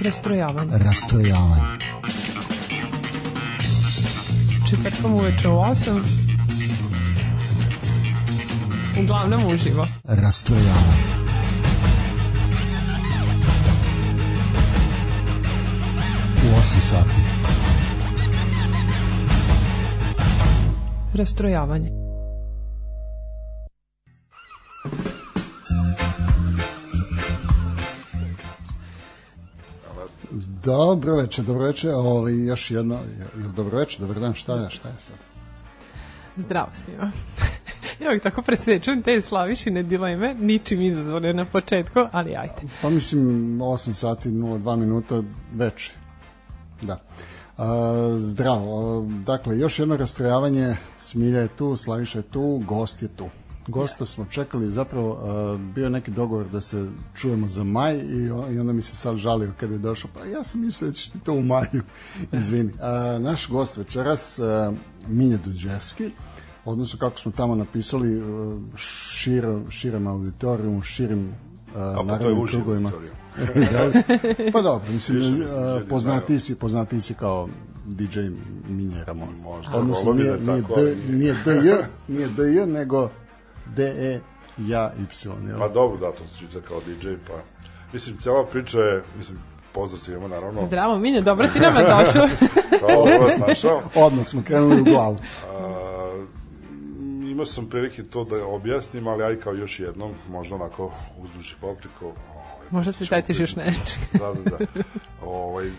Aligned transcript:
Rastrojavanje. 0.00 0.78
Rastrojavanje. 0.78 1.62
Četvrtkom 4.70 5.14
uveče 5.14 5.48
u 5.48 5.52
8. 5.52 6.00
Uglavnom 9.02 9.46
uživo. 9.46 9.86
Rastrojavanje. 10.04 11.02
U 16.36 16.58
8 16.60 16.80
sati. 16.80 17.10
Rastrojavanje. 21.14 22.01
Dobro 30.64 31.16
večer, 31.16 31.44
dobro 31.44 31.64
večer. 31.64 31.90
Ovo, 31.94 32.28
još 32.28 32.70
jedno, 32.70 32.98
ili 33.36 33.52
dobro 33.56 33.78
večer, 33.78 34.00
dobro 34.00 34.20
dan, 34.20 34.34
šta 34.34 34.54
je, 34.54 34.70
šta 34.70 34.88
je 34.88 34.94
sad? 34.98 35.16
Zdravo 36.36 36.68
svima. 36.74 37.12
ja 38.04 38.10
bih 38.12 38.22
tako 38.22 38.42
presečem 38.42 39.02
te 39.02 39.22
slavišine 39.22 39.82
dileme, 39.82 40.34
ničim 40.34 40.82
izazvane 40.82 41.32
na 41.32 41.44
početku, 41.44 41.98
ali 42.12 42.36
ajde. 42.36 42.62
Pa 42.82 42.88
mislim 42.88 43.24
8 43.58 43.92
sati 43.92 44.28
02 44.28 44.76
minuta 44.76 45.22
veče. 45.54 45.92
Da. 46.82 47.00
A, 47.58 48.14
zdravo. 48.18 49.06
Dakle, 49.26 49.58
još 49.58 49.78
jedno 49.78 49.96
rastrojavanje. 49.96 50.76
Smilja 50.98 51.40
je 51.40 51.48
tu, 51.48 51.76
Slaviša 51.76 52.18
je 52.18 52.22
tu, 52.22 52.62
gost 52.66 53.02
je 53.02 53.08
tu. 53.08 53.28
Gosta 53.68 54.06
smo 54.06 54.24
čekali, 54.30 54.70
zapravo 54.70 55.18
bio 55.74 55.84
je 55.84 55.90
neki 55.90 56.10
dogovor 56.10 56.48
da 56.48 56.60
se 56.60 56.88
čujemo 57.14 57.48
za 57.48 57.64
maj 57.64 57.96
i, 57.96 58.26
i 58.26 58.58
onda 58.58 58.72
mi 58.72 58.82
se 58.82 58.96
sad 58.96 59.16
žalio 59.16 59.52
kada 59.60 59.72
je 59.72 59.78
došao. 59.78 60.10
Pa 60.14 60.24
ja 60.24 60.44
sam 60.44 60.60
mislio 60.60 60.90
da 60.90 60.94
ćeš 60.94 61.08
ti 61.08 61.18
to 61.18 61.32
u 61.32 61.42
maju. 61.42 61.82
Izvini. 62.40 62.72
Naš 63.20 63.48
gost 63.48 63.76
večeras, 63.76 64.38
a, 64.38 64.72
Minje 65.08 65.36
Duđerski, 65.44 66.10
odnosno 66.64 66.98
kako 66.98 67.18
smo 67.18 67.32
tamo 67.32 67.54
napisali 67.54 68.20
a, 68.20 68.58
širom, 68.76 69.70
širom 69.70 70.06
auditorijumu, 70.06 70.82
širim 70.82 71.34
A 71.76 72.04
pa 72.08 72.28
uži 72.42 72.56
krugovima. 72.56 72.88
auditorijum. 72.88 74.52
pa 74.52 74.62
dobro, 74.62 74.92
mislim, 74.92 75.18
Više 75.18 75.30
mislim, 75.30 75.58
a, 75.58 75.74
ljudi 75.74 75.88
poznati 75.88 76.40
si, 76.40 76.54
poznati 76.54 77.00
si 77.00 77.14
kao 77.14 77.48
DJ 77.86 78.20
Minje 78.68 79.04
Ramon. 79.04 79.28
Možda, 79.42 79.76
Odnosno, 79.76 80.12
nije, 80.12 80.36
da 80.36 80.52
je 80.52 80.62
nije, 80.62 80.94
D, 80.94 81.12
nije 81.12 81.34
DJ, 81.34 81.68
nije 82.12 82.28
DJ, 82.28 82.72
nego 82.72 83.10
D-E 83.76 84.20
ja 84.58 84.92
Y. 84.98 85.48
Jel? 85.48 85.58
Pa 85.58 85.68
dobro, 85.68 85.98
da, 85.98 86.12
to 86.12 86.26
se 86.26 86.38
čita 86.38 86.60
kao 86.68 86.80
DJ, 86.80 87.08
pa... 87.26 87.32
Mislim, 87.92 88.16
cijela 88.16 88.46
priča 88.46 88.80
je, 88.80 89.02
mislim, 89.18 89.38
pozdrav 89.72 90.00
svima, 90.00 90.28
naravno. 90.28 90.66
Zdravo, 90.66 90.98
Minje, 90.98 91.20
dobro 91.20 91.48
si 91.48 91.60
nama 91.60 91.80
došao. 91.80 92.28
Hvala 92.80 93.10
da 93.10 93.16
vas 93.16 93.38
našao. 93.38 93.82
Odmah 93.94 94.26
smo 94.26 94.42
krenuli 94.42 94.80
u 94.80 94.84
glavu. 94.84 95.18
A, 95.52 96.24
imao 97.30 97.46
sam 97.46 97.66
prilike 97.66 98.02
to 98.02 98.24
da 98.24 98.46
objasnim, 98.46 99.06
ali 99.06 99.24
aj 99.24 99.36
kao 99.36 99.54
još 99.54 99.80
jednom, 99.80 100.10
možda 100.28 100.54
onako 100.54 100.92
uzduži 101.18 101.54
popriko. 101.60 102.04
Ovaj, 102.06 102.66
Možda 102.70 102.92
se 102.92 103.06
setiš 103.06 103.40
još 103.40 103.56
nešto. 103.56 103.92
da, 104.12 104.50
da, 104.50 104.56
da. 104.58 104.82
Ovaj, 105.26 105.66
e, 105.66 105.72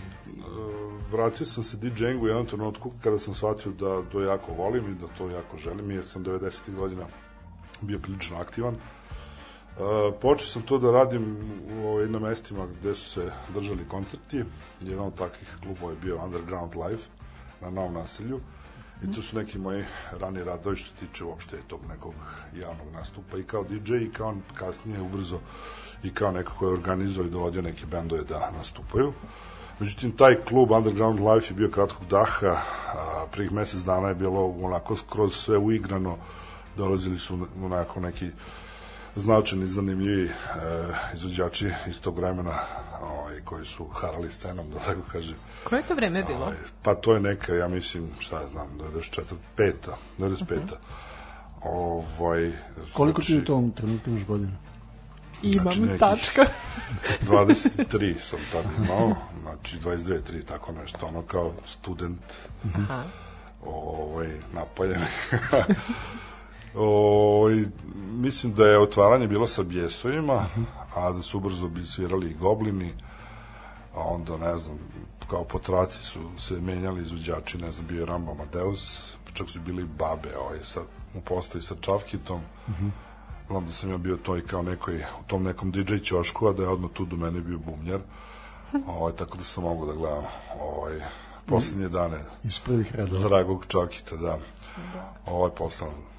vratio 1.11 1.45
sam 1.45 1.63
se 1.63 1.77
DJ-ingu 1.77 2.23
u 2.23 2.27
jednom 2.27 2.45
trenutku 2.45 2.91
kada 3.03 3.19
sam 3.19 3.33
shvatio 3.33 3.71
da 3.71 4.01
to 4.11 4.21
jako 4.21 4.53
volim 4.53 4.91
i 4.91 4.95
da 5.01 5.07
to 5.17 5.29
jako 5.29 5.57
želim, 5.57 5.91
jer 5.91 6.05
sam 6.05 6.25
90. 6.25 6.75
godina 6.75 7.03
bio 7.81 7.99
prilično 7.99 8.37
aktivan. 8.37 8.75
Uh, 8.75 10.13
počeo 10.21 10.47
sam 10.47 10.61
to 10.61 10.77
da 10.77 10.91
radim 10.91 11.37
u 11.83 11.99
na 12.07 12.19
mestima 12.19 12.67
gde 12.79 12.95
su 12.95 13.09
se 13.09 13.31
držali 13.53 13.87
koncerti. 13.87 14.43
Jedan 14.81 15.05
od 15.05 15.15
takvih 15.15 15.57
klubova 15.63 15.91
je 15.91 15.97
bio 16.01 16.23
Underground 16.23 16.75
Live 16.75 17.03
na 17.61 17.69
Novom 17.69 17.93
naselju. 17.93 18.39
I 19.03 19.11
to 19.15 19.21
su 19.21 19.37
neki 19.37 19.57
moji 19.57 19.83
rani 20.19 20.43
radovi 20.43 20.77
što 20.77 20.99
tiče 20.99 21.23
uopšte 21.23 21.57
tog 21.67 21.79
nekog 21.89 22.13
javnog 22.55 22.93
nastupa 22.93 23.37
i 23.37 23.43
kao 23.43 23.63
DJ 23.63 23.95
i 23.95 24.11
kao 24.13 24.35
kasnije 24.53 25.01
ubrzo 25.01 25.39
i 26.03 26.13
kao 26.13 26.31
neko 26.31 26.51
ko 26.59 26.67
je 26.67 26.73
organizovao 26.73 27.27
i 27.27 27.31
dovodio 27.31 27.61
neke 27.61 27.85
bendove 27.85 28.23
da 28.23 28.51
nastupaju. 28.57 29.13
Međutim, 29.79 30.11
taj 30.11 30.35
klub 30.35 30.71
Underground 30.71 31.19
Life 31.19 31.47
je 31.49 31.55
bio 31.55 31.69
kratkog 31.69 32.07
daha, 32.07 32.61
a 32.93 33.25
prvih 33.31 33.51
mesec 33.51 33.79
dana 33.79 34.07
je 34.07 34.15
bilo 34.15 34.55
onako 34.61 34.95
skroz 34.95 35.33
sve 35.35 35.57
uigrano, 35.57 36.17
dolazili 36.77 37.19
su 37.19 37.47
onako 37.63 37.99
neki 37.99 38.29
značajni, 39.15 39.67
zanimljivi 39.67 40.25
e, 40.25 40.31
izvođači 41.15 41.69
iz 41.87 42.01
tog 42.01 42.17
vremena 42.17 42.53
ovaj, 43.01 43.41
koji 43.45 43.65
su 43.65 43.87
harali 43.87 44.31
scenom, 44.31 44.69
da 44.69 44.79
tako 44.79 45.01
kažem. 45.11 45.35
Koje 45.63 45.79
je 45.79 45.87
to 45.87 45.95
vreme 45.95 46.23
bilo? 46.23 46.41
Ovaj, 46.41 46.55
Pa 46.81 46.95
to 46.95 47.13
je 47.13 47.19
neka, 47.19 47.53
ja 47.53 47.67
mislim, 47.67 48.09
šta 48.19 48.41
ja 48.41 48.47
znam, 48.47 48.67
94. 48.79 49.21
peta, 49.55 49.97
95. 50.19 50.59
Ovaj, 51.63 52.51
Koliko 52.93 53.21
ti 53.21 53.33
znači, 53.33 53.41
u 53.41 53.45
tom 53.45 53.71
trenutku 53.71 54.09
imaš 54.09 54.25
godina? 54.25 54.51
Imam 55.41 55.73
znači 55.73 55.99
tačka. 55.99 56.45
23 57.27 58.19
sam 58.19 58.39
tad 58.51 58.65
imao, 58.83 59.15
znači 59.41 59.77
22, 59.77 60.19
3, 60.31 60.45
tako 60.45 60.71
nešto, 60.71 61.05
ono 61.05 61.21
kao 61.21 61.53
student, 61.65 62.21
Aha. 62.75 63.03
ovaj, 63.65 64.29
napaljen. 64.53 65.01
ovaj, 66.75 67.65
mislim 68.13 68.53
da 68.53 68.67
je 68.67 68.79
otvaranje 68.79 69.27
bilo 69.27 69.47
sa 69.47 69.63
bjesovima, 69.63 70.45
a 70.95 71.11
da 71.11 71.21
su 71.21 71.37
ubrzo 71.37 71.69
svirali 71.87 72.29
i 72.29 72.33
goblini, 72.33 72.93
a 73.95 73.99
onda, 73.99 74.37
ne 74.37 74.57
znam, 74.57 74.77
kao 75.29 75.43
po 75.43 75.59
traci 75.59 75.97
su 75.97 76.19
se 76.39 76.61
menjali 76.61 77.01
izvođači, 77.01 77.57
ne 77.57 77.71
znam, 77.71 77.87
bio 77.87 77.99
je 77.99 78.05
Rambo 78.05 78.31
Amadeus, 78.31 79.13
čak 79.33 79.49
su 79.49 79.59
bili 79.59 79.83
babe 79.83 80.37
ovaj, 80.37 80.59
sa, 80.63 80.81
u 81.15 81.21
postavi 81.21 81.63
sa 81.63 81.75
Čavkitom, 81.81 82.41
znam 83.49 83.65
da 83.65 83.71
sam 83.71 83.91
ja 83.91 83.97
bio 83.97 84.17
to 84.17 84.37
i 84.37 84.41
kao 84.41 84.61
nekoj, 84.61 84.95
u 84.95 85.23
tom 85.27 85.43
nekom 85.43 85.71
DJ 85.71 85.97
ćošku, 85.97 86.47
a 86.47 86.53
da 86.53 86.63
je 86.63 86.69
odmah 86.69 86.91
tu 86.93 87.05
do 87.05 87.15
mene 87.15 87.41
bio 87.41 87.57
bumljar, 87.57 87.99
ovaj, 88.97 89.13
tako 89.13 89.37
da 89.37 89.43
sam 89.43 89.63
mogu 89.63 89.85
da 89.85 89.93
gledam 89.93 90.23
ovaj, 90.59 90.99
poslednje 91.45 91.89
dane 91.89 92.19
Iz 92.43 92.59
prvih 92.59 92.95
redova. 92.95 93.27
dragog 93.27 93.65
Čakita, 93.67 94.15
da. 94.15 94.37
Ovaj 95.25 95.51
posao 95.57 95.87
o, 95.87 96.12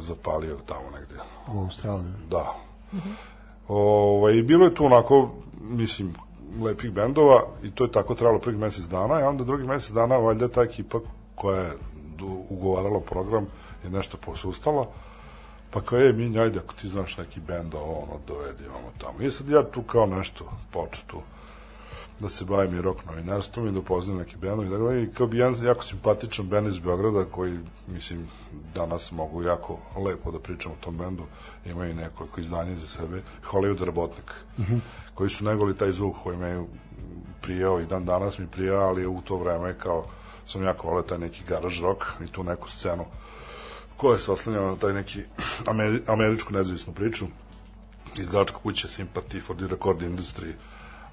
zapalio 0.00 0.56
tamo 0.66 0.90
negde. 0.98 1.14
U 1.52 1.60
Australiji. 1.60 2.12
Da. 2.30 2.54
Ovaj, 3.68 4.34
i 4.34 4.42
bilo 4.42 4.64
je 4.64 4.74
tu 4.74 4.84
onako, 4.84 5.30
mislim, 5.60 6.14
lepih 6.62 6.92
bendova 6.92 7.42
i 7.62 7.70
to 7.70 7.84
je 7.84 7.92
tako 7.92 8.14
trajalo 8.14 8.38
prvih 8.38 8.60
mesec 8.60 8.84
dana 8.84 9.20
i 9.20 9.22
onda 9.22 9.44
drugi 9.44 9.64
mesec 9.64 9.90
dana 9.90 10.16
valjda 10.16 10.48
ta 10.48 10.62
ekipa 10.62 10.98
koja 11.34 11.60
je 11.60 11.72
ugovarala 12.48 13.00
program 13.00 13.46
je 13.84 13.90
nešto 13.90 14.16
posustala 14.16 14.86
pa 15.70 15.80
kao 15.80 15.98
je 15.98 16.12
mi 16.12 16.38
ajde 16.38 16.58
ako 16.58 16.74
ti 16.74 16.88
znaš 16.88 17.18
neki 17.18 17.40
bend 17.40 17.74
ovo 17.74 17.98
ono 17.98 18.20
dovedi 18.26 18.64
imamo 18.64 18.90
tamo 18.98 19.22
i 19.22 19.30
sad 19.30 19.48
ja 19.48 19.62
tu 19.62 19.82
kao 19.82 20.06
nešto 20.06 20.44
počeo 20.70 21.04
tu 21.06 21.20
da 22.20 22.28
se 22.28 22.44
bavim 22.44 22.76
i 22.76 22.82
rock 22.82 23.04
novinarstvom 23.06 23.68
i 23.68 23.72
da 23.72 23.78
upoznam 23.78 24.16
neki 24.16 24.36
bendovi 24.36 24.68
i 24.68 24.70
tako 24.70 24.84
dalje. 24.84 25.02
I 25.02 25.12
kao 25.12 25.26
bi 25.26 25.38
jedan 25.38 25.64
jako 25.64 25.84
simpatičan 25.84 26.46
bend 26.46 26.68
iz 26.68 26.78
Beograda 26.78 27.24
koji, 27.24 27.58
mislim, 27.86 28.28
danas 28.74 29.12
mogu 29.12 29.42
jako 29.42 29.78
lepo 30.04 30.30
da 30.30 30.38
pričam 30.38 30.72
o 30.72 30.80
tom 30.80 30.98
bendu, 30.98 31.22
imaju 31.64 31.94
nekoliko 31.94 32.40
izdanja 32.40 32.76
za 32.76 32.86
sebe, 32.86 33.22
Hollywood 33.50 33.84
Rabotnik, 33.84 34.32
koji 35.14 35.30
su 35.30 35.44
negoli 35.44 35.76
taj 35.76 35.92
zvuk 35.92 36.16
koji 36.22 36.36
me 36.36 36.64
prijao 37.42 37.80
i 37.80 37.86
dan 37.86 38.04
danas 38.04 38.38
mi 38.38 38.46
prija, 38.46 38.80
ali 38.80 39.06
u 39.06 39.20
to 39.20 39.36
vreme 39.36 39.74
kao 39.78 40.04
sam 40.46 40.62
jako 40.62 40.88
volio 40.88 41.02
taj 41.02 41.18
neki 41.18 41.44
garage 41.48 41.80
rock 41.82 42.02
i 42.24 42.26
tu 42.26 42.44
neku 42.44 42.70
scenu 42.70 43.04
koja 43.96 44.18
se 44.18 44.32
oslanjala 44.32 44.70
na 44.70 44.76
taj 44.76 44.92
neki 44.92 45.20
ameri, 45.70 46.02
američku 46.06 46.52
nezavisnu 46.52 46.92
priču. 46.92 47.26
Izdavačka 48.18 48.58
kuća 48.62 48.88
Sympathy 48.88 49.42
for 49.42 49.56
the 49.56 49.66
Record 49.66 50.02
Industry, 50.02 50.52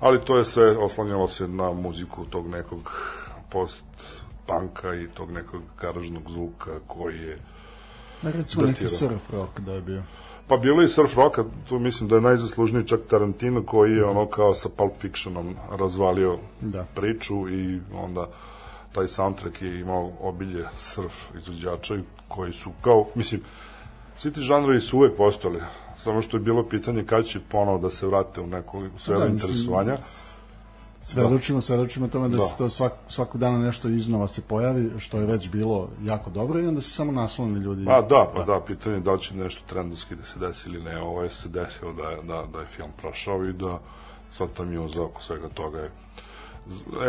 ali 0.04 0.20
to 0.20 0.38
je 0.38 0.46
sve 0.46 0.78
oslanjalo 0.78 1.28
se 1.28 1.48
na 1.48 1.72
muziku 1.72 2.26
tog 2.26 2.48
nekog 2.48 2.92
post-punka 3.50 4.94
i 4.96 5.08
tog 5.08 5.32
nekog 5.32 5.62
garažnog 5.82 6.24
zvuka 6.32 6.72
koji 6.88 7.18
je 7.18 7.38
Ma 8.22 8.32
recimo 8.32 8.66
neki 8.66 8.84
Datirao. 8.84 8.98
surf 9.00 9.30
rock 9.30 9.60
da 9.60 9.74
je 9.74 9.82
bio. 9.82 10.04
Pa 10.48 10.58
bilo 10.58 10.82
je 10.82 10.88
surf 10.90 11.16
rocka, 11.18 11.44
tu 11.70 11.80
mislim 11.80 12.10
da 12.10 12.16
je 12.16 12.22
najzaslužniji 12.22 12.88
čak 12.88 13.00
Tarantino 13.10 13.64
koji 13.64 13.96
je 13.96 14.06
ono 14.06 14.26
kao 14.26 14.54
sa 14.54 14.70
Pulp 14.70 14.94
Fictionom 15.00 15.56
razvalio 15.72 16.38
Da. 16.62 16.86
priču 16.96 17.50
i 17.50 17.80
onda 17.94 18.28
taj 18.92 19.08
soundtrack 19.08 19.62
je 19.62 19.80
imao 19.80 20.12
obilje 20.22 20.66
surf 20.78 21.14
izvođača 21.38 21.96
koji 22.28 22.54
su 22.54 22.72
kao, 22.82 23.06
mislim, 23.16 23.42
svi 24.18 24.34
ti 24.34 24.42
žanrovi 24.42 24.82
su 24.82 24.98
uvek 24.98 25.18
postojali, 25.18 25.62
samo 26.04 26.22
što 26.22 26.38
je 26.38 26.42
bilo 26.42 26.64
pitanje 26.70 27.04
kada 27.04 27.24
će 27.24 27.40
ponovo 27.40 27.78
da 27.78 27.90
se 27.90 28.08
vrate 28.08 28.42
u 28.42 28.48
neko 28.48 28.80
u 28.96 29.00
sferu 29.00 29.20
Da, 29.20 29.26
interesovanja. 29.28 29.98
Svedočimo, 31.02 31.62
svedočimo 31.62 32.08
tome 32.08 32.30
da, 32.30 32.38
Da. 32.38 32.44
se 32.44 32.58
to 32.58 32.70
svak, 32.70 32.94
svakog 33.08 33.42
dana 33.42 33.60
nešto 33.60 33.88
iznova 33.90 34.28
se 34.28 34.42
pojavi, 34.42 34.92
što 34.98 35.20
je 35.20 35.26
već 35.26 35.50
bilo 35.50 35.90
jako 36.04 36.30
dobro 36.30 36.60
i 36.60 36.68
onda 36.68 36.82
se 36.82 36.90
samo 36.90 37.12
nasloni 37.12 37.60
ljudi. 37.60 37.86
A 37.88 38.02
da, 38.02 38.32
pa 38.36 38.44
da, 38.44 38.62
pitanje 38.68 38.96
je 38.96 39.00
da 39.00 39.14
li 39.14 39.20
će 39.20 39.36
nešto 39.36 39.62
trendovski 39.70 40.16
da 40.16 40.24
se 40.24 40.40
desi 40.40 40.70
ili 40.70 40.84
ne. 40.84 41.02
Ovo 41.02 41.24
je 41.24 41.30
se 41.30 41.50
desilo 41.50 41.94
da 41.94 42.10
je, 42.10 42.18
da, 42.24 42.44
da 42.54 42.60
je 42.60 42.66
film 42.66 42.92
prošao 43.02 43.46
i 43.46 43.54
da 43.54 43.80
sad 44.32 44.48
ta 44.54 44.64
mjuza 44.66 45.04
oko 45.04 45.22
svega 45.22 45.50
toga 45.50 45.80
je 45.80 45.92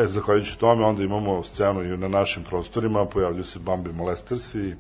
E, 0.02 0.06
zahvaljujući 0.06 0.58
tome, 0.58 0.85
onda 0.85 1.02
imamo 1.02 1.43
scenu 1.43 1.82
i 1.82 1.96
na 1.96 2.08
našim 2.08 2.43
prostorima, 2.44 3.06
pojavljuju 3.06 3.44
se 3.44 3.58
Bambi 3.58 3.93
Molesters 3.93 4.55
i 4.55 4.75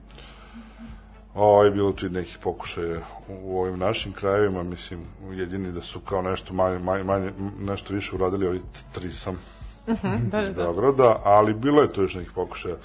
o, 1.34 1.64
je 1.64 1.70
bilo 1.70 1.92
tu 1.92 2.06
i 2.06 2.10
nekih 2.10 2.38
pokušaja 2.42 3.00
u, 3.28 3.60
ovim 3.60 3.78
našim 3.78 4.12
krajevima, 4.12 4.62
mislim, 4.62 5.00
jedini 5.32 5.72
da 5.72 5.80
su 5.80 6.00
kao 6.00 6.22
nešto 6.22 6.54
manje, 6.54 6.78
manje, 6.78 7.04
manje 7.04 7.32
nešto 7.60 7.94
više 7.94 8.14
uradili 8.14 8.46
ovi 8.46 8.60
trisam 8.92 9.38
Da, 9.86 10.18
da, 10.30 10.40
iz 10.40 10.48
da. 10.48 10.52
Beograda, 10.52 11.20
ali 11.24 11.54
bilo 11.54 11.82
je 11.82 11.92
tu 11.92 12.02
još 12.02 12.14
nekih 12.14 12.32
pokušaja. 12.34 12.76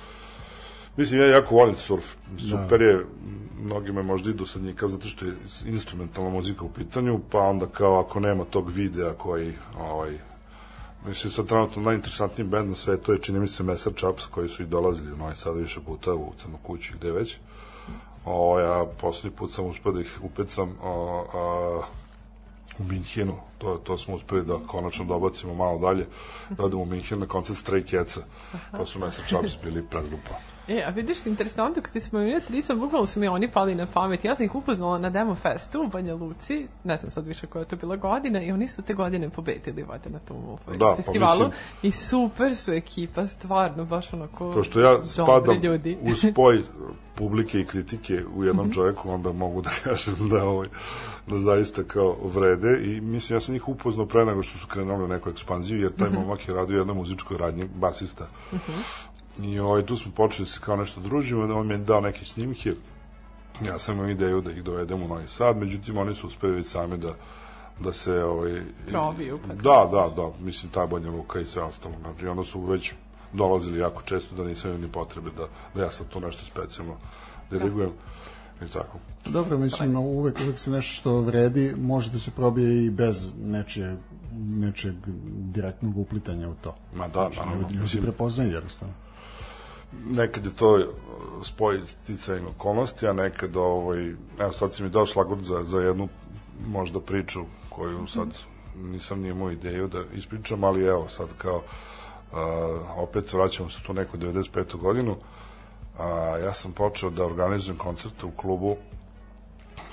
Mislim, 0.97 1.19
ja 1.19 1.27
jako 1.27 1.55
volim 1.55 1.75
surf. 1.75 2.05
Super 2.49 2.81
je, 2.81 3.05
mnogi 3.61 3.91
me 3.91 4.03
možda 4.03 4.29
idu 4.29 4.45
sa 4.45 4.59
njika 4.59 4.87
zato 4.87 5.07
što 5.07 5.25
je 5.25 5.33
instrumentalna 5.65 6.29
muzika 6.29 6.65
u 6.65 6.69
pitanju, 6.69 7.19
pa 7.31 7.39
onda 7.39 7.65
kao 7.65 7.99
ako 7.99 8.19
nema 8.19 8.45
tog 8.45 8.69
videa 8.69 9.13
koji, 9.13 9.53
ovaj, 9.79 10.17
mislim, 11.07 11.31
sad 11.31 11.47
trenutno 11.47 11.81
najinteresantniji 11.81 12.47
band 12.47 12.69
na 12.69 12.75
svetu 12.75 13.11
je, 13.11 13.21
čini 13.21 13.39
mi 13.39 13.47
se, 13.47 13.63
Messer 13.63 13.93
Chaps, 13.93 14.25
koji 14.25 14.49
su 14.49 14.63
i 14.63 14.65
dolazili 14.65 15.11
u 15.11 15.17
Novi 15.17 15.35
Sad 15.35 15.57
više 15.57 15.79
puta 15.85 16.13
u 16.13 16.33
Crnu 16.37 16.57
kuću, 16.63 16.93
gde 16.97 17.11
već. 17.11 17.37
O, 18.25 18.59
ja 18.59 18.85
poslednji 19.01 19.37
put 19.37 19.51
sam 19.51 19.65
uspio 19.65 19.91
da 19.91 20.01
ih 20.01 20.19
upecam 20.23 20.75
o, 20.83 21.25
a, 21.33 21.81
u 22.79 22.83
Minhenu, 22.83 23.35
to, 23.57 23.77
to 23.83 23.97
smo 23.97 24.15
uspeli 24.15 24.45
da 24.45 24.57
konačno 24.67 25.05
dobacimo 25.05 25.53
malo 25.53 25.79
dalje, 25.79 26.05
da 26.49 26.63
odemo 26.63 26.81
u 26.81 26.85
Minhen 26.85 27.19
na 27.19 27.25
koncert 27.25 27.59
Stray 27.59 27.89
Catsa, 27.91 28.21
pa 28.71 28.85
su 28.85 28.99
Messer 28.99 29.25
Chaps 29.27 29.57
bili 29.63 29.85
predgrupa. 29.89 30.48
E, 30.69 30.83
a 30.83 30.89
vidiš, 30.89 31.25
interesantno, 31.25 31.81
kad 31.81 31.93
ti 31.93 31.99
spomenuo 31.99 32.39
Trisam, 32.39 32.79
bukvalno 32.79 33.07
su 33.07 33.19
mi 33.19 33.27
oni 33.27 33.51
pali 33.51 33.75
na 33.75 33.85
pamet. 33.85 34.25
Ja 34.25 34.35
sam 34.35 34.45
ih 34.45 34.55
upoznala 34.55 34.97
na 34.97 35.09
Demo 35.09 35.35
Festu 35.35 35.81
u 35.81 35.87
Banja 35.87 36.15
Luci, 36.15 36.67
ne 36.83 36.97
znam 36.97 37.11
sad 37.11 37.27
više 37.27 37.47
koja 37.47 37.59
je 37.59 37.67
to 37.67 37.75
bila 37.75 37.95
godina, 37.95 38.41
i 38.41 38.51
oni 38.51 38.67
su 38.67 38.81
te 38.81 38.93
godine 38.93 39.29
pobedili 39.29 39.83
vate 39.83 40.09
na 40.09 40.19
tom 40.19 40.37
ovaj, 40.37 40.77
Da, 40.77 40.85
pa 40.87 40.95
festivalu. 40.95 41.39
mislim- 41.39 41.51
I 41.81 41.91
super 41.91 42.55
su 42.55 42.71
ekipa, 42.73 43.27
stvarno, 43.27 43.85
baš 43.85 44.13
onako 44.13 44.51
Pošto 44.53 44.79
ja 44.79 44.91
dobri 44.91 45.07
spadam 45.09 45.55
ljudi. 45.57 45.97
u 46.01 46.15
spoj 46.15 46.61
publike 47.15 47.59
i 47.59 47.65
kritike 47.65 48.23
u 48.35 48.43
jednom 48.43 48.71
čoveku, 48.71 49.09
onda 49.09 49.31
mogu 49.31 49.61
da 49.61 49.69
kažem 49.83 50.29
da, 50.29 50.43
ovaj, 50.43 50.67
da 51.27 51.39
zaista 51.39 51.83
kao 51.83 52.15
vrede 52.23 52.79
i 52.83 53.01
mislim 53.01 53.35
ja 53.35 53.41
sam 53.41 53.53
njih 53.53 53.67
upoznao 53.67 54.05
pre 54.05 54.25
nego 54.25 54.43
što 54.43 54.59
su 54.59 54.67
krenuli 54.67 55.03
u 55.03 55.07
neku 55.07 55.29
ekspanziju, 55.29 55.81
jer 55.81 55.91
taj 55.91 56.09
momak 56.09 56.47
je 56.47 56.53
radio 56.53 56.75
u 56.75 56.79
jednoj 56.79 56.95
muzičkoj 56.95 57.37
radnji, 57.37 57.65
basista. 57.75 58.27
I 59.43 59.59
ovaj, 59.59 59.85
tu 59.85 59.97
smo 59.97 60.11
počeli 60.11 60.45
da 60.45 60.51
se 60.51 60.59
kao 60.59 60.75
nešto 60.75 61.01
družimo, 61.01 61.47
da 61.47 61.53
on 61.53 61.67
mi 61.67 61.73
je 61.73 61.77
dao 61.77 62.01
neke 62.01 62.25
snimke, 62.25 62.73
ja 63.65 63.79
sam 63.79 63.95
imao 63.95 64.09
ideju 64.09 64.41
da 64.41 64.51
ih 64.51 64.63
dovedem 64.63 65.03
u 65.03 65.07
Novi 65.07 65.27
Sad, 65.27 65.57
međutim 65.57 65.97
oni 65.97 66.15
su 66.15 66.27
uspeli 66.27 66.55
već 66.55 66.67
sami 66.67 66.97
da 66.97 67.13
da 67.79 67.93
se 67.93 68.23
ovaj 68.23 68.61
Probiju, 68.87 69.39
pa 69.47 69.53
da, 69.53 69.89
da, 69.91 70.13
da, 70.15 70.31
mislim 70.39 70.71
ta 70.71 70.85
Banja 70.85 71.11
Luka 71.11 71.39
i 71.39 71.45
sve 71.45 71.63
ostalo. 71.63 71.95
Znači 72.01 72.27
onda 72.27 72.43
su 72.43 72.61
već 72.61 72.93
dolazili 73.33 73.79
jako 73.79 74.01
često 74.01 74.35
da 74.35 74.43
nisam 74.43 74.69
imao 74.69 74.81
ni 74.81 74.91
potrebe 74.91 75.29
da, 75.37 75.47
da 75.75 75.83
ja 75.83 75.91
sad 75.91 76.07
to 76.09 76.19
nešto 76.19 76.45
specijalno 76.45 76.95
dirigujem 77.51 77.91
i 78.65 78.67
tako. 78.67 78.97
Dobro, 79.25 79.57
mislim, 79.57 79.91
no, 79.91 80.01
uvek, 80.01 80.39
uvek 80.43 80.59
se 80.59 80.71
nešto 80.71 80.93
što 80.93 81.21
vredi 81.21 81.75
može 81.77 82.11
da 82.11 82.19
se 82.19 82.31
probije 82.31 82.85
i 82.85 82.89
bez 82.89 83.33
nečije, 83.41 83.97
nečeg 84.33 84.95
direktnog 85.35 85.97
uplitanja 85.97 86.49
u 86.49 86.55
to. 86.61 86.75
Ma 86.93 87.07
da, 87.07 87.29
naravno. 87.29 87.69
Ljudi, 87.69 88.01
prepoznaju 88.01 88.51
jednostavno. 88.51 88.93
Nekad 89.91 90.45
je 90.45 90.53
to 90.53 90.93
spoj 91.43 91.81
sticajem 91.85 92.47
okolnosti, 92.47 93.07
a 93.07 93.13
nekad 93.13 93.57
ovaj, 93.57 94.15
evo 94.39 94.51
sad 94.51 94.73
si 94.73 94.83
mi 94.83 94.89
dao 94.89 95.05
šlagvort 95.05 95.41
za, 95.41 95.63
za 95.63 95.79
jednu 95.79 96.07
možda 96.67 96.99
priču 96.99 97.39
koju 97.69 98.07
sad 98.07 98.27
nisam 98.75 99.21
ni 99.21 99.29
imao 99.29 99.51
ideju 99.51 99.87
da 99.87 100.03
ispričam, 100.13 100.63
ali 100.63 100.85
evo 100.85 101.07
sad 101.09 101.27
kao 101.37 101.55
uh, 101.55 102.37
opet 102.97 103.33
vraćamo 103.33 103.69
se 103.69 103.79
tu 103.85 103.93
neku 103.93 104.17
95. 104.17 104.77
godinu 104.77 105.15
a, 105.99 106.37
ja 106.43 106.53
sam 106.53 106.71
počeo 106.71 107.09
da 107.09 107.25
organizujem 107.25 107.77
koncerte 107.77 108.25
u 108.25 108.31
klubu 108.31 108.75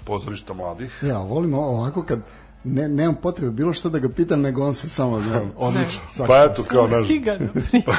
pozorišta 0.05 0.55
mladih 0.55 1.03
Ja, 1.03 1.19
volim 1.19 1.55
ovako 1.55 2.03
kad 2.03 2.21
ne, 2.67 2.89
nemam 2.89 3.15
potrebe 3.15 3.51
bilo 3.51 3.73
što 3.73 3.89
da 3.89 3.99
ga 3.99 4.09
pitam, 4.09 4.41
nego 4.41 4.67
on 4.67 4.75
se 4.75 4.89
samo 4.89 5.19
da, 5.21 5.43
odlično. 5.57 6.01
svaka 6.09 6.33
pa 6.33 6.39
eto 6.43 6.63
kao 6.63 6.83
naš 6.83 6.99
Pusti 6.99 7.19
ga 7.19 7.37
da 7.39 7.49
priča. 7.53 7.93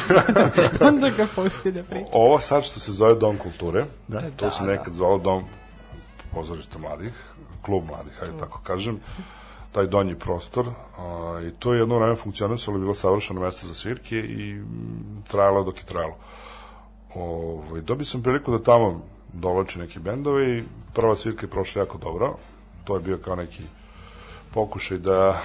Onda 0.87 1.09
ga 1.09 1.27
pusti 1.35 1.71
da 1.71 1.83
priča. 1.83 2.05
ovo 2.11 2.39
sad 2.39 2.63
što 2.63 2.79
se 2.79 2.91
zove 2.91 3.15
Dom 3.15 3.37
kulture, 3.37 3.85
Da. 4.07 4.21
to 4.21 4.45
Da, 4.45 4.51
se 4.51 4.63
da. 4.63 4.71
nekad 4.71 4.93
zvalo 4.93 5.17
Dom 5.17 5.43
pozorišta 6.33 6.79
mladih, 6.79 7.13
klub 7.61 7.83
mladih, 7.85 8.13
hajde 8.19 8.37
tako 8.39 8.59
kažem, 8.63 8.99
taj 9.71 9.87
donji 9.87 10.15
prostor 10.15 10.65
a, 10.97 11.41
i 11.47 11.51
to 11.51 11.73
je 11.73 11.79
jedno 11.79 11.99
vreme 11.99 12.15
funkcionisalo, 12.15 12.77
bilo 12.77 12.95
savršeno 12.95 13.41
mesto 13.41 13.67
za 13.67 13.73
svirke 13.73 14.17
i 14.19 14.53
mm, 14.53 15.23
trajalo 15.27 15.63
dok 15.63 15.77
je 15.77 15.83
trajalo. 15.85 16.15
Ovaj, 17.15 17.81
dobio 17.81 18.05
sam 18.05 18.23
priliku 18.23 18.51
da 18.51 18.63
tamo 18.63 19.01
dolači 19.33 19.79
neki 19.79 19.99
bendove 19.99 20.57
i 20.57 20.63
prva 20.93 21.15
svirka 21.15 21.45
je 21.45 21.49
prošla 21.49 21.81
jako 21.81 21.97
dobro. 21.97 22.35
To 22.83 22.95
je 22.95 23.01
bio 23.01 23.17
kao 23.17 23.35
neki 23.35 23.63
pokušaj 24.53 24.97
da 24.97 25.41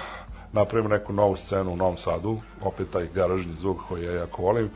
napravimo 0.51 0.89
neku 0.89 1.13
novu 1.13 1.35
scenu 1.35 1.73
u 1.73 1.75
Novom 1.75 1.97
Sadu, 1.97 2.37
opet 2.61 2.89
taj 2.89 3.07
garažni 3.15 3.53
zvuk 3.59 3.77
koji 3.89 4.03
ja 4.03 4.11
jako 4.11 4.41
volim 4.41 4.69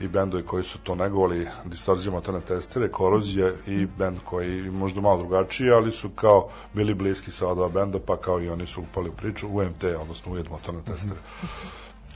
i 0.00 0.08
bendovi 0.08 0.42
koji 0.42 0.64
su 0.64 0.78
to 0.78 0.94
negovali, 0.94 1.48
distorzija 1.64 2.12
motorne 2.12 2.40
testere, 2.40 2.88
korozija 2.88 3.52
i 3.66 3.86
bend 3.98 4.18
koji 4.24 4.56
je 4.56 4.70
možda 4.70 5.00
malo 5.00 5.18
drugačiji, 5.18 5.70
ali 5.70 5.92
su 5.92 6.08
kao 6.08 6.48
bili 6.72 6.94
bliski 6.94 7.30
sa 7.30 7.48
ova 7.48 7.68
benda, 7.68 7.98
pa 8.06 8.16
kao 8.16 8.40
i 8.40 8.48
oni 8.48 8.66
su 8.66 8.80
upali 8.80 9.08
u 9.08 9.12
priču, 9.12 9.48
UMT, 9.48 9.84
odnosno 10.00 10.32
ujed 10.32 10.50
motorne 10.50 10.80
testere. 10.80 11.20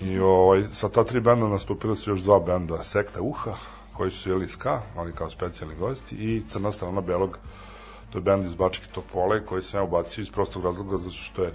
I 0.00 0.18
ovaj, 0.18 0.64
sa 0.72 0.88
ta 0.88 1.04
tri 1.04 1.20
benda 1.20 1.48
nastupili 1.48 1.96
su 1.96 2.10
još 2.10 2.20
dva 2.20 2.40
benda, 2.40 2.82
Sekta 2.82 3.20
Uha, 3.22 3.54
koji 3.96 4.10
su 4.10 4.18
svijeli 4.18 4.48
ska, 4.48 4.80
oni 4.96 5.12
kao 5.12 5.30
specijalni 5.30 5.76
gosti, 5.76 6.14
i 6.14 6.42
Crna 6.48 6.72
strana 6.72 7.00
Belog, 7.00 7.38
to 8.10 8.18
je 8.18 8.22
bend 8.22 8.44
iz 8.44 8.54
Bačke 8.54 8.86
Topole, 8.94 9.46
koji 9.46 9.62
sam 9.62 9.80
ja 9.80 9.84
ubacio 9.84 10.22
iz 10.22 10.30
prostog 10.30 10.64
razloga, 10.64 10.98
zato 10.98 11.14
što 11.14 11.42
je 11.42 11.52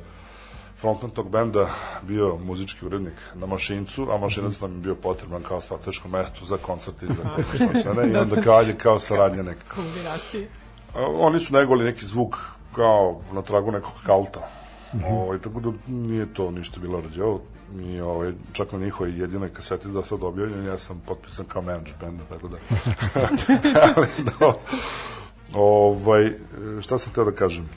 frontman 0.78 1.12
tog 1.12 1.30
benda 1.30 1.69
bio 2.02 2.38
muzički 2.38 2.86
urednik 2.86 3.13
na 3.34 3.46
mašincu, 3.46 4.07
a 4.12 4.18
mašinac 4.18 4.60
nam 4.60 4.72
je 4.72 4.78
bio 4.78 4.96
potreban 4.96 5.44
kao 5.44 5.62
strateško 5.62 6.07
mesto 6.07 6.46
za 6.46 6.57
koncert 6.57 7.04
i 7.04 7.06
za 7.06 7.24
sve, 7.81 8.12
i 8.12 8.16
onda 8.16 8.42
kao 8.42 8.62
je 8.62 8.78
kao 8.78 9.00
saradnja 9.00 9.44
neka. 9.44 9.62
Kombinaciji. 9.75 10.48
A, 10.96 11.06
oni 11.07 11.40
su 11.40 11.54
negovali 11.54 11.86
neki 11.86 12.06
zvuk 12.06 12.36
kao 12.75 13.22
na 13.31 13.42
tragu 13.42 13.72
nekog 13.72 13.94
kalta. 14.06 14.50
Ovaj, 15.10 15.40
tako 15.40 15.60
da 15.60 15.72
nije 15.88 16.34
to 16.34 16.51
ništa 16.51 16.80
bilo 16.80 17.01
rađeo. 17.01 17.39
I 17.80 18.01
ovaj, 18.01 18.34
čak 18.53 18.72
na 18.72 18.80
njihovoj 18.80 19.20
jedinoj 19.20 19.53
kaseti 19.53 19.88
da 19.88 20.03
sad 20.03 20.24
objavljen, 20.24 20.65
ja 20.65 20.77
sam 20.77 21.01
potpisan 21.08 21.46
kao 21.46 21.62
manager 21.62 21.94
benda, 22.00 22.24
tako 22.30 22.48
da... 22.48 22.58
Ali, 23.96 24.08
da, 24.39 24.53
ovaj, 25.56 26.32
šta 26.82 26.98
sam 26.98 27.12
htio 27.12 27.24
da 27.24 27.32
kažem? 27.32 27.70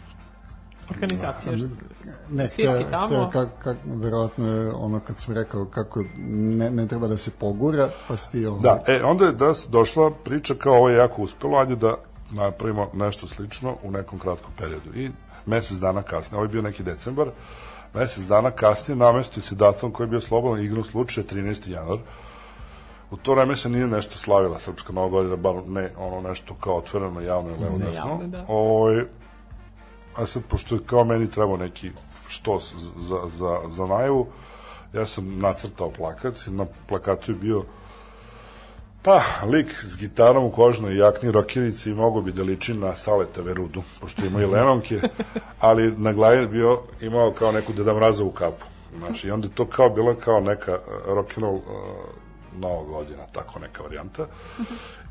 Organizacija. 0.90 1.52
Ne, 2.30 2.46
te, 2.56 2.84
tamo. 2.90 3.08
te, 3.08 3.32
kak, 3.32 3.48
kak, 3.62 3.76
verovatno 3.86 4.46
je 4.46 4.72
ono 4.72 5.00
kad 5.00 5.18
sam 5.18 5.34
rekao 5.34 5.64
kako 5.64 6.04
ne, 6.18 6.70
ne 6.70 6.86
treba 6.86 7.08
da 7.08 7.16
se 7.16 7.30
pogura, 7.30 7.88
pa 8.08 8.16
si 8.16 8.32
ti 8.32 8.46
ovaj, 8.46 8.62
Da, 8.62 8.82
e, 8.86 9.02
onda 9.04 9.24
je 9.24 9.32
da, 9.32 9.54
došla 9.68 10.10
priča 10.24 10.54
kao 10.54 10.74
ovo 10.74 10.88
je 10.88 10.96
jako 10.96 11.22
uspelo, 11.22 11.58
ajde 11.58 11.76
da 11.76 11.94
napravimo 12.30 12.90
nešto 12.94 13.28
slično 13.28 13.76
u 13.82 13.90
nekom 13.90 14.18
kratkom 14.18 14.52
periodu. 14.58 14.94
I 14.94 15.10
mesec 15.46 15.78
dana 15.78 16.02
kasnije, 16.02 16.36
ovo 16.36 16.44
je 16.44 16.48
bio 16.48 16.62
neki 16.62 16.82
decembar, 16.82 17.28
mesec 17.94 18.24
dana 18.24 18.50
kasnije 18.50 18.96
namestio 18.96 19.42
se 19.42 19.54
datum 19.54 19.90
koji 19.90 20.06
je 20.06 20.10
bio 20.10 20.20
slobodan 20.20 20.64
igrom 20.64 20.84
slučaja 20.84 21.26
13. 21.26 21.70
januar. 21.70 21.98
U 23.10 23.16
to 23.16 23.34
vreme 23.34 23.56
se 23.56 23.68
nije 23.68 23.86
nešto 23.86 24.18
slavila 24.18 24.58
Srpska 24.58 24.92
nova 24.92 25.08
godina, 25.08 25.36
bar 25.36 25.54
ne 25.66 25.90
ono 25.98 26.28
nešto 26.28 26.54
kao 26.54 26.76
otvoreno, 26.76 27.20
javno 27.20 27.50
i 27.50 27.62
levo 27.62 27.78
desno. 27.78 28.20
da. 28.26 28.44
Ovaj, 28.48 29.04
a 30.16 30.26
sad, 30.26 30.42
pošto 30.48 30.74
je 30.74 30.80
kao 30.86 31.04
meni 31.04 31.30
trebao 31.30 31.56
neki 31.56 31.90
štos 32.28 32.74
za, 32.96 33.20
za, 33.36 33.58
za 33.70 33.86
najavu, 33.86 34.26
ja 34.94 35.06
sam 35.06 35.38
nacrtao 35.38 35.90
plakat 35.90 36.46
i 36.46 36.50
na 36.50 36.66
plakatu 36.88 37.32
je 37.32 37.36
bio 37.36 37.64
Pa, 39.02 39.20
lik 39.46 39.84
s 39.84 39.96
gitarom 39.96 40.44
u 40.44 40.50
kožnoj 40.50 40.96
jakni 40.96 41.30
rokerici 41.30 41.94
mogao 41.94 42.22
bi 42.22 42.32
da 42.32 42.42
liči 42.42 42.74
na 42.74 42.94
Saleta 42.94 43.42
Verudu, 43.42 43.82
pošto 44.00 44.26
ima 44.26 44.42
i 44.42 44.46
lenonke, 44.54 45.00
ali 45.60 45.94
na 45.96 46.12
glavi 46.12 46.38
je 46.38 46.46
bio, 46.46 46.80
imao 47.00 47.32
kao 47.32 47.52
neku 47.52 47.72
Deda 47.72 47.94
Mrazovu 47.94 48.30
kapu. 48.30 48.64
Znaš, 48.98 49.24
i 49.24 49.30
onda 49.30 49.46
je 49.46 49.54
to 49.54 49.64
kao 49.64 49.88
bila 49.88 50.14
kao 50.14 50.40
neka 50.40 50.72
uh, 50.72 51.12
rock'n'roll 51.12 51.54
uh, 51.54 51.62
nova 52.58 52.84
godina, 52.84 53.22
tako 53.32 53.58
neka 53.58 53.82
varijanta. 53.82 54.26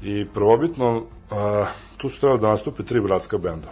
I 0.01 0.27
prvobitno, 0.33 0.97
uh, 0.97 1.67
tu 1.97 2.09
su 2.09 2.19
trebali 2.19 2.41
da 2.41 2.47
nastupe 2.47 2.83
tri 2.83 3.01
bratska 3.01 3.37
benda. 3.37 3.71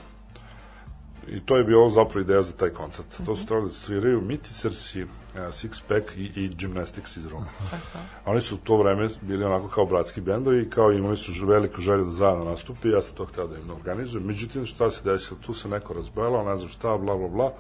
I 1.27 1.39
to 1.39 1.57
je 1.57 1.63
bilo 1.63 1.89
zapravo 1.89 2.22
ideja 2.22 2.41
za 2.43 2.53
taj 2.53 2.69
koncert. 2.69 3.25
To 3.25 3.36
su 3.36 3.45
trebali 3.45 3.67
da 3.67 3.74
sviraju 3.74 4.22
Mitisers 4.22 4.95
i 4.95 5.03
uh, 5.03 5.10
Six 5.34 5.81
Pack 5.88 6.17
i, 6.17 6.24
i 6.36 6.50
Gymnastics 6.50 7.17
iz 7.17 7.25
Roma. 7.25 7.45
Oni 8.25 8.41
su 8.41 8.55
u 8.55 8.57
to 8.57 8.77
vreme 8.77 9.10
bili 9.22 9.45
onako 9.45 9.67
kao 9.67 9.86
bratski 9.86 10.22
bendovi 10.22 10.62
i 10.62 10.69
kao 10.69 10.91
imali 10.91 11.17
su 11.17 11.31
veliku 11.45 11.81
želju 11.81 12.05
da 12.05 12.12
zajedno 12.12 12.45
nastupi, 12.45 12.89
ja 12.89 13.01
sam 13.01 13.15
to 13.15 13.25
hteo 13.25 13.48
da 13.48 13.57
im 13.57 13.72
organizujem. 13.72 14.27
Međutim, 14.27 14.65
šta 14.65 14.91
se 14.91 15.01
desilo? 15.03 15.39
Tu 15.45 15.53
se 15.53 15.67
neko 15.67 15.93
razbojalo, 15.93 16.43
ne 16.43 16.57
znam 16.57 16.69
šta, 16.69 16.98
bla, 16.98 17.17
bla, 17.17 17.27
bla. 17.27 17.53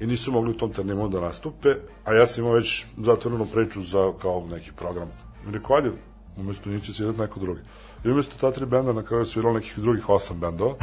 I 0.00 0.06
nisu 0.06 0.32
mogli 0.32 0.50
u 0.50 0.56
tom 0.56 0.72
terminu 0.72 1.08
da 1.08 1.20
nastupe, 1.20 1.68
a 2.04 2.14
ja 2.14 2.26
sam 2.26 2.44
imao 2.44 2.54
već 2.54 2.86
zatvorenu 2.96 3.46
priču 3.46 3.82
za 3.82 4.12
kao 4.22 4.46
neki 4.50 4.72
program. 4.72 5.08
Rekao, 5.50 5.76
ajde, 5.76 5.90
umesto 6.36 6.70
njih 6.70 6.82
će 6.82 6.92
svirati 6.92 7.18
neko 7.18 7.40
drugi. 7.40 7.60
I 8.04 8.10
umesto 8.10 8.34
ta 8.40 8.50
tri 8.52 8.66
benda 8.66 8.92
na 8.92 9.02
kraju 9.02 9.22
je 9.22 9.26
sviralo 9.26 9.54
nekih 9.54 9.78
drugih 9.78 10.08
osam 10.08 10.40
bendova. 10.40 10.74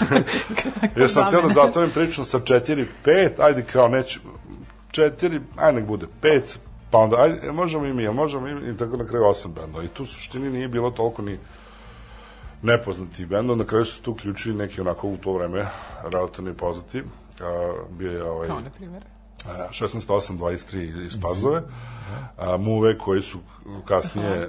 ja 1.00 1.08
sam 1.08 1.26
htio 1.26 1.42
da 1.42 1.48
zatvorim 1.48 1.90
priču 1.90 2.24
sa 2.24 2.40
četiri, 2.40 2.86
pet, 3.04 3.40
ajde 3.40 3.62
kao 3.62 3.88
neće, 3.88 4.20
četiri, 4.90 5.40
ajde 5.56 5.80
nek 5.80 5.88
bude 5.88 6.06
pet, 6.20 6.58
pa 6.90 6.98
onda, 6.98 7.16
ajde, 7.16 7.52
možemo 7.52 7.86
i 7.86 7.92
mi, 7.92 8.06
a 8.06 8.12
možemo 8.12 8.48
i 8.48 8.54
mi, 8.54 8.70
i 8.70 8.76
tako 8.76 8.96
na 8.96 9.04
kraju 9.04 9.24
osam 9.24 9.52
bendova. 9.52 9.84
I 9.84 9.88
tu 9.88 10.02
u 10.02 10.06
suštini 10.06 10.50
nije 10.50 10.68
bilo 10.68 10.90
toliko 10.90 11.22
ni 11.22 11.38
nepoznati 12.62 13.26
bendova, 13.26 13.58
na 13.58 13.64
kraju 13.64 13.84
su 13.84 14.02
tu 14.02 14.12
uključili 14.12 14.54
neki 14.54 14.80
onako 14.80 15.08
u 15.08 15.16
to 15.16 15.32
vreme 15.32 15.66
relativno 16.04 16.54
poznati. 16.54 17.02
A, 17.40 17.44
bio 17.90 18.12
je 18.12 18.24
ovaj, 18.24 18.48
Kao, 18.48 18.60
na 18.60 18.70
primjer. 18.70 19.02
a, 19.46 19.68
16.8.23 19.70 21.06
iz 21.06 21.16
Pazove, 21.22 21.62
a, 22.38 22.56
Muve 22.56 22.98
koji 22.98 23.22
su 23.22 23.38
kasnije 23.84 24.42
a, 24.42 24.46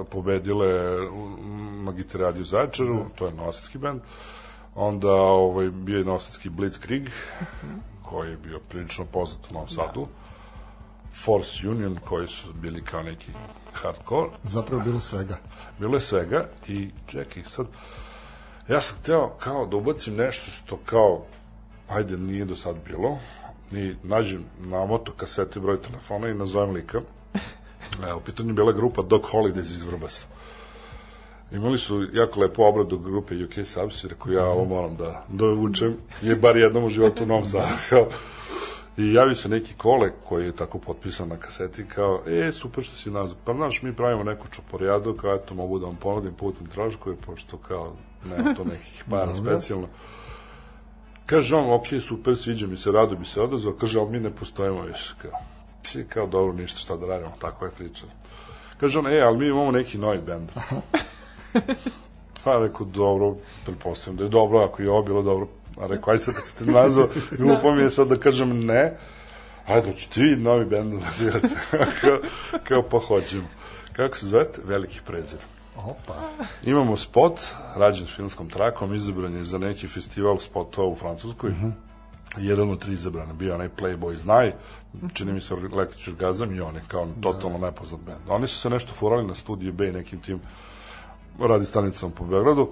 a, 0.00 0.04
pobedile 0.04 0.68
u- 1.02 1.36
na 1.76 1.92
Gitaradiju 1.92 2.44
Zaječaru, 2.44 3.04
to 3.14 3.26
je 3.26 3.32
novosadski 3.32 3.78
band, 3.78 4.00
onda 4.74 5.12
ovaj, 5.12 5.70
bio 5.70 5.98
je 5.98 6.04
novosadski 6.04 6.48
Blitzkrieg, 6.48 7.08
koji 8.02 8.30
je 8.30 8.36
bio 8.36 8.60
prilično 8.60 9.04
poznat 9.04 9.50
u 9.50 9.54
Novom 9.54 9.68
Sadu, 9.68 10.06
Force 11.14 11.68
Union, 11.68 11.98
koji 12.04 12.28
su 12.28 12.52
bili 12.52 12.82
kao 12.82 13.02
neki 13.02 13.32
hardcore, 13.72 14.28
Zapravo 14.44 14.82
bilo 14.82 15.00
svega. 15.00 15.36
bilo 15.78 15.94
je 15.94 16.00
svega 16.00 16.48
i 16.68 16.90
čekaj 17.06 17.42
sad 17.44 17.66
ja 18.68 18.80
sam 18.80 18.96
hteo 18.98 19.28
kao 19.30 19.66
da 19.66 19.76
ubacim 19.76 20.14
nešto 20.16 20.50
što 20.50 20.76
kao 20.76 21.24
ajde 21.88 22.16
nije 22.16 22.44
do 22.44 22.56
sad 22.56 22.76
bilo 22.86 23.18
i 23.72 23.94
nađem 24.02 24.44
na 24.60 24.86
moto 24.86 25.12
kasete 25.12 25.60
broj 25.60 25.80
telefona 25.80 26.28
i 26.28 26.34
nazovem 26.34 26.74
lika 26.74 27.00
e, 28.08 28.12
u 28.14 28.20
pitanju 28.20 28.48
je 28.48 28.54
bila 28.54 28.72
grupa 28.72 29.02
Dog 29.02 29.22
Holidays 29.32 29.60
iz 29.60 29.82
Vrbasa 29.82 30.26
imali 31.52 31.78
su 31.78 32.06
jako 32.12 32.40
lepu 32.40 32.62
obradu 32.62 32.98
grupe 32.98 33.34
UK 33.44 33.66
Subs 33.66 34.04
i 34.04 34.08
rekao 34.08 34.32
ja 34.32 34.44
ovo 34.44 34.64
moram 34.64 34.96
da, 34.96 35.24
uvučem 35.46 35.96
je 36.22 36.36
bar 36.36 36.56
jednom 36.56 36.84
u 36.84 36.90
životu 36.90 37.22
u 37.22 37.26
Novom 37.26 37.46
Sadu 37.46 37.66
I 38.96 39.12
javi 39.12 39.36
se 39.36 39.48
neki 39.48 39.74
kole 39.74 40.12
koji 40.28 40.44
je 40.44 40.52
tako 40.52 40.78
potpisan 40.78 41.28
na 41.28 41.36
kaseti 41.36 41.84
kao, 41.88 42.22
e, 42.26 42.52
super 42.52 42.84
što 42.84 42.96
si 42.96 43.10
nazad. 43.10 43.36
Pa 43.44 43.52
znaš, 43.52 43.82
mi 43.82 43.96
pravimo 43.96 44.24
neku 44.24 44.46
čoporijadu, 44.50 45.14
kao, 45.14 45.34
eto, 45.34 45.54
mogu 45.54 45.78
da 45.78 45.86
vam 45.86 45.96
ponudim 45.96 46.34
putne 46.34 46.66
troškove, 46.66 47.16
pošto 47.16 47.56
kao, 47.56 47.96
nema 48.24 48.54
to 48.54 48.64
nekih 48.64 49.04
para 49.10 49.34
specijalno. 49.34 49.88
Kaže 51.26 51.56
on, 51.56 51.70
ok, 51.70 51.86
super, 52.06 52.36
sviđa 52.36 52.66
mi 52.66 52.76
se, 52.76 52.92
rado 52.92 53.16
bi 53.16 53.26
se 53.26 53.40
odazvao, 53.40 53.74
kaže, 53.74 53.98
ali 53.98 54.10
mi 54.10 54.20
ne 54.20 54.30
postojimo 54.30 54.82
više, 54.82 55.14
kao, 55.22 55.30
psi, 55.82 56.04
kao, 56.08 56.26
dobro, 56.26 56.52
ništa, 56.52 56.78
šta 56.78 56.96
da 56.96 57.06
radimo, 57.06 57.32
tako 57.40 57.64
je 57.64 57.70
priča. 57.70 58.04
Kaže 58.80 58.98
on, 58.98 59.06
e, 59.06 59.20
ali 59.20 59.38
mi 59.38 59.46
imamo 59.46 59.70
neki 59.70 59.98
novi 59.98 60.18
bend. 60.26 60.50
Pa 62.44 62.58
rekao, 62.58 62.86
dobro, 62.86 63.36
pretpostavljam 63.64 64.16
da 64.16 64.24
je 64.24 64.30
dobro, 64.30 64.58
ako 64.58 64.82
je 64.82 64.90
ovo 64.90 65.02
bilo 65.02 65.22
dobro. 65.22 65.46
A 65.80 65.86
rekao, 65.86 66.12
ajde 66.12 66.24
sad 66.24 66.34
kad 66.34 66.46
ste 66.46 66.64
nazvao, 66.64 67.08
glupo 67.38 67.72
mi 67.72 67.82
je 67.82 67.90
sad 67.90 68.08
da 68.08 68.16
kažem 68.18 68.66
ne, 68.66 68.96
ajde, 69.66 69.90
hoćete 69.90 70.20
vi 70.20 70.36
novi 70.36 70.64
bend 70.64 70.92
da 70.92 71.10
svirate? 71.10 71.48
kao, 72.00 72.18
kao, 72.64 72.82
pa 72.82 72.98
hoćemo. 72.98 73.48
Kako 73.92 74.16
se 74.16 74.26
zovete? 74.26 74.60
Veliki 74.64 75.00
prezir. 75.06 75.38
Opa. 75.76 76.14
Imamo 76.62 76.96
spot, 76.96 77.40
rađen 77.76 78.06
filmskom 78.06 78.48
trakom, 78.48 78.94
izabran 78.94 79.34
je 79.34 79.44
za 79.44 79.58
neki 79.58 79.88
festival 79.88 80.38
spotova 80.38 80.88
u 80.88 80.94
Francuskoj. 80.94 81.50
Mhm. 81.50 81.68
Jedan 82.38 82.70
od 82.70 82.78
tri 82.78 82.92
izabrana, 82.92 83.32
bio 83.32 83.54
onaj 83.54 83.68
Playboy 83.68 84.16
Znaj, 84.16 84.52
čini 85.14 85.32
mi 85.32 85.40
se 85.40 85.54
Električni 85.72 86.12
orgazam 86.12 86.54
i 86.54 86.60
oni, 86.60 86.80
kao 86.88 87.08
totalno 87.20 87.58
nepoznat 87.58 88.00
band. 88.00 88.20
Oni 88.28 88.46
su 88.46 88.58
se 88.58 88.70
nešto 88.70 88.92
furali 88.92 89.26
na 89.26 89.34
studiju 89.34 89.72
B 89.72 89.92
nekim 89.92 90.20
tim 90.20 90.40
radi 91.40 91.66
stanicama 91.66 92.12
po 92.16 92.24
Beogradu, 92.24 92.68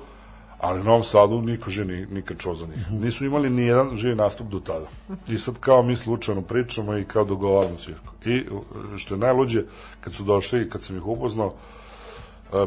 ali 0.58 0.80
u 0.80 0.84
Novom 0.84 1.04
Sadu 1.04 1.42
niko 1.42 1.70
živi 1.70 2.06
nikad 2.06 2.38
čuo 2.38 2.54
za 2.54 2.66
njih. 2.66 2.90
Nisu 2.90 3.24
imali 3.24 3.50
ni 3.50 3.62
jedan 3.62 3.96
živi 3.96 4.14
nastup 4.14 4.46
do 4.46 4.60
tada. 4.60 4.86
I 5.28 5.38
sad 5.38 5.58
kao 5.58 5.82
mi 5.82 5.96
slučajno 5.96 6.42
pričamo 6.42 6.96
i 6.96 7.04
kao 7.04 7.24
dogovaramo 7.24 7.78
svirku. 7.78 8.14
I 8.24 8.46
uh, 8.50 8.62
što 8.96 9.14
je 9.14 9.18
najluđe, 9.18 9.64
kad 10.00 10.14
su 10.14 10.22
došli 10.24 10.62
i 10.62 10.70
kad 10.70 10.82
sam 10.82 10.96
ih 10.96 11.06
upoznao, 11.06 11.46
Uh, 11.46 11.79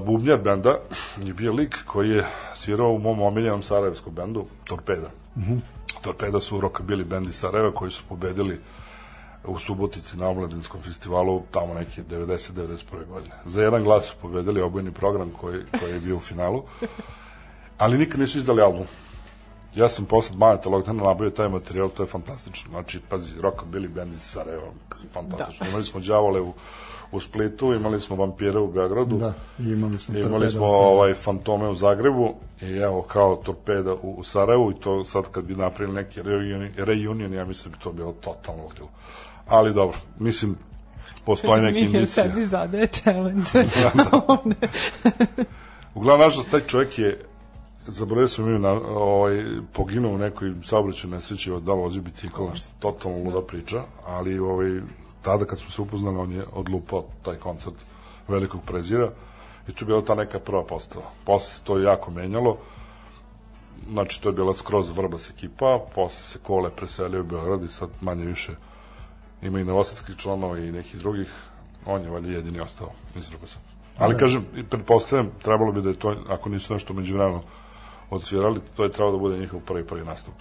bubnjar 0.05 0.39
benda 0.39 0.79
je 1.23 1.33
bio 1.33 1.53
lik 1.53 1.77
koji 1.85 2.09
je 2.09 2.25
svirao 2.55 2.91
u 2.91 2.99
mom 2.99 3.21
omiljenom 3.21 3.63
sarajevskom 3.63 4.13
bendu 4.13 4.45
Torpeda. 4.63 5.09
Mm 5.35 5.41
-hmm. 5.41 5.59
Torpeda 6.01 6.39
su 6.39 6.61
rockabilly 6.61 7.03
bend 7.03 7.29
iz 7.29 7.35
Sarajeva 7.35 7.71
koji 7.71 7.91
su 7.91 8.03
pobedili 8.09 8.59
u 9.45 9.59
Subotici 9.59 10.17
na 10.17 10.29
omladinskom 10.29 10.81
festivalu 10.81 11.43
tamo 11.51 11.73
neke 11.73 12.01
90-91. 12.03 13.05
godine. 13.09 13.35
Za 13.45 13.63
jedan 13.63 13.83
glas 13.83 14.05
su 14.05 14.13
pobedili 14.21 14.61
obojni 14.61 14.91
program 14.91 15.31
koji, 15.41 15.61
koji 15.79 15.93
je 15.93 15.99
bio 15.99 16.17
u 16.17 16.19
finalu, 16.19 16.63
ali 17.77 17.97
nikad 17.97 18.19
nisu 18.19 18.37
izdali 18.37 18.61
album. 18.61 18.85
Ja 19.75 19.89
sam 19.89 20.05
posle 20.05 20.37
Maneta 20.37 20.69
Lockdowna 20.69 20.93
nabavio 20.93 21.29
taj 21.29 21.49
materijal, 21.49 21.89
to 21.89 22.03
je 22.03 22.07
fantastično. 22.07 22.69
Znači, 22.69 22.99
pazi, 23.09 23.31
rockabilly 23.41 23.87
band 23.87 24.13
iz 24.13 24.21
Sarajeva, 24.21 24.71
fantastično. 25.13 25.63
Da. 25.65 25.69
Imali 25.69 25.83
smo 25.83 25.99
Đavole 25.99 26.41
u, 26.41 26.53
u 27.13 27.19
Splitu, 27.19 27.73
imali 27.73 28.01
smo 28.01 28.15
Vampire 28.15 28.59
u 28.59 28.71
Beogradu, 28.71 29.17
Da, 29.17 29.33
i 29.59 29.63
imali 29.63 29.97
smo 29.97 30.19
Imali 30.19 30.49
smo 30.49 30.65
ovaj 30.65 31.13
Fantome 31.13 31.69
u 31.69 31.75
Zagrebu 31.75 32.33
i 32.61 32.77
evo 32.77 33.01
kao 33.01 33.35
torpeda 33.35 33.93
u, 33.93 34.15
u 34.17 34.23
Sarajevu 34.23 34.71
i 34.71 34.75
to 34.75 35.03
sad 35.03 35.23
kad 35.31 35.43
bi 35.43 35.55
napravili 35.55 35.95
neki 35.95 36.21
reunion, 36.21 36.69
reunion 36.77 37.33
ja 37.33 37.45
mislim 37.45 37.71
da 37.71 37.77
bi 37.77 37.83
to 37.83 37.91
bilo 37.91 38.13
totalno 38.13 38.63
ludilo. 38.63 38.89
Ali 39.47 39.73
dobro, 39.73 39.97
mislim 40.19 40.55
postoji 41.25 41.61
neke 41.67 41.73
Mihel 41.79 41.95
indicije. 41.95 42.07
sebi 42.29 42.45
zadaje 42.45 42.87
challenge. 42.87 43.51
Ovde. 44.27 44.55
Uglavnom, 45.95 46.25
nažalost, 46.25 46.49
taj 46.51 46.61
čovjek 46.61 46.99
je 46.99 47.19
zaboravio 47.87 48.27
sam 48.27 48.47
ime, 48.47 48.59
na, 48.59 48.71
ovaj, 48.95 49.43
poginuo 49.73 50.13
u 50.13 50.17
nekoj 50.17 50.53
saobraćaju 50.63 51.11
nesreći 51.13 51.51
od 51.51 51.63
da 51.63 51.71
vozi 51.71 52.01
bicikla, 52.01 52.55
što 52.55 52.67
je 52.67 52.73
totalno 52.79 53.17
luda 53.17 53.41
priča, 53.41 53.83
ali 54.05 54.39
ovaj, 54.39 54.81
tada 55.23 55.45
kad 55.45 55.59
smo 55.59 55.69
se 55.69 55.81
upoznali, 55.81 56.17
on 56.17 56.31
je 56.31 56.45
odlupao 56.53 57.05
taj 57.21 57.35
koncert 57.35 57.75
velikog 58.27 58.61
prezira 58.65 59.11
i 59.67 59.71
to 59.71 59.85
je 59.85 59.87
bila 59.87 60.01
ta 60.01 60.15
neka 60.15 60.39
prva 60.39 60.63
postava. 60.63 61.05
Posle 61.25 61.63
to 61.63 61.79
jako 61.79 62.11
menjalo, 62.11 62.57
znači 63.91 64.21
to 64.21 64.29
je 64.29 64.33
bila 64.33 64.53
skroz 64.53 64.97
Vrbas 64.97 65.29
ekipa, 65.29 65.79
posle 65.95 66.23
se 66.23 66.39
Kole 66.43 66.69
preselio 66.69 67.21
u 67.21 67.23
Beograd 67.23 67.63
i 67.63 67.67
sad 67.67 67.89
manje 68.01 68.25
više 68.25 68.51
ima 69.41 69.59
i 69.59 69.63
novosadskih 69.63 70.15
članova 70.15 70.59
i 70.59 70.71
nekih 70.71 70.99
drugih, 70.99 71.29
on 71.85 72.01
je 72.01 72.09
valjda 72.09 72.29
jedini 72.29 72.59
ostao 72.59 72.91
iz 73.15 73.29
Vrbasa. 73.29 73.57
Ali 73.97 74.17
kažem, 74.17 74.45
i 74.55 74.63
pretpostavljam, 74.63 75.29
trebalo 75.43 75.71
bi 75.71 75.81
da 75.81 75.89
je 75.89 75.99
to, 75.99 76.15
ako 76.29 76.49
nisu 76.49 76.73
nešto 76.73 76.93
među 76.93 77.15
vremenu 77.15 77.41
odsvirali, 78.09 78.61
to 78.75 78.83
je 78.83 78.91
trebalo 78.91 79.11
da 79.11 79.21
bude 79.21 79.37
njihov 79.37 79.59
prvi 79.59 79.87
prvi 79.87 80.05
nastup. 80.05 80.33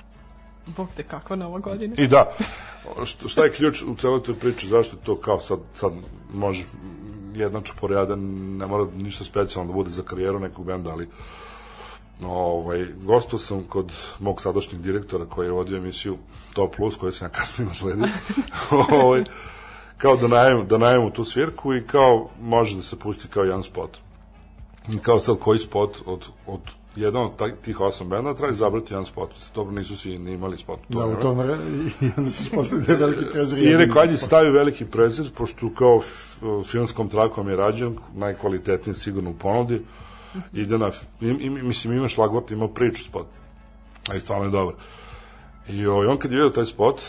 Bog 0.67 0.89
te 0.97 1.03
kako 1.03 1.37
nova 1.37 1.59
godina. 1.59 1.95
I 1.99 2.07
da, 2.07 2.33
što, 3.05 3.29
šta 3.29 3.45
je 3.45 3.53
ključ 3.53 3.83
u 3.83 3.97
celoj 3.97 4.23
toj 4.23 4.35
priči, 4.35 4.69
zašto 4.69 4.97
to 4.97 5.17
kao 5.17 5.41
sad, 5.41 5.59
sad 5.75 5.93
može 6.35 6.65
jedna 7.35 7.61
čuporjada, 7.61 8.17
ne 8.17 8.67
mora 8.67 8.87
ništa 8.97 9.25
specijalno 9.25 9.73
da 9.73 9.75
bude 9.75 9.91
za 9.91 10.03
karijeru 10.03 10.41
nekog 10.41 10.67
benda, 10.67 10.91
ali 10.91 11.09
ovaj, 12.25 12.87
gostao 13.03 13.39
sam 13.39 13.65
kod 13.65 13.93
mog 14.21 14.43
sadašnjeg 14.43 14.83
direktora 14.83 15.25
koji 15.25 15.47
je 15.47 15.53
vodio 15.53 15.77
emisiju 15.77 16.19
Top 16.55 16.77
Plus, 16.77 16.97
koju 16.97 17.13
sam 17.13 17.27
ja 17.27 17.31
kasnije 17.31 17.69
nasledio. 17.69 18.09
ovaj, 19.03 19.25
kao 19.99 20.17
da 20.17 20.29
najemo, 20.29 20.65
da 20.65 20.79
najemo 20.79 21.11
tu 21.11 21.25
svirku 21.25 21.75
i 21.75 21.87
kao 21.87 22.29
može 22.41 22.77
da 22.77 22.83
se 22.83 22.99
pusti 22.99 23.29
kao 23.29 23.43
jedan 23.43 23.63
spot. 23.63 23.99
I 24.89 24.99
kao 24.99 25.21
sad 25.21 25.39
koji 25.39 25.59
spot 25.59 25.99
od, 26.07 26.29
od 26.47 26.61
jedan 26.97 27.23
od 27.23 27.37
taj, 27.37 27.55
tih 27.57 27.81
osam 27.81 28.09
benda 28.09 28.35
treba 28.35 28.53
izabrati 28.53 28.93
jedan 28.93 29.07
spot. 29.07 29.31
Dobro, 29.55 29.75
nisu 29.75 29.97
svi 29.97 30.19
ni 30.19 30.33
imali 30.33 30.57
spot. 30.57 30.81
to 30.91 30.99
Da, 30.99 31.07
u 31.07 31.21
tom 31.21 31.41
i 32.01 32.11
onda 32.17 32.31
se 32.31 32.51
posle 32.51 32.79
da 32.79 32.95
veliki 32.95 33.25
prezir. 33.33 33.59
I 33.59 33.77
rekao, 33.77 34.03
ajde 34.03 34.13
stavi 34.13 34.51
veliki 34.51 34.85
prezir, 34.85 35.31
pošto 35.37 35.71
kao 35.75 36.01
filmskom 36.65 37.09
trakom 37.09 37.49
je 37.49 37.57
rađen, 37.57 37.97
najkvalitetniji 38.15 38.95
sigurno 38.95 39.31
u 39.31 39.35
ponudi, 39.35 39.83
ide 40.53 40.79
na, 40.79 40.91
im, 41.21 41.41
im, 41.41 41.69
mislim, 41.69 41.97
ima 41.97 42.09
šlagvort, 42.09 42.51
ima 42.51 42.69
priču 42.69 43.05
spot, 43.05 43.27
a 44.11 44.17
i 44.17 44.21
stvarno 44.21 44.45
je 44.45 44.51
dobar. 44.51 44.75
I 45.69 45.87
ovaj, 45.87 46.07
on 46.07 46.19
kad 46.19 46.33
je 46.33 46.37
vidio 46.37 46.51
taj 46.51 46.65
spot, 46.65 47.03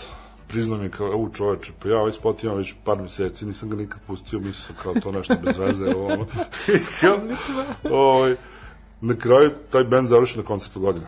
priznao 0.47 0.77
mi 0.77 0.89
kao, 0.89 1.07
u 1.07 1.29
čoveče, 1.33 1.71
pa 1.79 1.89
ja 1.89 1.97
ovaj 1.97 2.11
spot 2.11 2.43
imam 2.43 2.57
već 2.57 2.73
par 2.83 3.01
meseci, 3.01 3.45
nisam 3.45 3.69
ga 3.69 3.75
nikad 3.75 3.99
pustio, 4.07 4.39
mislio 4.39 4.53
sam 4.53 4.75
kao 4.83 4.93
to 4.93 5.11
nešto 5.11 5.35
bez 5.43 5.57
veze, 5.57 5.95
ovo, 5.95 6.05
ono. 6.05 6.25
I 6.75 6.77
kao, 7.01 7.19
ovaj, 7.91 8.35
na 9.03 9.15
kraju 9.15 9.51
taj 9.69 9.83
band 9.83 10.07
završi 10.07 10.37
na 10.37 10.43
koncertu 10.43 10.79
godine. 10.79 11.05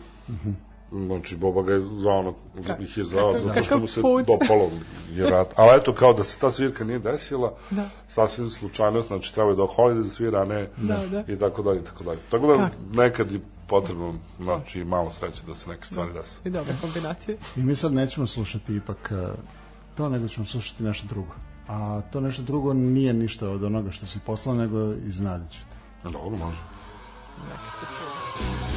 Znači, 0.92 1.36
Boba 1.38 1.62
ga 1.62 1.74
je 1.74 1.82
zvao, 1.82 2.22
na, 2.24 2.32
ih 2.80 2.98
je 2.98 3.04
zvao, 3.04 3.34
kakav- 3.34 3.44
zato 3.44 3.64
što 3.64 3.78
mu 3.80 3.88
se 3.88 4.02
put. 4.02 4.26
dopalo 4.28 4.70
je 5.12 5.30
rat. 5.30 5.48
Ali 5.56 5.78
eto, 5.78 5.94
kao 5.94 6.14
da 6.14 6.24
se 6.24 6.38
ta 6.38 6.52
svirka 6.52 6.84
nije 6.84 7.00
desila, 7.00 7.54
Da. 7.72 7.90
sasvim 8.08 8.50
slučajnost, 8.50 9.08
znači 9.08 9.34
treba 9.34 9.50
je 9.50 9.56
da 9.56 9.64
Holiday 9.64 9.98
da 9.98 10.10
svira, 10.10 10.42
a 10.42 10.46
ne 10.46 10.70
Da, 10.78 11.06
da. 11.08 11.24
i 11.28 11.38
tako 11.38 11.62
dalje, 11.62 11.80
i 11.80 11.84
tako 11.84 12.04
dalje. 12.04 12.20
Tako 12.32 12.48
da 12.48 12.54
Kako? 12.56 12.76
nekad 12.94 13.32
i 13.32 13.40
potrebno, 13.68 14.14
znači, 14.40 14.84
malo 14.84 15.12
sreće 15.12 15.42
da 15.48 15.56
se 15.56 15.70
neke 15.70 15.86
stvari 15.86 16.14
desi. 16.14 16.36
I 16.44 16.50
dobre 16.50 16.74
kombinacije. 16.82 17.38
I 17.56 17.60
mi 17.60 17.76
sad 17.76 17.94
nećemo 17.94 18.28
slušati 18.28 18.76
ipak 18.76 19.12
e, 19.12 19.28
to, 19.96 20.10
nego 20.10 20.28
ćemo 20.28 20.46
slušati 20.46 20.84
nešto 20.84 21.08
drugo. 21.08 21.34
A 21.68 22.02
to 22.04 22.22
nešto 22.22 22.42
drugo 22.44 22.74
nije 22.74 23.14
ništa 23.14 23.50
od 23.50 23.64
onoga 23.64 23.92
što 23.92 24.06
si 24.06 24.20
poslao, 24.20 24.56
nego 24.56 24.78
iznadit 24.94 25.52
ću 25.52 25.60
te. 25.62 26.10
Dobro, 26.10 26.38
može. 26.38 26.58
Ovaj 27.42 28.75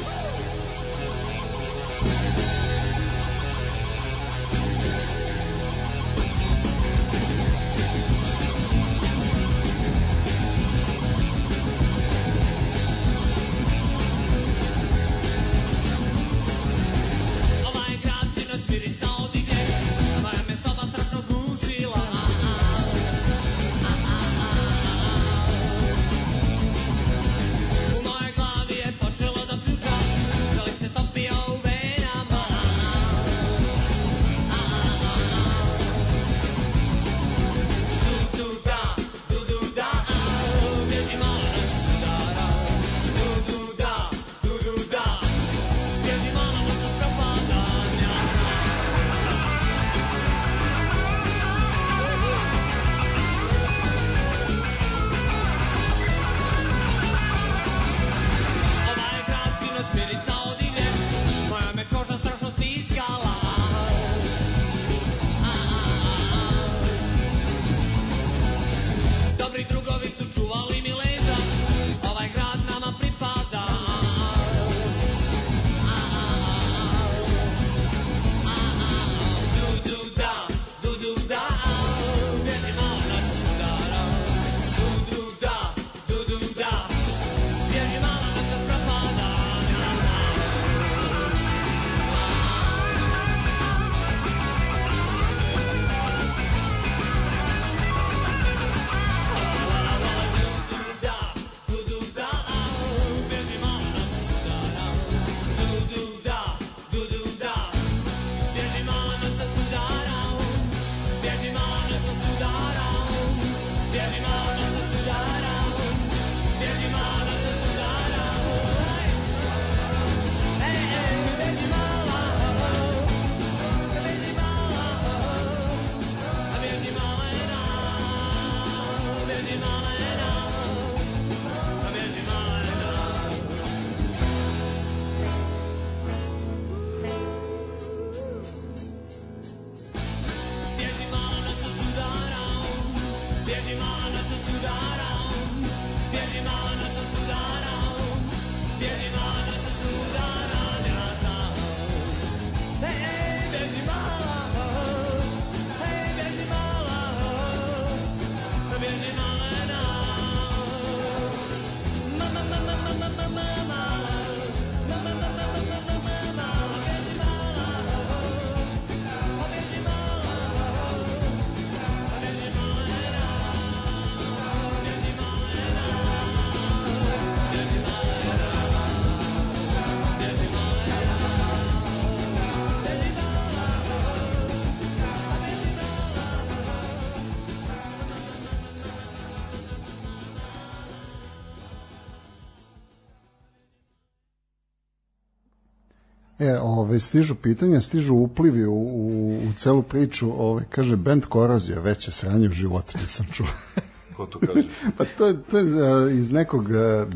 ove, 196.89 196.99
stižu 196.99 197.35
pitanja, 197.35 197.81
stižu 197.81 198.15
uplivi 198.15 198.65
u, 198.65 198.73
u, 198.73 199.39
u 199.49 199.53
celu 199.53 199.83
priču, 199.83 200.31
ove, 200.37 200.65
kaže, 200.69 200.95
band 200.95 201.25
Korozija, 201.25 201.79
veće 201.79 202.11
sranje 202.11 202.47
u 202.47 202.51
životu 202.51 202.97
nisam 203.01 203.25
čuo. 203.31 203.47
Ko 204.15 204.25
to 204.25 204.39
kaže? 204.39 204.63
pa 204.97 205.05
to 205.17 205.25
je, 205.25 205.43
to 205.51 205.57
je 205.57 206.17
iz 206.19 206.31
nekog 206.31 206.65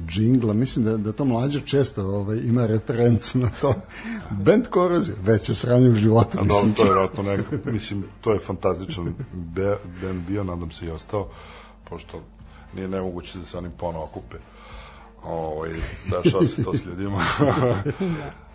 džingla, 0.08 0.54
mislim 0.54 0.86
da, 0.86 0.98
da 0.98 1.12
to 1.12 1.26
mlađa 1.26 1.60
često 1.66 2.06
ovaj, 2.06 2.38
ima 2.44 2.66
referencu 2.66 3.40
na 3.40 3.50
to. 3.62 3.74
band 4.46 4.68
Korozija, 4.68 5.16
veće 5.22 5.56
sranje 5.56 5.90
u 5.90 5.96
životu 5.96 6.38
nisam 6.42 6.48
dobro, 6.48 6.62
to 6.62 6.70
je 6.70 6.76
čuo. 6.76 6.86
vjerojatno 6.86 7.24
neka, 7.24 7.72
mislim, 7.72 8.04
to 8.22 8.34
je 8.34 8.40
fantastičan 8.40 9.14
be- 9.34 9.78
band 10.02 10.22
bio, 10.28 10.44
nadam 10.44 10.72
se 10.72 10.86
i 10.86 10.90
ostao, 10.90 11.28
pošto 11.90 12.22
nije 12.76 12.88
nemoguće 12.88 13.38
da 13.38 13.46
se 13.46 13.58
oni 13.58 13.70
ponovo 13.78 14.04
okupe. 14.06 14.38
Ovaj, 15.24 15.70
dešava 16.24 16.48
se 16.48 16.64
to 16.64 16.78
s 16.78 16.86
ljudima. 16.86 17.20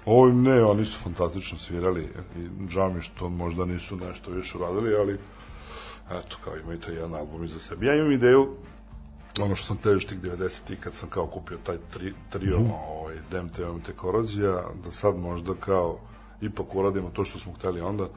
Ovo 0.07 0.27
ne, 0.27 0.65
oni 0.65 0.85
su 0.85 0.99
fantastično 0.99 1.59
svirali 1.59 2.09
i 2.37 2.69
žao 2.69 2.91
mi 2.91 3.03
što 3.03 3.29
možda 3.29 3.65
nisu 3.65 3.97
nešto 3.97 4.31
više 4.31 4.59
uradili, 4.59 4.97
ali 4.97 5.19
eto, 6.11 6.37
kao 6.45 6.57
imaju 6.57 6.81
taj 6.81 6.95
jedan 6.95 7.15
album 7.15 7.45
iza 7.45 7.59
sebe. 7.59 7.87
Ja 7.87 7.95
imam 7.95 8.13
ideju, 8.13 8.49
ono 9.41 9.57
što 9.57 9.67
sam 9.67 9.77
te 9.77 9.89
još 9.89 10.07
tih 10.07 10.21
90-ih 10.21 10.81
kad 10.81 10.95
sam 10.95 11.09
kao 11.09 11.27
kupio 11.27 11.59
taj 11.63 11.77
tri, 11.93 12.13
trio, 12.31 12.61
mm. 12.61 12.71
ovaj, 12.89 13.15
DMT, 13.31 13.59
OMT 13.59 13.91
Korozija, 13.97 14.63
da 14.85 14.93
sad 14.93 15.17
možda 15.17 15.55
kao 15.55 15.99
ipak 16.41 16.75
uradimo 16.75 17.11
to 17.11 17.25
što 17.25 17.39
smo 17.39 17.53
hteli 17.53 17.81
onda, 17.81 18.09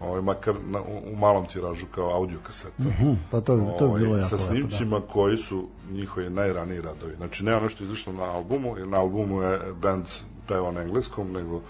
ovaj, 0.00 0.22
makar 0.22 0.54
na, 0.66 0.80
u, 0.80 1.12
u 1.12 1.16
malom 1.16 1.46
tiražu 1.46 1.86
kao 1.94 2.14
audio 2.14 2.38
kaseta. 2.46 2.82
Mhm, 2.82 3.12
pa 3.30 3.40
to, 3.40 3.56
bi- 3.56 3.78
to 3.78 3.88
bi 3.88 4.00
bilo 4.00 4.16
jako 4.16 4.28
sa 4.28 4.34
lepo, 4.34 4.46
da. 4.46 4.50
snimcima 4.52 5.00
koji 5.00 5.36
su 5.36 5.68
njihovi 5.90 6.30
najraniji 6.30 6.80
radovi. 6.80 7.14
Znači, 7.16 7.44
ne 7.44 7.56
ono 7.56 7.68
što 7.68 7.84
je 7.84 7.86
izašlo 7.86 8.12
na 8.12 8.22
albumu, 8.22 8.78
jer 8.78 8.88
na 8.88 8.98
albumu 8.98 9.42
je 9.42 9.60
band 9.82 10.04
peva 10.42 10.72
na 10.72 10.82
engleskom, 10.82 11.32
nego 11.32 11.60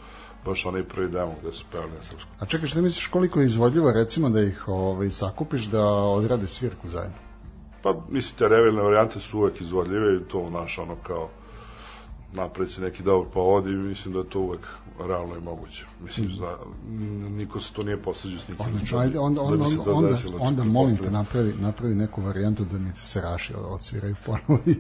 baš 0.45 0.67
onaj 0.67 0.85
prvi 0.85 1.09
demo 1.09 1.35
gde 1.43 1.53
su 1.53 1.65
pevali 1.73 1.91
na 1.91 2.01
srpskom. 2.01 2.31
A 2.41 2.47
čekaj, 2.47 2.69
šta 2.69 2.81
misliš 2.81 3.07
koliko 3.07 3.41
je 3.41 3.47
izvodljivo, 3.47 3.93
recimo, 3.93 4.31
da 4.31 4.41
ih 4.41 4.69
ovaj, 4.69 5.11
sakupiš 5.11 5.65
da 5.65 5.85
odrade 5.95 6.47
svirku 6.49 6.89
zajedno? 6.89 7.17
Pa, 7.83 8.01
mislim, 8.11 8.39
te 8.39 8.49
revelne 8.49 8.83
varijante 8.83 9.21
su 9.21 9.39
uvek 9.39 9.61
izvodljive 9.61 10.17
i 10.17 10.21
to, 10.21 10.51
naš, 10.51 10.79
ono, 10.79 10.97
kao 10.97 11.29
napraviti 12.33 12.81
neki 12.81 13.03
dobar 13.03 13.33
povod 13.33 13.67
i 13.67 13.71
mislim 13.71 14.15
da 14.15 14.21
je 14.21 14.29
to 14.29 14.41
uvek 14.41 14.61
realno 15.01 15.37
i 15.37 15.41
moguće. 15.41 15.85
Mislim, 16.01 16.37
da 16.37 16.57
n- 16.89 17.37
niko 17.37 17.61
se 17.61 17.73
to 17.73 17.83
nije 17.83 17.97
posađao 17.97 18.39
s 18.39 18.49
nikim. 18.49 18.67
Odlično, 18.67 18.99
ajde, 18.99 19.19
onda, 19.19 19.41
da 19.41 19.47
onda, 19.47 19.67
se 19.67 19.79
onda, 19.79 19.93
onda, 19.93 20.09
desilo, 20.09 20.31
znači, 20.31 20.45
onda 20.45 20.65
molim 20.65 20.97
te 20.97 21.11
napravi, 21.11 21.55
napravi 21.55 21.95
neku 21.95 22.23
varijantu 22.23 22.65
da 22.65 22.79
mi 22.79 22.91
se 22.97 23.21
raši 23.21 23.55
odsviraju 23.57 24.17
ponovo. 24.27 24.59
i 24.67 24.75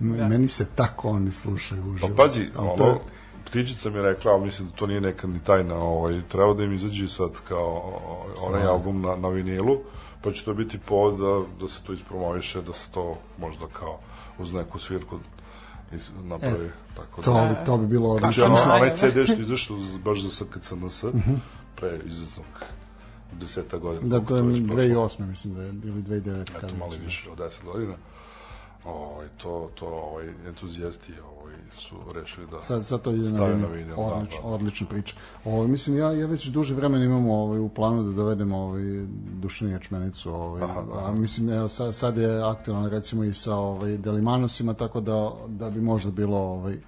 Meni 0.00 0.48
se 0.48 0.66
tako 0.66 1.08
oni 1.08 1.32
slušaju 1.32 1.82
uživo. 1.84 2.08
Pa 2.08 2.14
pazi, 2.16 2.46
ono, 2.56 2.76
to 2.76 2.86
je- 2.86 2.98
Ptičica 3.44 3.90
mi 3.90 3.96
je 3.96 4.02
rekla, 4.02 4.32
ali 4.32 4.44
mislim 4.44 4.68
da 4.68 4.74
to 4.74 4.86
nije 4.86 5.00
neka 5.00 5.26
ni 5.26 5.40
tajna, 5.40 5.76
ovaj, 5.76 6.20
treba 6.22 6.54
da 6.54 6.64
im 6.64 6.72
izađe 6.72 7.08
sad 7.08 7.30
kao 7.48 7.92
onaj 8.44 8.62
album 8.64 9.00
na, 9.02 9.16
na 9.16 9.28
vinilu, 9.28 9.78
pa 10.22 10.32
će 10.32 10.44
to 10.44 10.54
biti 10.54 10.78
povod 10.78 11.14
da, 11.16 11.60
da 11.60 11.68
se 11.68 11.80
to 11.82 11.92
ispromoviše, 11.92 12.62
da 12.62 12.72
se 12.72 12.90
to 12.90 13.18
možda 13.38 13.66
kao 13.68 13.98
uz 14.38 14.52
neku 14.52 14.78
svirku 14.78 15.18
iz, 15.92 16.10
napravi. 16.22 16.70
tako 16.96 17.20
da. 17.20 17.24
To, 17.24 17.48
bi- 17.50 17.66
to 17.66 17.76
bi 17.78 17.86
bilo 17.86 18.18
Znači, 18.18 18.40
odlično. 18.40 18.44
ono, 18.46 18.56
Kako 18.56 18.70
onaj? 18.76 18.96
CD 19.10 19.24
što 19.24 19.34
je 19.34 19.42
izašao 19.42 19.76
z- 19.78 19.98
baš 19.98 20.20
za 20.20 20.30
SKCNS, 20.30 21.04
pre 21.76 21.98
izuzetnog 22.06 22.46
deseta 23.32 23.78
godina. 23.78 24.08
Da, 24.08 24.26
to 24.26 24.36
je 24.36 24.42
koliko 24.42 24.74
već 24.74 24.86
prošlo. 24.86 25.24
2008. 25.24 25.26
mislim 25.26 25.54
da 25.54 25.62
je, 25.62 25.68
ili 25.68 26.02
2009. 26.02 26.42
Eto, 26.58 26.76
malo 26.78 26.92
više 27.06 27.30
od 27.30 27.38
10 27.38 27.64
godina. 27.64 27.94
Ovaj, 28.84 29.26
to, 29.36 29.70
to 29.74 29.86
ovaj, 29.86 30.28
entuzijasti 30.46 31.12
ovaj, 31.36 31.41
su 31.78 31.96
rešili 32.14 32.46
da 32.46 32.60
Sad, 32.60 32.86
sad 32.86 33.02
to 33.02 33.10
ide 33.10 33.30
na 33.30 33.38
na 33.38 33.66
vinil. 33.66 33.94
Odlič, 33.96 34.30
da, 34.30 34.42
da. 34.42 34.48
Odlična 34.48 34.86
priča. 34.86 35.14
Ovo, 35.44 35.66
mislim, 35.66 35.98
ja, 35.98 36.12
ja 36.12 36.26
već 36.26 36.46
duže 36.46 36.74
vremena 36.74 37.04
imamo 37.04 37.34
ovaj, 37.34 37.58
u 37.58 37.68
planu 37.68 38.02
da 38.02 38.12
dovedemo 38.12 38.58
ovaj, 38.58 38.82
dušanu 39.40 39.70
jačmenicu. 39.70 40.34
Ovaj, 40.34 40.62
Aha, 40.62 40.84
aha. 40.92 41.08
A 41.08 41.12
mislim, 41.12 41.50
evo, 41.50 41.68
sad, 41.68 41.94
sad 41.94 42.16
je 42.16 42.42
aktualno 42.42 42.88
recimo 42.88 43.24
i 43.24 43.34
sa 43.34 43.56
ovaj, 43.56 43.96
Delimanosima, 43.96 44.74
tako 44.74 45.00
da, 45.00 45.32
da 45.48 45.70
bi 45.70 45.80
možda 45.80 46.10
bilo 46.10 46.38
ovaj, 46.38 46.78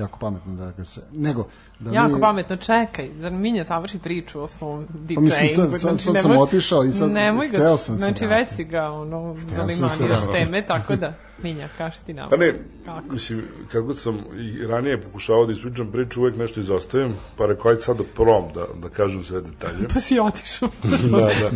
jako 0.00 0.18
pametno 0.18 0.54
da 0.54 0.72
ga 0.72 0.84
se... 0.84 1.00
Nego, 1.12 1.46
da 1.78 1.90
Jako 1.92 2.14
mi, 2.14 2.20
pametno, 2.20 2.56
čekaj, 2.56 3.08
da 3.08 3.30
Minja 3.30 3.64
završi 3.64 3.98
priču 3.98 4.40
o 4.40 4.48
svom 4.48 4.86
DJingu. 4.94 5.14
Pa 5.14 5.20
mislim, 5.20 5.48
sad- 5.48 5.80
sad- 5.80 6.00
sad 6.00 6.22
sam 6.22 6.38
otišao 6.38 6.84
i 6.84 6.92
sad 6.92 7.10
nemoj 7.10 7.48
ga, 7.48 7.56
hteo 7.58 7.76
sam 7.76 7.98
se 7.98 8.04
Znači, 8.04 8.26
već 8.26 8.48
si 8.56 8.64
ga, 8.64 8.82
ono, 8.90 9.36
zalimanio 9.56 10.16
s 10.16 10.32
teme, 10.32 10.66
tako 10.66 10.96
da, 10.96 11.14
Minja, 11.42 11.68
kaži 11.78 11.96
ti 12.06 12.14
nam. 12.14 12.30
Pa 12.30 12.36
ne, 12.36 12.54
Kako? 12.84 13.12
mislim, 13.12 13.42
kad 13.72 13.84
god 13.84 13.98
sam 13.98 14.18
i 14.38 14.66
ranije 14.66 15.02
pokušavao 15.02 15.46
da 15.46 15.52
ispričam 15.52 15.92
priču, 15.92 16.20
uvek 16.20 16.36
nešto 16.36 16.60
izostavim, 16.60 17.14
pa 17.36 17.46
rekao, 17.46 17.70
ajde 17.70 17.82
sad 17.82 17.96
da 17.96 18.04
probam 18.14 18.44
da, 18.54 18.66
da 18.82 18.88
kažem 18.88 19.24
sve 19.24 19.40
detalje. 19.40 19.88
Pa 19.94 20.00
si 20.00 20.18
otišao. 20.20 20.68
da, 21.10 21.18
da. 21.18 21.50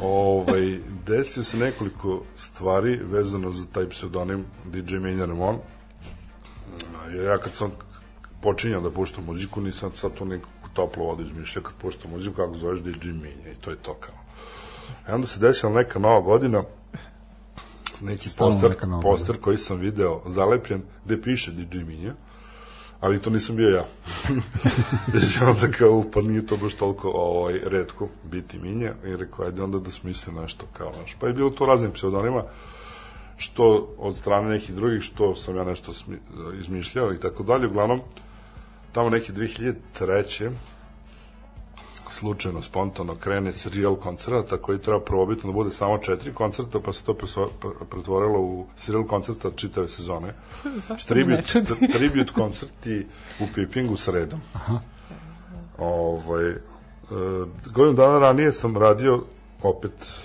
Ovaj, 0.00 0.78
desio 1.06 1.42
se 1.42 1.56
nekoliko 1.56 2.22
stvari 2.36 3.00
vezano 3.10 3.52
za 3.52 3.64
taj 3.72 3.88
pseudonim 3.88 4.44
DJ 4.64 4.96
Minja 4.96 5.24
Ramon. 5.26 5.56
Jer 7.12 7.24
ja 7.24 7.38
kad 7.38 7.52
sam 7.52 7.70
počinjao 8.42 8.80
da 8.80 8.90
puštam 8.90 9.24
muziku, 9.24 9.60
nisam 9.60 9.92
sad 9.96 10.14
to 10.14 10.24
neku 10.24 10.48
toplu 10.74 11.06
vodu 11.06 11.22
izmišljao 11.22 11.62
kad 11.62 11.74
puštam 11.74 12.10
muziku, 12.10 12.36
kako 12.36 12.54
zoveš 12.54 12.80
DJ 12.80 13.08
Minja 13.08 13.50
i 13.52 13.60
to 13.60 13.70
je 13.70 13.76
to 13.76 13.94
kao. 13.94 14.14
E 15.08 15.14
onda 15.14 15.26
se 15.26 15.40
desila 15.40 15.72
neka 15.72 15.98
nova 15.98 16.20
godina, 16.20 16.62
neki 18.00 18.28
poster, 18.38 18.70
neka 18.70 18.86
nova 18.86 19.02
poster 19.02 19.40
koji 19.40 19.58
sam 19.58 19.76
video 19.76 20.22
zalepljen, 20.26 20.82
gde 21.04 21.22
piše 21.22 21.52
DJ 21.52 21.78
Minja, 21.78 22.14
ali 23.00 23.22
to 23.22 23.30
nisam 23.30 23.56
bio 23.56 23.68
ja. 23.68 23.84
I 25.22 25.44
onda 25.44 25.76
kao, 25.78 26.04
pa 26.12 26.20
nije 26.20 26.46
to 26.46 26.56
baš 26.56 26.74
toliko 26.74 27.10
ovaj, 27.14 27.60
redko 27.66 28.08
biti 28.24 28.58
minja, 28.58 28.94
i 29.04 29.16
rekao, 29.16 29.44
ajde 29.44 29.62
onda 29.62 29.78
da 29.78 29.90
smislim 29.90 30.36
nešto 30.36 30.66
kao 30.72 30.92
naš. 31.00 31.16
Pa 31.20 31.26
je 31.26 31.32
bilo 31.32 31.50
to 31.50 31.66
raznim 31.66 31.92
pseudonima, 31.92 32.42
što 33.36 33.94
od 33.98 34.16
strane 34.16 34.48
nekih 34.48 34.74
drugih, 34.74 35.02
što 35.02 35.34
sam 35.34 35.56
ja 35.56 35.64
nešto 35.64 35.92
izmišljao 36.60 37.14
i 37.14 37.20
tako 37.20 37.42
dalje. 37.42 37.66
Uglavnom, 37.66 38.00
tamo 38.92 39.10
neki 39.10 39.32
2003 39.32 40.50
slučajno, 42.14 42.62
spontano 42.62 43.14
krene 43.14 43.52
serijal 43.52 43.96
koncerta 43.96 44.56
koji 44.56 44.78
treba 44.78 45.00
prvobitno 45.00 45.50
da 45.50 45.54
bude 45.54 45.70
samo 45.70 45.98
četiri 45.98 46.34
koncerta, 46.34 46.80
pa 46.80 46.92
se 46.92 47.02
to 47.04 47.14
pretvorilo 47.90 48.40
u 48.40 48.66
serijal 48.76 49.06
koncerta 49.06 49.50
čitave 49.56 49.88
sezone. 49.88 50.34
Zašto 50.88 51.14
me 51.14 51.24
ne 51.24 51.42
Tribute, 51.42 51.48
čudi? 51.48 51.66
t- 51.66 51.98
tribute 51.98 52.32
koncerti 52.32 53.06
u 53.40 53.44
Pipingu 53.54 53.96
sredom. 53.96 54.40
Aha. 54.52 54.78
Ovaj, 55.78 56.50
e, 56.50 56.56
godinu 57.74 57.96
dana 57.96 58.18
ranije 58.18 58.52
sam 58.52 58.76
radio 58.76 59.24
opet 59.62 60.23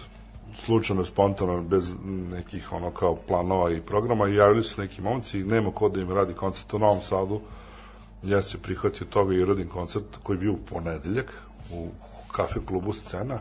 slučajno, 0.69 1.05
spontano, 1.05 1.61
bez 1.61 1.91
nekih 2.05 2.73
ono 2.73 2.91
kao 2.91 3.15
planova 3.27 3.71
i 3.71 3.81
programa 3.81 4.27
i 4.27 4.35
javili 4.35 4.63
su 4.63 4.81
neki 4.81 5.01
momci 5.01 5.39
i 5.39 5.43
nema 5.43 5.71
ko 5.71 5.89
da 5.89 6.01
im 6.01 6.11
radi 6.11 6.33
koncert 6.33 6.73
u 6.73 6.79
Novom 6.79 7.01
Sadu. 7.01 7.39
Ja 8.23 8.41
se 8.41 8.57
prihvatio 8.57 9.07
toga 9.09 9.33
i 9.33 9.41
uradim 9.41 9.67
koncert 9.67 10.17
koji 10.23 10.37
je 10.37 10.39
bio 10.39 10.53
u 10.53 10.57
ponedeljak 10.57 11.33
u 11.71 11.87
kafe 12.31 12.59
klubu 12.65 12.93
Scena 12.93 13.39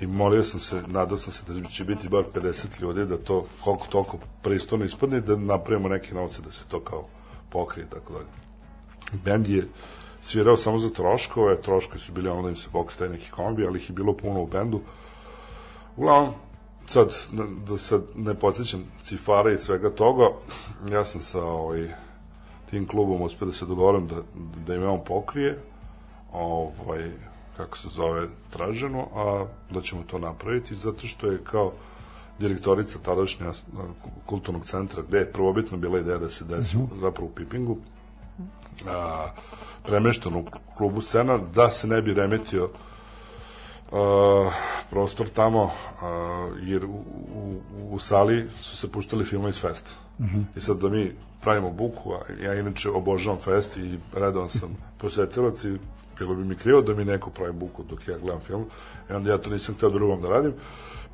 i 0.00 0.06
molio 0.06 0.44
sam 0.44 0.60
se, 0.60 0.82
nadao 0.86 1.18
sam 1.18 1.32
se 1.32 1.42
da 1.48 1.68
će 1.68 1.84
biti 1.84 2.08
bar 2.08 2.24
50 2.34 2.82
ljudi, 2.82 3.06
da 3.06 3.16
to 3.16 3.46
koliko 3.64 3.86
toliko 3.86 4.18
pristojno 4.42 4.84
ispadne 4.84 5.20
da 5.20 5.36
napravimo 5.36 5.88
neke 5.88 6.14
novce 6.14 6.42
da 6.42 6.52
se 6.52 6.64
to 6.68 6.80
kao 6.80 7.04
pokrije 7.50 7.90
tako 7.90 8.12
dalje. 8.12 8.30
Bend 9.24 9.48
je 9.48 9.68
svirao 10.22 10.56
samo 10.56 10.78
za 10.78 10.90
troškove, 10.90 11.62
troškovi 11.62 12.00
su 12.00 12.12
bili 12.12 12.28
ono 12.28 12.42
da 12.42 12.48
im 12.48 12.56
se 12.56 12.68
pokrije 12.72 12.98
taj 12.98 13.08
neki 13.08 13.30
kombi, 13.30 13.66
ali 13.66 13.78
ih 13.78 13.88
je 13.90 13.94
bilo 13.94 14.16
puno 14.16 14.42
u 14.42 14.46
bendu. 14.46 14.80
Uglavnom, 15.96 16.34
sad, 16.86 17.14
da, 17.68 17.78
sad 17.78 18.02
ne 18.14 18.34
podsjećam 18.34 18.84
cifara 19.04 19.52
i 19.52 19.58
svega 19.58 19.90
toga, 19.90 20.24
ja 20.90 21.04
sam 21.04 21.20
sa 21.20 21.44
ovaj, 21.44 21.88
tim 22.70 22.86
klubom 22.86 23.22
uspio 23.22 23.46
da 23.46 23.52
se 23.52 23.66
dogovorim 23.66 24.06
da, 24.06 24.16
da 24.66 24.74
im 24.74 24.88
on 24.88 25.00
pokrije, 25.06 25.58
ovaj, 26.32 27.10
kako 27.56 27.78
se 27.78 27.88
zove, 27.88 28.28
traženo, 28.50 29.06
a 29.14 29.46
da 29.70 29.80
ćemo 29.80 30.02
to 30.06 30.18
napraviti, 30.18 30.74
zato 30.74 31.06
što 31.06 31.26
je 31.26 31.44
kao 31.44 31.72
direktorica 32.38 32.98
tadašnja 32.98 33.52
kulturnog 34.26 34.64
centra, 34.64 35.02
gde 35.08 35.18
je 35.18 35.32
prvobitno 35.32 35.78
bila 35.78 35.98
ideja 35.98 36.18
da 36.18 36.30
se 36.30 36.44
desi 36.44 36.76
zapravo 37.00 37.28
u 37.28 37.34
Pipingu, 37.34 37.76
a, 38.88 39.28
premešten 39.86 40.34
u 40.34 40.44
klubu 40.76 41.00
scena, 41.00 41.38
da 41.54 41.70
se 41.70 41.86
ne 41.86 42.02
bi 42.02 42.14
remetio 42.14 42.70
prostor 44.90 45.28
tamo, 45.28 45.70
a, 46.00 46.48
jer 46.62 46.84
u, 46.84 47.02
u, 47.34 47.60
u 47.90 47.98
sali 47.98 48.48
su 48.60 48.76
se 48.76 48.92
puštali 48.92 49.24
filmovi 49.24 49.50
iz 49.50 49.60
festa. 49.60 49.90
I 50.56 50.60
sad 50.60 50.76
da 50.76 50.88
mi 50.88 51.12
pravimo 51.40 51.70
buku, 51.70 52.12
a 52.12 52.44
ja 52.44 52.54
inače 52.54 52.90
obožavam 52.90 53.40
fest 53.40 53.76
i 53.76 53.98
redovan 54.14 54.50
sam 54.50 54.76
posetilac 55.00 55.64
i 55.64 55.78
bilo 56.18 56.34
bi 56.34 56.44
mi 56.44 56.54
krivo 56.54 56.82
da 56.82 56.94
mi 56.94 57.04
neko 57.04 57.30
pravi 57.30 57.52
buku 57.52 57.82
dok 57.82 58.08
ja 58.08 58.18
gledam 58.18 58.40
film. 58.40 58.64
I 59.10 59.12
onda 59.12 59.30
ja 59.30 59.38
to 59.38 59.50
nisam 59.50 59.74
hteo 59.74 59.90
drugom 59.90 60.22
da 60.22 60.28
radim. 60.28 60.52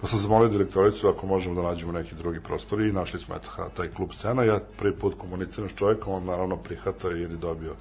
Pa 0.01 0.07
sam 0.07 0.19
zamolio 0.19 0.49
direktoricu 0.49 1.09
ako 1.09 1.27
možemo 1.27 1.55
da 1.55 1.69
nađemo 1.69 1.93
neki 1.93 2.15
drugi 2.15 2.41
prostor 2.41 2.81
i 2.81 2.93
našli 2.93 3.21
smo 3.21 3.35
eto, 3.35 3.51
taj 3.77 3.89
klub 3.89 4.11
scena. 4.13 4.45
Ja 4.45 4.61
prvi 4.79 4.95
put 4.95 5.15
komuniciram 5.19 5.69
s 5.69 5.75
čovjekom, 5.75 6.13
on 6.13 6.25
naravno 6.25 6.57
prihata 6.57 7.09
jer 7.09 7.31
je 7.31 7.37
dobio 7.37 7.75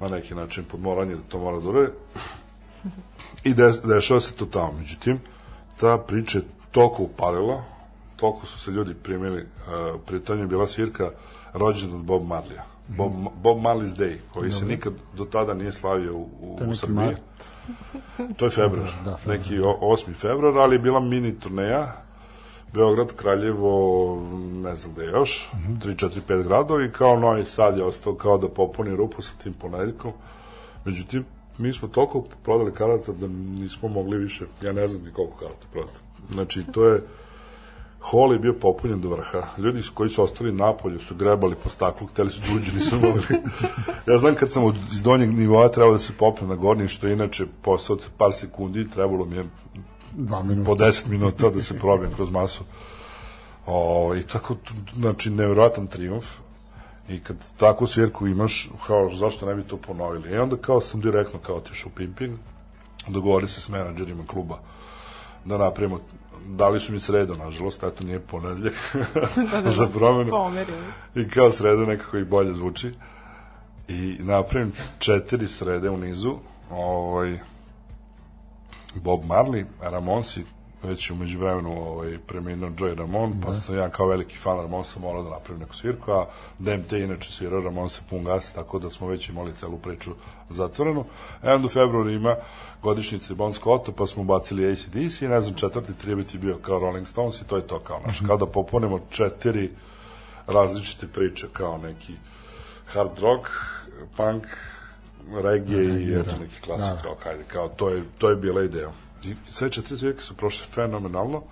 na 0.00 0.08
neki 0.08 0.34
način 0.34 0.64
podmoranje 0.64 1.14
da 1.14 1.22
to 1.28 1.38
mora 1.38 1.60
da 1.60 1.68
uradi. 1.68 1.92
I 3.44 3.54
de, 3.54 3.72
dešava 3.84 4.20
se 4.20 4.32
to 4.32 4.46
tamo. 4.46 4.72
Međutim, 4.72 5.20
ta 5.80 5.98
priča 5.98 6.38
je 6.38 6.44
toliko 6.70 7.02
upalila, 7.02 7.62
toliko 8.16 8.46
su 8.46 8.58
se 8.58 8.70
ljudi 8.70 8.94
primili, 8.94 9.42
uh, 9.42 10.00
pritom 10.06 10.38
je 10.40 10.46
bila 10.46 10.66
svirka 10.66 11.10
rođendan 11.52 12.02
Bob 12.02 12.26
Marlija. 12.26 12.64
Bob, 12.88 13.12
Bob 13.42 13.58
Marley's 13.58 13.96
Day, 13.96 14.16
koji 14.32 14.52
se 14.52 14.64
nikad 14.64 14.92
do 15.16 15.24
tada 15.24 15.54
nije 15.54 15.72
slavio 15.72 16.14
u, 16.14 16.28
u, 16.40 16.58
u 16.68 16.76
Srbiji. 16.76 16.96
mart. 16.96 17.20
To 18.36 18.44
je 18.44 18.50
februar, 18.50 18.88
Da, 19.04 19.16
februar. 19.16 19.38
neki 19.38 19.60
o- 19.60 19.78
8. 19.82 20.14
februar, 20.14 20.58
ali 20.58 20.74
je 20.74 20.78
bila 20.78 21.00
mini 21.00 21.34
turneja, 21.34 21.92
Beograd, 22.72 23.12
Kraljevo, 23.12 24.16
ne 24.54 24.76
znam 24.76 24.92
gde 24.94 25.04
još, 25.04 25.50
3, 25.80 25.96
4, 25.96 26.20
5 26.28 26.42
gradovi, 26.42 26.92
kao 26.92 27.16
Novi 27.16 27.44
Sad 27.44 27.76
je 27.78 27.84
ostao 27.84 28.14
kao 28.14 28.38
da 28.38 28.48
popuni 28.48 28.96
rupu 28.96 29.22
sa 29.22 29.32
tim 29.42 29.52
ponedeljkom. 29.52 30.12
Međutim, 30.84 31.24
mi 31.58 31.72
smo 31.72 31.88
toliko 31.88 32.24
prodali 32.42 32.72
karata 32.72 33.12
da 33.12 33.26
nismo 33.28 33.88
mogli 33.88 34.18
više, 34.18 34.46
ja 34.62 34.72
ne 34.72 34.88
znam 34.88 35.02
ni 35.04 35.12
koliko 35.12 35.36
karata 35.36 35.66
prodati. 35.72 35.98
Znači, 36.32 36.64
to 36.72 36.86
je, 36.86 37.02
hol 38.00 38.32
je 38.32 38.38
bio 38.38 38.52
popunjen 38.52 39.00
do 39.00 39.08
vrha. 39.08 39.42
Ljudi 39.58 39.82
koji 39.94 40.10
su 40.10 40.22
ostali 40.22 40.52
napolju 40.52 41.00
su 41.00 41.14
grebali 41.14 41.56
po 41.64 41.70
staklu, 41.70 42.06
hteli 42.06 42.30
su 42.30 42.40
da 42.40 42.56
uđu, 42.56 42.72
nisu 42.74 42.96
mogli. 42.96 43.22
ja 44.12 44.18
znam 44.18 44.34
kad 44.34 44.52
sam 44.52 44.64
od, 44.64 44.74
iz 44.92 45.02
donjeg 45.02 45.30
nivoa 45.30 45.68
trebao 45.68 45.92
da 45.92 45.98
se 45.98 46.12
popnem 46.18 46.48
na 46.48 46.56
gornji, 46.56 46.88
što 46.88 47.06
je 47.06 47.12
inače 47.12 47.46
posao 47.62 47.96
od 47.96 48.02
par 48.16 48.32
sekundi, 48.32 48.90
trebalo 48.90 49.24
mi 49.24 49.36
je 49.36 49.46
Dva 50.16 50.42
minuta. 50.42 50.70
po 50.70 50.74
10 50.76 51.08
minuta 51.08 51.50
da 51.50 51.62
se 51.62 51.78
probijem 51.78 52.12
kroz 52.14 52.30
masu. 52.30 52.64
O, 53.66 54.14
I 54.16 54.22
tako, 54.22 54.56
znači, 54.94 55.30
nevjerojatan 55.30 55.86
triumf. 55.86 56.26
I 57.08 57.20
kad 57.20 57.36
takvu 57.56 57.86
svirku 57.86 58.26
imaš, 58.26 58.70
kao, 58.86 59.10
zašto 59.14 59.46
ne 59.46 59.54
bi 59.54 59.62
to 59.62 59.76
ponovili? 59.76 60.30
I 60.30 60.38
onda 60.38 60.56
kao 60.56 60.80
sam 60.80 61.00
direktno 61.00 61.38
kao 61.38 61.56
otišao 61.56 61.90
u 61.92 61.96
Pimpin, 61.96 62.38
dogovori 63.08 63.48
se 63.48 63.60
s 63.60 63.68
menadžerima 63.68 64.26
kluba 64.26 64.58
da 65.44 65.58
napravimo 65.58 66.00
dali 66.48 66.80
su 66.80 66.92
mi 66.92 67.00
sredo, 67.00 67.34
nažalost, 67.34 67.82
eto 67.82 68.04
nije 68.04 68.20
ponedeljak 68.20 68.74
za 69.78 69.86
promenu. 69.86 70.32
I 71.14 71.28
kao 71.28 71.52
sreda 71.52 71.84
nekako 71.84 72.16
i 72.16 72.24
bolje 72.24 72.54
zvuči. 72.54 72.92
I 73.88 74.16
napravim 74.20 74.72
četiri 74.98 75.48
srede 75.48 75.90
u 75.90 75.96
nizu. 75.96 76.34
Ovaj, 76.70 77.38
Bob 78.94 79.20
Marley, 79.24 79.64
Ramonsi, 79.80 80.44
već 80.86 81.10
je 81.10 81.14
umeđu 81.14 81.38
vremenu 81.38 81.82
ovaj, 81.82 82.18
preminuo 82.26 82.70
Joey 82.70 82.94
Ramon, 82.98 83.40
pa 83.46 83.54
sam 83.54 83.76
ja 83.76 83.88
kao 83.88 84.06
veliki 84.06 84.36
fan 84.36 84.56
Ramonsa 84.60 85.00
morao 85.00 85.22
da 85.22 85.30
napravim 85.30 85.60
neku 85.60 85.74
svirku, 85.74 86.12
a 86.12 86.26
DMT 86.58 86.92
inače 86.92 87.32
svirao 87.32 87.60
Ramon 87.60 87.90
se 87.90 88.00
pun 88.10 88.24
gas, 88.24 88.52
tako 88.52 88.78
da 88.78 88.90
smo 88.90 89.06
već 89.08 89.28
imali 89.28 89.54
celu 89.54 89.78
priču 89.78 90.10
zatvorenu. 90.50 91.04
E 91.42 91.52
onda 91.52 91.66
u 91.66 91.70
februaru 91.70 92.10
ima 92.10 92.36
godišnjice 92.82 93.34
Bon 93.34 93.54
Scotta, 93.54 93.92
pa 93.92 94.06
smo 94.06 94.24
bacili 94.24 94.72
ACDC 94.72 95.22
i 95.22 95.28
ne 95.28 95.40
znam, 95.40 95.54
četvrti 95.54 95.94
tribut 95.94 96.34
je 96.34 96.40
bio 96.40 96.56
kao 96.62 96.78
Rolling 96.78 97.08
Stones 97.08 97.40
i 97.40 97.44
to 97.44 97.56
je 97.56 97.66
to 97.66 97.78
kao 97.78 98.00
naš. 98.06 98.20
Kao 98.26 98.36
da 98.36 98.46
popunimo 98.46 99.00
četiri 99.10 99.70
različite 100.46 101.06
priče, 101.06 101.46
kao 101.52 101.78
neki 101.78 102.12
hard 102.86 103.18
rock, 103.18 103.48
punk, 104.16 104.46
reggae 105.42 105.84
i 105.84 106.14
eto 106.20 106.30
neki 106.40 106.60
klasik, 106.60 106.94
Da. 106.94 107.02
kao, 107.02 107.14
kajde, 107.14 107.44
kao 107.48 107.68
to 107.68 107.88
je, 107.90 108.02
to 108.18 108.30
je 108.30 108.36
bila 108.36 108.62
ideja. 108.64 108.90
I 109.24 109.34
sve 109.50 109.70
četiri 109.70 109.96
zvijeke 109.96 110.20
su 110.20 110.34
prošle 110.34 110.66
fenomenalno, 110.66 111.42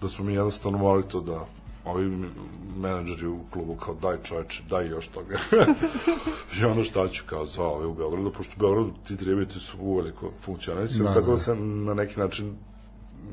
da 0.00 0.08
smo 0.08 0.24
mi 0.24 0.34
jednostavno 0.34 0.78
morali 0.78 1.08
to 1.08 1.20
da 1.20 1.46
ovi 1.84 2.28
menadžeri 2.76 3.26
u 3.26 3.40
klubu 3.50 3.76
kao 3.76 3.94
daj 3.94 4.16
čoveče, 4.24 4.62
daj 4.70 4.88
još 4.88 5.08
toga. 5.08 5.38
I 6.60 6.64
ono 6.64 6.84
šta 6.84 7.08
ću 7.08 7.24
kao 7.26 7.46
za 7.46 7.62
ove 7.62 7.86
u 7.86 7.94
Beogradu, 7.94 8.32
pošto 8.32 8.52
u 8.56 8.60
Beogradu 8.60 8.92
ti 9.06 9.16
tribiti 9.16 9.60
su 9.60 9.76
uveliko 9.80 10.30
funkcionisali, 10.40 11.08
Da, 11.08 11.14
tako 11.14 11.26
da 11.26 11.32
da. 11.32 11.38
sam 11.38 11.84
na 11.84 11.94
neki 11.94 12.20
način 12.20 12.56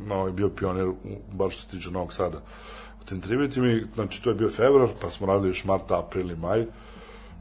no, 0.08 0.15
ovaj, 0.15 0.32
bio 0.32 0.50
pionir, 0.50 0.88
u, 0.88 0.96
baš 1.34 1.54
što 1.54 1.63
se 1.63 1.70
tiče 1.70 1.91
Novog 1.91 2.13
Sada. 2.13 2.41
U 3.02 3.06
tim 3.06 3.22
tributima, 3.22 3.68
i, 3.68 3.84
znači 3.96 4.24
to 4.24 4.30
je 4.30 4.36
bio 4.36 4.50
februar, 4.50 4.89
pa 5.02 5.10
smo 5.10 5.28
radili 5.28 5.50
još 5.50 5.63
marta, 5.63 6.00
april 6.00 6.32
i 6.32 6.36
maj, 6.36 6.65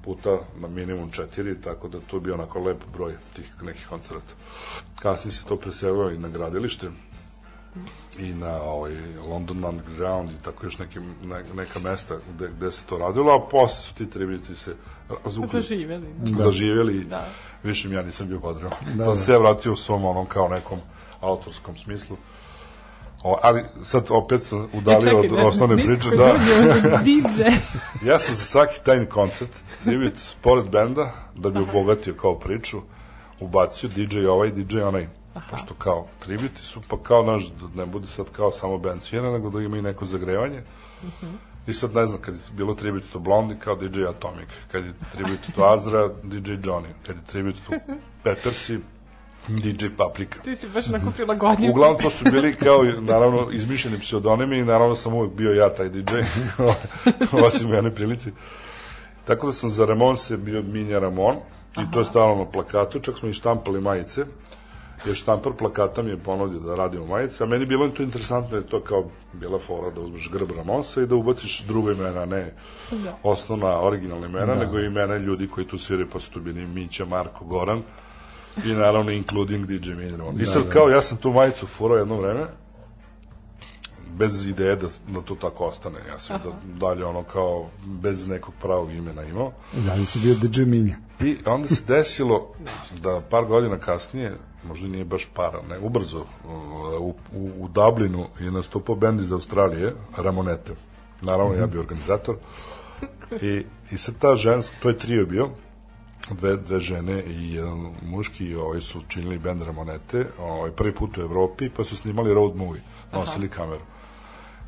puta 0.05 0.31
na 0.57 0.69
minimum 0.69 1.11
četiri, 1.11 1.61
tako 1.61 1.89
da 1.89 2.01
to 2.01 2.17
je 2.17 2.21
bio 2.21 2.35
onako 2.35 2.59
lep 2.61 2.85
broj 2.93 3.13
tih 3.37 3.63
nekih 3.63 3.87
koncerata. 3.89 4.35
Kasnije 4.99 5.33
se 5.33 5.45
to 5.45 5.57
preselilo 5.57 6.11
i 6.11 6.19
na 6.19 6.29
gradilište 6.29 6.87
i 8.19 8.35
na 8.35 8.63
ovaj, 8.63 8.93
London 9.29 9.65
Underground 9.65 10.31
i 10.31 10.43
tako 10.45 10.67
još 10.67 10.79
neke, 10.79 11.01
ne, 11.23 11.45
neka 11.55 11.79
mesta 11.79 12.17
gde, 12.35 12.49
gde 12.57 12.73
se 12.73 12.85
to 12.85 12.99
radilo, 12.99 13.33
a 13.33 13.49
posle 13.51 13.77
su 13.77 13.95
ti 13.95 14.11
tribiti 14.11 14.55
se 14.57 14.75
razvukli 15.25 15.61
Zaživeli. 15.63 16.07
zaživjeli 16.25 17.05
Da. 17.05 17.29
više 17.63 17.89
mi 17.89 17.95
ja 17.95 18.03
nisam 18.03 18.29
bio 18.29 18.41
potreban. 18.41 18.79
Da, 18.85 18.91
Da, 18.91 18.97
da. 18.99 19.05
pa 19.05 19.15
sam 19.15 19.25
se 19.25 19.33
ja 19.33 19.39
vratio 19.39 19.73
u 19.73 19.77
svom 19.77 20.05
onom 20.05 20.27
kao 20.27 20.49
nekom 20.49 20.79
autorskom 21.21 21.77
smislu. 21.77 22.17
O, 23.25 23.39
ali 23.43 23.63
sad 23.85 24.07
opet 24.11 24.43
sam 24.43 24.69
udalio 24.73 25.19
od 25.19 25.33
osnovne 25.33 25.85
priče. 25.85 26.11
Da, 26.11 26.35
DJ. 27.03 27.43
ja 28.11 28.19
sam 28.19 28.35
za 28.35 28.45
svaki 28.45 28.81
tajni 28.85 29.07
koncert, 29.07 29.51
tribut, 29.85 30.13
pored 30.41 30.69
benda, 30.71 31.13
da 31.35 31.51
bi 31.51 31.59
obogatio 31.59 32.15
kao 32.15 32.39
priču, 32.39 32.79
ubacio 33.41 33.89
DJ 33.89 34.27
ovaj, 34.27 34.51
DJ 34.51 34.81
onaj. 34.81 35.09
Pošto 35.51 35.75
kao 35.75 36.07
tribiti 36.19 36.63
su, 36.63 36.81
pa 36.89 36.97
kao 37.03 37.23
naš, 37.23 37.49
da 37.49 37.81
ne 37.83 37.87
bude 37.87 38.07
sad 38.07 38.27
kao 38.31 38.53
samo 38.53 38.79
band 38.79 39.03
svira, 39.03 39.33
nego 39.33 39.51
da 39.51 39.61
ima 39.61 39.77
i 39.77 39.83
neko 39.83 40.05
zagrevanje. 40.05 40.63
I 41.67 41.75
sad 41.75 41.95
ne 41.95 42.07
znam, 42.07 42.21
kad 42.21 42.35
je 42.35 42.41
bilo 42.53 42.75
tribute 42.75 43.07
to 43.13 43.19
Blondie, 43.19 43.59
kao 43.59 43.77
DJ 43.77 44.05
Atomic, 44.05 44.49
kad 44.73 44.85
je 44.85 44.93
tribute 45.13 45.53
to 45.55 45.65
Azra, 45.65 46.09
DJ 46.33 46.51
Johnny, 46.51 46.93
kad 47.07 47.17
je 47.17 47.23
tribute 47.27 47.59
to 47.69 47.73
Petersi, 48.25 48.79
DJ 49.49 49.87
Paprika. 49.97 50.43
Ti 50.43 50.57
si 50.57 50.69
baš 50.69 50.89
onako 50.89 51.11
prilagodio. 51.11 51.71
Uglavnom 51.71 52.03
to 52.03 52.11
su 52.11 52.25
bili 52.25 52.57
kao, 52.57 52.85
naravno, 53.01 53.49
izmišljeni 53.53 53.99
pseudonimi 53.99 54.59
i 54.59 54.65
naravno 54.65 54.97
sam 54.97 55.15
uvek 55.15 55.33
bio 55.33 55.53
ja 55.53 55.75
taj 55.75 55.89
DJ, 55.89 56.15
osim 57.47 57.73
jednoj 57.73 57.95
prilici. 57.95 58.33
Tako 59.25 59.47
da 59.47 59.53
sam 59.53 59.71
za 59.71 59.85
Ramon 59.87 60.17
se 60.17 60.37
bio 60.37 60.63
Minja 60.63 60.99
Ramon 60.99 61.37
i 61.83 61.91
to 61.93 61.99
je 61.99 62.05
stavljeno 62.05 62.45
na 62.45 62.51
plakatu, 62.51 63.01
čak 63.01 63.19
smo 63.19 63.29
i 63.29 63.33
štampali 63.33 63.81
majice, 63.81 64.25
jer 65.07 65.17
štampar 65.17 65.53
plakata 65.53 66.03
mi 66.03 66.11
je 66.11 66.19
ponudio 66.19 66.61
da 66.61 66.77
radimo 66.77 67.07
majice, 67.07 67.45
a 67.45 67.47
meni 67.47 67.63
je 67.63 67.67
bilo 67.67 67.89
to 67.89 68.03
interesantno, 68.03 68.57
je 68.57 68.67
to 68.67 68.81
kao 68.81 69.05
bila 69.33 69.59
fora 69.59 69.91
da 69.91 70.01
uzmeš 70.01 70.31
grb 70.33 70.51
Ramonsa 70.57 71.03
i 71.03 71.07
da 71.07 71.15
ubaciš 71.15 71.61
druga 71.61 71.93
imena, 71.93 72.25
ne 72.25 72.55
Da. 72.91 73.19
osnovna, 73.23 73.83
originalna 73.83 74.27
imena, 74.27 74.55
nego 74.55 74.79
i 74.79 74.87
imena 74.87 75.17
ljudi 75.17 75.49
koji 75.49 75.67
tu 75.67 75.79
sviraju, 75.79 76.09
pa 76.13 76.21
su 76.21 76.31
tu 76.31 76.41
bili 76.41 76.67
Mića, 76.67 77.05
Marko, 77.05 77.45
Goran, 77.45 77.83
i 78.65 78.73
naravno 78.73 79.11
including 79.11 79.67
DJ 79.67 79.91
Minimum. 79.91 80.41
I 80.41 80.47
sad 80.47 80.69
kao 80.69 80.89
ja 80.89 81.03
sam 81.03 81.19
tu 81.19 81.33
majicu 81.33 81.67
furao 81.67 81.99
jedno 81.99 82.21
vreme, 82.21 82.47
bez 84.19 84.47
ideje 84.47 84.77
da, 84.77 84.89
da 85.09 85.21
to 85.21 85.35
tako 85.35 85.65
ostane. 85.65 85.99
Ja 86.09 86.19
sam 86.19 86.41
da, 86.45 86.51
dalje 86.87 87.05
ono 87.05 87.23
kao 87.23 87.67
bez 87.85 88.29
nekog 88.29 88.55
pravog 88.61 88.93
imena 88.93 89.23
imao. 89.23 89.53
I 89.77 89.81
dalje 89.81 90.07
si 90.07 90.19
bio 90.19 90.35
DJ 90.35 90.63
Minja. 90.63 90.97
I 91.21 91.37
onda 91.47 91.69
se 91.69 91.83
desilo 91.87 92.53
da 93.03 93.21
par 93.31 93.45
godina 93.45 93.79
kasnije, 93.79 94.37
možda 94.69 94.89
nije 94.89 95.05
baš 95.05 95.29
para, 95.35 95.63
ne, 95.71 95.79
ubrzo, 95.79 96.25
u, 97.01 97.15
u, 97.33 97.51
u 97.59 97.69
Dublinu 97.69 98.27
je 98.41 98.51
nastupao 98.51 98.97
bend 98.97 99.21
iz 99.21 99.33
Australije, 99.33 99.95
Ramonete. 100.17 100.73
Naravno, 101.23 101.55
ja 101.55 101.67
bio 101.67 101.81
organizator. 101.81 102.37
I, 103.43 103.63
i 103.91 103.99
sad 103.99 104.15
ta 104.19 104.37
žena, 104.37 104.63
to 104.83 104.89
je 104.89 104.99
trio 104.99 105.27
bio, 105.27 105.51
dve, 106.31 106.57
dve 106.57 106.81
žene 106.81 107.23
i 107.23 107.55
jedan 107.55 107.93
muški 108.03 108.55
ovaj 108.55 108.81
su 108.81 109.03
činili 109.09 109.39
bend 109.39 109.63
Ramonete, 109.63 110.27
ovaj, 110.39 110.71
prvi 110.71 110.95
put 110.95 111.19
u 111.19 111.21
Evropi, 111.21 111.69
pa 111.69 111.85
su 111.85 111.97
snimali 111.97 112.35
road 112.35 112.57
movie, 112.57 112.83
nosili 113.13 113.49
kameru. 113.49 113.85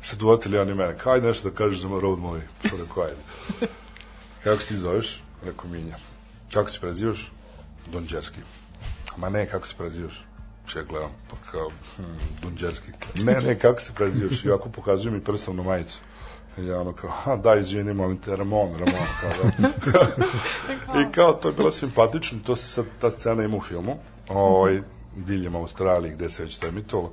Sad 0.01 0.21
uvatili 0.21 0.57
oni 0.57 0.75
mene, 0.75 0.97
kao 0.97 1.13
ajde 1.13 1.27
nešto 1.27 1.49
da 1.49 1.55
kažeš 1.55 1.79
za 1.79 1.87
road 1.87 2.19
movie. 2.19 2.47
Pa 2.63 2.69
rekao, 2.69 3.03
ajde. 3.03 3.17
Kako 4.43 4.61
se 4.61 4.67
ti 4.67 4.75
zoveš? 4.75 5.23
Rekao 5.45 5.69
Minja. 5.69 5.97
Kako 6.53 6.69
se 6.69 6.79
prezivaš? 6.79 7.31
Donđerski. 7.91 8.39
Ma 9.17 9.29
ne, 9.29 9.45
kako 9.45 9.67
se 9.67 9.75
prezivaš? 9.77 10.25
Ja 10.75 10.83
gledam, 10.83 11.11
pa 11.29 11.51
kao, 11.51 11.69
hm, 11.95 12.03
Donđerski. 12.41 12.91
Ne, 13.15 13.41
ne, 13.41 13.59
kako 13.59 13.81
se 13.81 13.93
prezivaš? 13.93 14.45
I 14.45 14.49
ovako 14.49 14.69
pokazuju 14.69 15.13
mi 15.13 15.23
prstom 15.23 15.55
na 15.55 15.63
majicu. 15.63 15.97
I 16.57 16.65
ja 16.65 16.79
ono 16.79 16.93
kao, 16.93 17.09
ha, 17.09 17.35
da, 17.35 17.55
izvini, 17.55 17.93
molim 17.93 18.17
te, 18.17 18.35
Ramon, 18.35 18.69
Ramon, 18.79 19.07
kao 19.21 19.31
da. 19.57 20.99
I 21.01 21.11
kao, 21.11 21.33
to 21.33 21.47
je 21.47 21.53
bilo 21.53 21.71
simpatično, 21.71 22.39
to 22.45 22.55
se 22.55 22.67
sad, 22.67 22.85
ta 23.01 23.11
scena 23.11 23.43
ima 23.43 23.57
u 23.57 23.61
filmu, 23.61 23.97
ovaj, 24.29 24.81
diljem 25.15 25.55
Australiji, 25.55 26.11
gde 26.11 26.29
se 26.29 26.43
već 26.43 26.57
to 26.57 26.67
emitovalo, 26.67 27.11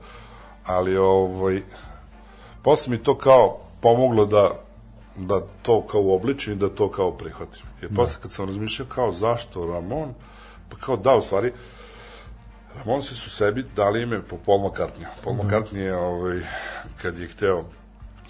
ali, 0.64 0.96
ovaj, 0.96 1.62
posle 2.62 2.90
mi 2.90 3.02
to 3.02 3.18
kao 3.18 3.58
pomoglo 3.80 4.26
da 4.26 4.50
da 5.16 5.40
to 5.62 5.86
kao 5.86 6.00
uobličim 6.00 6.52
i 6.52 6.56
da 6.56 6.68
to 6.68 6.90
kao 6.90 7.12
prihvatim. 7.12 7.62
Jer 7.82 7.94
posle 7.96 8.16
kad 8.22 8.30
sam 8.30 8.46
razmišljao 8.46 8.88
kao 8.88 9.12
zašto 9.12 9.66
Ramon, 9.66 10.14
pa 10.68 10.76
kao 10.76 10.96
da, 10.96 11.16
u 11.16 11.22
stvari, 11.22 11.52
Ramonsi 12.78 13.14
su 13.14 13.30
sebi 13.30 13.64
dali 13.76 14.02
ime 14.02 14.22
po 14.22 14.36
Paul 14.46 14.58
McCartney. 14.58 15.04
Paul 15.24 15.36
McCartney 15.36 15.76
je, 15.76 15.96
ovaj, 15.96 16.40
kad 17.02 17.18
je 17.18 17.28
hteo 17.28 17.64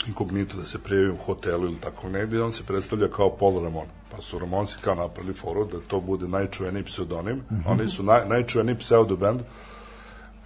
inkognito 0.09 0.57
da 0.57 0.65
se 0.65 0.79
prijavi 0.79 1.11
u 1.11 1.17
hotelu 1.17 1.65
ili 1.67 1.77
tako 1.81 2.09
negde, 2.09 2.43
on 2.43 2.53
se 2.53 2.63
predstavlja 2.65 3.09
kao 3.09 3.37
Paul 3.37 3.63
Ramon. 3.63 3.87
Pa 4.11 4.23
su 4.23 4.39
Ramonsi 4.39 4.77
kao 4.81 4.95
napravili 4.95 5.35
foru 5.35 5.65
da 5.65 5.79
to 5.89 6.01
bude 6.01 6.29
najčuveniji 6.29 6.85
pseudonim. 6.85 7.43
Oni 7.67 7.89
su 7.89 8.03
naj, 8.03 8.29
najčuveniji 8.29 8.79
pseudo 8.79 9.17
band, 9.17 9.41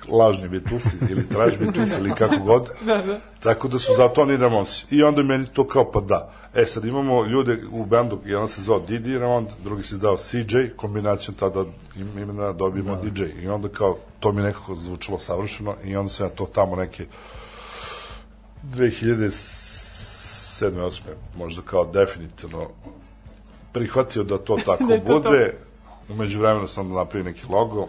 lažni 0.08 0.48
Beatles 0.48 0.84
ili 1.10 1.28
trash 1.28 1.58
Beatles 1.58 1.98
ili 1.98 2.10
kako 2.14 2.36
god. 2.36 2.70
Tako 3.42 3.68
da 3.68 3.78
su 3.78 3.92
zato 3.96 4.22
oni 4.22 4.36
Ramonsi. 4.36 4.86
I 4.90 5.02
onda 5.02 5.22
meni 5.22 5.46
to 5.46 5.66
kao 5.66 5.92
pa 5.92 6.00
da. 6.00 6.32
E 6.54 6.64
sad 6.64 6.84
imamo 6.84 7.24
ljude 7.24 7.58
u 7.72 7.84
bendu, 7.86 8.20
jedan 8.24 8.48
se 8.48 8.62
zvao 8.62 8.80
Didi 8.80 9.18
Ramon, 9.18 9.46
drugi 9.64 9.82
se 9.82 9.96
zvao 9.96 10.16
CJ, 10.16 10.56
kombinacijom 10.76 11.34
tada 11.34 11.64
im- 11.96 12.18
imena 12.18 12.52
dobijemo 12.52 12.96
DJ. 13.02 13.22
I 13.42 13.48
onda 13.48 13.68
kao, 13.68 13.96
to 14.20 14.32
mi 14.32 14.42
nekako 14.42 14.76
zvučalo 14.76 15.18
savršeno 15.18 15.74
i 15.84 15.96
onda 15.96 16.10
sam 16.12 16.26
ja 16.26 16.30
to 16.30 16.46
tamo 16.46 16.76
neke 16.76 17.02
2007. 17.04 17.47
8. 20.76 21.00
možda 21.36 21.62
kao 21.62 21.84
definitivno 21.84 22.68
prihvatio 23.72 24.22
da 24.24 24.38
to 24.38 24.56
tako 24.66 24.84
Da 24.84 25.00
to 25.00 25.20
bude. 25.20 25.54
Umeđu 26.08 26.40
vremenu 26.40 26.68
sam 26.68 26.88
napravio 26.92 27.24
neki 27.30 27.46
logo 27.48 27.88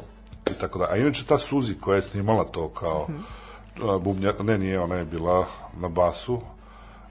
i 0.51 0.53
tako 0.53 0.79
da. 0.79 0.88
A 0.89 0.97
inače 0.97 1.25
ta 1.25 1.38
Suzi 1.38 1.75
koja 1.82 1.95
je 1.95 2.01
snimala 2.01 2.43
to 2.43 2.69
kao 2.69 3.08
uh, 3.84 4.01
bubnja, 4.01 4.34
ne 4.39 4.58
nije, 4.58 4.79
ona 4.79 4.95
je 4.95 5.05
bila 5.05 5.45
na 5.77 5.88
basu, 5.88 6.41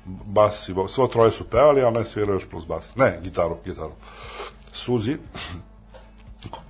bas 0.05 0.69
i 0.69 0.73
vo- 0.73 0.89
svo 0.89 1.07
troje 1.07 1.31
su 1.31 1.45
pevali, 1.45 1.83
a 1.83 1.89
ona 1.89 2.01
je 2.01 2.07
svirala 2.07 2.33
još 2.35 2.49
plus 2.51 2.67
bas. 2.67 2.97
Ne, 2.97 3.21
gitaru, 3.23 3.57
gitaru. 3.65 3.93
Suzi, 4.73 5.17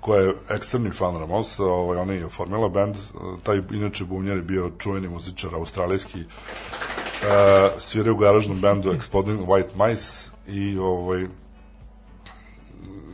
koja 0.01 0.23
je 0.23 0.35
ekstremni 0.51 0.91
fan 0.91 1.17
Ramosa, 1.17 1.64
ovaj, 1.64 1.99
ona 1.99 2.12
je 2.12 2.27
oformila 2.27 2.69
band, 2.69 2.97
uh, 2.97 3.41
taj 3.43 3.61
inače 3.73 4.05
bubnjar 4.05 4.37
je 4.37 4.43
bio 4.43 4.71
čuveni 4.79 5.09
muzičar 5.09 5.55
australijski, 5.55 6.21
uh, 6.21 6.27
svirao 7.79 8.14
u 8.14 8.17
garažnom 8.17 8.61
bendu 8.61 8.93
Exploding 8.93 9.47
White 9.47 9.88
Mice 9.88 10.31
i 10.47 10.79
ovaj, 10.79 11.27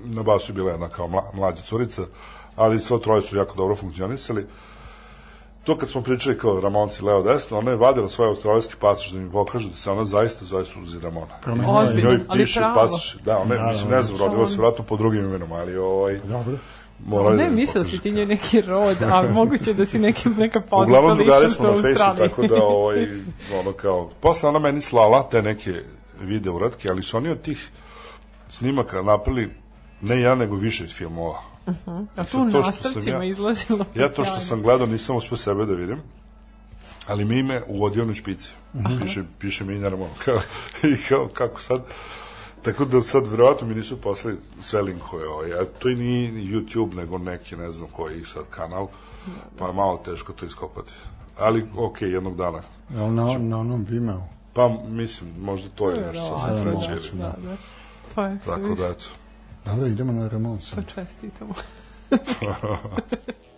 na 0.05 0.23
basu 0.23 0.53
je 0.53 0.55
bila 0.55 0.71
jedna 0.71 0.89
kao 0.89 1.09
mla, 1.09 1.31
mlađa 1.35 1.63
curica, 1.63 2.03
ali 2.57 2.81
sve 2.81 3.01
troje 3.01 3.23
su 3.23 3.37
jako 3.37 3.55
dobro 3.57 3.77
funkcionisali. 3.77 4.47
To 5.65 5.79
kad 5.79 5.89
smo 5.89 6.01
pričali 6.03 6.39
kao 6.39 6.61
Ramonci 6.61 7.05
levo 7.05 7.23
desno, 7.23 7.59
ona 7.59 7.71
je 7.71 7.77
vadila 7.77 8.09
svoj 8.09 8.29
australijski 8.29 8.75
pasoš 8.81 9.11
da 9.11 9.21
mi 9.21 9.31
pokaže 9.33 9.69
da 9.69 9.75
se 9.75 9.91
ona 9.91 10.05
zaista 10.05 10.45
zove 10.45 10.65
Suzi 10.65 11.01
Ramona. 11.01 11.35
Ozbiljno, 11.69 12.11
Njoj 12.11 12.21
ali 12.29 12.41
piše 12.43 12.61
pravo. 12.61 12.75
pasoš, 12.75 13.17
da, 13.25 13.39
ona 13.39 13.55
je, 13.55 13.61
mislim, 13.69 13.91
ne 13.91 14.03
znam, 14.03 14.19
rodila 14.19 14.47
se 14.47 14.57
vratno 14.57 14.85
po 14.85 14.97
drugim 14.97 15.25
imenom, 15.25 15.53
ali 15.53 15.77
ovaj, 15.77 16.21
Dobro. 16.25 16.59
Ne, 17.31 17.37
da 17.37 17.49
mi 17.49 17.55
mislila 17.55 17.85
si 17.85 17.99
ti 17.99 18.13
njoj 18.13 18.27
neki 18.27 18.61
rod, 18.61 18.97
a 19.03 19.23
moguće 19.33 19.75
da 19.75 19.87
si 19.87 19.99
neki, 19.99 20.29
neka 20.29 20.61
poznata 20.61 20.85
Uglavnom 20.85 21.19
drugari 21.19 21.47
ličnost 21.47 21.57
smo 21.57 21.69
u 21.69 21.73
na 21.73 21.89
Australiji. 21.89 22.29
tako 22.29 22.47
da 22.47 22.63
ovaj, 22.63 23.07
ono 23.61 23.73
kao, 23.73 24.11
posle 24.21 24.49
ona 24.49 24.59
meni 24.59 24.81
slala 24.81 25.29
te 25.31 25.43
neke 25.43 25.73
video 26.21 26.55
uratke, 26.55 26.89
ali 26.91 27.03
su 27.03 27.17
oni 27.17 27.29
od 27.29 27.43
tih 27.43 27.69
snimaka 28.49 29.03
napravili 29.03 29.51
ne 30.01 30.21
ja, 30.21 30.35
nego 30.35 30.57
više 30.57 30.87
filmova. 30.87 31.54
A 32.17 32.25
sad 32.25 32.31
tu 32.31 32.43
u 32.43 32.51
to 32.51 32.63
sam 32.63 32.71
nastavcima 32.71 33.17
ja- 33.17 33.25
izlazilo. 33.25 33.85
Ja 33.95 34.09
to 34.09 34.25
što 34.25 34.41
sam 34.41 34.63
gledao 34.63 34.87
nisam 34.87 35.17
uspio 35.17 35.37
sebe 35.37 35.67
da 35.67 35.75
vidim, 35.75 36.03
ali 37.07 37.25
mi 37.25 37.39
ime 37.39 37.63
uvodio 37.69 38.05
na 38.05 38.15
špici. 38.15 38.51
Piše, 39.03 39.23
piše 39.39 39.65
mi 39.65 39.79
naravno, 39.79 40.09
kao, 40.25 40.39
i 40.93 40.97
kao, 41.09 41.29
kako 41.35 41.63
sad, 41.63 41.83
Tako 42.63 42.85
da 42.85 43.01
sad 43.01 43.27
verovatno 43.27 43.67
mi 43.67 43.75
nisu 43.75 44.01
poslali 44.01 44.37
sve 44.63 44.83
linkove, 44.83 45.29
ovaj, 45.29 45.53
a 45.53 45.65
to 45.79 45.89
i 45.89 45.95
nije 45.95 46.33
ni 46.33 46.45
YouTube, 46.49 46.95
nego 46.95 47.19
neki, 47.19 47.57
ne 47.57 47.71
znam 47.71 47.89
koji 47.93 48.25
sad 48.25 48.45
kanal, 48.51 48.89
pa 49.59 49.67
je 49.67 49.73
malo 49.73 50.01
teško 50.05 50.33
to 50.33 50.47
iskopati. 50.47 50.93
Ali, 51.39 51.67
ok, 51.77 52.03
jednog 52.03 52.37
dana. 52.37 52.63
Jel 52.95 53.15
na, 53.15 53.39
na 53.39 53.59
onom 53.59 53.87
Vimeo? 53.89 54.23
Pa, 54.53 54.69
mislim, 54.89 55.31
možda 55.41 55.69
to 55.75 55.91
je 55.91 56.07
nešto 56.07 56.31
Da, 56.31 56.39
sasvim 56.39 56.65
da, 56.75 56.81
treće. 56.87 57.17
da. 57.17 57.35
Da. 57.49 57.57
Pa 58.15 58.29
Tako 58.45 58.75
da, 58.75 58.87
eto. 58.87 59.05
Dobro, 59.65 59.87
idemo 59.87 60.13
na 60.13 60.29
remont 60.29 60.63
Pa 60.75 60.83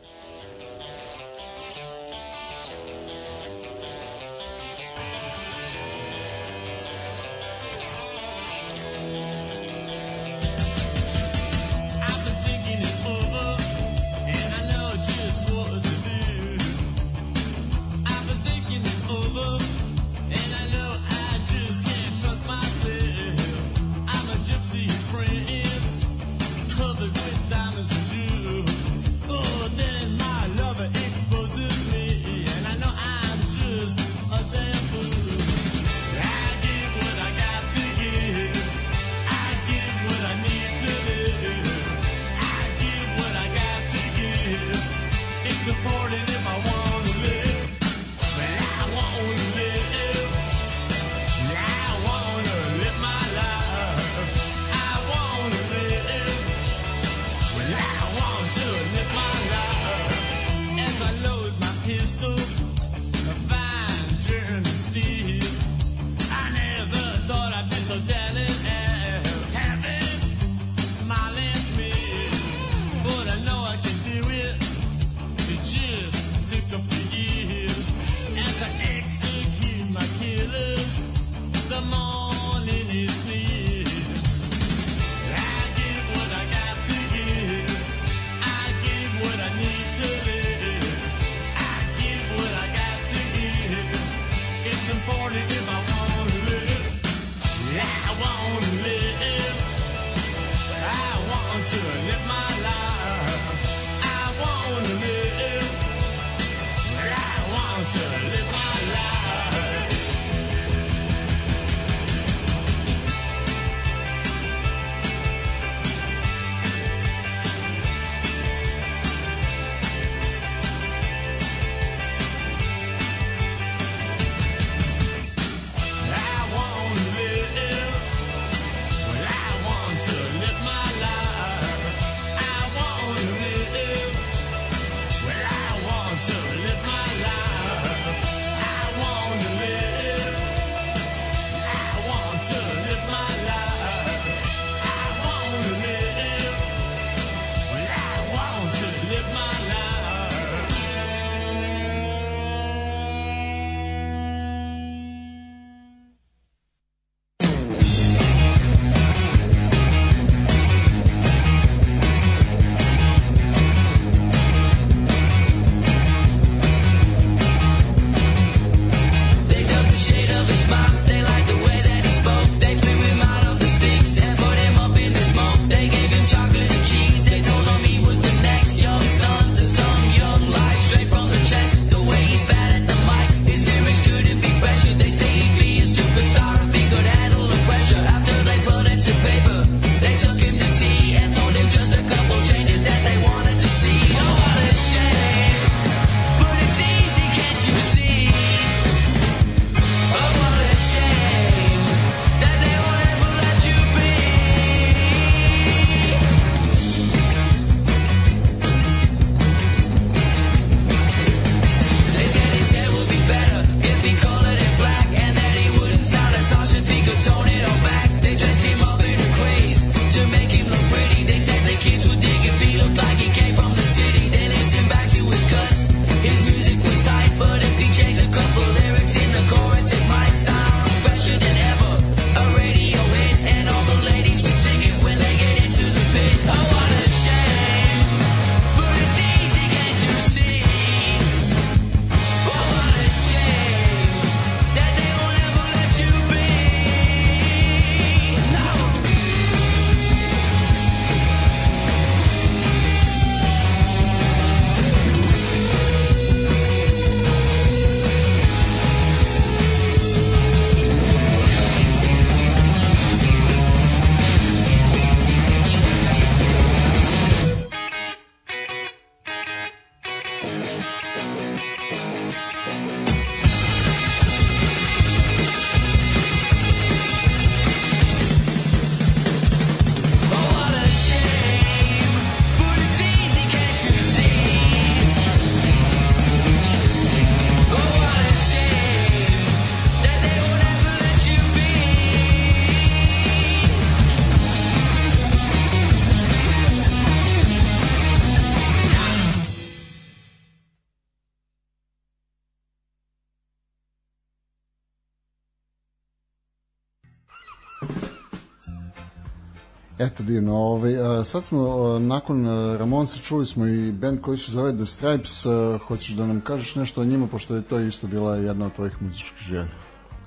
Eto 310.07 310.23
divno, 310.23 310.57
ovaj, 310.57 310.93
sad 311.25 311.45
smo 311.45 311.99
nakon 311.99 312.47
Ramonsa 312.79 313.19
čuli 313.19 313.47
smo 313.47 313.67
i 313.67 313.93
band 313.93 314.21
koji 314.21 314.39
se 314.39 314.53
zove 314.53 314.77
The 314.77 314.87
Stripes, 314.87 315.47
hoćeš 315.89 316.09
da 316.15 316.27
nam 316.27 316.41
kažeš 316.41 316.75
nešto 316.75 317.01
o 317.01 317.05
njima, 317.05 317.27
pošto 317.27 317.55
je 317.55 317.63
to 317.63 317.79
isto 317.79 318.07
bila 318.07 318.37
jedna 318.37 318.67
od 318.67 318.73
tvojih 318.73 319.03
muzičkih 319.03 319.39
želja. 319.39 319.67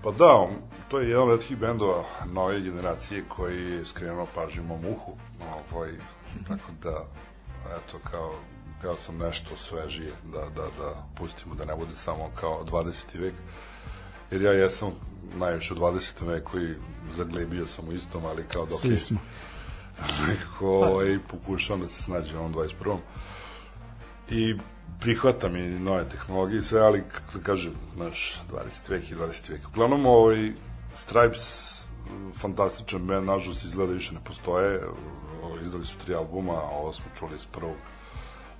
Pa 0.04 0.12
da, 0.12 0.48
to 0.90 1.00
je 1.00 1.10
jedan 1.10 1.30
od 1.30 1.48
tih 1.48 1.58
bendova 1.58 2.04
nove 2.34 2.62
generacije 2.62 3.24
koji 3.28 3.72
je 3.72 3.86
skrenuo 3.86 4.28
pažnju 4.36 4.64
mom 4.64 4.86
uhu. 4.86 5.12
Ovaj, 5.74 5.92
tako 6.48 6.72
da, 6.84 7.06
eto, 7.78 7.98
kao, 8.12 8.34
kao 8.82 8.98
sam 8.98 9.18
nešto 9.18 9.50
svežije 9.58 10.12
da, 10.34 10.40
da, 10.40 10.68
da 10.80 11.04
pustimo, 11.18 11.56
da 11.56 11.66
ne 11.66 11.76
bude 11.76 11.96
samo 11.96 12.30
kao 12.40 12.66
20. 12.72 13.20
vek. 13.20 13.34
Jer 14.32 14.42
ja 14.42 14.52
jesam 14.52 14.92
najviše 15.36 15.74
u 15.74 15.78
20. 15.78 16.28
veku 16.28 16.60
i 16.60 16.76
zaglebio 17.18 17.68
sam 17.68 17.88
u 17.90 17.94
istom, 17.94 18.26
ali 18.26 18.44
kao 18.54 18.66
dok 18.66 18.80
Svi 18.80 18.98
smo. 18.98 19.20
nekako 19.20 19.49
ovaj, 20.62 21.18
pokušavam 21.32 21.82
da 21.82 21.88
se 21.88 22.04
snađem 22.04 22.38
u 22.38 22.40
ovom 22.40 22.54
21. 22.54 22.98
I 24.30 24.56
prihvatam 25.00 25.56
i 25.56 25.80
nove 25.80 26.10
tehnologije 26.10 26.60
i 26.60 26.64
sve, 26.64 26.82
ali 26.82 27.04
kako 27.12 27.38
da 27.38 27.44
kažem, 27.44 27.74
naš 27.96 28.42
20. 28.52 28.90
vek 28.90 29.12
i 29.12 29.16
20. 29.16 29.50
vek. 29.50 29.62
Uglavnom, 29.68 30.06
ovaj, 30.06 30.52
Stripes, 30.98 31.80
fantastičan 32.34 33.08
band, 33.08 33.26
nažalost 33.26 33.64
izgleda 33.64 33.94
više 33.94 34.14
ne 34.14 34.20
postoje. 34.24 34.82
Ovaj, 35.44 35.64
Izdali 35.64 35.86
su 35.86 35.96
tri 36.06 36.16
albuma, 36.16 36.54
a 36.54 36.70
ovo 36.80 36.94
smo 36.94 37.06
čuli 37.20 37.36
iz 37.36 37.46
prvog 37.46 37.76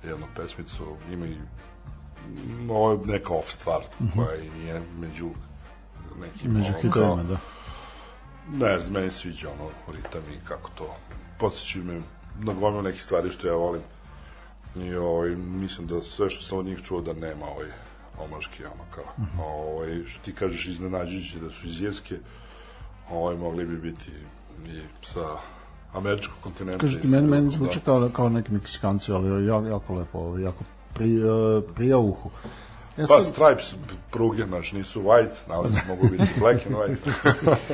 jednu 0.04 0.26
pesmicu. 0.36 0.96
Ima 1.12 1.26
i 1.26 1.36
mm, 2.28 2.70
ovo 2.70 2.92
je 2.92 2.98
neka 3.04 3.34
off 3.34 3.52
stvar 3.52 3.80
koja 4.16 4.36
i 4.36 4.50
nije 4.50 4.82
među 4.98 5.30
nekim 6.20 6.52
Među 6.52 6.72
hitovima, 6.82 7.22
da. 7.22 7.38
Ne 8.52 8.80
znam, 8.80 8.92
meni 8.92 9.10
sviđa 9.10 9.48
ono 9.50 9.70
ritam 9.96 10.22
i 10.32 10.46
kako 10.48 10.70
to 10.70 10.96
podsjećaju 11.40 11.84
me 11.84 12.00
na 12.38 12.52
gomilu 12.52 12.82
nekih 12.82 13.02
stvari 13.02 13.30
što 13.30 13.46
ja 13.46 13.54
volim 13.54 13.82
i 14.76 14.94
ovaj, 14.94 15.30
mislim 15.36 15.86
da 15.86 16.00
sve 16.00 16.30
što 16.30 16.44
sam 16.44 16.58
od 16.58 16.66
njih 16.66 16.82
čuo 16.82 17.00
da 17.00 17.12
nema 17.12 17.46
ovaj 17.46 17.68
omaški 18.24 18.64
ono 18.64 18.84
kao 18.94 19.04
ovaj, 19.46 20.04
što 20.06 20.24
ti 20.24 20.34
kažeš 20.34 20.66
iznenađujući 20.66 21.38
da 21.38 21.50
su 21.50 21.66
iz 21.66 21.80
Jeske 21.80 22.18
ovaj, 23.10 23.36
mogli 23.36 23.66
bi 23.66 23.76
biti 23.76 24.10
i 24.66 24.80
sa 25.02 25.36
američkog 25.92 26.36
kontinenta 26.40 26.78
Kažete, 26.78 27.08
meni, 27.08 27.28
meni 27.28 27.50
drugog, 27.50 27.58
zvuči 27.58 27.78
da. 27.78 27.84
kao, 27.84 28.10
kao 28.12 28.28
neki 28.28 28.52
Meksikanci, 28.52 29.12
ali 29.12 29.46
jako, 29.46 29.66
jako 29.66 29.94
lepo, 29.94 30.18
ovaj, 30.18 30.42
jako 30.42 30.64
pri, 30.94 31.24
uh, 31.24 31.64
prija 31.74 31.98
uhu. 31.98 32.30
E 33.00 33.06
Pa 33.06 33.20
sad, 33.20 33.32
Stripes, 33.32 33.74
pruge, 34.10 34.44
znaš, 34.44 34.72
nisu 34.72 35.02
white, 35.02 35.36
ali 35.48 35.68
mogu 35.88 36.08
biti 36.08 36.32
black 36.38 36.66
and 36.66 36.76
white. 36.76 36.96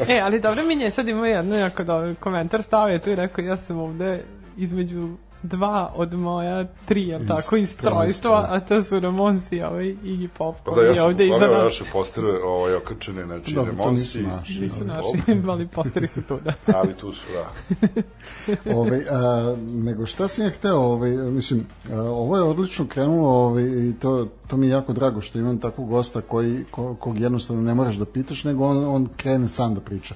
E, 0.14 0.20
ali 0.20 0.40
dobro 0.40 0.62
mi 0.64 0.74
je 0.74 0.90
sad 0.90 1.08
imao 1.08 1.24
jedno 1.24 1.56
jako 1.56 1.84
dobar 1.84 2.14
komentar 2.14 2.62
stavio 2.62 2.98
tu 2.98 3.10
i 3.10 3.14
rekao 3.14 3.44
ja 3.44 3.56
sam 3.56 3.78
ovde 3.78 4.22
između 4.56 5.08
dva 5.46 5.92
od 5.94 6.14
moja 6.14 6.64
tri, 6.84 7.02
jel 7.08 7.20
Iz 7.20 7.28
tako, 7.28 7.56
iz 7.56 7.76
trojstva, 7.76 8.02
trojstva, 8.02 8.40
da. 8.42 8.48
a 8.50 8.60
to 8.60 8.84
su 8.84 9.00
Ramonsi 9.00 9.62
ovaj, 9.62 9.84
Iggy 9.84 10.28
Pop, 10.38 10.56
Pa 10.64 10.72
koji 10.72 10.84
da, 10.84 10.86
ja 10.86 10.90
je 10.90 10.96
sam 10.96 11.06
ovde 11.06 11.26
iza 11.26 11.34
pogledao 11.34 11.56
nas. 11.56 11.64
naše 11.64 11.84
postere, 11.92 12.28
ovaj, 12.44 12.74
okačene, 12.74 13.24
znači, 13.24 13.54
Dobro, 13.54 13.72
to 13.72 13.78
Remonsi, 13.78 14.18
nisu 14.18 14.28
naši, 14.28 14.60
Nisu 14.60 14.84
naši, 14.84 15.48
ali 15.50 15.66
posteri 15.66 16.06
su 16.06 16.22
tu, 16.22 16.38
da. 16.44 16.52
ali 16.74 16.94
tu 16.94 17.12
su, 17.12 17.22
da. 17.32 17.50
ovaj, 18.78 19.00
a, 19.10 19.54
nego 19.58 20.06
šta 20.06 20.28
sam 20.28 20.44
ja 20.44 20.50
hteo, 20.50 20.78
ovaj, 20.78 21.10
mislim, 21.10 21.66
a, 21.92 22.00
ovo 22.00 22.36
je 22.36 22.42
odlično 22.42 22.86
krenulo 22.86 23.28
ovaj, 23.28 23.64
i 23.64 23.94
to, 24.00 24.28
to 24.46 24.56
mi 24.56 24.66
je 24.66 24.70
jako 24.70 24.92
drago 24.92 25.20
što 25.20 25.38
imam 25.38 25.58
takvog 25.58 25.88
gosta 25.88 26.20
koji, 26.20 26.64
ko, 26.70 26.94
kog 26.94 27.20
jednostavno 27.20 27.62
ne 27.62 27.74
moraš 27.74 27.94
da 27.94 28.04
pitaš, 28.04 28.44
nego 28.44 28.64
on, 28.64 28.84
on 28.84 29.08
krene 29.16 29.48
sam 29.48 29.74
da 29.74 29.80
priča. 29.80 30.14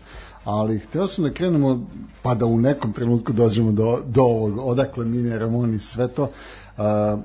Ali 0.53 0.79
hteo 0.79 1.07
sam 1.07 1.25
da 1.25 1.31
krenemo, 1.31 1.87
pa 2.23 2.35
da 2.35 2.47
u 2.47 2.59
nekom 2.59 2.93
trenutku 2.93 3.33
dođemo 3.33 3.73
do, 3.73 4.03
do 4.07 4.23
ovog, 4.23 4.59
odakle 4.59 5.05
Mini 5.05 5.39
Ramon 5.39 5.75
i 5.75 5.79
sve 5.79 6.09
to. 6.09 6.31
A, 6.79 7.17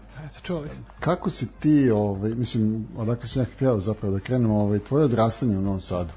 smo. 0.45 0.61
kako 0.99 1.29
si 1.29 1.47
ti, 1.49 1.91
ovaj, 1.91 2.29
mislim, 2.31 2.87
odakle 2.97 3.27
sam 3.27 3.41
ja 3.41 3.45
htio 3.45 3.79
zapravo 3.79 4.13
da 4.13 4.19
krenemo, 4.19 4.55
ovaj, 4.57 4.79
tvoje 4.79 5.05
odrastanje 5.05 5.57
u 5.57 5.61
Novom 5.61 5.81
Sadu 5.81 6.13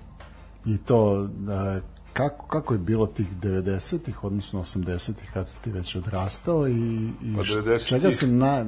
i 0.66 0.78
to, 0.78 1.28
da, 1.30 1.80
kako, 2.12 2.46
kako 2.46 2.74
je 2.74 2.80
bilo 2.80 3.06
tih 3.06 3.26
90-ih, 3.34 4.24
odnosno 4.24 4.60
80-ih, 4.60 5.30
kad 5.34 5.48
si 5.48 5.62
ti 5.62 5.70
već 5.70 5.96
odrastao 5.96 6.68
i, 6.68 6.72
i 7.22 7.36
Pa 7.36 7.42
š- 7.42 7.52
90-ih. 7.54 7.86
čega, 7.86 8.10
se 8.10 8.26
na, 8.26 8.66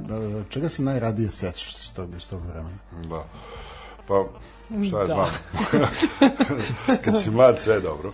čega 0.49 0.69
se 0.69 0.83
najradije 0.83 1.29
sećaš 1.31 1.79
iz 1.79 1.93
tog, 1.93 2.09
iz 2.17 2.29
tog 2.29 2.41
vremena? 2.43 2.79
Da. 3.09 3.25
Pa, 4.09 4.25
šta 4.85 4.99
ja 4.99 5.07
Da. 5.07 5.15
znam. 5.71 5.89
Kad 7.05 7.23
si 7.23 7.31
mlad, 7.31 7.59
sve 7.59 7.75
je 7.75 7.81
dobro. 7.81 8.13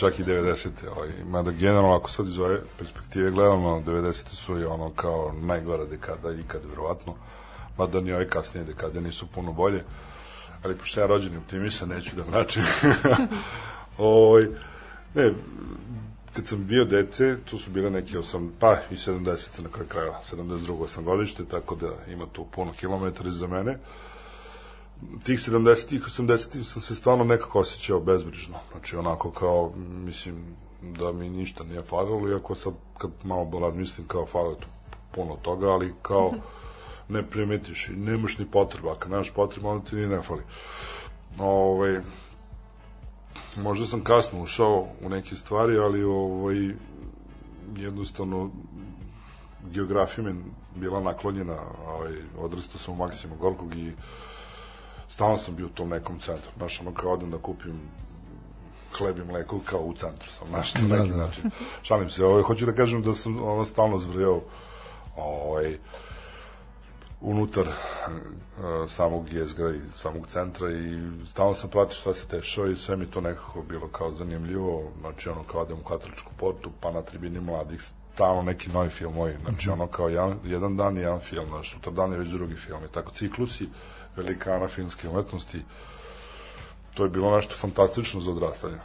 Čak 0.00 0.18
i 0.18 0.24
90. 0.24 0.68
Ovaj, 0.96 1.08
mada 1.26 1.50
generalno, 1.50 1.96
ako 1.96 2.10
sad 2.10 2.26
iz 2.26 2.38
ove 2.38 2.60
perspektive 2.78 3.30
gledamo, 3.30 3.82
90. 3.86 4.34
su 4.34 4.58
i 4.58 4.64
ono 4.64 4.90
kao 4.96 5.34
najgora 5.42 5.84
dekada 5.84 6.32
ikad, 6.32 6.60
verovatno. 6.70 7.14
Mada 7.78 8.00
ni 8.00 8.12
ove 8.12 8.28
kasnije 8.28 8.64
dekade 8.64 9.00
nisu 9.00 9.26
puno 9.26 9.52
bolje. 9.52 9.84
Ali 10.64 10.76
pošto 10.76 11.00
ja 11.00 11.06
rođeni 11.06 11.36
optimista, 11.36 11.86
neću 11.86 12.16
da 12.16 12.24
mračim. 12.30 12.62
Ovaj, 13.98 14.46
ne, 15.14 15.32
kad 16.32 16.46
sam 16.46 16.66
bio 16.66 16.84
dete, 16.84 17.36
tu 17.50 17.58
su 17.58 17.70
bile 17.70 17.90
neke 17.90 18.18
8, 18.18 18.48
pa 18.60 18.76
i 18.90 18.94
70 18.94 19.62
na 19.62 19.68
kraju 19.68 19.88
kraja, 19.88 20.20
72. 20.32 20.78
8 20.78 21.02
godište, 21.02 21.44
tako 21.44 21.74
da 21.74 22.12
ima 22.12 22.26
tu 22.32 22.46
puno 22.54 22.72
kilometara 22.72 23.28
iza 23.28 23.46
mene. 23.46 23.78
Tih 25.24 25.38
70-ih, 25.38 26.04
80-ih 26.06 26.68
sam 26.68 26.82
se 26.82 26.94
stvarno 26.94 27.24
nekako 27.24 27.60
osjećao 27.60 28.00
bezbrižno. 28.00 28.58
Znači, 28.72 28.96
onako 28.96 29.30
kao, 29.30 29.72
mislim, 29.76 30.44
da 30.82 31.12
mi 31.12 31.30
ništa 31.30 31.64
nije 31.64 31.82
falilo, 31.82 32.28
iako 32.28 32.54
sad, 32.54 32.72
kad 32.98 33.10
malo 33.24 33.60
razmislim, 33.60 34.06
kao 34.06 34.26
falilo 34.26 34.54
tu 34.54 34.66
puno 35.14 35.36
toga, 35.42 35.68
ali 35.68 35.94
kao 36.02 36.32
ne 37.08 37.30
primetiš 37.30 37.88
i 37.88 37.92
nemaš 37.92 38.38
ni 38.38 38.46
potreba, 38.46 38.94
kad 38.98 39.10
nemaš 39.10 39.30
potreba, 39.30 39.70
onda 39.70 39.90
ti 39.90 39.96
ni 39.96 40.06
ne 40.06 40.20
fali. 40.20 40.42
Ovaj, 41.38 42.00
možda 43.56 43.86
sam 43.86 44.04
kasno 44.04 44.42
ušao 44.42 44.86
u 45.02 45.08
neke 45.08 45.36
stvari, 45.36 45.78
ali 45.78 46.02
ovaj, 46.02 46.74
jednostavno 47.76 48.50
geografija 49.72 50.24
mi 50.24 50.34
bila 50.74 51.00
naklonjena, 51.00 51.58
ovaj, 51.86 52.12
odrastao 52.38 52.80
sam 52.80 52.94
u 52.94 52.96
Maksima 52.96 53.36
Gorkog 53.36 53.74
i 53.74 53.92
stalno 55.10 55.38
sam 55.38 55.56
bio 55.56 55.66
u 55.66 55.70
tom 55.70 55.88
nekom 55.88 56.20
centru. 56.20 56.50
Znaš, 56.56 56.80
ono 56.80 56.94
kao 56.94 57.12
odem 57.12 57.30
da 57.30 57.38
kupim 57.38 57.80
hleb 58.98 59.18
i 59.18 59.24
mleko 59.24 59.60
kao 59.64 59.80
u 59.80 59.94
centru 59.94 60.30
sam, 60.38 60.48
znaš, 60.48 60.74
na 60.74 60.80
Da, 60.88 60.96
neki 60.98 61.10
da. 61.10 61.16
način. 61.16 61.50
Šalim 61.82 62.10
se, 62.10 62.24
ovaj, 62.24 62.42
hoću 62.42 62.66
da 62.66 62.72
kažem 62.72 63.02
da 63.02 63.14
sam 63.14 63.42
ono 63.42 63.64
stalno 63.64 63.98
zvrjao 63.98 64.42
ovaj, 65.16 65.78
unutar 67.20 67.66
uh, 67.66 68.90
samog 68.90 69.32
jezgra 69.32 69.70
i 69.70 69.80
samog 69.94 70.26
centra 70.26 70.70
i 70.72 70.98
stalno 71.30 71.54
sam 71.54 71.70
pratio 71.70 71.94
šta 71.94 72.14
se 72.14 72.26
dešava 72.30 72.70
i 72.70 72.76
sve 72.76 72.96
mi 72.96 73.06
to 73.06 73.20
nekako 73.20 73.62
bilo 73.62 73.88
kao 73.88 74.12
zanimljivo, 74.12 74.90
znači 75.00 75.28
ono 75.28 75.42
kao 75.42 75.60
odem 75.60 75.78
u 75.78 75.88
katoličku 75.88 76.32
portu, 76.36 76.70
pa 76.80 76.90
na 76.90 77.02
tribini 77.02 77.40
mladih 77.40 77.82
stalno 78.14 78.42
neki 78.42 78.70
novi 78.70 78.88
filmovi, 78.88 79.34
znači 79.44 79.70
ono 79.70 79.86
kao 79.86 80.08
jedan, 80.08 80.38
jedan 80.44 80.76
dan 80.76 80.96
je 80.96 81.02
jedan 81.02 81.20
film, 81.20 81.46
znači 81.48 81.70
sutra 81.70 81.92
dan 81.92 82.12
je 82.12 82.18
već 82.18 82.28
drugi 82.28 82.56
film 82.56 82.84
i 82.84 82.92
tako 82.92 83.10
ciklusi 83.10 83.68
velikana 84.16 84.68
filmske 84.68 85.08
umetnosti 85.08 85.62
to 86.94 87.04
je 87.04 87.10
bilo 87.10 87.36
nešto 87.36 87.54
fantastično 87.54 88.20
za 88.20 88.30
odrastanje. 88.30 88.78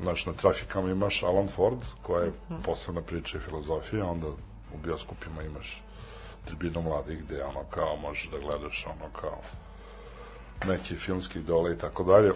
Znači, 0.00 0.28
na 0.28 0.34
trafikama 0.34 0.90
imaš 0.90 1.22
Alan 1.22 1.48
Ford, 1.48 1.78
koja 2.02 2.24
je 2.24 2.32
posebna 2.64 3.00
priča 3.00 3.38
i 3.38 3.40
filozofija, 3.40 4.06
onda 4.06 4.26
u 4.74 4.78
bioskopima 4.84 5.42
imaš 5.42 5.82
tribinu 6.44 6.82
mladih 6.82 7.24
gde 7.24 7.44
ono 7.44 7.64
kao 7.70 7.96
možeš 7.96 8.30
da 8.30 8.38
gledaš 8.38 8.86
ono 8.86 9.12
kao 9.20 9.38
neke 10.66 10.94
filmske 10.94 11.38
idole 11.38 11.72
i 11.72 11.78
tako 11.78 12.04
dalje. 12.04 12.32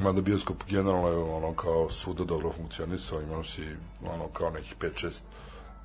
Mada 0.00 0.20
bioskop 0.20 0.56
generalno 0.68 1.08
je 1.08 1.16
ono 1.16 1.54
kao 1.54 1.90
svuda 1.90 2.24
dobro 2.24 2.52
funkcionisao, 2.52 3.22
imao 3.22 3.44
si 3.44 3.62
ono 4.04 4.28
kao 4.28 4.50
nekih 4.50 4.76
5-6 4.80 5.20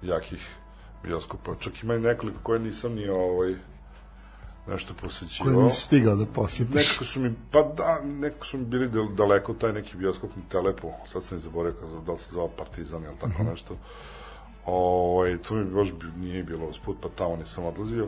jakih 0.01 0.55
bioskopa. 1.03 1.55
Čak 1.59 1.83
ima 1.83 1.95
i 1.95 1.99
nekoliko 1.99 2.39
koje 2.43 2.59
nisam 2.59 2.93
ni 2.93 3.09
ovaj 3.09 3.55
nešto 4.69 4.93
posjećivao. 5.01 5.53
Koje 5.53 5.63
nisi 5.63 5.81
stigao 5.81 6.15
da 6.15 6.25
posjetiš? 6.25 6.75
Nekako 6.75 7.05
su 7.05 7.19
mi, 7.19 7.33
pa 7.51 7.63
da, 7.63 8.01
nekako 8.03 8.45
su 8.45 8.57
mi 8.57 8.65
bili 8.65 8.89
dal- 8.89 9.15
daleko 9.15 9.53
taj 9.53 9.73
neki 9.73 9.97
bioskopni 9.97 10.41
telepo, 10.49 10.91
sad 11.11 11.23
sam 11.23 11.37
i 11.37 11.41
zaboravio 11.41 12.01
da 12.05 12.11
li 12.11 12.17
se 12.17 12.31
zvao 12.31 12.47
Partizan 12.47 13.03
ili 13.03 13.17
tako 13.21 13.43
nešto. 13.43 13.77
Ovaj, 14.65 15.37
to 15.37 15.55
mi 15.55 15.65
baš 15.65 15.87
nije 16.17 16.43
bilo 16.43 16.67
usput, 16.67 16.97
pa 17.01 17.09
tamo 17.09 17.35
nisam 17.35 17.65
odlazio. 17.65 18.07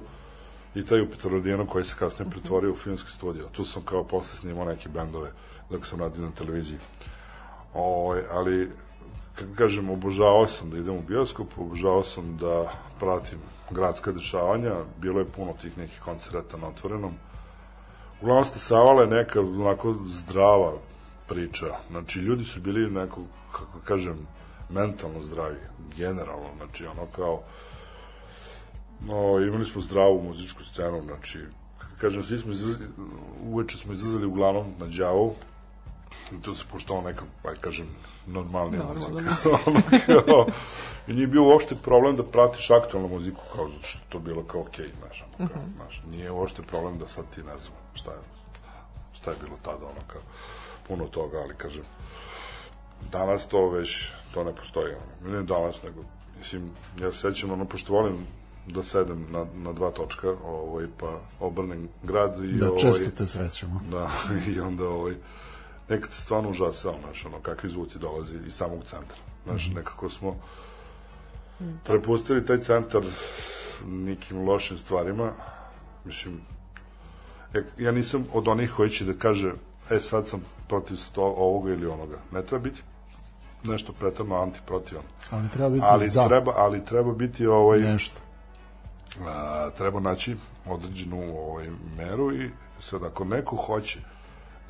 I 0.75 0.85
taj 0.85 1.01
u 1.01 1.09
Petrorodijenu 1.09 1.67
koji 1.67 1.85
se 1.85 1.95
kasnije 1.99 2.31
pretvorio 2.31 2.71
u 2.71 2.75
filmski 2.75 3.11
studio. 3.11 3.47
Tu 3.51 3.65
sam 3.65 3.81
kao 3.85 4.03
posle 4.03 4.35
snimao 4.35 4.65
neke 4.65 4.89
bendove 4.89 5.31
dok 5.69 5.85
sam 5.85 5.99
radio 5.99 6.21
na 6.21 6.31
televiziji. 6.31 6.77
Ovaj, 7.73 8.21
ali, 8.31 8.71
kako 9.35 9.51
kažem, 9.57 9.89
obožavao 9.89 10.47
sam 10.47 10.69
da 10.69 10.77
idem 10.77 10.95
u 10.95 11.01
bioskop, 11.01 11.47
obožavao 11.57 12.03
sam 12.03 12.37
da 12.37 12.73
pratim 12.99 13.39
gradska 13.71 14.11
dešavanja, 14.11 14.75
bilo 14.97 15.19
je 15.19 15.25
puno 15.25 15.53
tih 15.61 15.77
nekih 15.77 16.01
koncerata 16.01 16.57
na 16.57 16.67
otvorenom. 16.67 17.13
Uglavnom 18.21 18.45
Stasavala 18.45 19.01
je 19.01 19.07
neka 19.07 19.39
onako 19.39 19.95
zdrava 20.05 20.73
priča. 21.27 21.65
Znači, 21.89 22.19
ljudi 22.19 22.43
su 22.43 22.59
bili 22.59 22.91
neko, 22.91 23.21
kako 23.51 23.79
kažem, 23.85 24.27
mentalno 24.69 25.23
zdravi, 25.23 25.57
generalno, 25.97 26.49
znači 26.57 26.85
ono 26.85 27.05
kao, 27.15 27.41
no, 29.01 29.39
imali 29.39 29.65
smo 29.65 29.81
zdravu 29.81 30.23
muzičku 30.23 30.63
scenu, 30.63 31.01
znači, 31.01 31.39
kažem, 32.01 32.23
svi 32.23 32.37
smo 32.37 32.51
izlazili, 32.51 32.87
uveče 33.43 33.77
smo 33.77 33.93
izlazili 33.93 34.25
uglavnom 34.25 34.73
na 34.79 34.87
đavo, 34.87 35.35
i 36.31 36.41
to 36.41 36.55
se 36.55 36.63
poštalo 36.71 37.01
neka, 37.01 37.25
aj 37.43 37.55
kažem, 37.61 37.87
normalnija 38.27 38.83
Normalna 38.83 39.21
muzika. 39.31 39.49
Ono 39.65 39.81
kao, 40.25 40.45
I 41.07 41.13
nije 41.13 41.27
bio 41.27 41.43
uopšte 41.43 41.75
problem 41.75 42.15
da 42.15 42.23
pratiš 42.23 42.69
aktualnu 42.71 43.09
muziku, 43.09 43.41
kao 43.55 43.69
zato 43.69 43.83
što 43.83 43.99
to 44.09 44.19
bilo 44.19 44.43
kao 44.43 44.61
okej, 44.61 44.85
okay, 44.85 44.99
znaš, 44.99 45.25
ono 45.39 45.49
kao, 45.49 45.61
znaš, 45.75 46.01
nije 46.11 46.31
uopšte 46.31 46.61
problem 46.61 46.97
da 46.97 47.07
sad 47.07 47.25
ti 47.35 47.43
ne 47.43 47.57
znam 47.57 47.77
šta 47.93 48.11
je, 48.11 48.17
šta 49.13 49.31
je 49.31 49.37
bilo 49.43 49.57
tada, 49.61 49.85
ono 49.85 50.01
kao, 50.07 50.21
puno 50.87 51.05
toga, 51.05 51.37
ali 51.37 51.55
kažem, 51.55 51.83
danas 53.11 53.47
to 53.47 53.69
već, 53.69 54.11
to 54.33 54.43
ne 54.43 54.55
postoji, 54.55 54.93
ono, 54.93 55.37
ne 55.37 55.43
danas, 55.43 55.83
nego, 55.83 56.03
mislim, 56.37 56.71
ja 57.01 57.13
se 57.13 57.19
sećam, 57.19 57.51
ono, 57.51 57.65
pošto 57.65 57.93
volim 57.93 58.27
da 58.67 58.83
sedem 58.83 59.25
na, 59.29 59.45
na 59.55 59.73
dva 59.73 59.91
točka, 59.91 60.35
ovaj, 60.45 60.85
pa 60.99 61.19
obrnem 61.39 61.89
grad 62.03 62.43
i 62.43 62.57
Da, 62.57 62.69
ovaj, 62.69 62.81
često 62.81 63.11
te 63.17 63.27
srećemo. 63.27 63.81
Da, 63.91 64.09
i 64.55 64.59
onda 64.59 64.87
ovaj, 64.87 65.15
nekad 65.89 66.11
se 66.11 66.21
stvarno 66.21 66.49
užasao, 66.49 66.95
znaš, 67.03 67.25
ono, 67.25 67.39
kakvi 67.39 67.69
zvuci 67.69 67.99
dolazi 67.99 68.37
iz 68.47 68.53
samog 68.53 68.83
centra. 68.83 69.17
Znaš, 69.45 69.71
nekako 69.75 70.09
smo 70.09 70.35
prepustili 71.83 72.45
taj 72.45 72.57
centar 72.57 73.01
nekim 73.85 74.47
lošim 74.47 74.77
stvarima. 74.77 75.31
Mislim, 76.05 76.41
ja, 77.53 77.61
ja 77.77 77.91
nisam 77.91 78.25
od 78.33 78.47
onih 78.47 78.73
koji 78.77 78.89
će 78.89 79.05
da 79.05 79.13
kaže, 79.13 79.53
e, 79.89 79.99
sad 79.99 80.27
sam 80.27 80.41
protiv 80.67 80.95
sto, 80.95 81.23
ovoga 81.23 81.71
ili 81.71 81.87
onoga. 81.87 82.17
Ne 82.31 82.43
treba 82.43 82.63
biti 82.63 82.81
nešto 83.63 83.93
pretarno 83.93 84.35
antiprotivan. 84.35 85.03
Ali 85.29 85.49
treba 85.49 85.69
biti 85.69 85.85
Ali 85.89 86.07
za 86.07 86.27
treba, 86.27 86.53
ali 86.55 86.85
treba 86.85 87.13
biti 87.13 87.47
ovaj, 87.47 87.79
nešto. 87.79 88.19
a, 89.27 89.69
treba 89.77 89.99
naći 89.99 90.35
određenu 90.65 91.37
ovaj, 91.37 91.67
meru 91.97 92.35
i 92.35 92.49
sad 92.79 93.03
ako 93.03 93.23
neko 93.23 93.55
hoće 93.55 93.99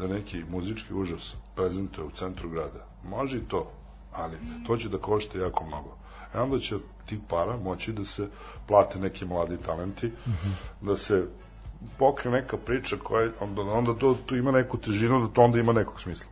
da 0.02 0.08
neki 0.08 0.44
muzički 0.50 0.94
užas 0.94 1.34
prezentuje 1.56 2.06
u 2.08 2.12
centru 2.12 2.50
grada, 2.50 2.86
može 3.04 3.38
i 3.38 3.48
to, 3.48 3.72
ali 4.12 4.38
to 4.68 4.78
će 4.78 4.90
da 4.90 4.98
košta 4.98 5.40
jako 5.40 5.66
mnogo. 5.66 5.98
E 6.36 6.40
onda 6.40 6.60
će 6.60 6.76
tih 7.06 7.20
para 7.30 7.58
moći 7.58 7.94
da 7.94 8.06
se 8.06 8.28
plate 8.68 9.00
neki 9.00 9.26
mladi 9.26 9.58
talenti, 9.58 10.12
da 10.82 10.98
se 10.98 11.28
pokre 11.98 12.32
neka 12.32 12.58
priča 12.58 12.98
koja 13.04 13.30
onda, 13.40 13.62
onda 13.62 13.94
to, 13.96 14.18
to 14.26 14.36
ima 14.36 14.52
neku 14.52 14.78
težinu, 14.78 15.28
da 15.28 15.34
to 15.34 15.42
onda 15.42 15.60
ima 15.60 15.74
nekog 15.74 16.02
smisla. 16.02 16.32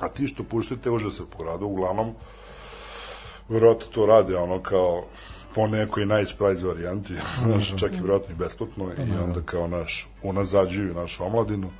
A 0.00 0.08
ti 0.08 0.26
što 0.26 0.44
puštaju 0.44 0.80
te 0.80 0.90
užase 0.90 1.22
po 1.30 1.44
gradu, 1.44 1.66
uglavnom, 1.66 2.14
verovatno 3.48 3.86
to 3.86 4.06
rade 4.06 4.36
ono 4.36 4.62
kao 4.62 5.04
po 5.54 5.66
nekoj 5.66 6.06
nice 6.06 6.34
price 6.38 6.66
varijanti, 6.66 7.14
znaš, 7.44 7.76
čak 7.76 7.92
i 7.92 8.00
verovatno 8.00 8.34
i 8.34 8.38
besplatno 8.38 8.84
i 8.84 9.24
onda 9.24 9.40
kao 9.44 9.68
naš, 9.68 10.08
unazađuju 10.22 10.94
našu 10.94 11.24
omladinu. 11.24 11.70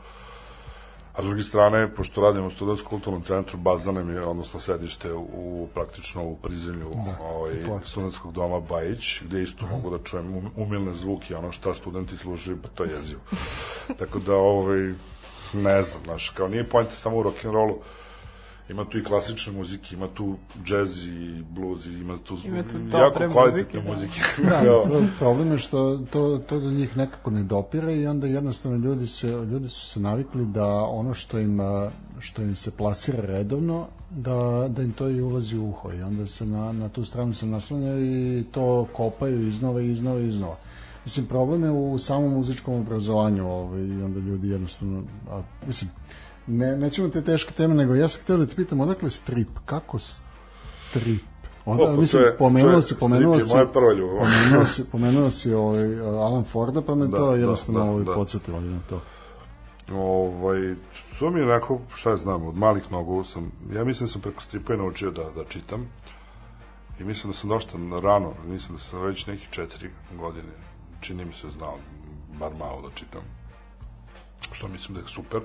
A 1.14 1.22
s 1.22 1.24
druge 1.24 1.42
strane, 1.42 1.94
pošto 1.94 2.20
radimo 2.20 2.46
u 2.46 2.50
studentskom 2.50 2.90
kulturnom 2.90 3.22
centru, 3.22 3.58
baza 3.58 3.92
nam 3.92 4.10
je, 4.10 4.24
odnosno 4.24 4.60
sedište 4.60 5.12
u, 5.12 5.68
praktično 5.74 6.24
u 6.24 6.36
prizemlju 6.36 6.90
ovaj, 7.20 7.64
placu. 7.66 7.90
studentskog 7.90 8.32
doma 8.32 8.60
Bajić, 8.60 9.22
gde 9.22 9.42
isto 9.42 9.66
mogu 9.66 9.90
da 9.90 10.04
čujem 10.04 10.36
um- 10.36 10.50
umilne 10.56 10.94
zvuke, 10.94 11.36
ono 11.36 11.52
šta 11.52 11.74
studenti 11.74 12.16
slušaju, 12.16 12.58
pa 12.62 12.68
to 12.68 12.84
je 12.84 12.90
jezivo. 12.90 13.20
Tako 13.98 14.18
da, 14.18 14.34
ovaj, 14.36 14.94
ne 15.52 15.82
znam, 15.82 16.02
znaš, 16.04 16.28
kao 16.28 16.48
nije 16.48 16.68
pojenta 16.68 16.94
samo 16.94 17.16
u 17.16 17.22
rock'n'rollu, 17.22 17.76
ima 18.68 18.84
tu 18.84 18.98
i 18.98 19.04
klasične 19.04 19.52
muzike, 19.52 19.94
ima 19.94 20.08
tu 20.08 20.36
džez 20.64 21.06
i 21.06 21.42
blues, 21.50 21.86
i 21.86 21.92
ima 21.92 22.18
tu, 22.18 22.36
Ima 22.44 22.62
tu 22.62 22.98
jako 22.98 23.32
kvalitetne 23.32 23.80
muzike, 23.80 24.20
muzike. 24.38 24.50
Da, 24.50 24.82
pro- 24.84 25.08
problem 25.18 25.52
je 25.52 25.58
što 25.58 25.98
to, 26.10 26.38
to 26.38 26.60
do 26.60 26.70
njih 26.70 26.96
nekako 26.96 27.30
ne 27.30 27.42
dopire 27.42 27.96
i 27.96 28.06
onda 28.06 28.26
jednostavno 28.26 28.78
ljudi, 28.78 29.06
se, 29.06 29.28
ljudi 29.28 29.68
su 29.68 29.86
se 29.86 30.00
navikli 30.00 30.46
da 30.46 30.66
ono 30.74 31.14
što 31.14 31.38
im, 31.38 31.58
što 32.18 32.42
im 32.42 32.56
se 32.56 32.70
plasira 32.70 33.26
redovno, 33.26 33.86
da, 34.10 34.68
da 34.68 34.82
im 34.82 34.92
to 34.92 35.08
i 35.08 35.20
ulazi 35.20 35.56
u 35.56 35.68
uho 35.68 35.92
i 35.92 36.02
onda 36.02 36.26
se 36.26 36.46
na, 36.46 36.72
na 36.72 36.88
tu 36.88 37.04
stranu 37.04 37.34
se 37.34 37.46
naslanjaju 37.46 38.38
i 38.38 38.44
to 38.44 38.88
kopaju 38.92 39.48
iznova 39.48 39.80
i 39.80 39.90
iznova 39.90 40.20
i 40.20 40.26
iznova. 40.26 40.56
Mislim, 41.04 41.26
problem 41.26 41.64
je 41.64 41.70
u 41.70 41.98
samom 41.98 42.32
muzičkom 42.32 42.74
obrazovanju 42.74 43.50
ovaj, 43.50 43.82
i 43.82 44.02
onda 44.02 44.20
ljudi 44.20 44.48
jednostavno, 44.48 45.02
a, 45.30 45.42
mislim, 45.66 45.90
ne, 46.47 46.76
nećemo 46.76 47.09
te 47.09 47.22
teške 47.22 47.53
teme, 47.53 47.74
nego 47.74 47.95
ja 47.95 48.09
sam 48.09 48.22
htio 48.22 48.36
da 48.36 48.47
te 48.47 48.55
pitam, 48.55 48.80
odakle 48.80 49.11
strip, 49.11 49.49
kako 49.64 49.99
strip? 49.99 51.22
Onda, 51.66 51.82
O, 51.82 51.86
pa 51.86 51.92
to 51.92 52.01
mislim, 52.01 52.22
je- 52.22 52.36
pomenuo 52.38 52.70
to 52.70 52.76
je- 52.76 52.82
si, 52.82 52.95
pomenuo 52.97 53.34
je 53.34 53.40
si, 53.40 53.49
moja 53.49 53.66
prva 53.66 53.92
ljubav. 53.92 54.18
pomenuo 54.18 54.66
si, 54.66 54.84
pomenuo 54.92 55.30
si 55.30 55.55
ovaj, 55.55 55.99
Alan 56.01 56.45
Forda, 56.45 56.82
pa 56.82 56.95
me 56.95 57.07
Da, 57.07 57.16
to 57.16 57.26
da, 57.26 57.36
jednostavno 57.36 57.80
da, 57.80 57.86
ovaj, 57.86 58.05
da. 58.05 58.14
podsjetilo 58.14 58.61
na 58.61 58.78
to. 58.80 59.01
Ovaj, 59.92 60.74
to 61.18 61.30
mi 61.30 61.40
je 61.40 61.45
onako, 61.45 61.80
šta 61.95 62.11
ja 62.11 62.16
znam, 62.16 62.42
od 62.45 62.57
malih 62.57 62.92
nogu 62.92 63.24
sam, 63.24 63.53
ja 63.72 63.84
mislim 63.84 64.07
da 64.07 64.12
sam 64.12 64.20
preko 64.20 64.42
stripa 64.42 64.76
naučio 64.76 65.11
da, 65.11 65.24
da 65.26 65.45
čitam 65.45 65.86
i 67.01 67.05
mislim 67.05 67.32
da 67.32 67.38
sam 67.38 67.51
dosta 67.51 67.72
rano, 68.03 68.32
mislim 68.47 68.76
da 68.76 68.82
sam 68.82 69.01
već 69.01 69.26
neki 69.26 69.47
četiri 69.51 69.90
godine, 70.12 70.53
čini 71.01 71.24
mi 71.24 71.32
se 71.32 71.49
znao, 71.49 71.74
bar 72.30 72.53
malo 72.55 72.82
da 72.82 72.95
čitam, 72.95 73.20
što 74.53 74.68
mislim 74.68 74.95
da 74.95 75.01
je 75.01 75.07
super. 75.09 75.40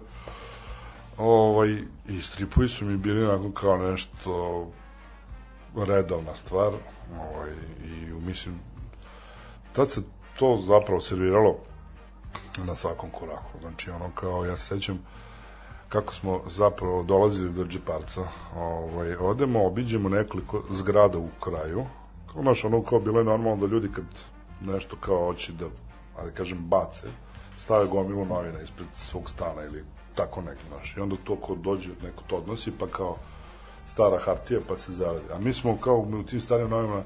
Ovaj, 1.19 1.77
I 2.07 2.21
stripovi 2.21 2.69
su 2.69 2.85
mi 2.85 2.97
bili 2.97 3.25
onako 3.25 3.51
kao 3.51 3.77
nešto 3.77 4.67
redovna 5.75 6.35
stvar, 6.35 6.73
ovaj, 7.19 7.51
i 7.85 8.11
mislim, 8.27 8.59
tad 9.71 9.89
se 9.89 10.01
to 10.39 10.63
zapravo 10.67 11.01
serviralo 11.01 11.55
na 12.57 12.75
svakom 12.75 13.09
koraku. 13.09 13.59
Znači, 13.61 13.89
ono 13.89 14.11
kao, 14.15 14.45
ja 14.45 14.57
se 14.57 14.65
sećam 14.65 14.99
kako 15.89 16.13
smo 16.13 16.41
zapravo 16.47 17.03
dolazili 17.03 17.53
do 17.53 17.65
džiparca. 17.65 18.21
Ovaj, 18.55 19.15
odemo, 19.15 19.65
obiđemo 19.65 20.09
nekoliko 20.09 20.63
zgrada 20.71 21.17
u 21.17 21.29
kraju. 21.39 21.85
Kao, 22.33 22.41
znaš, 22.41 22.65
ono 22.65 22.83
kao 22.83 22.99
bilo 22.99 23.19
je 23.19 23.25
normalno 23.25 23.67
da 23.67 23.73
ljudi 23.73 23.89
kad 23.95 24.05
nešto 24.61 24.95
kao 24.95 25.25
hoće 25.25 25.53
da, 25.53 25.65
ali 26.17 26.31
kažem, 26.31 26.57
bace, 26.57 27.07
stave 27.57 27.87
gomilu 27.87 28.25
novina 28.25 28.61
ispred 28.61 28.87
svog 28.93 29.29
stana 29.29 29.63
ili 29.63 29.83
tako 30.19 30.41
neki, 30.41 30.61
znaš. 30.67 30.97
I 30.97 30.99
onda 30.99 31.15
to 31.23 31.35
ko 31.35 31.55
dođe, 31.55 31.89
neko 32.03 32.23
to 32.27 32.35
odnosi, 32.37 32.71
pa 32.79 32.87
kao 32.87 33.15
stara 33.87 34.17
hartija, 34.19 34.59
pa 34.67 34.77
se 34.77 34.91
zavedi. 34.91 35.31
A 35.33 35.39
mi 35.39 35.53
smo 35.53 35.77
kao 35.77 35.97
u 35.97 36.23
tim 36.23 36.41
starim 36.41 36.69
novinama 36.69 37.03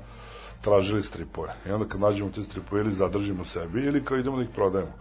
tražili 0.62 1.04
stripove. 1.04 1.54
I 1.68 1.72
onda 1.72 1.88
kad 1.88 2.02
nađemo 2.02 2.30
te 2.30 2.44
stripove 2.44 2.82
ili 2.82 2.94
zadržimo 2.94 3.46
sebi 3.46 3.82
ili 3.82 4.06
kao 4.06 4.18
idemo 4.18 4.38
da 4.38 4.44
ih 4.44 4.50
prodajemo. 4.56 4.92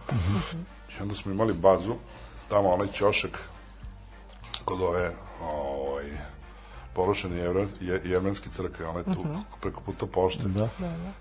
I 0.99 1.01
onda 1.01 1.15
smo 1.15 1.31
imali 1.31 1.53
bazu, 1.53 1.95
tamo 2.49 2.69
onaj 2.69 2.87
ćošak 2.87 3.39
kod 4.65 4.81
ove 4.81 5.11
ovaj, 5.41 6.05
porušene 6.93 7.37
jevre, 7.37 7.67
je, 7.81 8.01
jevrenske 8.05 8.49
crkve, 8.49 8.85
onaj 8.85 9.03
tu 9.03 9.25
preko 9.61 9.81
puta 9.81 10.05
pošte, 10.05 10.43
Da. 10.43 10.69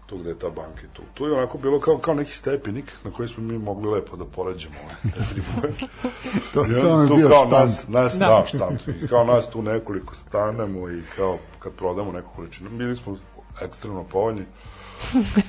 tu 0.07 0.18
gde 0.18 0.31
je 0.31 0.39
ta 0.39 0.51
banka 0.51 0.81
i 0.85 0.89
tu. 0.93 1.03
Tu 1.14 1.27
je 1.27 1.33
onako 1.33 1.59
bilo 1.59 1.81
kao, 1.81 1.99
kao 1.99 2.14
neki 2.14 2.33
stepenik 2.33 2.93
na 3.05 3.11
koji 3.11 3.29
smo 3.29 3.43
mi 3.43 3.59
mogli 3.59 3.91
lepo 3.91 4.16
da 4.16 4.25
poređemo 4.25 4.75
ove, 4.85 5.12
te 5.14 5.25
stripove. 5.25 5.73
To, 6.55 6.61
I 6.61 6.64
onda 6.64 6.81
to 6.81 6.89
vam 6.89 7.03
je 7.03 7.16
bio 7.16 7.29
kao 7.29 7.47
štand. 7.47 7.70
Nas, 7.70 7.89
nas, 7.89 8.18
da. 8.18 8.27
da, 8.27 8.45
štand. 8.47 8.79
I 9.03 9.07
kao 9.09 9.25
nas 9.25 9.51
tu 9.51 9.62
nekoliko 9.62 10.14
stanemo 10.14 10.91
i 10.91 11.03
kao 11.16 11.39
kad 11.59 11.73
prodamo 11.73 12.12
neku 12.12 12.29
količinu, 12.37 12.70
bili 12.70 12.97
smo 12.97 13.16
ekstremno 13.62 14.05
povoljni. 14.05 14.45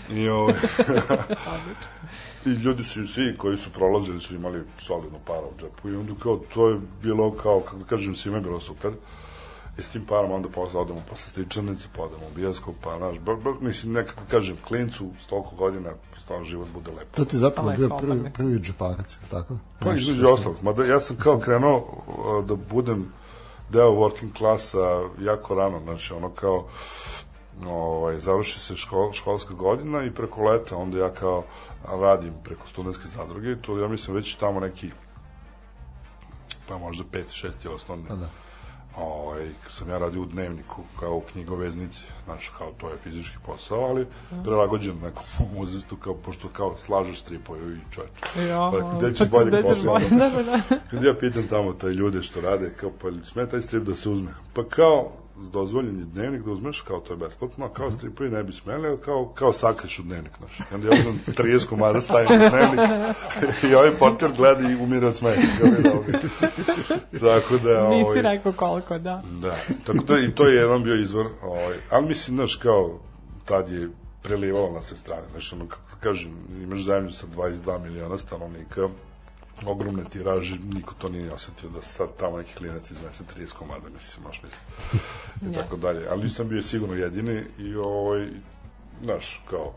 I, 0.10 0.30
ovaj, 0.30 0.56
I 2.46 2.50
ljudi 2.50 2.84
su 2.84 3.08
svi 3.08 3.38
koji 3.38 3.58
su 3.58 3.70
prolazili 3.70 4.20
su 4.20 4.36
imali 4.36 4.64
solidno 4.80 5.20
para 5.26 5.40
u 5.42 5.62
džepu 5.62 5.90
i 5.90 5.96
onda 5.96 6.14
kao 6.24 6.40
to 6.54 6.70
je 6.70 6.80
bilo 7.02 7.32
kao, 7.32 7.60
kako 7.60 7.78
da 7.78 7.86
kažem, 7.86 8.16
svima 8.16 8.38
je 8.38 8.42
bilo 8.44 8.60
super. 8.60 8.92
I 9.78 9.82
s 9.82 9.88
tim 9.88 10.06
parom 10.06 10.32
onda 10.32 10.50
posle 10.50 10.80
odemo 10.80 11.02
posle 11.10 11.32
stičanice, 11.32 11.84
pa 11.96 12.02
odemo 12.04 12.28
u 12.28 12.36
bioskop, 12.36 12.76
pa 12.84 13.00
naš, 13.00 13.20
ba, 13.20 13.36
ba, 13.36 13.54
mislim, 13.62 13.94
nekako 13.94 14.22
kažem, 14.32 14.58
klincu 14.68 15.10
s 15.24 15.26
toliko 15.26 15.56
godina, 15.56 15.90
stvarno 16.24 16.46
život 16.46 16.68
bude 16.74 16.92
lepo. 16.92 17.16
To 17.16 17.26
ti 17.26 17.36
je 17.36 17.40
zapravo 17.40 17.70
Pa 17.70 17.76
bio 17.76 17.90
prvi, 17.90 18.12
obrne. 18.12 18.34
prvi 18.34 18.60
džeparac, 18.60 19.16
je 19.16 19.20
li 19.24 19.30
tako? 19.30 19.58
Pa 19.80 19.94
između 19.94 20.22
što 20.22 20.34
ostalog, 20.34 20.58
mada 20.62 20.86
ja 20.86 21.00
sam 21.00 21.16
kao 21.16 21.40
krenuo 21.40 22.04
da 22.48 22.56
budem 22.56 23.12
deo 23.70 23.92
working 23.92 24.34
klasa 24.38 25.10
jako 25.22 25.56
rano, 25.56 25.80
znači 25.80 26.14
ono 26.14 26.30
kao 26.30 26.68
ovaj, 27.66 28.20
završi 28.20 28.60
se 28.60 28.76
škol, 28.76 29.12
školska 29.14 29.54
godina 29.54 30.04
i 30.04 30.12
preko 30.12 30.44
leta 30.44 30.78
onda 30.78 30.98
ja 30.98 31.10
kao 31.10 31.44
radim 31.88 32.34
preko 32.44 32.68
studentske 32.68 33.08
zadruge 33.08 33.52
i 33.52 33.62
to 33.62 33.80
ja 33.80 33.88
mislim 33.88 34.16
već 34.16 34.36
tamo 34.36 34.60
neki 34.60 34.92
pa 36.68 36.78
možda 36.78 37.04
peti, 37.12 37.34
šesti 37.36 37.68
osnovni 37.68 38.06
Pa 38.08 38.16
da. 38.16 38.30
Ovaj, 38.98 39.50
sam 39.70 39.90
ja 39.90 39.98
radio 39.98 40.22
u 40.22 40.26
dnevniku 40.26 40.82
kao 41.00 41.16
u 41.16 41.22
knjigoveznici, 41.22 42.04
znaš, 42.26 42.52
kao 42.58 42.72
to 42.78 42.90
je 42.90 42.98
fizički 43.04 43.38
posao, 43.46 43.80
ali 43.80 44.08
prilagođen 44.44 44.96
nekom 44.96 45.24
muzistu, 45.58 45.96
kao, 45.96 46.14
pošto 46.14 46.48
kao 46.48 46.78
slažeš 46.78 47.20
stripove 47.20 47.60
i 47.60 47.80
čoveče. 47.92 48.50
Ja, 48.50 48.72
Pa 48.72 48.98
gde 48.98 49.14
ćeš 49.14 49.30
bolje 49.30 49.64
bolje, 49.64 50.10
da, 50.20 50.30
da, 50.30 50.44
da. 50.44 50.60
Kad 50.92 51.04
ja 51.04 51.14
pitam 51.14 51.48
tamo 51.48 51.74
taj 51.74 51.92
ljude 51.92 52.22
što 52.22 52.42
rade, 52.42 52.74
kao, 52.80 52.92
pa 53.02 53.08
li 53.08 53.26
sme 53.26 53.50
taj 53.50 53.62
strip 53.62 53.84
da 53.84 53.96
se 53.96 54.10
uzme? 54.10 54.32
Pa 54.54 54.64
kao, 54.70 55.12
dozvoljen 55.36 56.00
je 56.00 56.06
dnevnik 56.06 56.42
da 56.42 56.52
uzmeš, 56.52 56.82
kao 56.82 57.00
to 57.00 57.14
je 57.14 57.18
besplatno, 57.18 57.70
kao 57.70 57.92
stripovi 57.92 58.30
ne 58.30 58.44
bi 58.44 58.54
smeli, 58.54 58.88
ali 58.88 58.98
kao, 58.98 59.26
kao 59.36 59.54
sakriš 59.54 60.00
u 60.00 60.04
dnevnik, 60.04 60.32
znaš. 60.38 60.60
I 60.60 60.76
onda 60.76 60.88
ja 60.88 60.94
uzmem 61.00 61.20
30 61.28 61.66
komada 61.66 62.02
stavim 62.02 62.28
u 62.32 62.50
dnevnik 62.50 62.80
i 63.72 63.76
ovaj 63.76 63.92
portir 63.92 64.30
gleda 64.38 64.70
i 64.70 64.76
umire 64.76 65.08
od 65.08 65.16
smeha. 65.16 65.42
Tako 67.20 67.58
da, 67.58 67.90
Nisi 67.96 68.10
ovaj, 68.10 68.22
rekao 68.22 68.52
koliko, 68.52 68.98
da. 68.98 69.24
Da, 69.42 69.56
tako 69.86 70.04
da 70.04 70.20
i 70.20 70.32
to 70.32 70.48
je 70.48 70.56
jedan 70.56 70.84
bio 70.84 70.96
izvor, 70.96 71.28
ovaj, 71.42 71.76
ali 71.90 72.08
mislim, 72.08 72.38
znaš, 72.38 72.56
kao, 72.56 73.00
tad 73.46 73.72
je 73.72 73.90
prelivalo 74.22 74.72
na 74.72 74.82
sve 74.82 74.98
strane, 74.98 75.24
znaš, 75.32 75.54
ono, 75.54 75.68
kako 75.68 76.00
kažem, 76.00 76.32
imaš 76.64 76.86
zemlju 76.86 77.12
sa 77.12 77.28
22 77.36 77.84
miliona 77.84 78.18
stanovnika, 78.18 78.88
ogromne 79.68 80.04
tiraže, 80.04 80.58
niko 80.74 80.94
to 80.94 81.10
nije 81.10 81.34
osetio 81.34 81.70
da 81.70 81.82
sad 81.82 82.10
tamo 82.20 82.38
neki 82.38 82.54
klinac 82.54 82.92
iznese 82.92 83.24
30 83.38 83.54
komada, 83.54 83.90
mislim, 83.90 84.24
maš 84.24 84.42
mislim, 84.44 84.62
i 85.52 85.56
tako 85.56 85.76
dalje, 85.76 86.08
ali 86.10 86.24
nisam 86.24 86.48
bio 86.48 86.62
sigurno 86.62 86.96
jedini 86.96 87.44
i, 87.60 87.76
ovaj, 87.76 88.28
znaš, 89.04 89.42
kao, 89.50 89.74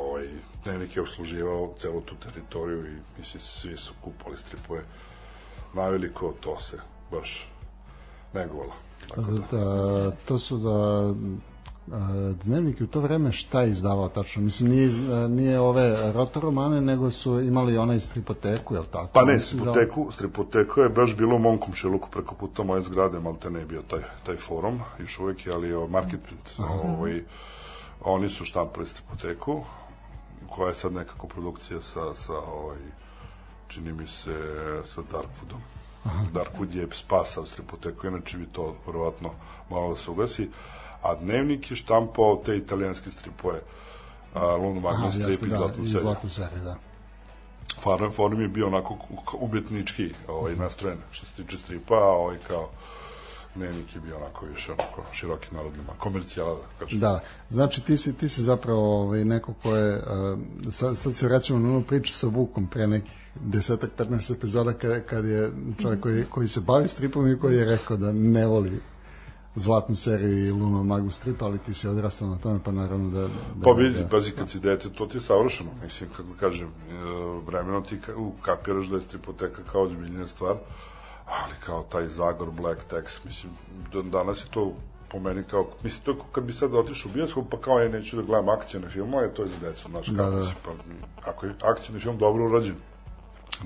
ovaj, 0.00 0.26
dnevnik 0.64 0.96
je 0.96 1.02
obsluživao 1.02 1.74
celu 1.78 2.00
tu 2.00 2.14
teritoriju 2.14 2.86
i, 2.86 3.18
mislim, 3.18 3.40
svi 3.40 3.76
su 3.76 3.94
kupali 4.00 4.36
stripove, 4.36 4.82
naveliko 5.74 6.34
to 6.40 6.60
se 6.60 6.76
baš 7.10 7.48
negovalo. 8.34 8.72
Tako 9.08 9.20
da. 9.22 9.58
da, 9.58 10.10
to 10.10 10.38
su 10.38 10.58
da 10.58 11.14
dnevnik 12.44 12.80
u 12.80 12.86
to 12.86 13.00
vreme 13.00 13.32
šta 13.32 13.62
je 13.62 13.70
izdavao 13.70 14.08
tačno? 14.08 14.42
Mislim, 14.42 14.70
nije, 14.70 14.90
nije 15.28 15.60
ove 15.60 16.12
rotoromane, 16.12 16.80
nego 16.80 17.10
su 17.10 17.40
imali 17.40 17.78
onaj 17.78 18.00
stripoteku, 18.00 18.74
je 18.74 18.80
li 18.80 18.86
tako? 18.86 19.10
Pa 19.12 19.24
ne, 19.24 19.40
stripoteku, 19.40 20.08
stripoteku 20.12 20.80
je 20.80 20.88
baš 20.88 21.16
bilo 21.16 21.36
u 21.36 21.38
mom 21.38 21.58
komšiluku 21.58 22.08
preko 22.10 22.34
puta 22.34 22.62
moje 22.62 22.82
zgrade, 22.82 23.20
malte 23.20 23.50
ne 23.50 23.58
je 23.58 23.66
bio 23.66 23.82
taj, 23.82 24.00
taj 24.26 24.36
forum, 24.36 24.80
još 24.98 25.18
uvek 25.18 25.46
je, 25.46 25.52
ali 25.52 25.68
je 25.68 25.88
Marketprint. 25.88 26.50
Ovaj, 26.58 27.22
oni 28.04 28.28
su 28.28 28.44
štampali 28.44 28.86
stripoteku, 28.86 29.60
koja 30.50 30.68
je 30.68 30.74
sad 30.74 30.92
nekako 30.92 31.26
produkcija 31.26 31.82
sa, 31.82 32.14
sa 32.14 32.32
ovaj, 32.32 32.78
čini 33.68 33.92
mi 33.92 34.06
se, 34.06 34.36
sa 34.84 35.00
Darkwoodom. 35.00 35.60
Darkwood 36.34 36.74
je 36.74 36.88
spasao 36.92 37.46
stripoteku, 37.46 38.06
inače 38.06 38.38
bi 38.38 38.46
to 38.46 38.74
verovatno 38.86 39.30
malo 39.70 39.90
da 39.90 39.96
se 39.96 40.10
ugasi. 40.10 40.48
A 41.02 41.14
dnevnik 41.14 41.70
je 41.70 41.76
štampao 41.76 42.42
te 42.44 42.56
italijanske 42.56 43.10
stripove. 43.10 43.60
A, 44.34 44.54
Lunu 44.56 44.88
Aha, 44.88 44.98
Magnus 44.98 45.14
strip 45.14 45.28
jeste, 45.28 45.46
i 45.46 45.48
da, 45.48 45.56
Zlatnu 45.56 45.84
seriju. 45.84 46.00
zlatnu 46.00 46.30
seriju, 46.30 46.64
da. 46.64 46.76
Forum, 47.80 48.12
forum 48.12 48.40
je 48.40 48.48
bio 48.48 48.66
onako 48.66 48.96
umetnički 49.40 50.10
ovaj, 50.28 50.56
nastrojen 50.56 50.98
što 51.10 51.26
se 51.26 51.32
tiče 51.32 51.58
stripa, 51.58 51.94
a 51.94 52.08
ovaj 52.08 52.36
kao 52.48 52.68
dnevnik 53.54 53.94
je 53.94 54.00
bio 54.00 54.16
onako 54.16 54.46
više 54.46 54.72
onako 54.72 55.02
široki 55.12 55.54
narodnima, 55.54 55.92
komercijala 55.98 56.54
da 56.54 56.60
kažem. 56.78 56.98
Da, 56.98 57.20
znači 57.48 57.80
ti 57.80 57.96
si, 57.96 58.16
ti 58.16 58.28
si 58.28 58.42
zapravo 58.42 59.02
ovaj, 59.02 59.24
neko 59.24 59.54
ko 59.62 59.76
je, 59.76 59.96
uh, 59.96 60.38
sad, 60.72 60.98
sad 60.98 61.16
se 61.16 61.26
vraćamo 61.26 61.58
na 61.58 61.68
onu 61.68 61.82
priču 61.82 62.12
sa 62.12 62.26
Vukom 62.26 62.66
pre 62.66 62.86
nekih 62.86 63.28
desetak, 63.34 63.90
15 63.98 64.32
epizoda 64.32 64.72
kad, 64.72 65.06
kad 65.06 65.24
je 65.24 65.52
čovjek 65.82 66.00
koji, 66.00 66.24
koji 66.24 66.48
se 66.48 66.60
bavi 66.60 66.88
stripom 66.88 67.28
i 67.28 67.38
koji 67.38 67.56
je 67.56 67.64
rekao 67.64 67.96
da 67.96 68.12
ne 68.12 68.46
voli 68.46 68.80
zlatnu 69.54 69.96
seriju 69.96 70.46
i 70.46 70.50
Luno 70.50 70.82
Magu 70.84 71.10
strip, 71.10 71.42
ali 71.42 71.58
ti 71.58 71.74
si 71.74 71.88
odrastao 71.88 72.28
na 72.28 72.38
tome, 72.38 72.60
pa 72.64 72.72
naravno 72.72 73.10
da... 73.10 73.20
da 73.20 73.28
Pa 73.64 73.70
vidi, 73.72 73.98
da, 73.98 74.08
pazi, 74.08 74.30
kad 74.30 74.50
si 74.50 74.58
dete, 74.60 74.88
to 74.88 75.06
ti 75.06 75.16
je 75.16 75.20
savršeno. 75.20 75.70
Mislim, 75.82 76.10
kako 76.10 76.22
da 76.22 76.34
kažem, 76.36 76.68
e, 76.68 76.92
vremeno 77.46 77.80
ti 77.80 77.98
ka- 77.98 78.16
ukapiraš 78.16 78.86
da 78.86 78.96
je 78.96 79.02
stripoteka 79.02 79.62
kao 79.72 79.82
ozbiljnija 79.82 80.28
stvar, 80.28 80.56
ali 81.26 81.54
kao 81.66 81.82
taj 81.82 82.08
Zagor 82.08 82.50
Black 82.50 82.80
Text, 82.90 83.24
mislim, 83.24 83.52
do- 83.92 84.02
danas 84.02 84.38
je 84.38 84.50
to 84.50 84.72
po 85.08 85.18
meni 85.18 85.42
kao, 85.42 85.66
mislim, 85.82 86.02
to 86.04 86.24
kad 86.24 86.44
bi 86.44 86.52
sad 86.52 86.74
otišao 86.74 87.10
u 87.10 87.14
bioskop, 87.14 87.44
pa 87.50 87.56
kao 87.56 87.78
ja 87.78 87.88
neću 87.88 88.16
da 88.16 88.22
gledam 88.22 88.48
akcijne 88.48 88.88
filmove, 88.88 89.34
to 89.34 89.42
je 89.42 89.48
za 89.48 89.58
decu, 89.60 89.88
znaš, 89.90 90.06
Da, 90.06 90.30
da. 90.30 90.36
mislim, 90.36 90.56
pa, 90.64 90.70
ako 91.30 91.46
je 91.46 91.54
akcijni 91.62 92.00
film 92.00 92.18
dobro 92.18 92.44
urađen, 92.46 92.74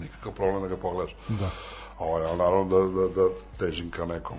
nikakav 0.01 0.33
problem 0.33 0.63
da 0.63 0.69
ga 0.69 0.77
pogledaš. 0.77 1.17
Da. 1.29 1.51
Ovaj, 1.99 2.25
ali 2.25 2.39
naravno 2.39 2.65
da, 2.67 3.01
da, 3.01 3.09
da 3.09 3.29
težim 3.59 3.91
ka 3.91 4.07
nekom 4.07 4.37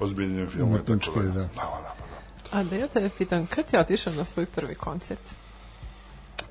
ozbiljnijem 0.00 0.48
filmu 0.48 0.70
Umetnički, 0.70 1.10
da. 1.16 1.30
Da, 1.32 1.48
da, 1.54 1.94
pa 1.98 2.06
da. 2.06 2.58
A 2.58 2.64
da 2.64 2.76
ja 2.76 2.88
te 2.88 3.10
pitam, 3.18 3.46
kad 3.46 3.68
si 3.70 3.76
otišao 3.76 4.12
na 4.12 4.24
svoj 4.24 4.46
prvi 4.46 4.74
koncert? 4.74 5.20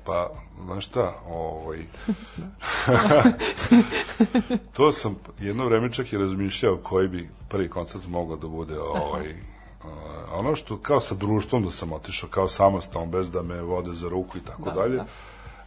Pa, 0.04 0.30
znaš 0.64 0.86
šta, 0.86 1.14
ovaj... 1.28 1.78
to 4.76 4.92
sam 4.92 5.16
jedno 5.40 5.64
vreme 5.64 5.92
čak 5.92 6.12
i 6.12 6.18
razmišljao 6.18 6.76
koji 6.76 7.08
bi 7.08 7.28
prvi 7.48 7.68
koncert 7.68 8.06
mogao 8.06 8.36
da 8.36 8.48
bude 8.48 8.80
ovaj... 8.80 9.34
Ono 10.32 10.56
što 10.56 10.78
kao 10.78 11.00
sa 11.00 11.14
društvom 11.14 11.64
da 11.64 11.70
sam 11.70 11.92
otišao 11.92 12.28
kao 12.28 12.48
samostalno 12.48 13.06
bez 13.06 13.30
da 13.30 13.42
me 13.42 13.62
vode 13.62 13.94
za 13.94 14.08
ruku 14.08 14.38
i 14.38 14.40
tako 14.40 14.62
Da, 14.62 14.70
dalje 14.70 14.96
da. 14.96 15.06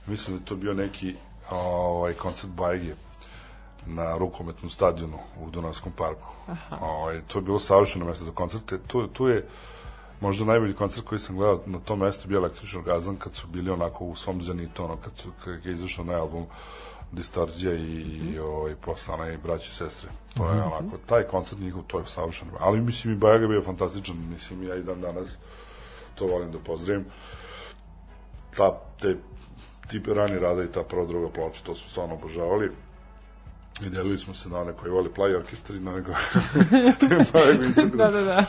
mislim 0.07 0.37
da 0.37 0.41
je 0.41 0.45
to 0.45 0.55
bio 0.55 0.73
neki 0.73 1.15
ovaj 1.51 2.13
koncert 2.13 2.53
Bajge 2.53 2.93
na 3.95 4.17
rukometnom 4.17 4.69
stadionu 4.69 5.17
u 5.41 5.49
Dunavskom 5.49 5.91
parku. 5.91 6.27
Ovaj, 6.81 7.21
to 7.27 7.37
je 7.37 7.43
bilo 7.43 7.59
savršeno 7.59 8.05
mesto 8.05 8.25
za 8.25 8.31
koncerte. 8.31 8.77
Tu, 8.87 9.07
tu 9.07 9.27
je 9.27 9.47
možda 10.21 10.45
najbolji 10.45 10.73
koncert 10.73 11.07
koji 11.07 11.19
sam 11.19 11.35
gledao 11.35 11.59
na 11.65 11.79
tom 11.79 11.99
mestu 11.99 12.27
bio 12.27 12.37
električni 12.37 12.79
orgazam 12.79 13.15
kad 13.15 13.33
su 13.33 13.47
bili 13.47 13.71
onako 13.71 14.05
u 14.05 14.15
svom 14.15 14.43
zenitu, 14.43 14.83
ono 14.83 14.97
kad, 14.97 15.11
su, 15.15 15.29
kad 15.43 15.65
je 15.65 15.73
izašao 15.73 16.05
na 16.05 16.13
album 16.13 16.45
Distorzija 17.11 17.73
i, 17.73 18.01
i 18.33 18.39
ovaj, 18.39 18.75
posle 18.75 19.13
onaj 19.13 19.37
braći 19.37 19.69
i 19.71 19.75
sestre. 19.75 20.09
To 20.37 20.49
je 20.49 20.61
onako, 20.61 20.97
taj 21.05 21.23
koncert 21.23 21.61
njihov, 21.61 21.83
to 21.87 21.99
je 21.99 22.05
savršeno. 22.05 22.51
Ali 22.59 22.81
mislim 22.81 23.13
i 23.13 23.17
Bajaga 23.17 23.47
bio 23.47 23.61
fantastičan, 23.61 24.17
mislim 24.29 24.63
ja 24.63 24.75
i 24.75 24.83
dan 24.83 25.01
danas 25.01 25.37
to 26.15 26.25
volim 26.25 26.51
da 26.51 26.59
pozdravim. 26.59 27.05
Ta, 28.57 28.79
te 29.01 29.15
tipe 29.87 30.13
rani 30.13 30.39
rada 30.39 30.63
i 30.63 30.71
ta 30.71 30.83
prva 30.83 31.05
druga 31.05 31.29
ploča, 31.29 31.63
to 31.63 31.75
smo 31.75 31.89
stvarno 31.89 32.15
obožavali. 32.15 32.71
I 33.81 33.89
delili 33.89 34.17
smo 34.17 34.33
se 34.33 34.49
na 34.49 34.59
one 34.59 34.73
koji 34.73 34.91
voli 34.91 35.09
play 35.17 35.35
orkestar 35.35 35.75
i 35.75 35.79
na 35.79 35.91
nego. 35.91 36.11
Da, 37.97 38.11
da, 38.11 38.21
da. 38.21 38.45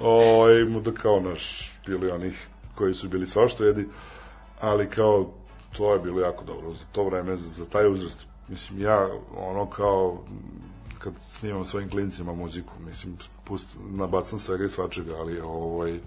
Ovaj, 0.00 0.64
mu 0.64 0.80
da 0.80 0.92
kao 0.92 1.20
naš, 1.20 1.72
bili 1.86 2.10
onih 2.10 2.46
koji 2.74 2.94
su 2.94 3.08
bili 3.08 3.26
svašta 3.26 3.64
jedi, 3.64 3.88
ali 4.60 4.90
kao, 4.90 5.30
to 5.76 5.92
je 5.92 6.00
bilo 6.00 6.20
jako 6.20 6.44
dobro 6.44 6.72
za 6.72 6.84
to 6.92 7.04
vreme, 7.04 7.36
za, 7.36 7.50
za 7.50 7.64
taj 7.64 7.92
uzrast. 7.92 8.18
Mislim, 8.48 8.80
ja, 8.80 9.08
ono 9.36 9.66
kao, 9.66 10.24
kad 10.98 11.12
snimam 11.18 11.66
svojim 11.66 11.90
klincima 11.90 12.32
muziku, 12.32 12.72
mislim, 12.80 13.16
pust, 13.44 13.76
nabacam 13.90 14.40
svega 14.40 14.64
i 14.64 14.70
svačega, 14.70 15.14
ali 15.18 15.40
ovaj, 15.40 15.98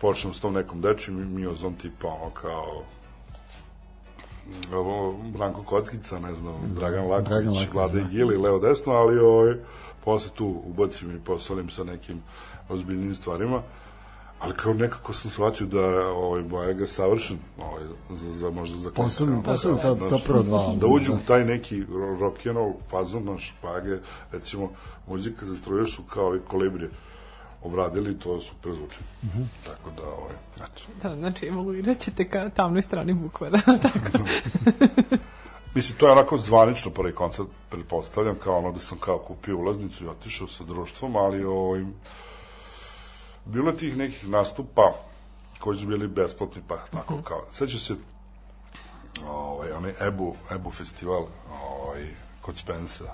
počnem 0.00 0.34
s 0.34 0.40
tom 0.40 0.54
nekom 0.54 0.80
dečim 0.80 1.34
miozom 1.34 1.74
tipa, 1.74 2.08
ono 2.08 2.30
kao, 2.30 2.84
ovo, 4.72 5.12
Branko 5.12 5.62
Kockica, 5.62 6.18
ne 6.18 6.34
znam, 6.34 6.54
Dragan 6.76 7.06
Laković, 7.06 7.28
Dragan 7.28 7.48
Laković, 7.48 7.72
Vlada 7.72 7.92
da. 7.92 8.00
Igili, 8.00 8.36
levo 8.36 8.58
desno, 8.58 8.92
ali 8.92 9.18
ovaj, 9.18 9.54
posle 10.04 10.30
tu 10.34 10.62
ubacim 10.64 11.16
i 11.16 11.20
posolim 11.20 11.70
sa 11.70 11.84
nekim 11.84 12.22
ozbiljnim 12.68 13.14
stvarima. 13.14 13.62
Ali 14.40 14.54
kao 14.54 14.74
nekako 14.74 15.12
sam 15.12 15.30
shvatio 15.30 15.66
da 15.66 16.08
ovaj 16.08 16.42
Bojaga 16.42 16.86
savršen 16.86 17.38
ovaj, 17.58 17.82
za, 18.10 18.32
za, 18.32 18.50
možda 18.50 18.78
za 18.78 18.90
Posebno, 18.90 19.42
posebno 19.42 19.76
ta, 19.76 19.94
ta 19.94 20.18
prva 20.26 20.42
dva 20.42 20.74
Da 20.76 20.86
uđu 20.86 21.12
u 21.12 21.26
taj 21.26 21.44
neki 21.44 21.84
ro- 21.84 22.18
rock 22.20 22.46
and 22.46 22.56
roll 22.56 22.72
fazon 22.90 23.24
naš 23.24 23.54
Bojage, 23.62 23.98
recimo 24.32 24.70
muzika 25.06 25.46
za 25.46 25.56
struje 25.56 25.86
su 25.86 26.02
kao 26.02 26.36
i 26.36 26.40
kolibri 26.48 26.88
obradili, 27.64 28.18
to 28.18 28.40
super 28.40 28.72
zvuči. 28.74 28.98
Mhm. 29.24 29.42
Tako 29.66 29.90
da, 29.90 30.02
ovaj, 30.02 30.34
eto. 30.56 30.82
da 31.02 31.16
znači, 31.16 31.46
evoluirat 31.46 31.98
ćete 31.98 32.28
ka 32.28 32.50
tamnoj 32.50 32.82
strani 32.82 33.12
bukvara. 33.12 33.60
tako. 33.82 34.24
Mislim, 35.74 35.98
to 35.98 36.06
je 36.06 36.12
onako 36.12 36.38
zvanično 36.38 36.90
prvi 36.90 37.14
koncert, 37.14 37.48
pretpostavljam, 37.70 38.36
kao 38.44 38.58
ono 38.58 38.72
da 38.72 38.80
sam 38.80 38.98
kao 38.98 39.18
kupio 39.18 39.58
ulaznicu 39.58 40.04
i 40.04 40.08
otišao 40.08 40.48
sa 40.48 40.64
društvom, 40.64 41.16
ali 41.16 41.44
ovaj, 41.44 41.84
bilo 43.44 43.70
je 43.70 43.76
tih 43.76 43.96
nekih 43.96 44.28
nastupa 44.28 44.92
koji 45.58 45.78
su 45.78 45.86
bili 45.86 46.08
besplatni, 46.08 46.62
pa 46.68 46.76
tako 46.76 47.22
kao, 47.22 47.44
seća 47.52 47.78
se 47.78 47.94
ovaj, 49.26 49.72
onaj 49.72 49.92
Ebu, 50.00 50.36
Ebu 50.54 50.70
festival 50.70 51.26
ovaj, 51.62 52.06
kod 52.42 52.56
Spensa, 52.56 53.04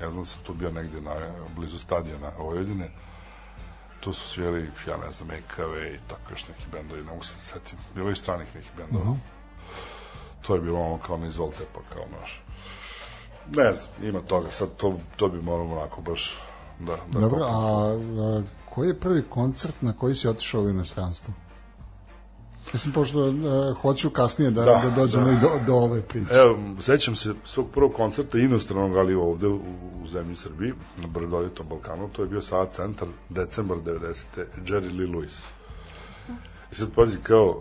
ja 0.00 0.10
znam 0.10 0.22
da 0.22 0.26
sam 0.26 0.42
tu 0.42 0.54
bio 0.54 0.70
negde 0.70 1.00
na, 1.00 1.14
blizu 1.56 1.78
stadiona 1.78 2.30
Vojvodine, 2.38 2.90
tu 4.04 4.12
su 4.12 4.28
svijeli, 4.28 4.70
ja 4.88 4.96
ne 4.96 5.12
znam, 5.12 5.30
EKV 5.30 5.94
i 5.94 5.98
tako 6.08 6.32
još 6.32 6.48
neki 6.48 6.64
bendovi, 6.72 7.02
ne 7.02 7.10
mogu 7.10 7.24
se 7.24 7.34
da 7.34 7.40
setim, 7.40 7.78
bilo 7.94 8.10
i 8.10 8.16
stranih 8.16 8.54
nekih 8.54 8.70
bendova. 8.76 9.16
To 10.46 10.54
je 10.54 10.60
bilo 10.60 10.80
ono 10.80 10.98
kao 10.98 11.16
ne 11.16 11.28
izvolite 11.28 11.64
pa 11.74 11.80
kao 11.94 12.04
naš 12.20 12.44
ne 13.46 13.72
znam, 13.72 13.88
ima 14.02 14.20
toga 14.20 14.50
sad 14.50 14.68
to, 14.76 14.98
to 15.16 15.28
bi 15.28 15.42
moramo 15.42 15.76
onako 15.76 16.00
baš 16.00 16.38
da, 16.80 16.96
da 17.12 17.20
Dobro, 17.20 17.44
a, 17.44 17.48
a 17.48 18.42
koji 18.74 18.88
je 18.88 19.00
prvi 19.00 19.22
koncert 19.28 19.74
na 19.80 19.92
koji 19.92 20.14
si 20.14 20.28
otišao 20.28 20.62
u 20.62 20.68
inostranstvo? 20.68 21.34
Mislim, 22.72 22.92
pošto 22.94 23.28
uh, 23.28 23.34
hoću 23.80 24.10
kasnije 24.10 24.50
da, 24.50 24.64
Da, 24.64 24.82
da, 24.84 24.90
dođemo 24.90 25.24
da. 25.24 25.32
i 25.32 25.36
do, 25.40 25.48
do 25.66 25.74
ove 25.74 26.02
priče. 26.02 26.34
Evo, 26.34 26.58
sećam 26.80 27.16
se 27.16 27.34
svog 27.44 27.70
prvog 27.70 27.92
koncerta 27.92 28.38
inostranog, 28.38 28.96
ali 28.96 29.14
ovde 29.14 29.46
u, 29.46 29.60
u 30.02 30.06
zemlji 30.12 30.36
Srbiji, 30.36 30.72
na 30.96 31.06
Brdolitom 31.06 31.66
Balkanu, 31.68 32.08
to 32.08 32.22
je 32.22 32.28
bio 32.28 32.42
Sava 32.42 32.66
centar, 32.66 33.08
decembar 33.28 33.78
90. 33.78 34.14
Jerry 34.66 34.98
Lee 34.98 35.06
Lewis. 35.06 35.40
I 36.72 36.74
sad 36.74 36.88
pazi, 36.94 37.16
kao 37.22 37.60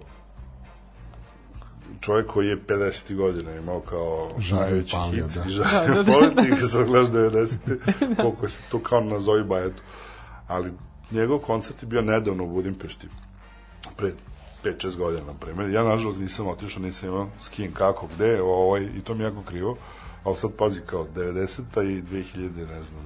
čovjek 2.02 2.28
koji 2.28 2.48
je 2.48 2.64
50. 2.68 3.16
godina 3.16 3.56
imao 3.56 3.80
kao 3.80 4.30
najveći 4.52 4.98
hit 5.12 5.26
da. 5.36 5.44
i 5.50 5.54
je 5.98 6.06
palio, 6.06 6.30
ti 6.30 6.62
ga 6.62 6.68
sad 6.68 6.88
gledaš 6.88 7.10
90. 7.10 7.58
koliko 8.22 8.50
se 8.50 8.58
to 8.72 8.80
kao 8.80 9.02
nazovi 9.02 9.44
bajetu. 9.44 9.82
Ali 10.48 10.72
njegov 11.12 11.40
koncert 11.40 11.84
je 11.84 11.88
bio 11.88 12.02
nedavno 12.02 12.44
u 12.44 12.48
Budimpešti, 12.48 13.08
pre 13.98 14.12
5-6 14.64 14.98
godina, 14.98 15.26
na 15.26 15.34
primjer. 15.34 15.70
Ja, 15.70 15.84
nažalost, 15.84 16.20
nisam 16.20 16.48
otišao, 16.48 16.82
nisam 16.82 17.10
imao 17.10 17.30
s 17.40 17.50
kim, 17.50 17.74
kako, 17.74 18.08
gde, 18.16 18.42
ovaj, 18.42 18.82
i 18.82 19.02
to 19.02 19.14
mi 19.14 19.24
je 19.24 19.28
jako 19.28 19.42
krivo. 19.42 19.78
Ali 20.24 20.36
sad 20.36 20.52
pazi, 20.58 20.82
kao 20.86 21.08
90-a 21.16 21.84
i 21.84 22.02
2000, 22.02 22.58
ne 22.58 22.84
znam, 22.84 23.06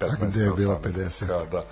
15. 0.00 0.22
A 0.22 0.26
gde 0.26 0.40
je 0.40 0.52
bila 0.56 0.80
18, 0.80 0.92
50? 0.92 1.26
Kao, 1.26 1.46
da. 1.46 1.64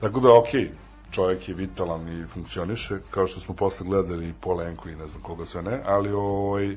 Tako 0.00 0.20
da, 0.20 0.38
okej, 0.38 0.70
čovjek 1.10 1.48
je 1.48 1.54
vitalan 1.54 2.08
i 2.08 2.26
funkcioniše, 2.26 2.98
kao 3.10 3.26
što 3.26 3.40
smo 3.40 3.54
posle 3.54 3.86
gledali 3.86 4.28
i 4.28 4.34
Polenku 4.40 4.88
i 4.88 4.96
ne 4.96 5.06
znam 5.06 5.22
koga 5.22 5.46
sve 5.46 5.62
ne, 5.62 5.80
ali 5.84 6.12
ovaj, 6.12 6.76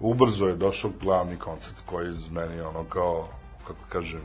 ubrzo 0.00 0.46
je 0.46 0.56
došao 0.56 0.90
glavni 1.02 1.36
koncert 1.36 1.76
koji 1.86 2.06
je 2.06 2.12
iz 2.12 2.30
meni 2.30 2.60
ono 2.60 2.84
kao, 2.84 3.28
kako 3.66 3.80
kažem, 3.88 4.22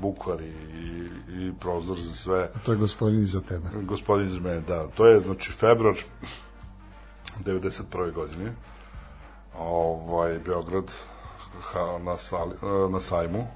bukvar 0.00 0.40
i, 0.40 0.52
i, 1.28 1.52
prozor 1.60 1.96
za 1.96 2.14
sve 2.14 2.50
To 2.66 2.72
je 2.72 2.78
gospodin 2.78 3.22
iza 3.22 3.40
tebe. 3.40 3.68
gospodin 3.82 4.26
iz 4.26 4.38
mene, 4.38 4.60
da. 4.60 4.86
To 4.86 5.06
je, 5.06 5.20
znači, 5.20 5.52
februar 5.52 5.94
91. 7.44 8.12
godine. 8.12 8.52
Ovaj, 9.58 10.38
Beograd 10.38 10.92
ha, 11.60 11.98
na, 12.04 12.16
sali, 12.18 12.54
e, 12.62 12.90
na 12.90 13.00
sajmu. 13.00 13.46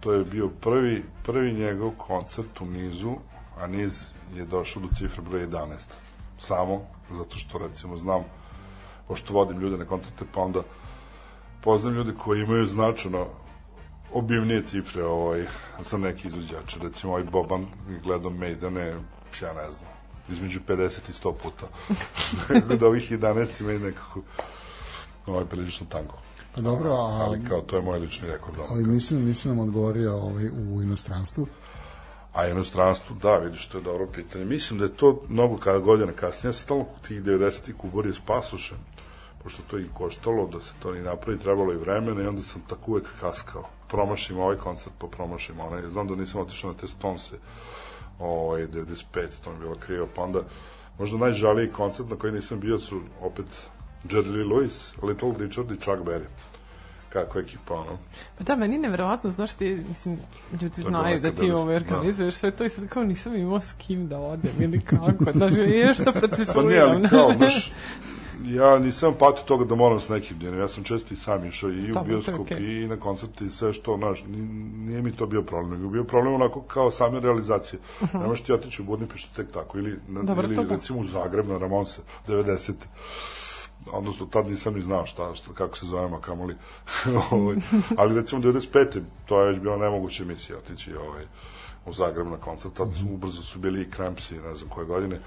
To 0.00 0.12
je 0.12 0.24
bio 0.24 0.48
prvi, 0.60 1.04
prvi 1.22 1.52
njegov 1.52 1.90
koncert 1.90 2.60
u 2.60 2.66
nizu, 2.66 3.14
a 3.58 3.66
niz 3.66 4.04
je 4.34 4.44
došao 4.44 4.82
do 4.82 4.88
cifre 4.98 5.22
broj 5.22 5.46
11. 5.46 5.68
Samo 6.38 6.80
zato 7.10 7.36
što, 7.36 7.58
recimo, 7.58 7.96
znam, 7.96 8.24
pošto 9.08 9.34
vodim 9.34 9.60
ljude 9.60 9.78
na 9.78 9.84
koncerte, 9.84 10.24
pa 10.34 10.40
onda 10.40 10.60
poznam 11.60 11.94
ljude 11.94 12.12
koji 12.24 12.40
imaju 12.40 12.66
značajno 12.66 13.26
obimnije 14.12 14.62
cifre 14.62 15.04
ovaj, 15.04 15.46
za 15.90 15.98
neki 15.98 16.28
izvođače. 16.28 16.78
Recimo, 16.82 17.12
ovaj 17.12 17.24
Boban 17.24 17.66
je 17.90 18.00
gledao 18.04 18.30
Maidane, 18.30 18.86
ja 19.42 19.52
ne 19.52 19.70
znam, 19.70 19.90
između 20.30 20.60
50 20.68 20.84
i 21.08 21.12
100 21.12 21.34
puta. 21.42 21.66
Da 22.78 22.86
ovih 22.86 23.12
11 23.12 23.60
ima 23.60 23.72
i 23.72 23.78
nekako 23.78 24.20
ovaj, 25.26 25.44
prilično 25.44 25.86
tango. 25.90 26.14
Pa 26.54 26.60
dobro, 26.60 26.90
a, 26.90 27.26
Ali 27.26 27.44
kao, 27.48 27.60
to 27.60 27.76
je 27.76 27.82
moj 27.82 27.98
lični 27.98 28.28
rekord. 28.28 28.58
ono. 28.58 28.66
ali 28.70 28.84
nisi, 28.84 29.14
nisi 29.14 29.48
nam 29.48 29.58
odgovorio 29.58 30.16
ovaj, 30.16 30.48
u 30.48 30.82
inostranstvu. 30.82 31.46
A 32.32 32.46
inostranstvu, 32.46 33.16
da, 33.22 33.38
vidiš, 33.38 33.66
to 33.66 33.78
je 33.78 33.84
dobro 33.84 34.06
pitanje. 34.06 34.44
Mislim 34.44 34.78
da 34.78 34.84
je 34.84 34.96
to 34.96 35.22
mnogo 35.28 35.56
kada 35.56 35.78
godina 35.78 36.12
kasnije, 36.12 36.48
ja 36.48 36.52
sam 36.52 36.62
stalno 36.62 36.84
tih 37.08 37.22
90. 37.22 37.72
kubor 37.76 38.06
s 38.06 38.20
pasošem, 38.26 38.78
pošto 39.42 39.62
to 39.70 39.78
i 39.78 39.88
koštalo, 39.94 40.46
da 40.46 40.60
se 40.60 40.72
to 40.82 40.92
ni 40.92 41.00
napravi, 41.00 41.38
trebalo 41.38 41.72
i 41.72 41.76
vremena 41.76 42.22
i 42.22 42.26
onda 42.26 42.42
sam 42.42 42.62
tako 42.68 42.90
uvek 42.90 43.06
kaskao. 43.20 43.68
Promašim 43.92 44.38
ovaj 44.38 44.56
koncert, 44.56 44.94
pa 44.98 45.06
promašim 45.06 45.60
onaj. 45.60 45.90
Znam 45.90 46.08
da 46.08 46.16
nisam 46.16 46.40
otišao 46.40 46.72
na 46.72 46.78
te 46.78 46.86
Stonese, 46.88 47.36
ovaj, 48.20 48.66
95, 48.66 48.94
to 49.44 49.50
mi 49.50 49.56
je 49.56 49.60
bilo 49.60 49.74
krivo, 49.76 50.08
pa 50.16 50.22
onda 50.22 50.40
možda 50.98 51.18
najžaliji 51.18 51.68
koncert 51.68 52.10
na 52.10 52.16
koji 52.16 52.32
nisam 52.32 52.60
bio 52.60 52.78
su 52.78 53.00
opet 53.20 53.46
Jerry 54.04 54.30
Lee 54.30 54.44
Lewis, 54.46 55.06
Little 55.06 55.32
Richard 55.38 55.70
i 55.70 55.76
Chuck 55.76 55.98
Berry. 55.98 56.24
Kako 57.08 57.38
ekipa, 57.38 57.74
ono. 57.74 57.98
Pa 58.38 58.44
da, 58.44 58.56
meni 58.56 58.74
je 58.74 58.80
nevjerovatno, 58.80 59.30
znaš 59.30 59.52
ti, 59.52 59.84
mislim, 59.88 60.18
ljudi 60.52 60.82
znaju 60.82 61.20
da 61.20 61.30
ti 61.30 61.50
ovo 61.50 61.64
da- 61.66 61.76
organizuješ 61.76 62.34
sve 62.34 62.50
to 62.50 62.64
i 62.64 62.70
sad 62.70 62.88
kao 62.88 63.02
nisam 63.04 63.36
imao 63.36 63.60
s 63.60 63.72
kim 63.78 64.08
da 64.08 64.18
odem 64.18 64.52
ili 64.60 64.80
kako, 64.80 65.32
znaš, 65.32 65.52
je 65.56 65.94
što 65.94 66.04
Pa 66.04 66.10
nije, 66.10 66.20
procesuiram. 66.20 66.90
ali 66.90 67.08
kao, 67.08 67.32
znaš, 67.36 67.72
ja 68.46 68.78
nisam 68.78 69.14
patio 69.14 69.44
toga 69.44 69.64
da 69.64 69.74
moram 69.74 70.00
s 70.00 70.08
nekim 70.08 70.38
djenom, 70.38 70.60
ja 70.60 70.68
sam 70.68 70.84
često 70.84 71.14
i 71.14 71.16
sam 71.16 71.44
išao 71.44 71.70
i 71.70 71.82
u 71.82 71.86
je 71.86 72.02
bioskop 72.04 72.40
okej. 72.40 72.58
i 72.58 72.86
na 72.86 72.96
koncerte 72.96 73.44
i 73.44 73.50
sve 73.50 73.72
što, 73.72 73.96
znaš, 73.96 74.24
ni- 74.24 74.46
nije 74.78 75.02
mi 75.02 75.12
to 75.12 75.26
bio 75.26 75.42
problem, 75.42 75.72
nego 75.72 75.90
bio 75.90 76.04
problem 76.04 76.34
onako 76.34 76.62
kao 76.62 76.90
same 76.90 77.20
realizacije. 77.20 77.80
Ne 78.12 78.26
možeš 78.26 78.44
ti 78.44 78.52
otići 78.52 78.82
u 78.82 78.84
Budimpeštu 78.84 79.34
tek 79.36 79.52
tako, 79.52 79.78
ili, 79.78 79.90
na, 80.08 80.18
Mhm. 80.18 80.26
Dobro, 80.26 80.46
ili 80.46 80.56
da. 80.56 80.74
recimo 80.74 80.98
u 80.98 81.04
Zagreb 81.04 81.48
na 81.48 81.58
Ramonse, 81.58 81.98
90 82.28 82.72
odnosno 83.86 84.26
tad 84.26 84.46
nisam 84.46 84.74
ni 84.74 84.82
znao 84.82 85.06
šta, 85.06 85.34
šta 85.34 85.52
kako 85.54 85.78
se 85.78 85.86
zovemo, 85.86 86.20
kamoli. 86.20 86.54
ovaj, 87.30 87.56
ali 87.96 88.14
recimo 88.14 88.40
95. 88.42 89.00
to 89.26 89.40
je 89.40 89.52
već 89.52 89.60
bila 89.60 89.76
nemoguća 89.76 90.24
misija 90.24 90.58
otići 90.58 90.94
ovaj, 90.96 91.24
u 91.86 91.92
Zagreb 91.92 92.26
na 92.26 92.36
koncert, 92.36 92.74
tad 92.74 92.88
su, 92.94 93.04
ubrzo 93.06 93.42
su 93.42 93.58
bili 93.58 93.82
i 93.82 93.90
Krampsi, 93.90 94.34
ne 94.36 94.54
znam 94.54 94.68
koje 94.70 94.86
godine. 94.86 95.18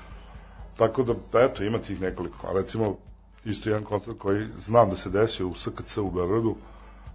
Tako 0.78 1.03
da, 1.03 1.13
da, 1.32 1.41
eto, 1.41 1.63
ima 1.63 1.80
tih 1.80 2.01
nekoliko. 2.01 2.47
A 2.47 2.53
recimo, 2.53 2.97
isto 3.45 3.69
jedan 3.69 3.84
koncert 3.84 4.17
koji 4.17 4.47
znam 4.59 4.89
da 4.89 4.95
se 4.95 5.09
desio 5.09 5.47
u 5.47 5.55
SKC 5.55 5.97
u 5.97 6.11
Beogradu, 6.11 6.55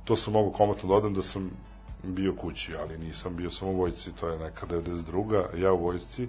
to 0.04 0.16
sam 0.16 0.32
mogu 0.32 0.52
komatno 0.52 0.88
da 0.88 0.94
odem 0.94 1.14
da 1.14 1.22
sam 1.22 1.50
bio 2.02 2.34
kući, 2.34 2.76
ali 2.76 2.98
nisam 2.98 3.36
bio 3.36 3.50
samo 3.50 3.70
u 3.70 3.76
vojsci, 3.76 4.12
to 4.20 4.28
je 4.28 4.38
neka 4.38 4.66
92. 4.66 5.56
ja 5.56 5.72
u 5.72 5.84
vojsci, 5.84 6.28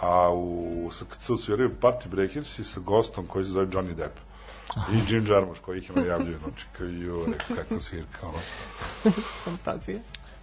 a 0.00 0.30
u 0.32 0.90
SKC 0.92 1.44
sviraju 1.44 1.70
Party 1.80 2.08
Breakersi 2.08 2.64
sa 2.64 2.80
gostom 2.80 3.26
koji 3.26 3.44
se 3.44 3.50
zove 3.50 3.66
Johnny 3.66 3.94
Depp. 3.94 4.18
I 4.92 5.14
Jim 5.14 5.26
Jarmusch 5.26 5.60
koji 5.60 5.78
ih 5.78 5.90
ima 5.90 6.06
javljaju, 6.06 6.38
znači 6.38 6.66
kao 6.78 6.86
i 6.86 7.00
ju, 7.00 7.26
rekao 7.26 7.56
kakva 7.56 7.80
svirka, 7.80 8.26
ono. 8.26 8.38
Fantazija. 9.44 10.00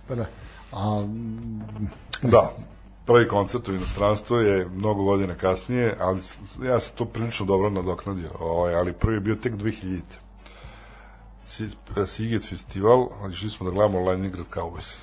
Pa 0.07 0.15
da. 0.15 0.25
A, 0.71 1.07
Da, 2.21 2.53
prvi 3.05 3.27
koncert 3.27 3.67
u 3.67 3.73
inostranstvu 3.73 4.37
je 4.37 4.67
mnogo 4.69 5.03
godina 5.03 5.35
kasnije, 5.35 5.95
ali 5.99 6.19
ja 6.65 6.79
sam 6.79 6.95
to 6.95 7.05
prilično 7.05 7.45
dobro 7.45 7.69
nadoknadio, 7.69 8.29
ovaj, 8.39 8.75
ali 8.75 8.93
prvi 8.93 9.15
je 9.15 9.19
bio 9.19 9.35
tek 9.35 9.53
2000. 9.53 10.01
Si, 11.45 11.69
Sigec 12.07 12.49
festival, 12.49 13.07
ali 13.21 13.33
išli 13.33 13.49
smo 13.49 13.65
da 13.65 13.71
gledamo 13.71 13.99
Leningrad 13.99 14.45
Cowboys. 14.53 14.95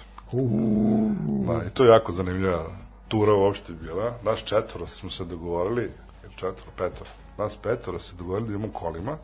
Da, 1.46 1.64
i 1.66 1.70
to 1.70 1.84
je 1.84 1.90
jako 1.90 2.12
zanimljiva 2.12 2.66
tura 3.09 3.34
uopšte 3.34 3.72
bila. 3.72 4.14
Naš 4.22 4.44
četvoro 4.44 4.86
smo 4.86 5.11
se 5.11 5.24
dogovorili, 5.24 5.90
četvoro, 6.36 6.70
petoro, 6.76 7.11
nas 7.38 7.57
petoro 7.57 7.98
se 7.98 8.16
dogovorili 8.16 8.48
da 8.48 8.55
idemo 8.55 8.72
kolima, 8.72 9.16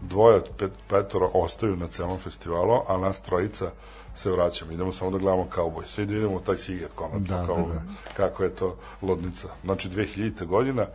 dvoje 0.00 0.36
od 0.36 0.48
pet, 0.58 0.72
petora 0.88 1.28
ostaju 1.34 1.76
na 1.76 1.86
celom 1.86 2.18
festivalu, 2.18 2.80
a 2.88 2.96
nas 2.96 3.20
trojica 3.20 3.70
se 4.14 4.30
vraćamo. 4.30 4.72
Idemo 4.72 4.92
samo 4.92 5.10
da 5.10 5.18
gledamo 5.18 5.48
Cowboys. 5.54 6.02
I 6.02 6.06
da 6.06 6.14
idemo 6.14 6.34
u 6.34 6.40
taj 6.40 6.56
Siget 6.56 6.92
konačno. 6.94 7.36
Da, 7.36 7.46
kao, 7.46 7.56
da, 7.56 7.74
da. 7.74 7.82
Kako 8.16 8.42
je 8.42 8.54
to 8.54 8.76
lodnica. 9.02 9.48
Znači, 9.64 9.88
2000. 9.88 10.46
godina 10.46 10.86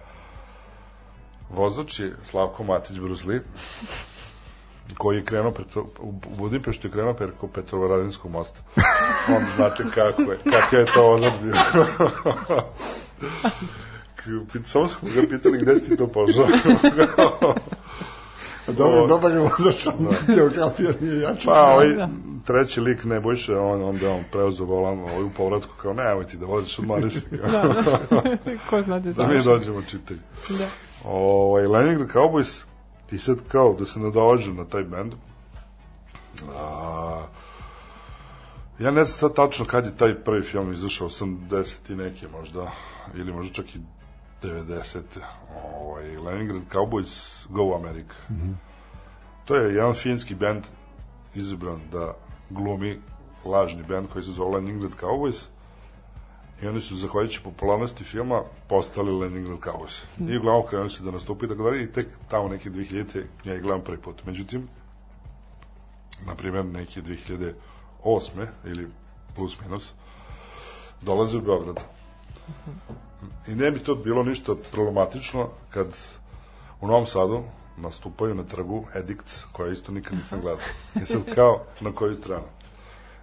vozač 1.50 2.00
je 2.00 2.14
Slavko 2.26 2.64
Matić 2.64 3.00
Brusli, 3.00 3.42
koji 4.98 5.18
je 5.18 5.26
krenuo 5.26 5.52
preto, 5.52 5.88
u 6.00 6.12
Budimpeštu 6.12 6.88
je 6.88 6.92
krenuo 6.92 7.14
preko 7.14 7.48
Petrovaradinskog 7.48 8.32
mosta. 8.32 8.60
Onda 9.38 9.50
znate 9.56 9.84
kako 9.96 10.22
je, 10.22 10.38
kakav 10.38 10.80
je 10.80 10.86
to 10.94 11.04
vozač 11.04 11.34
bio. 11.42 11.56
Samo 14.66 14.88
smo 14.88 15.10
ga 15.16 15.22
pitali 15.30 15.62
gde 15.62 15.80
si 15.80 15.90
ti 15.90 15.98
to 15.98 16.08
pošao. 16.08 16.48
Dobar, 18.68 19.08
dobar 19.08 19.32
je 19.32 19.40
vozač, 19.40 19.88
geografija 20.36 20.92
nije 21.02 21.22
jača. 21.22 21.50
Pa, 21.50 21.64
ovaj 21.74 21.88
treći 22.46 22.82
lik 22.82 23.04
Nebojša, 23.04 23.62
on, 23.62 23.84
onda 23.84 24.12
on 24.12 24.24
preuzeo 24.32 24.66
volan 24.66 25.00
ovaj, 25.00 25.24
u 25.24 25.30
povratku, 25.38 25.74
kao 25.82 25.94
nemoj 25.94 26.28
ti 26.28 26.38
da 26.38 26.46
voziš, 26.46 26.80
odmari 26.80 27.10
se. 27.10 27.22
Da, 27.52 27.62
da. 28.10 28.38
Ko 28.70 28.82
zna 28.82 29.00
da 29.00 29.12
da 29.14 29.28
mi 29.28 29.34
znaš. 29.34 29.46
dođemo 29.46 29.82
čitaj. 29.82 30.18
Da. 30.50 30.66
Ovaj, 31.04 31.68
Leningrad 31.68 32.10
Cowboys, 32.10 32.64
i 33.12 33.18
sad 33.18 33.38
kao 33.48 33.76
da 33.80 33.86
se 33.86 34.00
nadovažem 34.00 34.56
na 34.56 34.66
taj 34.66 34.84
band, 34.84 35.14
a, 36.52 37.26
ja 38.80 38.92
ne 38.92 39.04
znam 39.04 39.18
sad 39.20 39.36
tačno 39.36 39.66
kad 39.66 39.86
je 39.86 39.98
taj 39.98 40.16
prvi 40.16 40.42
film 40.42 40.72
izašao, 40.72 41.10
80 41.10 41.74
i 41.90 41.96
neke 41.96 42.28
možda, 42.28 42.72
ili 43.16 43.34
možda 43.34 43.54
čak 43.54 43.76
i 43.76 43.80
90. 44.44 45.02
Ovaj, 45.80 46.18
Leningrad 46.18 46.62
Cowboys 46.72 47.46
Go 47.50 47.76
America. 47.76 48.16
To 49.46 49.56
je 49.56 49.76
jedan 49.76 49.94
finski 49.94 50.36
band 50.36 50.64
izabran 51.36 51.82
da 51.92 52.14
glumi 52.50 53.00
lažni 53.46 53.84
band 53.84 54.08
koji 54.14 54.26
se 54.26 54.32
zove 54.32 54.56
Leningrad 54.56 54.92
Cowboys 55.02 55.38
i 56.62 56.68
oni 56.68 56.82
su, 56.82 56.96
zahvaljujući 56.96 57.42
popularnosti 57.44 58.04
filma, 58.04 58.42
postali 58.70 59.12
Leningrad 59.12 59.60
Cowboys. 59.60 60.04
I 60.32 60.38
uglavnom 60.38 60.68
krenuli 60.68 60.90
su 60.90 61.04
da 61.04 61.12
nastupi 61.12 61.46
i 61.46 61.50
tako 61.50 61.64
dalje 61.64 61.84
i 61.84 61.92
tek 61.92 62.08
tamo 62.30 62.48
neke 62.48 62.70
2000. 62.70 63.24
ja 63.44 63.56
ih 63.56 63.62
gledam 63.62 63.82
prvi 63.82 63.98
put. 63.98 64.26
Međutim, 64.26 64.68
na 66.26 66.36
primjer, 66.36 66.66
neke 66.66 67.02
2008. 67.02 68.48
ili 68.66 68.88
plus 69.36 69.60
minus, 69.62 69.92
dolaze 71.02 71.38
u 71.38 71.42
Beograd. 71.42 71.80
I 73.48 73.56
ne 73.56 73.72
bi 73.72 73.80
to 73.80 73.96
bilo 73.96 74.24
ništa 74.24 74.56
problematično 74.72 75.50
kad 75.70 75.88
u 76.82 76.88
Novom 76.88 77.06
Sadu 77.06 77.44
nastupaju 77.78 78.36
na 78.36 78.44
trgu 78.44 78.86
Edicts, 78.96 79.44
koja 79.52 79.72
isto 79.72 79.92
nikad 79.92 80.18
nisam 80.18 80.42
gledao. 80.42 80.60
I 81.02 81.06
sad 81.06 81.36
kao, 81.36 81.64
na 81.82 81.92
koju 81.92 82.16
stranu? 82.16 82.48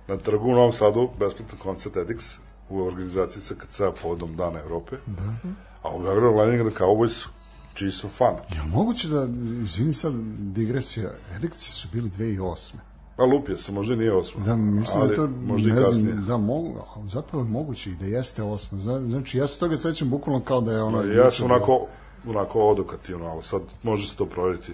Na 0.08 0.16
trgu 0.16 0.48
u 0.48 0.54
Novom 0.54 0.72
Sadu, 0.72 1.10
besplatan 1.18 1.58
koncert 1.58 1.96
Edicts 1.96 2.36
u 2.68 2.82
organizaciji 2.82 3.42
SKC 3.42 3.80
povodom 4.02 4.36
Dana 4.36 4.60
Evrope. 4.60 4.96
Da. 5.06 5.34
A 5.82 5.94
u 5.94 6.02
Beogradu 6.02 6.36
Leningrad 6.36 6.72
Cowboys, 6.72 7.26
čiji 7.74 7.90
su 7.90 8.08
fan. 8.08 8.36
Je 8.54 8.62
li 8.62 8.68
moguće 8.68 9.08
da, 9.08 9.26
izvini 9.64 9.94
sad, 9.94 10.12
digresija, 10.38 11.10
Edikci 11.36 11.72
su 11.72 11.88
bili 11.92 12.10
2008. 12.10 12.74
Pa 13.16 13.24
lupio 13.24 13.56
se, 13.58 13.72
možda 13.72 13.96
nije 13.96 14.12
osma. 14.12 14.44
Da, 14.44 14.56
mislim 14.56 15.00
ali 15.00 15.08
da 15.10 15.16
to, 15.16 15.28
možda 15.46 15.74
ne 15.74 15.82
znam, 15.82 16.24
da 16.26 16.36
mogu, 16.36 16.74
zapravo 17.06 17.44
je 17.44 17.50
moguće 17.50 17.90
i 17.90 17.94
da 17.94 18.06
jeste 18.06 18.42
osma. 18.42 18.78
Zna- 18.80 19.08
Znači, 19.08 19.38
ja 19.38 19.46
se 19.46 19.58
toga 19.58 19.76
sećam 19.76 20.10
bukvalno 20.10 20.40
kao 20.40 20.60
da 20.60 20.72
je 20.72 20.82
ono... 20.82 20.98
Pa 20.98 21.04
ja 21.04 21.30
sam 21.30 21.44
onako, 21.50 21.86
onako 22.28 22.60
odokativno, 22.60 23.26
ali 23.26 23.42
sad 23.42 23.62
može 23.82 24.08
se 24.08 24.16
to 24.16 24.26
provjeriti. 24.26 24.72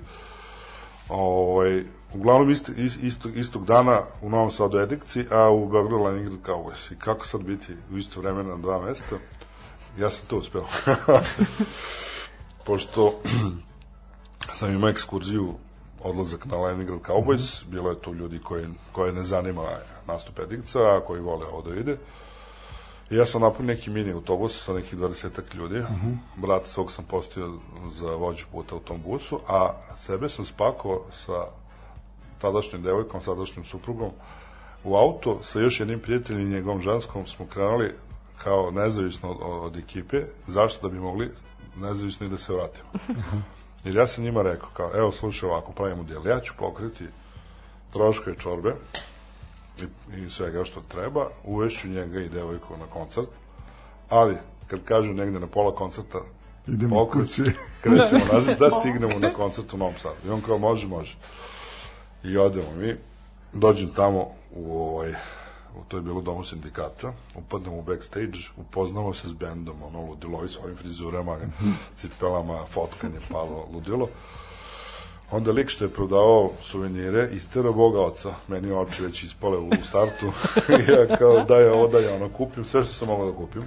Ovaj, 1.08 1.84
uglavnom 2.14 2.50
ist, 2.50 2.68
ist, 2.68 2.98
istog, 3.02 3.36
istog 3.36 3.64
dana 3.64 4.00
u 4.22 4.30
Novom 4.30 4.50
Sadu 4.52 4.78
Edikci, 4.78 5.24
a 5.30 5.48
u 5.50 5.68
Beogradu 5.68 6.02
Leningrad 6.04 6.38
Cowboys. 6.46 6.92
I 6.92 6.98
kako 6.98 7.26
sad 7.26 7.40
biti 7.42 7.72
u 7.92 7.98
isto 7.98 8.20
vreme 8.20 8.44
na 8.44 8.56
dva 8.56 8.80
mesta? 8.84 9.16
Ja 9.98 10.10
sam 10.10 10.26
to 10.28 10.38
uspeo. 10.38 10.64
Pošto 12.66 13.14
sam 14.58 14.72
imao 14.72 14.90
ekskurziju 14.90 15.54
odlazak 16.02 16.46
na 16.46 16.56
Leningrad 16.56 17.00
Cowboys, 17.00 17.64
bilo 17.70 17.90
je 17.90 18.00
tu 18.00 18.14
ljudi 18.14 18.38
koji, 18.38 18.66
koje 18.92 19.12
ne 19.12 19.24
zanima 19.24 19.62
nastup 20.06 20.38
Edikca, 20.38 20.78
a 20.78 21.00
koji 21.06 21.20
vole 21.20 21.46
ovo 21.46 21.62
da 21.62 21.74
ide. 21.74 21.96
I 23.10 23.16
ja 23.16 23.26
sam 23.26 23.40
napunio 23.40 23.74
neki 23.74 23.90
mini 23.90 24.12
autobus 24.12 24.64
sa 24.64 24.72
nekih 24.72 24.98
20 24.98 25.54
ljudi. 25.54 25.78
Uh 25.78 25.86
-huh. 25.86 26.16
Brata 26.36 26.66
svog 26.66 26.92
sam 26.92 27.04
postio 27.04 27.52
za 27.90 28.06
vođu 28.06 28.46
puta 28.52 28.76
u 28.76 28.80
tom 28.80 29.02
busu, 29.02 29.40
a 29.48 29.72
sebe 29.96 30.28
sam 30.28 30.44
spakao 30.44 31.02
sa 31.12 31.44
tadašnjom 32.38 32.82
devojkom, 32.82 33.22
sadašnjim 33.22 33.64
suprugom 33.64 34.10
u 34.84 34.96
auto 34.96 35.38
sa 35.42 35.60
još 35.60 35.80
jednim 35.80 36.00
prijateljem 36.00 36.42
i 36.42 36.54
njegovom 36.54 36.82
ženskom 36.82 37.26
smo 37.26 37.46
krenuli 37.46 37.94
kao 38.38 38.70
nezavisno 38.70 39.30
od, 39.30 39.38
od 39.42 39.76
ekipe. 39.76 40.22
Zašto? 40.46 40.88
Da 40.88 40.94
bi 40.94 41.00
mogli 41.00 41.30
nezavisno 41.76 42.26
i 42.26 42.30
da 42.30 42.38
se 42.38 42.52
vratimo. 42.52 42.88
Jer 43.84 43.96
ja 43.96 44.06
sam 44.06 44.24
njima 44.24 44.42
rekao, 44.42 44.68
kao, 44.72 44.90
evo 44.94 45.12
slušaj 45.12 45.48
ovako, 45.48 45.72
pravimo 45.72 46.02
dijel, 46.02 46.26
ja 46.26 46.40
ću 46.40 46.52
pokriti 46.58 47.04
troškove 47.92 48.36
čorbe 48.36 48.74
i, 49.78 50.16
i 50.16 50.30
svega 50.30 50.64
što 50.64 50.80
treba, 50.80 51.28
uvešću 51.44 51.88
njega 51.88 52.20
i 52.20 52.28
devojku 52.28 52.76
na 52.76 52.86
koncert, 52.86 53.28
ali 54.08 54.36
kad 54.66 54.84
kažu 54.84 55.14
negde 55.14 55.40
na 55.40 55.46
pola 55.46 55.74
koncerta 55.74 56.18
Idemo 56.66 56.96
pokret, 56.96 57.26
kući. 57.26 57.42
krećemo 57.80 58.24
nazad, 58.32 58.58
da 58.58 58.70
stignemo 58.80 59.18
na 59.18 59.32
koncert 59.32 59.74
u 59.74 59.76
Novom 59.76 59.94
Sadu. 59.98 60.16
I 60.26 60.30
on 60.30 60.40
kao, 60.40 60.58
može, 60.58 60.86
može. 60.86 61.16
I 62.24 62.36
odemo 62.36 62.72
mi, 62.76 62.96
dođem 63.52 63.88
tamo 63.88 64.28
u 64.54 64.78
ovaj, 64.78 65.14
to 65.88 65.96
je 65.96 66.02
bilo 66.02 66.20
domu 66.20 66.44
sindikata, 66.44 67.12
upadnemo 67.34 67.76
u 67.76 67.82
backstage, 67.82 68.38
upoznamo 68.56 69.14
se 69.14 69.28
s 69.28 69.32
bendom, 69.32 69.82
ono 69.82 70.00
ludilo, 70.00 70.44
i 70.44 70.48
s 70.48 70.56
ovim 70.56 70.76
frizurama, 70.76 71.36
cipelama, 71.96 72.66
fotkanje, 72.66 73.18
palo, 73.30 73.68
ludilo. 73.72 74.08
Onda 75.30 75.52
lik 75.52 75.68
što 75.68 75.84
je 75.84 75.90
prodavao 75.90 76.50
suvenire, 76.62 77.28
istero 77.32 77.72
Boga 77.72 78.00
oca, 78.00 78.34
meni 78.48 78.72
oči 78.72 79.02
već 79.02 79.22
ispale 79.22 79.58
u 79.58 79.70
startu, 79.88 80.32
ja 80.92 81.16
kao 81.16 81.44
daj 81.44 81.68
ovo, 81.68 81.88
daj 81.88 82.06
ono, 82.08 82.28
kupim 82.28 82.64
sve 82.64 82.84
što 82.84 82.92
sam 82.92 83.08
mogao 83.08 83.30
da 83.30 83.36
kupim. 83.36 83.62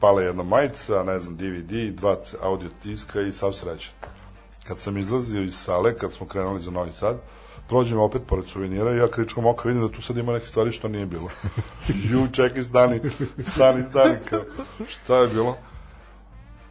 Pala 0.00 0.22
jedna 0.22 0.42
majica, 0.42 1.02
ne 1.02 1.20
znam, 1.20 1.36
DVD, 1.36 1.96
dva 1.96 2.16
audio 2.42 2.68
tiska 2.82 3.20
i 3.20 3.32
sav 3.32 3.52
srećan. 3.52 3.92
Kad 4.64 4.78
sam 4.78 4.96
izlazio 4.96 5.42
iz 5.42 5.54
sale, 5.54 5.96
kad 5.96 6.12
smo 6.12 6.26
krenuli 6.26 6.60
za 6.60 6.70
Novi 6.70 6.92
Sad, 6.92 7.16
prođem 7.68 7.98
opet 7.98 8.22
pored 8.26 8.46
suvenira 8.46 8.94
i 8.94 8.98
ja 8.98 9.10
kričkom 9.10 9.46
oka 9.46 9.68
vidim 9.68 9.82
da 9.82 9.92
tu 9.92 10.02
sad 10.02 10.16
ima 10.16 10.32
neke 10.32 10.46
stvari 10.46 10.72
što 10.72 10.88
nije 10.88 11.06
bilo. 11.06 11.28
Ju, 12.10 12.28
čekaj, 12.32 12.62
stani, 12.62 13.00
stani, 13.52 13.84
stani, 13.90 14.16
kao, 14.30 14.40
šta 14.88 15.16
je 15.16 15.28
bilo? 15.28 15.56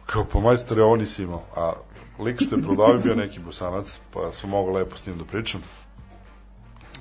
Kao, 0.06 0.26
pa 0.32 0.40
majstore, 0.40 0.82
ovo 0.82 0.96
nisi 0.96 1.22
imao. 1.22 1.42
A 1.56 1.72
lik 2.18 2.42
što 2.42 2.56
je 2.56 2.62
prodao 2.62 2.88
je 2.88 2.98
bio 2.98 3.14
neki 3.14 3.40
bosanac, 3.40 3.98
pa 4.12 4.32
sam 4.32 4.50
mogao 4.50 4.74
lepo 4.74 4.96
s 4.96 5.06
njim 5.06 5.18
da 5.18 5.24
pričam. 5.24 5.60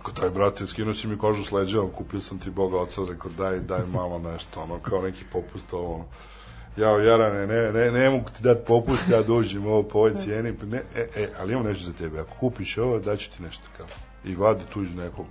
Ko 0.04 0.12
daj, 0.12 0.30
brate, 0.30 0.68
skinuo 0.68 0.94
si 0.94 1.08
mi 1.08 1.18
kožu 1.18 1.44
s 1.44 1.52
leđa, 1.52 1.82
kupio 1.98 2.22
sam 2.22 2.40
ti 2.40 2.50
Boga 2.50 2.78
oca, 2.78 3.02
rekao, 3.10 3.32
daj, 3.32 3.60
daj 3.60 3.86
malo 3.94 4.20
nešto, 4.20 4.62
ono, 4.62 4.80
kao 4.80 5.02
neki 5.02 5.24
popust, 5.32 5.74
ovo, 5.74 5.96
ono. 5.96 6.06
Ja, 6.78 6.90
Jarane, 6.90 7.48
ne, 7.48 7.72
ne, 7.72 7.92
ne 7.92 8.10
mogu 8.10 8.30
ti 8.30 8.44
dati 8.44 8.66
popust, 8.68 9.10
ja 9.10 9.22
dođem 9.22 9.68
ovo 9.68 9.84
po 9.84 9.98
ovoj 9.98 10.14
cijeni, 10.14 10.54
ne, 10.64 10.82
e, 10.96 11.08
e, 11.16 11.30
ali 11.40 11.54
imam 11.54 11.66
nešto 11.66 11.86
za 11.86 11.94
tebe, 11.94 12.20
ako 12.20 12.36
kupiš 12.40 12.78
ovo, 12.78 13.00
daću 13.00 13.32
ti 13.32 13.44
nešto, 13.44 13.64
kao. 13.78 13.88
I 14.26 14.36
vadi 14.36 14.64
tu 14.74 14.84
iz 14.84 14.96
nekog 14.96 15.26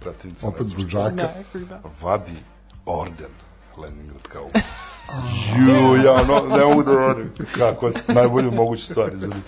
pratinca, 0.00 0.48
Opet 0.48 0.66
buđaka. 0.76 1.10
Da, 1.10 1.34
da. 1.54 1.82
vadi 2.02 2.36
orden 2.86 3.30
Leningrad 3.76 4.22
kao 4.22 4.48
Ju, 5.56 5.96
ja 6.04 6.24
no, 6.24 6.56
ne 6.56 6.64
mogu 6.64 6.82
da 6.82 6.90
verujem 6.90 7.32
kako 7.58 7.90
najbolju 8.08 8.50
moguću 8.50 8.84
stvar 8.84 9.12
izvedi. 9.12 9.40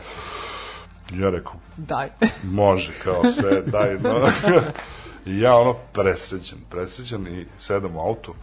Ja 1.12 1.30
rekao, 1.30 1.54
Daj. 1.76 2.08
može, 2.42 2.92
kao 3.04 3.22
sve, 3.32 3.62
daj, 3.62 3.98
no. 3.98 4.28
I 5.26 5.40
ja 5.44 5.56
ono, 5.56 5.74
presrećen, 5.92 6.58
presrećen 6.70 7.26
i 7.26 7.46
sedam 7.58 7.96
u 7.96 8.00
auto, 8.00 8.34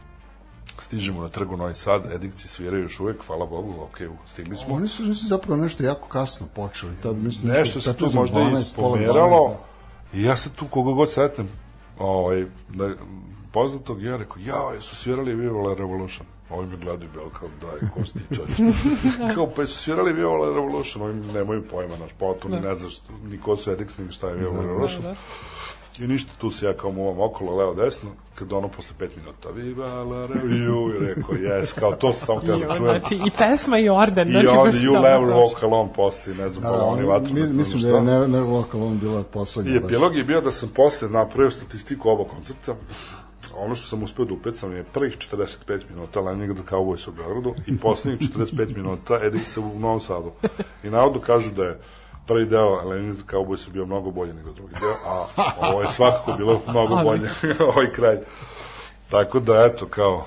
stižemo 0.81 1.21
na 1.21 1.29
trgu 1.29 1.57
Novi 1.57 1.75
Sad, 1.75 2.11
edikci 2.11 2.47
sviraju 2.47 2.83
još 2.83 2.99
uvek, 2.99 3.25
hvala 3.27 3.45
Bogu, 3.45 3.75
ok, 3.83 3.97
stigli 4.27 4.55
smo. 4.55 4.75
Oni 4.75 4.87
su, 4.87 5.03
nisu 5.03 5.27
zapravo 5.27 5.61
nešto 5.61 5.83
jako 5.83 6.07
kasno 6.07 6.47
počeli. 6.55 6.93
Tad, 7.03 7.15
mislim, 7.15 7.51
Nešto 7.51 7.81
se 7.81 7.93
tu 7.93 8.05
15, 8.05 8.15
možda 8.15 8.39
12, 8.39 8.61
ispomeralo 8.61 9.29
pola 9.29 9.57
12, 10.13 10.17
i 10.19 10.23
ja 10.23 10.37
sad 10.37 10.51
tu 10.55 10.65
koga 10.69 10.91
god 10.91 11.11
sretnem 11.11 11.49
ovaj, 11.99 12.45
da, 12.69 12.89
poznatog, 13.51 14.03
ja 14.03 14.17
rekao, 14.17 14.37
jao, 14.39 14.73
jesu 14.73 14.95
svirali 14.95 15.35
Viva 15.35 15.61
La 15.61 15.75
Revolution. 15.75 16.27
Ovi 16.49 16.67
me 16.67 16.77
gledaju 16.77 17.09
bilo 17.13 17.29
kao, 17.29 17.49
daj, 17.61 17.89
ko 17.89 18.05
si 18.05 18.13
ti 18.13 18.23
kao, 19.35 19.49
pa 19.55 19.61
jesu 19.61 19.75
svirali 19.75 20.13
Viva 20.13 20.37
La 20.37 20.55
Revolution, 20.55 21.03
ovi 21.03 21.13
nemaju 21.33 21.63
pojma, 21.71 21.97
naš 21.97 22.11
potom, 22.19 22.51
ni 22.51 22.59
ne 22.59 22.75
znaš 22.75 23.01
ni 23.23 23.37
ko 23.37 23.57
su 23.57 23.71
Edix, 23.71 23.99
ni 23.99 24.11
šta 24.11 24.27
je 24.27 24.35
Viva 24.35 24.51
La 24.51 24.61
Revolution. 24.61 25.01
da. 25.03 25.15
I 25.99 26.07
ništa, 26.07 26.31
tu 26.37 26.51
se 26.51 26.65
ja 26.65 26.73
kao 26.73 26.91
muvam 26.91 27.19
okolo, 27.19 27.55
levo, 27.55 27.73
desno, 27.73 28.09
kad 28.35 28.53
ono 28.53 28.67
posle 28.67 28.95
pet 28.99 29.15
minuta, 29.15 29.49
Viva 29.49 29.87
La 29.93 30.25
Revolution, 30.25 30.95
i 30.95 31.07
rekao, 31.07 31.35
jes, 31.35 31.73
kao 31.73 31.91
to 31.91 32.13
sam 32.13 32.25
samo 32.25 32.41
Jo, 32.43 32.67
da 32.67 32.75
čujem. 32.75 32.99
znači, 32.99 33.15
i 33.15 33.31
pesma 33.37 33.79
i 33.79 33.89
orden. 33.89 34.27
I 34.27 34.31
znači, 34.31 34.47
onda 34.47 34.63
baš 34.63 34.75
You 34.75 34.91
prošlo. 35.25 35.35
Walk 35.35 35.63
Alone 35.63 35.89
posle, 35.95 36.33
ne 36.33 36.49
znam, 36.49 36.63
Da, 36.63 36.77
da, 36.77 36.85
oni, 36.85 37.03
vatru. 37.03 37.33
mi, 37.33 37.41
mislim 37.43 37.81
da 37.81 37.87
je 37.89 38.01
ne, 38.01 38.27
ne 38.27 38.39
Walk 38.39 38.75
Alone 38.75 38.95
bila 38.95 39.23
poslednja. 39.23 39.71
I 39.71 39.77
epilog 39.77 40.15
je 40.15 40.23
bio 40.23 40.41
da 40.41 40.51
sam 40.51 40.69
posle 40.69 41.09
napravio 41.09 41.51
statistiku 41.51 42.09
oba 42.09 42.23
koncerta. 42.23 42.75
Ono 43.57 43.75
što 43.75 43.87
sam 43.87 44.03
uspeo 44.03 44.25
da 44.25 44.33
upecam 44.33 44.75
je 44.75 44.83
prvih 44.83 45.17
45 45.33 45.47
minuta 45.89 46.19
Leningrad 46.21 46.65
Cowboys 46.69 47.09
u 47.09 47.11
Beogradu 47.11 47.55
i 47.67 47.77
poslednjih 47.77 48.29
45 48.31 48.75
minuta 48.75 49.19
Edica 49.23 49.61
u 49.61 49.79
Novom 49.79 50.01
Sadu. 50.01 50.31
I 50.83 50.89
narodu 50.89 51.19
kažu 51.19 51.51
da 51.51 51.63
je 51.63 51.79
prvi 52.29 52.45
deo 52.45 52.81
Leningrad 52.89 53.25
Cowboys 53.27 53.67
je 53.67 53.71
bio 53.73 53.85
mnogo 53.85 54.11
bolji 54.11 54.33
nego 54.33 54.51
drugi 54.51 54.73
deo, 54.79 54.95
a 55.05 55.25
ovo 55.57 55.81
je 55.81 55.87
svakako 55.91 56.33
bilo 56.37 56.61
mnogo 56.67 56.95
bolje 57.03 57.29
ovaj 57.73 57.91
kraj. 57.91 58.17
Tako 59.09 59.39
da, 59.39 59.65
eto, 59.65 59.85
kao, 59.85 60.25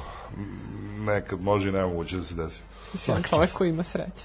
nekad 0.98 1.40
može 1.40 1.68
i 1.68 1.72
nemoguće 1.72 2.16
da 2.16 2.22
se 2.22 2.34
desi. 2.34 2.62
Si 2.94 3.10
on 3.10 3.22
čovjek 3.22 3.52
koji 3.52 3.68
ima 3.68 3.84
sreće. 3.84 4.24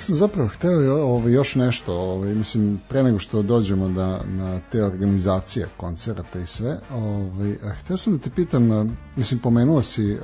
Sam 0.00 0.16
zapravo 0.16 0.48
hteo 0.48 1.04
ove, 1.04 1.32
još 1.32 1.54
nešto, 1.54 1.94
ove, 1.94 2.34
mislim, 2.34 2.80
pre 2.88 3.02
nego 3.02 3.18
što 3.18 3.42
dođemo 3.42 3.88
da, 3.88 4.20
na 4.24 4.60
te 4.72 4.84
organizacije 4.84 5.68
koncerata 5.76 6.40
i 6.40 6.46
sve, 6.46 6.78
ove, 6.94 7.56
a 7.62 7.74
hteo 7.74 7.96
sam 7.96 8.16
da 8.16 8.22
te 8.22 8.30
pitam, 8.30 8.96
mislim, 9.16 9.40
pomenuo 9.40 9.82
si 9.82 10.18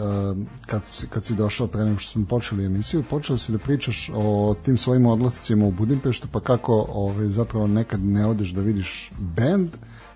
kad, 0.66 0.82
kad 1.10 1.24
si 1.24 1.34
došao 1.34 1.66
pre 1.66 1.84
nego 1.84 1.98
što 1.98 2.12
smo 2.12 2.26
počeli 2.26 2.64
emisiju, 2.64 3.04
počeo 3.10 3.38
si 3.38 3.52
da 3.52 3.58
pričaš 3.58 4.10
o 4.14 4.54
tim 4.64 4.78
svojim 4.78 5.06
odlascima 5.06 5.66
u 5.66 5.70
Budimpeštu, 5.70 6.28
pa 6.32 6.40
kako 6.40 6.86
ove, 6.88 7.30
zapravo 7.30 7.66
nekad 7.66 8.04
ne 8.04 8.26
odeš 8.26 8.50
da 8.50 8.60
vidiš 8.60 9.10
bend, 9.18 9.70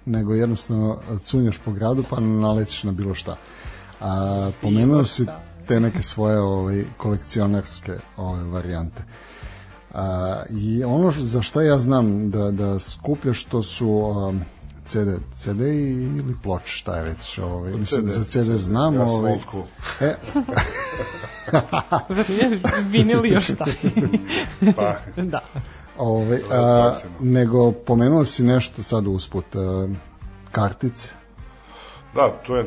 nego 0.07 0.35
jednostavno 0.35 0.99
cunjaš 1.23 1.59
po 1.65 1.73
gradu 1.73 2.05
pa 2.11 2.21
nalećeš 2.21 2.83
na 2.83 2.93
bilo 2.93 3.15
šta. 3.15 3.37
A, 4.01 4.51
pomenuo 4.63 5.05
si 5.05 5.27
te 5.69 5.81
neke 5.81 6.03
svoje 6.03 6.41
ovaj, 6.41 6.85
kolekcionarske 6.97 7.93
ove, 8.17 8.45
varijante. 8.45 9.03
A, 9.95 10.43
I 10.51 10.85
ono 10.85 11.11
za 11.11 11.43
šta 11.43 11.63
ja 11.63 11.79
znam 11.79 12.31
da, 12.31 12.51
da 12.51 12.79
skupljaš 12.79 13.45
to 13.45 13.63
su 13.63 13.89
um, 13.89 14.41
CD, 14.85 15.09
CD 15.33 15.61
ili 15.61 16.35
ploče, 16.43 16.67
šta 16.67 16.97
je 16.97 17.03
već. 17.03 17.39
Ovaj, 17.39 17.73
mislim, 17.73 18.03
CD. 18.03 18.13
za 18.13 18.25
CD 18.25 18.51
znam. 18.51 18.95
Ja 18.95 19.09
sam 19.09 19.19
ovaj, 19.19 19.39
e, 20.01 20.15
nije 22.29 22.61
vinil 22.83 23.27
još 23.27 23.47
taj? 23.47 23.73
Pa, 24.77 24.97
da. 25.23 25.41
ovaj, 25.99 26.37
je 26.37 26.45
a, 26.51 26.93
tačno. 26.93 27.11
nego 27.21 27.73
pomenuo 27.73 28.25
si 28.25 28.43
nešto 28.43 28.83
sad 28.83 29.07
usput, 29.07 29.57
a, 29.57 29.89
kartice. 30.53 31.09
Da, 32.15 32.29
to 32.47 32.57
je 32.57 32.67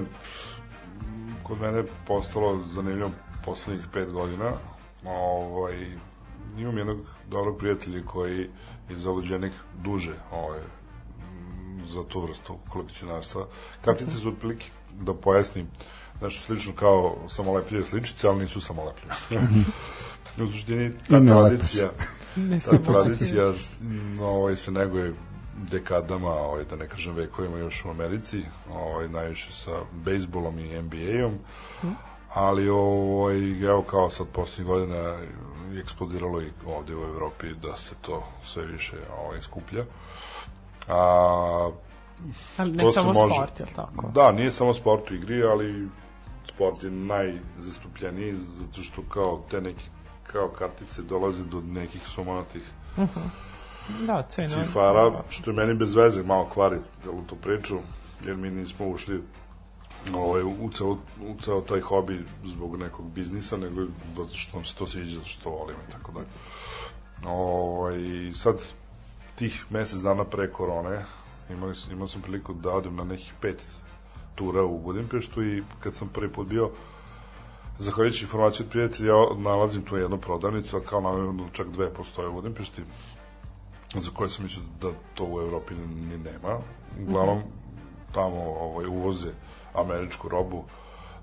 kod 1.44 1.62
mene 1.62 1.84
postalo 2.08 2.60
zanimljivo 2.74 3.12
poslednjih 3.46 3.86
pet 3.94 4.12
godina. 4.12 4.52
Ovaj, 5.06 5.74
imam 6.58 6.78
jednog 6.78 6.98
dobrog 7.30 7.58
prijatelja 7.58 8.02
koji 8.06 8.40
je 8.90 8.98
zalođenik 8.98 9.54
duže 9.84 10.14
ovaj, 10.32 10.60
za 11.94 12.04
tu 12.04 12.22
vrstu 12.22 12.58
kolekcionarstva. 12.70 13.48
Kartice 13.86 14.20
su 14.20 14.30
otprilike, 14.30 14.66
da 15.00 15.14
pojasnim, 15.14 15.68
nešto 16.22 16.46
slično 16.46 16.74
kao 16.74 17.18
samolepljive 17.30 17.84
sličice, 17.84 18.28
ali 18.28 18.40
nisu 18.40 18.62
samolepljive. 18.62 19.16
U 20.38 20.52
suštini, 20.52 20.92
ta 21.10 21.18
I 21.18 21.20
ne 21.20 21.32
tradicija, 21.32 21.90
Ne 22.36 22.60
ta 22.60 22.78
tradicija 22.78 23.52
ovaj, 24.22 24.56
se 24.56 24.72
neguje 24.72 25.14
dekadama, 25.72 26.30
ovaj, 26.30 26.64
da 26.64 26.76
ne 26.76 26.88
kažem 26.88 27.16
vekovima 27.16 27.58
još 27.58 27.86
u 27.86 27.90
Americi, 27.90 28.42
ovaj, 28.72 29.10
najviše 29.10 29.52
sa 29.52 29.72
bejsbolom 30.06 30.60
i 30.60 30.82
NBA-om, 30.82 31.34
ali 32.34 32.70
ovaj, 32.70 33.62
evo 33.62 33.82
kao 33.82 34.10
sad 34.10 34.28
posljednjih 34.28 34.68
godina 34.68 35.18
eksplodiralo 35.80 36.42
i 36.42 36.52
ovde 36.68 36.96
u 36.96 37.04
Evropi 37.04 37.54
da 37.54 37.78
se 37.78 37.96
to 38.02 38.24
sve 38.46 38.66
više 38.66 38.96
ovaj, 39.20 39.42
skuplja. 39.42 39.84
A, 40.88 41.70
Ali 42.58 42.72
ne 42.72 42.92
samo 42.92 43.14
može. 43.14 43.34
sport, 43.36 43.60
je 43.60 43.66
li 43.66 43.72
tako? 43.76 44.08
Da, 44.08 44.32
nije 44.32 44.52
samo 44.52 44.74
sport 44.74 45.12
u 45.12 45.16
igri, 45.16 45.44
ali 45.44 45.88
sport 46.54 46.84
je 46.84 46.92
najzastupljeniji 46.92 48.34
zato 48.34 48.82
što 48.82 49.02
kao 49.04 49.42
te 49.52 49.62
neke 49.62 49.84
kao 50.24 50.48
kartice 50.50 51.02
dolaze 51.02 51.44
do 51.44 51.62
nekih 51.62 52.02
sumanatih 52.08 52.62
Da, 54.00 54.24
cena. 54.24 54.48
cifara, 54.48 55.24
što 55.30 55.52
je 55.52 55.56
meni 55.56 55.74
bez 55.74 55.94
veze 55.94 56.24
malo 56.24 56.46
kvari 56.46 56.78
celu 57.04 57.22
tu 57.22 57.36
priču, 57.36 57.78
jer 58.26 58.38
mi 58.38 58.50
nismo 58.50 58.88
ušli 58.88 59.22
ovaj, 60.16 60.44
u, 60.44 60.70
ceo, 60.78 60.92
u 61.22 61.36
ceo 61.44 61.62
taj 61.62 61.80
hobi 61.80 62.26
zbog 62.46 62.78
nekog 62.78 63.06
biznisa, 63.06 63.58
nego 63.58 63.82
zato 64.18 64.36
što 64.36 64.58
nam 64.58 64.66
se 64.66 64.76
to 64.76 64.88
sviđa, 64.88 65.16
zato 65.16 65.28
što 65.28 65.50
volim 65.50 65.76
i 65.88 65.92
tako 65.92 66.12
dalje. 66.12 66.28
Ovaj, 67.26 67.98
sad, 68.36 68.62
tih 69.36 69.66
mesec 69.70 70.00
dana 70.00 70.24
pre 70.24 70.52
korone, 70.52 71.06
sam- 71.48 71.92
imao 71.92 72.08
sam 72.08 72.22
priliku 72.22 72.54
da 72.54 72.72
odem 72.72 72.96
na 72.96 73.04
nekih 73.04 73.34
pet 73.42 73.64
tura 74.36 74.64
u 74.64 74.80
Budimpeštu 74.80 75.44
i 75.44 75.64
kad 75.80 75.94
sam 75.94 76.08
prvi 76.08 76.30
put 76.30 76.48
bio 76.48 76.72
Zahvaljujući 77.80 78.24
informaciju 78.24 78.66
od 78.66 78.72
prijatelja, 78.72 79.14
ja 79.14 79.26
nalazim 79.38 79.82
tu 79.82 79.98
jednu 79.98 80.18
prodavnicu, 80.18 80.78
a 80.78 80.82
kao 80.82 81.02
namerno 81.02 81.50
čak 81.52 81.68
dve 81.68 81.94
postoje 81.94 82.28
u 82.28 82.34
Budimpešti 82.34 82.82
za 83.96 84.10
koje 84.14 84.30
sam 84.30 84.44
mislio 84.44 84.64
da 84.82 84.92
to 85.14 85.26
u 85.26 85.42
Evropi 85.42 85.74
ni 85.76 86.18
nema. 86.18 86.60
Uglavnom, 87.02 87.42
tamo 88.12 88.42
ovaj, 88.60 88.86
uvoze 88.86 89.32
američku 89.76 90.30
robu, 90.30 90.64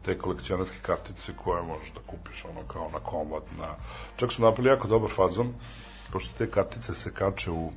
te 0.03 0.19
kolekcionarske 0.19 0.77
kartice 0.83 1.33
koje 1.45 1.63
možeš 1.63 1.93
da 1.93 2.01
kupiš 2.07 2.45
ono 2.45 2.69
kao 2.69 2.91
na 2.93 2.99
komad, 2.99 3.43
na... 3.59 3.67
Čak 4.17 4.33
su 4.33 4.43
napravili 4.43 4.75
jako 4.75 4.89
dobar 4.89 5.11
fazon, 5.11 5.55
pošto 6.13 6.39
te 6.39 6.51
kartice 6.51 6.95
se 6.95 7.15
kače 7.15 7.51
u 7.51 7.73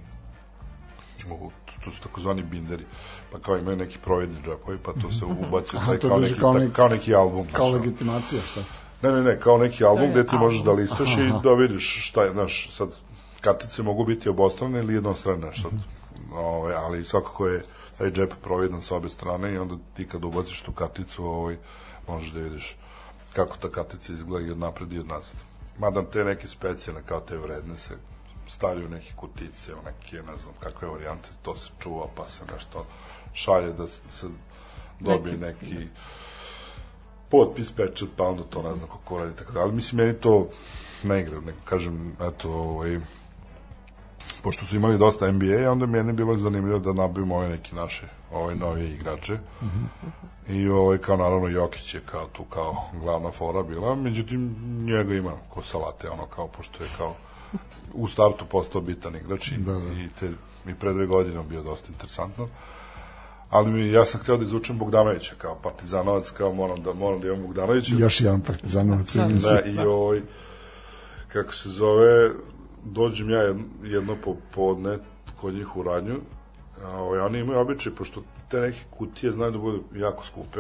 u, 1.30 1.52
to 1.86 1.92
su 1.92 2.02
takozvani 2.02 2.44
binderi, 2.44 2.86
pa 3.32 3.40
kao 3.40 3.58
imaju 3.58 3.78
neki 3.78 3.98
provedni 3.98 4.36
džepovi, 4.46 4.78
pa 4.78 4.94
to 4.94 5.12
se 5.12 5.26
ubaci 5.26 5.76
u 5.76 5.80
Aha, 5.80 5.88
taj 5.92 6.00
kao, 6.00 6.20
neki, 6.20 6.40
kao 6.40 6.54
neki- 6.54 6.74
kao 6.74 6.88
neki 6.90 7.16
album. 7.16 7.48
Kao 7.54 7.66
znaš, 7.66 7.74
ono. 7.74 7.84
legitimacija, 7.84 8.42
šta? 8.42 8.62
Ne, 9.02 9.12
ne, 9.12 9.24
ne, 9.24 9.40
kao 9.40 9.58
neki 9.58 9.84
album 9.86 10.12
gde 10.12 10.28
ti 10.28 10.36
možeš 10.36 10.62
da 10.62 10.70
album. 10.70 10.84
listaš 10.86 11.18
i 11.18 11.32
da 11.44 11.54
vidiš 11.54 12.08
šta 12.10 12.24
je, 12.24 12.32
znaš, 12.32 12.70
sad, 12.74 12.90
kartice 13.42 13.84
mogu 13.84 14.06
biti 14.06 14.30
obostrane 14.30 14.80
ili 14.80 14.94
jednostrane, 14.94 15.52
sad, 15.62 15.72
ovaj, 16.34 16.76
ali 16.76 17.06
svakako 17.06 17.48
je 17.48 17.64
taj 17.98 18.12
džep 18.12 18.34
providan 18.44 18.82
sa 18.82 18.96
obe 18.96 19.10
strane 19.10 19.54
i 19.54 19.58
onda 19.58 19.76
ti 19.94 20.08
kad 20.08 20.26
ubaciš 20.26 20.62
tu 20.62 20.72
karticu, 20.72 21.26
ovaj, 21.26 21.58
možeš 22.08 22.32
da 22.32 22.40
vidiš 22.40 22.78
kako 23.34 23.58
ta 23.58 23.70
kartica 23.70 24.14
izgleda 24.14 24.48
i 24.48 24.52
od 24.52 24.58
napred 24.58 24.94
i 24.94 25.00
od 25.00 25.08
nazad. 25.08 25.36
Mada 25.78 26.04
te 26.04 26.24
neke 26.24 26.48
specijalne, 26.48 27.02
kao 27.06 27.20
te 27.20 27.38
vredne 27.38 27.78
se 27.78 27.94
stavljaju 28.50 28.90
neke 28.90 29.14
kutice, 29.16 29.74
u 29.74 29.78
neke, 29.86 30.16
ne 30.32 30.38
znam 30.38 30.56
kakve 30.60 30.88
varijante, 30.88 31.30
to 31.42 31.58
se 31.58 31.70
čuva, 31.80 32.08
pa 32.16 32.30
se 32.30 32.44
nešto 32.54 32.86
šalje 33.34 33.74
da 33.74 33.88
se 33.88 34.28
dobije 35.00 35.38
neki 35.38 35.88
potpis, 37.30 37.72
pečat, 37.72 38.10
pa 38.18 38.24
onda 38.24 38.44
to 38.44 38.62
ne 38.64 38.76
znam 38.76 38.90
kako 38.90 39.18
radi, 39.18 39.36
tako 39.36 39.52
da, 39.52 39.60
ali 39.60 39.74
mislim, 39.74 40.02
meni 40.02 40.20
to 40.20 40.50
ne 41.04 41.22
igra, 41.22 41.42
nego 41.42 41.58
kažem, 41.66 42.16
eto, 42.22 42.52
ovaj, 42.52 43.00
pošto 44.44 44.66
su 44.66 44.76
imali 44.76 44.98
dosta 44.98 45.32
NBA, 45.32 45.72
onda 45.72 45.86
meni 45.86 46.10
je 46.10 46.14
bilo 46.14 46.38
zanimljivo 46.38 46.80
da 46.80 46.94
nabavimo 46.94 47.36
ove 47.36 47.50
neki 47.50 47.76
naše 47.76 48.08
ove 48.32 48.56
novije 48.56 48.94
igrače. 48.94 49.38
I 50.50 50.70
ovaj, 50.70 50.98
kao 50.98 51.18
naravno 51.18 51.48
Jokić 51.48 51.94
je 51.94 52.02
kao 52.12 52.28
tu 52.28 52.44
kao 52.44 52.76
glavna 53.02 53.32
fora 53.32 53.64
bila, 53.64 53.96
međutim 53.96 54.56
njega 54.86 55.14
ima 55.14 55.32
ko 55.50 55.64
salate, 55.64 56.10
ono 56.10 56.26
kao, 56.26 56.48
pošto 56.48 56.84
je 56.84 56.90
kao 56.98 57.16
u 57.94 58.08
startu 58.08 58.46
postao 58.46 58.82
bitan 58.82 59.16
igrač 59.16 59.52
i, 59.52 59.58
Da, 59.58 59.74
da. 59.74 59.92
i, 59.92 60.08
te, 60.20 60.32
i 60.68 60.74
pre 60.76 60.94
dve 60.94 61.06
godine 61.06 61.44
bio 61.50 61.64
dosta 61.64 61.88
interesantno. 61.92 62.48
Ali 63.50 63.72
mi, 63.72 63.92
ja 63.92 64.06
sam 64.06 64.22
hteo 64.22 64.38
da 64.38 64.44
izvučem 64.44 64.78
Bogdanovića 64.78 65.36
kao 65.38 65.56
partizanovac, 65.56 66.30
kao 66.30 66.54
moram 66.54 66.84
da, 66.84 66.94
moram 66.94 67.22
da 67.22 67.28
imam 67.28 67.42
Bogdanovića. 67.42 67.96
Još 67.98 68.22
jedan 68.22 68.42
partizanovac. 68.42 69.16
Da. 69.16 69.28
Da, 69.28 69.62
i 69.66 69.78
ovaj, 69.78 70.22
kako 71.28 71.54
se 71.54 71.70
zove, 71.70 72.32
dođem 72.86 73.30
ja 73.30 73.42
jedno, 73.42 73.64
jedno 73.84 74.16
popodne 74.24 74.98
kod 75.42 75.54
njih 75.54 75.78
u 75.78 75.84
radnju, 75.84 76.20
a 76.84 77.02
ovaj, 77.02 77.20
oni 77.20 77.40
imaju 77.40 77.60
običaj, 77.60 77.96
pošto 77.96 78.24
te 78.50 78.60
neke 78.60 78.80
kutije 78.90 79.32
znaju 79.32 79.52
da 79.52 79.58
budu 79.58 79.84
jako 79.96 80.26
skupe, 80.26 80.60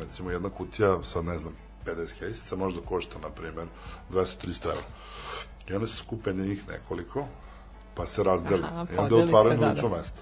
recimo 0.00 0.30
jedna 0.30 0.50
kutija, 0.50 1.02
sad 1.02 1.24
ne 1.24 1.38
znam, 1.38 1.52
50 1.86 2.18
kesica, 2.18 2.56
možda 2.56 2.80
košta, 2.80 3.18
na 3.22 3.30
primer, 3.30 3.66
200-300 4.10 4.64
evra. 4.64 4.82
I 5.68 5.74
onda 5.74 5.86
se 5.86 5.96
skupe 5.96 6.32
njih 6.32 6.68
nekoliko, 6.68 7.24
pa 7.94 8.06
se 8.06 8.24
razdeli. 8.24 8.62
Aha, 8.62 8.86
I 8.94 8.96
onda 8.96 9.16
otvaraju 9.16 9.54
se, 9.54 9.60
da, 9.60 9.66
na 9.66 9.72
licu 9.72 9.88
da. 9.88 9.96
mesta. 9.96 10.20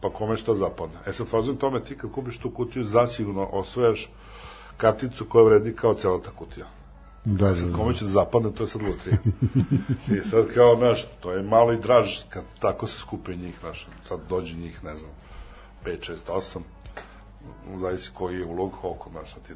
Pa 0.00 0.10
kome 0.10 0.36
šta 0.36 0.54
zapadne. 0.54 0.98
E 1.06 1.12
sad, 1.12 1.28
fazom 1.28 1.56
tome, 1.56 1.84
ti 1.84 1.96
kad 1.98 2.12
kupiš 2.12 2.38
tu 2.38 2.50
kutiju, 2.50 2.84
zasigurno 2.84 3.48
osvojaš 3.52 4.10
karticu 4.76 5.24
koja 5.28 5.44
vredi 5.44 5.76
kao 5.76 5.94
cela 5.94 6.22
ta 6.22 6.30
kutija. 6.30 6.66
Da, 7.24 7.50
da, 7.50 7.60
da. 7.62 7.76
kome 7.76 7.94
će 7.94 8.04
da 8.04 8.10
zapadne, 8.10 8.50
to 8.52 8.62
je 8.64 8.68
sad 8.68 8.82
lutrija. 8.82 9.16
I 10.18 10.28
sad 10.30 10.54
kao, 10.54 10.76
znaš, 10.76 11.06
to 11.20 11.32
je 11.32 11.42
malo 11.42 11.72
i 11.72 11.80
draž 11.80 12.18
kad 12.28 12.44
tako 12.58 12.86
se 12.86 12.98
skupe 12.98 13.36
njih, 13.36 13.54
znaš, 13.60 13.88
sad 14.02 14.20
dođe 14.28 14.56
njih, 14.56 14.84
ne 14.84 14.96
znam, 14.96 15.10
5, 15.84 16.12
6, 16.12 16.16
8, 16.28 16.60
zavisi 17.76 18.10
koji 18.14 18.38
je 18.38 18.44
ulog, 18.44 18.72
koliko, 18.80 19.10
znaš, 19.10 19.32
sad 19.32 19.42
ti 19.42 19.52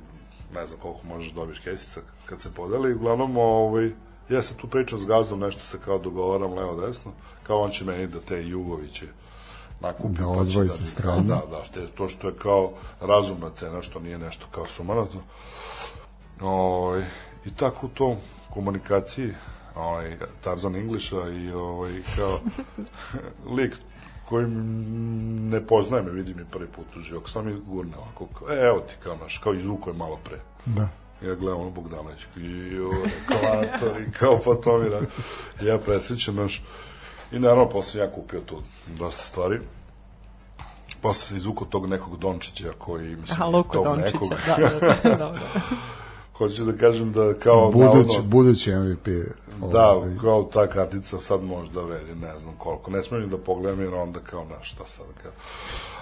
ne 0.54 0.66
znam 0.66 0.80
koliko 0.80 1.06
možeš 1.06 1.28
da 1.28 1.40
dobiješ 1.40 1.58
kesica 1.58 2.00
kad 2.26 2.40
se 2.40 2.50
podeli, 2.50 2.94
uglavnom, 2.94 3.36
ovaj, 3.36 3.90
ja 4.28 4.42
se 4.42 4.54
tu 4.54 4.66
pričam 4.68 4.98
s 4.98 5.06
gazdom, 5.06 5.40
nešto 5.40 5.60
se 5.70 5.78
kao 5.84 5.98
dogovaram 5.98 6.52
levo 6.54 6.86
desno, 6.86 7.12
kao 7.42 7.60
on 7.60 7.70
će 7.70 7.84
meni 7.84 8.06
da 8.06 8.20
te 8.20 8.46
Jugoviće 8.46 9.06
nakupi. 9.80 10.14
Da 10.18 10.24
pa 10.24 10.28
odvoji 10.30 10.68
da 10.68 10.74
sa 10.74 10.80
mi- 10.80 10.86
strane. 10.86 11.22
Da, 11.22 11.42
da, 11.50 11.64
što 11.64 11.80
je, 11.80 11.86
to 11.86 12.08
što 12.08 12.28
je 12.28 12.34
kao 12.34 12.72
razumna 13.00 13.50
cena, 13.50 13.82
što 13.82 14.00
nije 14.00 14.18
nešto 14.18 14.46
kao 14.50 14.66
sumaratno. 14.66 15.20
Ovaj, 16.40 17.02
I 17.46 17.50
tako 17.50 17.86
u 17.86 17.88
tom 17.88 18.16
komunikaciji 18.50 19.32
ovaj, 19.74 20.16
Tarzan 20.40 20.76
Engliša 20.76 21.28
i 21.28 21.50
ovaj, 21.50 21.92
kao 22.16 22.38
lik 23.56 23.76
koji 24.28 24.46
ne 25.50 25.66
poznaje 25.66 26.02
me, 26.02 26.10
vidi 26.10 26.34
mi 26.34 26.44
prvi 26.44 26.66
put 26.66 26.96
u 26.96 27.00
životu, 27.00 27.30
samo 27.30 27.44
mi 27.44 27.60
gurne 27.66 27.96
ovako, 27.96 28.26
kao, 28.26 28.50
e, 28.50 28.66
evo 28.66 28.80
ti 28.80 28.94
kao 29.02 29.16
naš, 29.16 29.38
kao 29.38 29.54
izvuko 29.54 29.90
je 29.90 29.96
malo 29.96 30.18
pre. 30.24 30.38
Da. 30.66 30.88
Ja 31.22 31.34
gledam 31.34 31.60
ono 31.60 31.70
Bogdanović, 31.70 32.18
i 32.36 32.78
ekvator, 33.06 34.00
i 34.00 34.10
kao 34.10 34.40
pa 34.44 34.54
to 34.54 34.78
mi 34.78 34.88
radi. 34.88 35.06
Ja 35.60 35.78
presrećem, 35.78 36.34
znaš, 36.34 36.62
i 37.32 37.38
naravno 37.38 37.68
posle 37.68 38.00
ja 38.00 38.12
kupio 38.12 38.40
tu 38.40 38.62
dosta 38.98 39.22
stvari. 39.22 39.60
Posle 41.02 41.28
sam 41.28 41.36
izvukao 41.36 41.66
tog 41.66 41.86
nekog 41.86 42.18
Dončića 42.18 42.72
koji, 42.78 43.16
mislim, 43.16 43.42
Aha, 43.42 43.50
tog 43.72 43.84
Dončića, 43.84 44.12
nekog, 44.12 44.28
da, 44.46 44.56
da, 44.56 44.78
da, 44.78 45.16
da, 45.16 45.16
da. 45.16 45.60
hoću 46.38 46.64
da 46.64 46.78
kažem 46.78 47.12
da 47.12 47.34
kao 47.34 47.70
Budući, 47.72 47.88
navodno- 48.18 48.22
budući 48.22 48.72
MVP. 48.72 49.08
Da, 49.72 49.90
ovaj, 49.90 50.16
kao 50.20 50.42
ta 50.42 50.66
kartica 50.66 51.20
sad 51.20 51.42
možda 51.42 51.80
vredi, 51.80 52.14
ne 52.14 52.38
znam 52.38 52.54
koliko. 52.58 52.90
Ne 52.90 53.02
smijem 53.02 53.28
da 53.28 53.38
pogledam 53.38 53.80
jer 53.80 53.94
onda 53.94 54.20
kao, 54.20 54.44
na 54.44 54.62
šta 54.62 54.84
sad 54.86 55.06
kao. 55.22 55.32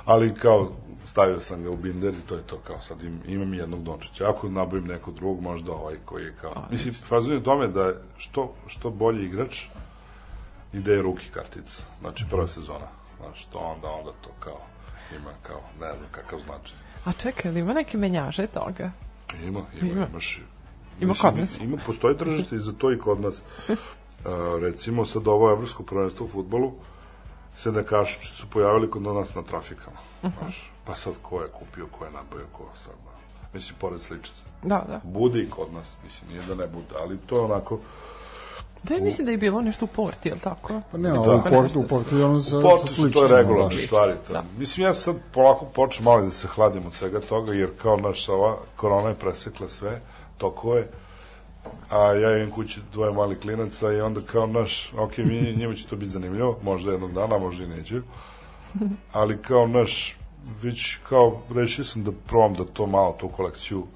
Ali 0.05 0.35
kao, 0.35 0.71
stavio 1.07 1.41
sam 1.41 1.63
ga 1.63 1.71
u 1.71 1.77
binder 1.77 2.15
i 2.15 2.27
to 2.29 2.35
je 2.35 2.43
to 2.43 2.57
kao 2.67 2.81
sad 2.81 3.03
im, 3.03 3.21
imam 3.27 3.55
jednog 3.55 3.83
Dončića. 3.83 4.29
Ako 4.31 4.49
nabavim 4.49 4.85
nekog 4.87 5.15
drugog, 5.15 5.41
možda 5.41 5.73
ovaj 5.73 5.95
koji 6.05 6.25
je 6.25 6.35
kao... 6.41 6.53
Mislim, 6.71 6.95
fazon 7.09 7.33
je 7.33 7.39
u 7.39 7.43
tome 7.43 7.69
da 7.69 7.93
što, 8.17 8.55
što 8.67 8.91
bolji 8.91 9.25
igrač 9.25 9.63
ide 10.73 10.93
je 10.93 11.03
ruki 11.03 11.27
kartica. 11.35 11.83
Znači 12.01 12.25
prva 12.31 12.47
sezona. 12.49 12.89
Znači, 13.21 13.49
to 13.53 13.59
onda, 13.59 13.89
onda 13.89 14.11
to 14.23 14.31
kao 14.41 14.59
ima 15.17 15.31
kao, 15.43 15.61
ne 15.81 15.97
znam 15.99 16.09
kakav 16.11 16.39
značaj. 16.41 16.77
A 17.05 17.13
čekaj, 17.13 17.53
ima 17.53 17.73
neke 17.73 17.99
menjaže 17.99 18.47
toga? 18.47 18.91
Ima, 19.45 19.63
ima, 19.81 19.93
Ima. 19.93 20.07
imaš... 20.11 20.41
Ima 21.01 21.13
mislim, 21.13 21.31
kod 21.31 21.41
nas. 21.41 21.61
Ima, 21.61 21.77
postoji 21.87 22.17
tržište 22.17 22.57
i 22.57 22.59
za 22.59 22.73
to 22.73 22.93
i 22.93 22.99
kod 22.99 23.21
nas. 23.21 23.35
A, 24.25 24.59
recimo, 24.61 25.07
sad 25.07 25.29
ovo 25.29 25.51
evropsko 25.51 25.83
prvenstvo 25.83 26.27
u 26.27 26.29
futbolu, 26.29 26.73
se 27.57 27.73
ne 27.73 27.85
kašuči 27.85 28.27
su 28.27 28.47
pojavili 28.51 28.91
kod 28.91 29.03
nas 29.03 29.35
na 29.35 29.43
trafikama. 29.43 29.97
Mhm. 30.25 30.33
Znaš, 30.39 30.71
pa 30.85 30.95
sad 30.95 31.13
ko 31.23 31.41
je 31.41 31.49
kupio, 31.49 31.87
ko 31.87 32.05
je 32.05 32.11
nabavio, 32.11 32.47
ko 32.53 32.69
sad, 32.85 32.95
da. 33.05 33.11
Mislim, 33.55 33.77
pored 33.81 34.01
sličice. 34.01 34.43
Da, 34.63 34.85
da. 34.89 35.01
Bude 35.05 35.43
i 35.43 35.51
kod 35.51 35.73
nas, 35.73 35.93
mislim, 36.05 36.31
nije 36.31 36.43
da 36.43 36.55
ne 36.55 36.67
bude, 36.67 36.95
ali 36.99 37.19
to 37.19 37.37
je 37.37 37.43
onako, 37.43 37.79
Da, 38.89 39.01
mislim 39.01 39.25
da 39.25 39.31
je 39.31 39.37
bilo 39.39 39.63
nešto 39.63 39.85
u 39.85 39.89
porti, 39.89 40.29
je 40.29 40.35
li 40.35 40.41
tako? 40.41 40.81
Pa 40.93 40.99
ne, 40.99 41.09
Da. 41.11 41.21
ovo 41.21 41.37
u 41.37 41.43
Portu, 41.43 41.81
u 41.81 41.87
Portu 41.87 42.17
je 42.17 42.25
ono 42.25 42.41
sa, 42.41 42.59
u 42.59 42.63
sa 42.63 42.69
portu 42.69 42.87
su 42.87 43.11
to 43.11 43.25
je 43.25 43.37
regularne 43.37 43.77
baš. 43.77 43.87
stvari. 43.87 44.13
To. 44.27 44.33
Da. 44.33 44.45
Mislim, 44.59 44.87
ja 44.87 44.95
sad 44.95 45.17
polako 45.33 45.65
počnem 45.65 46.05
malo 46.05 46.23
da 46.23 46.31
se 46.31 46.49
hladim 46.49 46.87
od 46.87 46.95
svega 46.95 47.21
toga, 47.21 47.53
jer 47.53 47.71
kao 47.83 47.97
naš 47.97 48.29
ova 48.29 48.57
korona 48.77 49.09
je 49.09 49.15
presekla 49.15 49.69
sve 49.69 50.01
tokove, 50.39 50.87
a 51.91 52.13
ja 52.13 52.39
imam 52.39 52.51
kući 52.51 52.81
dvoje 52.93 53.13
malih 53.13 53.39
klinaca 53.39 53.93
i 53.93 54.01
onda 54.01 54.21
kao 54.21 54.47
naš, 54.47 54.93
ok, 54.99 55.19
mi, 55.19 55.53
njima 55.59 55.75
će 55.75 55.87
to 55.87 55.97
biti 55.97 56.11
zanimljivo, 56.11 56.59
možda 56.63 56.93
jednog 56.93 57.13
dana, 57.13 57.39
možda 57.39 57.65
i 57.65 57.69
neće, 57.69 58.01
ali 59.13 59.43
kao 59.43 59.67
naš, 59.67 60.17
već 60.63 60.97
kao, 61.09 61.41
rešio 61.55 61.85
sam 61.85 62.05
da 62.05 62.13
probam 62.27 62.55
da 62.55 62.65
to 62.65 62.87
malo, 62.87 63.17
tu 63.21 63.29
kolekciju 63.29 63.87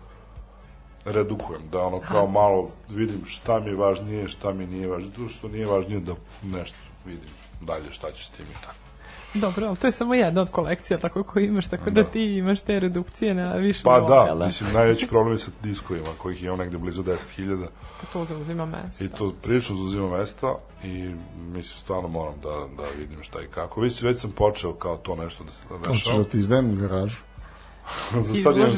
redukujem, 1.13 1.63
da 1.73 1.81
ono 1.81 2.01
kao 2.01 2.27
malo 2.27 2.71
vidim 2.89 3.21
šta 3.27 3.61
mi 3.61 3.71
je 3.71 3.77
važnije, 3.77 4.29
šta 4.29 4.53
mi 4.53 4.67
nije 4.67 4.89
važnije, 4.89 5.13
to 5.13 5.29
što 5.29 5.49
nije 5.49 5.67
važnije 5.67 6.01
da 6.01 6.13
nešto 6.43 6.77
vidim 7.07 7.31
dalje 7.61 7.93
šta 7.93 8.11
će 8.11 8.25
s 8.25 8.31
tim 8.31 8.47
i 8.47 8.55
tako. 8.61 8.75
Dobro, 9.35 9.67
ali 9.67 9.77
to 9.77 9.87
je 9.87 9.93
samo 9.93 10.15
jedna 10.15 10.41
od 10.41 10.51
kolekcija 10.51 10.99
tako 10.99 11.23
koju 11.23 11.45
imaš, 11.45 11.67
tako 11.69 11.91
da, 11.91 12.03
Da. 12.03 12.09
ti 12.11 12.25
imaš 12.25 12.61
te 12.61 12.81
redukcije 12.81 13.35
na 13.35 13.53
više 13.53 13.83
Pa 13.85 14.01
nivoa, 14.01 14.25
da, 14.25 14.27
jel 14.27 14.47
mislim, 14.47 14.73
najveći 14.73 15.07
problem 15.07 15.35
je 15.35 15.39
sa 15.39 15.51
diskovima, 15.63 16.07
kojih 16.19 16.43
imam 16.43 16.59
negde 16.59 16.79
blizu 16.79 17.03
10.000 17.03 17.67
Pa 18.01 18.07
to 18.13 18.25
zauzima 18.25 18.67
mesto. 18.67 19.05
i 19.05 19.09
to 19.09 19.33
prilično 19.43 19.77
zauzima 19.77 20.19
mesta 20.19 20.55
i 20.85 21.15
mislim, 21.37 21.81
stvarno 21.81 22.09
moram 22.09 22.35
da, 22.43 22.49
da 22.77 22.89
vidim 22.99 23.23
šta 23.23 23.41
i 23.43 23.47
kako. 23.47 23.81
Već, 23.81 24.03
već 24.03 24.21
sam 24.21 24.31
počeo 24.31 24.73
kao 24.73 24.97
to 24.97 25.17
nešto 25.17 25.45
da 25.45 25.51
se 25.51 25.83
da 25.85 25.89
Hoćeš 25.89 26.17
da 26.17 26.25
ti 26.25 26.39
izdajem 26.39 26.77
garažu? 26.77 27.17
Za 28.27 28.35
sad 28.43 28.57
imam 28.57 28.71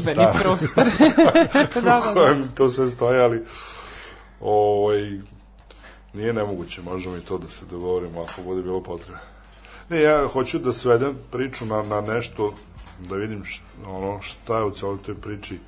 prostor. 0.43 0.85
da, 1.75 1.81
da, 1.83 2.13
da. 2.15 2.37
to 2.55 2.71
sve 2.71 2.89
stoje, 2.89 3.23
ali 3.23 3.45
ovaj, 4.41 5.19
nije 6.13 6.33
nemoguće, 6.33 6.83
možemo 6.83 7.17
i 7.17 7.21
to 7.21 7.39
da 7.39 7.49
se 7.49 7.65
dogovorimo 7.71 8.23
ako 8.23 8.43
bude 8.43 8.63
bilo 8.63 8.81
potrebe. 8.81 9.19
Ne, 9.89 10.03
ja 10.03 10.29
hoću 10.29 10.59
da 10.59 10.73
svedem 10.73 11.19
priču 11.31 11.67
na, 11.67 11.83
na 11.83 12.01
nešto, 12.01 12.55
da 13.09 13.17
vidim 13.17 13.45
šta, 13.45 13.65
ono, 13.87 14.23
šta 14.23 14.59
je 14.59 14.65
u 14.65 14.71
celoj 14.71 14.99
toj 15.07 15.15
priči, 15.15 15.59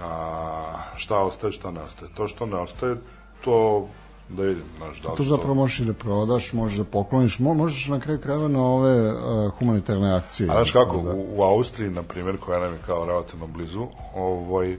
a, 0.00 0.82
šta 0.96 1.18
ostaje, 1.18 1.52
šta 1.52 1.70
ne 1.70 1.80
ostaje. 1.80 2.10
To 2.14 2.28
što 2.28 2.46
ne 2.46 2.56
ostaje, 2.56 2.96
to 3.44 3.88
da 4.28 4.42
vidim, 4.42 4.64
znaš, 4.76 5.02
da 5.02 5.08
To 5.08 5.16
su 5.16 5.24
zapravo 5.24 5.54
možeš 5.54 5.80
i 5.80 5.84
da 5.84 5.92
prodaš, 5.92 6.52
možeš 6.52 6.78
da 6.78 6.84
pokloniš, 6.84 7.38
mo, 7.38 7.54
možeš 7.54 7.86
na 7.88 8.00
kraju 8.00 8.20
krajeva 8.20 8.48
na 8.48 8.62
ove 8.62 9.12
uh, 9.12 9.52
humanitarne 9.58 10.14
akcije. 10.14 10.50
A 10.50 10.52
znaš 10.52 10.72
kako, 10.72 11.02
Da. 11.02 11.10
u, 11.10 11.36
u 11.36 11.42
Austriji, 11.42 11.90
na 11.90 12.02
primjer, 12.02 12.36
koja 12.36 12.60
nam 12.60 12.72
je 12.72 12.78
kao 12.86 13.06
relativno 13.06 13.46
blizu, 13.46 13.86
ovaj, 14.14 14.76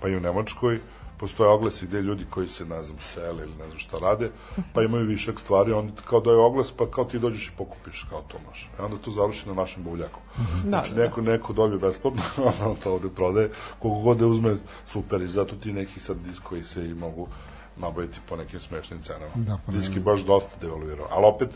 pa 0.00 0.08
i 0.08 0.16
u 0.16 0.20
Nemačkoj, 0.20 0.80
postoje 1.18 1.50
oglasi 1.50 1.86
gde 1.86 2.02
ljudi 2.02 2.24
koji 2.30 2.48
se, 2.48 2.64
ne 2.64 2.82
znam, 2.82 2.98
sele 3.14 3.42
ili 3.42 3.54
ne 3.58 3.66
znam 3.66 3.78
šta 3.78 3.98
rade, 3.98 4.30
pa 4.72 4.82
imaju 4.82 5.06
višak 5.06 5.40
stvari, 5.40 5.72
oni 5.72 5.92
kao 6.04 6.20
daju 6.20 6.40
oglas, 6.40 6.72
pa 6.76 6.90
kao 6.90 7.04
ti 7.04 7.18
dođeš 7.18 7.48
i 7.48 7.52
pokupiš 7.58 8.06
kao 8.10 8.22
to 8.28 8.38
maš. 8.48 8.70
E 8.78 8.82
onda 8.82 8.96
to 8.96 9.10
završi 9.10 9.48
na 9.48 9.54
našem 9.54 9.82
buvljaku. 9.82 10.20
Da, 10.36 10.68
znači, 10.68 10.90
da, 10.90 10.96
da. 10.96 11.02
neko, 11.02 11.20
neko 11.20 11.52
dobije 11.52 11.78
besplatno, 11.78 12.22
ono 12.64 12.76
to 12.82 12.92
ovde 12.92 13.08
prodaje, 13.08 13.50
koliko 13.78 14.00
god 14.00 14.18
da 14.18 14.26
uzme, 14.26 14.56
super, 14.92 15.22
i 15.22 15.28
zato 15.28 15.56
ti 15.56 15.72
neki 15.72 16.00
sad 16.00 16.16
diskovi 16.16 16.62
se 16.62 16.86
i 16.90 16.94
mogu 16.94 17.28
nabaviti 17.76 18.18
po 18.28 18.36
nekim 18.36 18.60
smešnim 18.60 19.02
cenama. 19.02 19.32
Da, 19.34 19.58
pa 19.66 19.72
Disk 19.72 19.96
je 19.96 20.00
baš 20.00 20.20
dosta 20.20 20.50
devaluirao. 20.60 21.06
Ali 21.10 21.26
opet, 21.26 21.48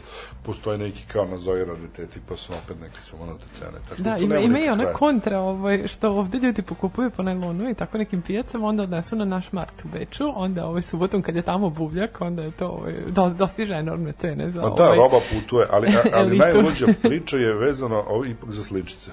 postoje 0.43 0.79
neki 0.79 1.05
kao 1.13 1.25
nazovi 1.25 1.65
rariteti, 1.65 2.21
pa 2.29 2.37
su 2.37 2.53
opet 2.65 2.81
neke 2.81 3.01
sumanute 3.01 3.45
cene. 3.59 3.79
Tako 3.89 4.03
Da, 4.03 4.17
to 4.17 4.23
ima, 4.23 4.39
ima 4.39 4.59
i 4.59 4.69
ona 4.69 4.83
kraja. 4.83 4.97
kontra 4.97 5.41
ovaj, 5.41 5.89
što 5.89 6.11
ovde 6.11 6.39
ljudi 6.39 6.63
pokupuju 6.63 7.11
po 7.11 7.23
najlonu 7.23 7.71
i 7.71 7.75
tako 7.75 7.99
nekim 7.99 8.23
pijacama, 8.23 8.67
onda 8.67 8.83
odnesu 8.83 9.17
na 9.17 9.25
naš 9.25 9.53
mart 9.53 9.85
u 9.85 9.89
Beču, 9.89 10.25
onda 10.35 10.67
ovaj, 10.67 10.83
subotom 10.83 11.23
kad 11.23 11.37
je 11.37 11.43
tamo 11.43 11.71
buvljak, 11.71 12.21
onda 12.21 12.43
je 12.43 12.51
to 12.51 12.69
ovaj, 12.69 12.93
do, 13.07 13.29
dostiže 13.29 13.75
enormne 13.75 14.13
cene 14.13 14.51
za 14.51 14.61
Ma 14.61 14.71
da, 14.71 14.85
ovaj, 14.85 14.97
roba 14.97 15.21
putuje, 15.33 15.67
ali, 15.71 15.89
ali 16.13 16.39
najluđa 16.45 16.87
priča 17.03 17.37
je 17.37 17.55
vezana 17.55 17.99
ovo 17.99 18.25
ipak 18.25 18.51
za 18.51 18.63
sličice. 18.63 19.11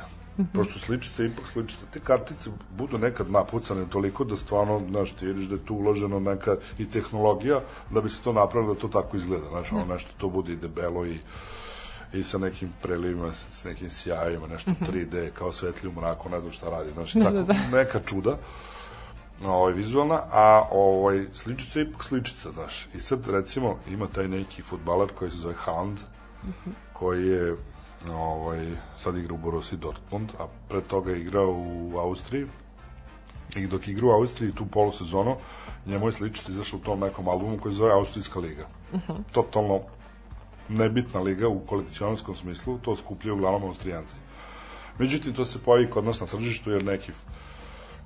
Pošto 0.54 0.80
sličice, 0.80 1.26
ipak 1.26 1.48
sličice, 1.48 1.82
te 1.94 2.00
kartice 2.00 2.50
budu 2.78 2.98
nekad 2.98 3.32
napucane 3.32 3.86
toliko 3.90 4.24
da 4.24 4.38
stvarno, 4.38 4.82
znaš, 4.90 5.12
ti 5.12 5.26
vidiš 5.26 5.46
da 5.46 5.56
je 5.56 5.66
tu 5.66 5.76
uloženo 5.76 6.20
neka 6.20 6.56
i 6.78 6.90
tehnologija 6.90 7.62
da 7.90 8.02
bi 8.02 8.10
se 8.10 8.22
to 8.24 8.34
napravilo 8.34 8.74
da 8.74 8.80
to 8.80 8.88
tako 8.88 9.18
izgleda, 9.18 9.50
znaš, 9.50 9.72
ono 9.72 9.86
nešto 9.86 10.12
to 10.18 10.30
bude 10.30 10.54
i 10.54 10.56
debelo 10.56 11.06
i 11.06 11.18
i 12.14 12.24
sa 12.24 12.38
nekim 12.38 12.70
prelivima, 12.82 13.32
s 13.32 13.46
s 13.52 13.64
nekim 13.64 13.90
sjajima, 13.90 14.48
nešto 14.48 14.72
3D, 14.92 15.30
kao 15.30 15.52
svetli 15.52 15.90
u 15.90 15.92
mraku, 15.92 16.30
ne 16.30 16.40
znam 16.42 16.54
šta 16.54 16.70
radi, 16.70 16.92
tako, 17.14 17.32
da, 17.32 17.44
da. 17.44 17.54
neka 17.72 18.00
čuda 18.06 18.38
ovaj, 19.46 19.74
vizualna, 19.74 20.22
a 20.32 20.68
ovaj, 20.72 21.26
sličica 21.34 21.80
je 21.80 21.86
ipak 21.86 22.04
sličica, 22.04 22.52
znaš. 22.52 22.88
I 22.96 23.00
sad, 23.00 23.28
recimo, 23.30 23.78
ima 23.90 24.08
taj 24.08 24.28
neki 24.28 24.62
futbaler 24.62 25.10
koji 25.20 25.32
se 25.32 25.38
zove 25.38 25.54
Haaland, 25.58 25.98
koji 26.94 27.28
je 27.28 27.56
ovaj, 28.10 28.66
sad 28.98 29.18
igra 29.18 29.34
u 29.34 29.38
Borussia 29.38 29.78
Dortmund, 29.78 30.32
a 30.40 30.48
pre 30.70 30.82
toga 30.82 31.12
je 31.12 31.22
igrao 31.22 31.52
u 31.52 31.98
Austriji. 31.98 32.46
I 33.56 33.68
dok 33.68 33.88
igra 33.88 34.08
u 34.08 34.12
Austriji 34.12 34.52
tu 34.52 34.66
polusezonu, 34.66 35.36
njemu 35.86 36.08
je 36.08 36.14
sličica 36.14 36.52
izašao 36.52 36.80
u 36.80 36.82
tom 36.82 37.00
nekom 37.00 37.28
albumu 37.28 37.58
koji 37.58 37.74
se 37.74 37.78
zove 37.78 37.92
Austrijska 37.92 38.40
liga. 38.40 38.68
Totalno 39.32 39.80
nebitna 40.70 41.22
liga 41.22 41.48
u 41.48 41.60
kolekcionarskom 41.60 42.36
smislu, 42.36 42.78
to 42.78 42.96
skupljaju 42.96 43.36
uglavnom 43.36 43.70
Austrijanci. 43.70 44.16
Međutim, 45.00 45.34
to 45.34 45.46
se 45.46 45.60
pojavi 45.60 45.90
kod 45.90 46.06
nas 46.06 46.20
na 46.20 46.28
tržištu, 46.28 46.72
jer 46.72 46.84
neki 46.84 47.12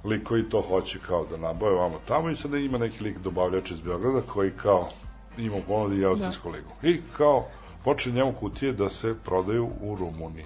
likovi 0.04 0.50
to 0.50 0.62
hoće 0.62 1.00
kao 1.08 1.26
da 1.26 1.38
nabave 1.38 1.76
vamo 1.76 2.00
tamo 2.08 2.30
i 2.30 2.36
sada 2.36 2.58
ima 2.58 2.78
neki 2.78 3.04
lik 3.04 3.20
dobavljač 3.20 3.72
iz 3.72 3.82
Beograda 3.82 4.22
koji 4.22 4.52
kao 4.52 4.90
ima 5.38 5.58
ponudi 5.68 6.02
i 6.02 6.06
Austrijsku 6.06 6.50
ligu. 6.50 6.70
I 6.84 7.02
kao 7.18 7.48
počne 7.84 8.12
njemu 8.12 8.34
kutije 8.34 8.74
da 8.74 8.90
se 8.90 9.16
prodaju 9.26 9.70
u 9.82 9.96
Rumuniji. 9.96 10.46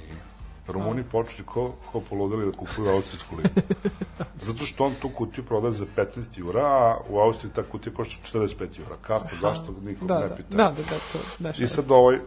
Rumuni 0.67 1.03
počeli 1.03 1.43
ko, 1.45 1.73
ko 1.91 2.01
poludeli 2.01 2.45
da 2.45 2.57
kupuju 2.57 2.89
Austrijsku 2.89 3.35
ligu. 3.35 3.49
Zato 4.45 4.65
što 4.65 4.85
on 4.85 4.93
tu 5.01 5.09
kutiju 5.09 5.43
prodaje 5.45 5.73
za 5.73 5.85
15 5.95 6.39
jura, 6.39 6.65
a 6.65 6.97
u 7.09 7.19
Austriji 7.19 7.53
ta 7.53 7.63
kutija 7.63 7.93
košta 7.93 8.37
45 8.37 8.79
jura. 8.79 8.95
Kako, 9.01 9.27
zašto, 9.41 9.75
nikog 9.83 10.07
da, 10.07 10.19
ne 10.19 10.29
da, 10.29 10.35
pita. 10.35 10.55
da, 10.55 10.63
da, 10.63 10.81
da, 10.81 10.99
to 11.13 11.19
dešava. 11.39 11.65
I 11.65 11.67
sad 11.67 11.91
ovaj, 11.91 12.19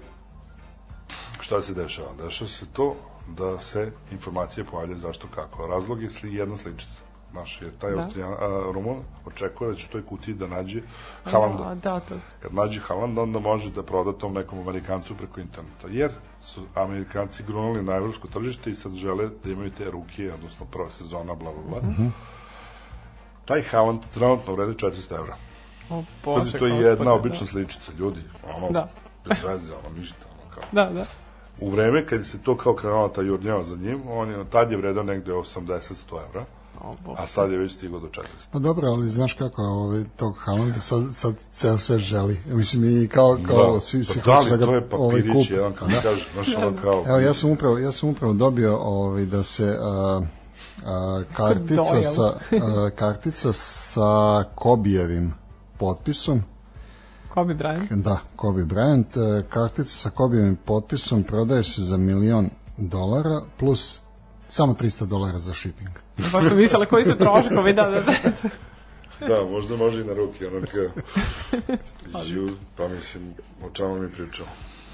šta 1.40 1.62
se 1.62 1.74
dešava? 1.74 2.09
Dešava 2.24 2.48
se 2.48 2.66
to 2.72 2.97
da 3.28 3.60
se 3.60 3.93
informacije 4.12 4.64
pojavljaju 4.64 4.98
zašto 4.98 5.26
kako. 5.35 5.66
Razlog 5.66 6.02
je 6.02 6.10
sli, 6.10 6.35
jedna 6.35 6.56
sličica. 6.56 7.07
Znaš, 7.30 7.59
jer 7.62 7.70
taj 7.78 7.90
Da. 7.90 7.96
da. 7.96 8.02
Austrijan, 8.02 8.32
a, 8.32 8.70
Rumun 8.74 8.96
očekuje 9.26 9.70
da 9.70 9.76
će 9.76 9.86
u 9.88 9.92
toj 9.92 10.06
kutiji 10.06 10.34
da 10.34 10.46
nađe 10.46 10.80
Halanda. 11.24 11.62
A, 11.68 11.74
da, 11.74 12.00
to, 12.00 12.14
Kad 12.40 12.55
nađe 12.55 12.80
Halanda, 12.80 13.22
onda 13.22 13.38
može 13.38 13.70
da 13.70 13.82
proda 13.82 14.12
tom 14.12 14.32
nekom 14.34 14.59
Amerikancu 14.59 15.14
preko 15.14 15.40
interneta. 15.40 15.86
Jer 15.90 16.10
su 16.42 16.60
Amerikanci 16.74 17.42
grunuli 17.42 17.82
na 17.82 17.92
evropsko 17.96 18.28
tržište 18.28 18.70
i 18.70 18.74
sad 18.74 18.92
žele 18.92 19.28
da 19.44 19.50
imaju 19.50 19.70
te 19.70 19.90
ruke, 19.90 20.32
odnosno 20.34 20.66
prva 20.66 20.90
sezona, 20.90 21.34
bla, 21.34 21.52
bla, 21.52 21.80
bla. 21.80 21.92
Taj 23.44 23.62
Haaland 23.62 24.00
trenutno 24.14 24.55
vredi 24.55 24.72
400 24.74 25.14
evra. 25.16 25.36
o, 25.90 26.02
Pazi, 26.24 26.52
to 26.52 26.66
je 26.66 26.76
jedna 26.76 27.05
da. 27.05 27.12
obična 27.12 27.46
sličica, 27.46 27.92
ljudi. 27.98 28.20
Ono, 28.56 28.70
Da. 28.70 28.88
bez 29.28 29.38
veze, 29.44 29.72
ono, 29.74 29.96
ništa. 29.98 30.26
Ono, 30.32 30.55
kao. 30.55 30.62
Da, 30.72 30.90
da. 30.92 31.05
U 31.60 31.70
vreme 31.70 32.06
kad 32.06 32.26
se 32.26 32.38
to 32.42 32.56
kao 32.56 32.74
krenula 32.74 33.09
ta 33.12 33.22
jurnjava 33.22 33.64
za 33.64 33.76
njim, 33.76 34.02
on 34.09 34.30
je, 34.30 34.44
tad 34.50 34.70
je 34.70 34.76
vredao 34.76 35.05
negde 35.05 35.32
80-100 35.32 36.20
evra. 36.28 36.44
O. 36.80 37.14
A 37.16 37.26
sad 37.26 37.50
je 37.50 37.59
već 37.59 37.72
stigao 37.72 38.00
do 38.00 38.06
400. 38.06 38.22
Pa 38.52 38.59
dobro, 38.59 38.88
ali 38.88 39.10
znaš 39.10 39.32
kako 39.32 39.62
ovaj, 39.62 40.05
tog 40.16 40.34
Haalanda 40.38 40.80
sad, 40.80 41.05
sad 41.12 41.34
ceo 41.52 41.78
sve 41.78 41.98
želi. 41.98 42.40
Mislim, 42.46 43.02
i 43.02 43.09
kao, 43.09 43.38
kao 43.46 43.74
Da. 43.74 43.80
svi, 43.80 44.05
svi 44.05 44.20
Pa 44.24 44.30
da 44.30 44.36
hoće 44.36 44.50
da 44.50 44.66
to 44.66 44.74
je 44.74 44.80
ga 44.80 44.96
ovaj, 44.96 45.20
kupe. 45.22 45.55
jedan, 45.55 45.72
kako 45.72 45.90
Da. 45.90 46.00
kažeš, 46.00 46.28
znaš 46.34 46.55
ono 46.56 46.76
kao... 46.82 47.05
Evo, 47.06 47.18
ja 47.18 47.34
sam 47.34 47.50
upravo, 47.50 47.78
ja 47.78 47.92
sam 47.92 48.09
upravo 48.09 48.32
dobio 48.32 48.76
ovaj, 48.76 49.26
da 49.26 49.42
se 49.42 49.76
a, 49.80 50.20
a, 50.86 51.22
kartica, 51.32 52.02
sa, 52.05 52.26
a, 52.52 52.90
kartica 52.96 53.52
sa 53.52 54.44
Kobijevim 54.55 55.34
potpisom, 55.78 56.42
Kobe 57.28 57.55
Bryant. 57.55 58.02
da, 58.02 58.18
Kobe 58.36 58.62
Bryant, 58.64 59.38
e, 59.38 59.42
kartica 59.48 59.88
sa 59.88 60.10
Kobijevim 60.10 60.56
potpisom 60.56 61.22
prodaje 61.22 61.64
se 61.64 61.82
za 61.82 61.96
milion 61.96 62.50
dolara 62.76 63.40
plus 63.59 64.00
samo 64.48 64.72
300 64.74 65.06
dolara 65.06 65.38
za 65.38 65.55
shipping. 65.55 65.90
Baš 66.32 66.48
sam 66.48 66.56
mislila 66.56 66.86
koji 66.86 67.04
su 67.04 67.16
troškovi, 67.16 67.72
da, 67.72 67.82
da, 67.82 68.00
da. 68.00 68.12
Da, 69.28 69.44
možda 69.44 69.76
može 69.76 70.00
i 70.00 70.04
na 70.04 70.14
ruki, 70.14 70.46
ono 70.46 70.60
kao... 70.72 72.22
Ju, 72.34 72.50
pa 72.76 72.88
mislim, 72.88 73.34
o 73.64 73.70
čemu 73.70 73.98
mi 73.98 74.08
pričao? 74.10 74.46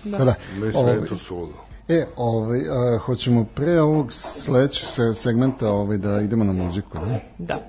Da. 0.05 0.19
da. 0.19 0.35
Mislim, 0.55 0.77
Ovaj, 0.77 0.95
meni 0.95 1.09
to 1.09 1.17
suludo. 1.17 1.53
E, 1.89 2.07
ovaj, 2.17 2.61
a, 2.61 2.99
hoćemo 2.99 3.45
pre 3.55 3.81
ovog 3.81 4.13
sledećeg 4.13 4.89
se- 4.89 5.15
segmenta 5.15 5.69
ovaj, 5.69 5.99
da 5.99 6.21
idemo 6.21 6.45
na 6.45 6.53
muziku, 6.53 6.99
da? 6.99 7.21
da. 7.39 7.61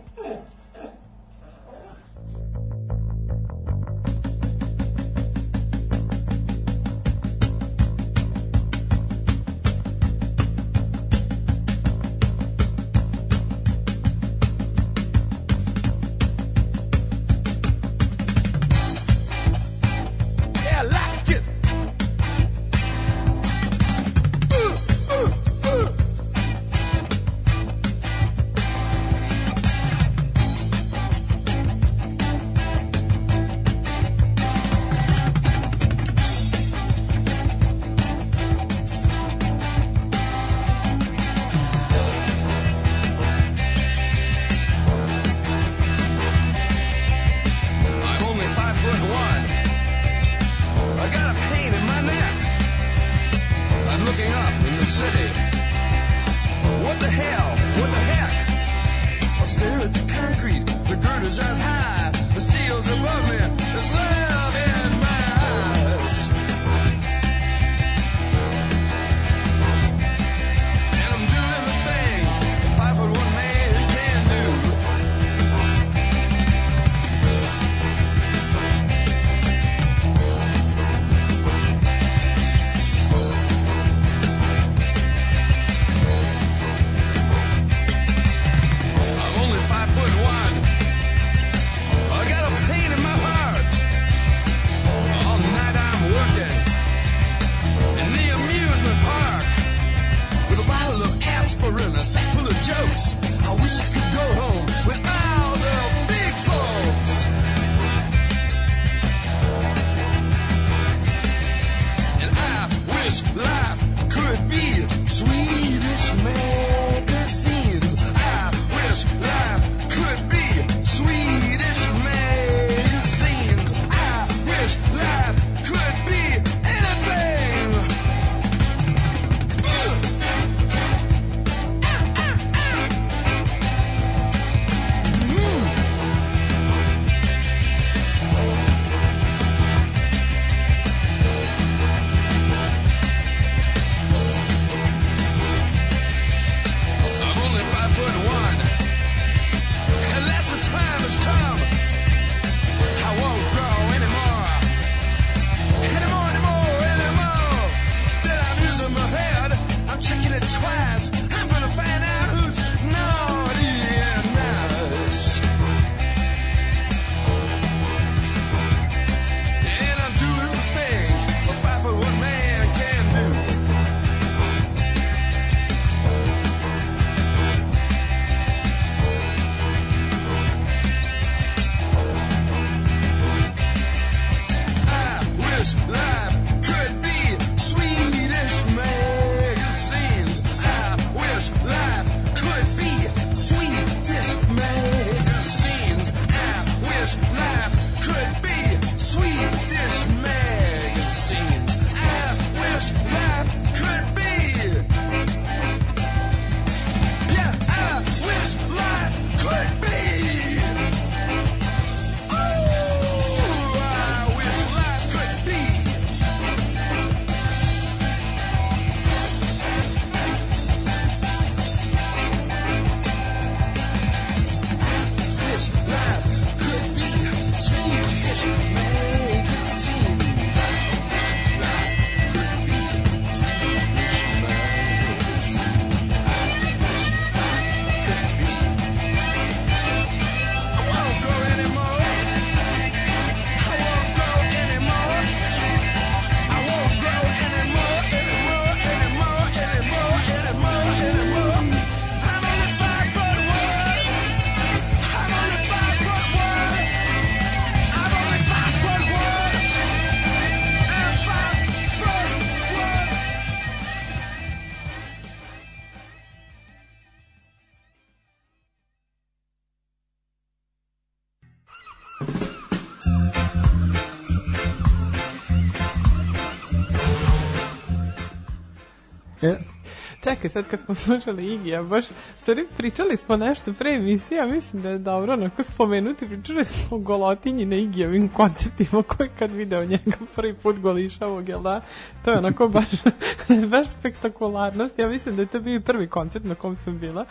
Sad 280.50 280.68
kad 280.68 280.80
smo 280.80 280.96
slušali 281.06 281.54
Igija, 281.54 281.84
baš, 281.84 282.06
stvari, 282.42 282.66
pričali 282.86 283.18
smo 283.18 283.38
nešto 283.38 283.74
pre 283.74 283.90
emisije, 283.90 284.42
a 284.42 284.46
mislim 284.46 284.82
da 284.82 284.90
je 284.90 284.98
dobro 284.98 285.34
onako 285.34 285.64
spomenuti, 285.64 286.28
pričali 286.28 286.66
smo 286.66 286.98
o 286.98 287.00
golotinji 287.00 287.66
na 287.66 287.76
Igijevim 287.76 288.30
koncertima, 288.30 289.04
koji 289.04 289.30
kad 289.40 289.52
video 289.52 289.86
njega 289.86 290.18
prvi 290.36 290.54
put 290.54 290.80
golišavog, 290.80 291.50
jel 291.50 291.62
da? 291.62 291.82
To 292.26 292.32
je 292.32 292.38
onako 292.38 292.68
baš, 292.68 292.86
baš 293.72 293.88
spektakularnost. 293.90 295.00
Ja 295.00 295.08
mislim 295.08 295.36
da 295.36 295.42
je 295.42 295.46
to 295.46 295.60
bio 295.60 295.80
prvi 295.80 296.08
koncert 296.08 296.46
na 296.46 296.56
kom 296.56 296.76
sam 296.76 297.00
bila, 297.00 297.26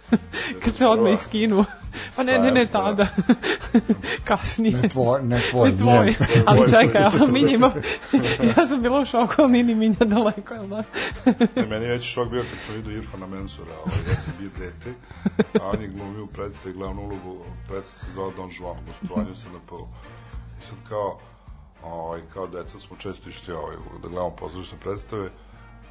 kad 0.64 0.76
se 0.76 0.86
odmah 0.86 1.12
iskinu. 1.12 1.64
Pa 2.16 2.22
ne, 2.22 2.38
ne, 2.38 2.50
ne, 2.50 2.66
tada. 2.66 3.06
Kasnije. 4.28 4.76
ne 4.82 4.88
tvoj, 4.88 5.22
ne 5.22 5.40
tvoj, 5.50 5.70
Ne 5.70 5.76
tvoj, 5.76 6.14
ali 6.46 6.70
čekaj, 6.70 7.02
ali 7.02 7.32
mi 7.32 7.42
njima, 7.42 7.72
ja 8.56 8.66
sam 8.66 8.82
bila 8.82 9.00
u 9.00 9.04
šoku, 9.04 9.34
ali 9.38 9.52
nije 9.52 9.64
ni 9.64 9.74
minja 9.74 10.04
daleko, 10.04 10.54
jel 10.54 10.66
da? 10.66 10.82
Ne, 11.56 11.66
meni 11.66 11.84
je 11.84 11.92
veći 11.92 12.06
šok 12.06 12.30
bio 12.30 12.42
kad 12.42 12.58
sam 12.66 12.74
vidio 12.74 12.96
Irfana 12.96 13.26
Mensura, 13.26 13.72
ovaj, 13.84 13.98
ja 14.10 14.16
sam 14.16 14.32
bio 14.38 14.48
dete, 14.58 14.89
a 15.60 15.66
on 15.66 15.80
je 15.82 15.88
glumio 15.88 16.24
u 16.24 16.26
predstavi 16.26 16.74
glavnu 16.74 17.02
ulogu, 17.02 17.44
predstav 17.68 17.98
se 18.00 18.12
zove 18.14 18.32
Don 18.36 18.50
Juan, 18.60 18.76
gostovanju 18.86 19.34
se 19.34 19.48
na 19.52 19.58
pol. 19.68 19.86
I 20.62 20.66
sad 20.66 20.78
kao, 20.88 21.18
ovaj, 21.84 22.20
kao 22.34 22.46
deca 22.46 22.78
smo 22.78 22.96
često 22.96 23.28
išli 23.28 23.54
ovaj, 23.54 23.76
da 24.02 24.08
gledamo 24.08 24.30
pozorišne 24.30 24.78
predstave, 24.78 25.30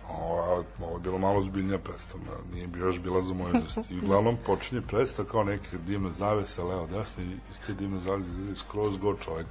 Ovo, 0.10 0.64
ovo 0.82 0.94
je 0.96 1.00
bilo 1.00 1.18
malo 1.18 1.44
zbiljnija 1.44 1.78
predstava, 1.80 2.24
nije 2.54 2.68
bi 2.68 2.80
još 2.80 3.00
bila 3.00 3.22
za 3.22 3.34
moju 3.34 3.54
dost. 3.64 3.92
I 3.92 4.00
uglavnom 4.00 4.38
počinje 4.46 4.82
predstava 4.82 5.30
kao 5.30 5.44
neke 5.44 5.78
divne 5.78 6.12
zavese, 6.12 6.64
leo 6.64 6.88
desno 6.88 7.24
i 7.24 7.28
iz 7.28 7.60
te 7.68 7.74
divne 7.74 8.00
zavese 8.00 8.30
izlazi 8.30 8.56
skroz 8.60 8.98
go 8.98 9.16
čovjek. 9.26 9.48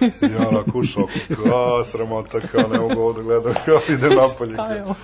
I 0.00 0.26
ja 0.32 0.48
onako 0.48 0.78
u 0.78 0.82
šoku, 0.84 1.12
kao 1.44 1.84
sramota, 1.84 2.40
kao 2.40 2.68
ne 2.68 2.78
mogu 2.78 3.00
ovo 3.00 3.12
da 3.12 3.22
gledam, 3.22 3.54
kao 3.64 3.80
ide 3.88 4.08
napolje. 4.10 4.52
Šta 4.54 4.72
je 4.72 4.82
ovo? 4.84 4.94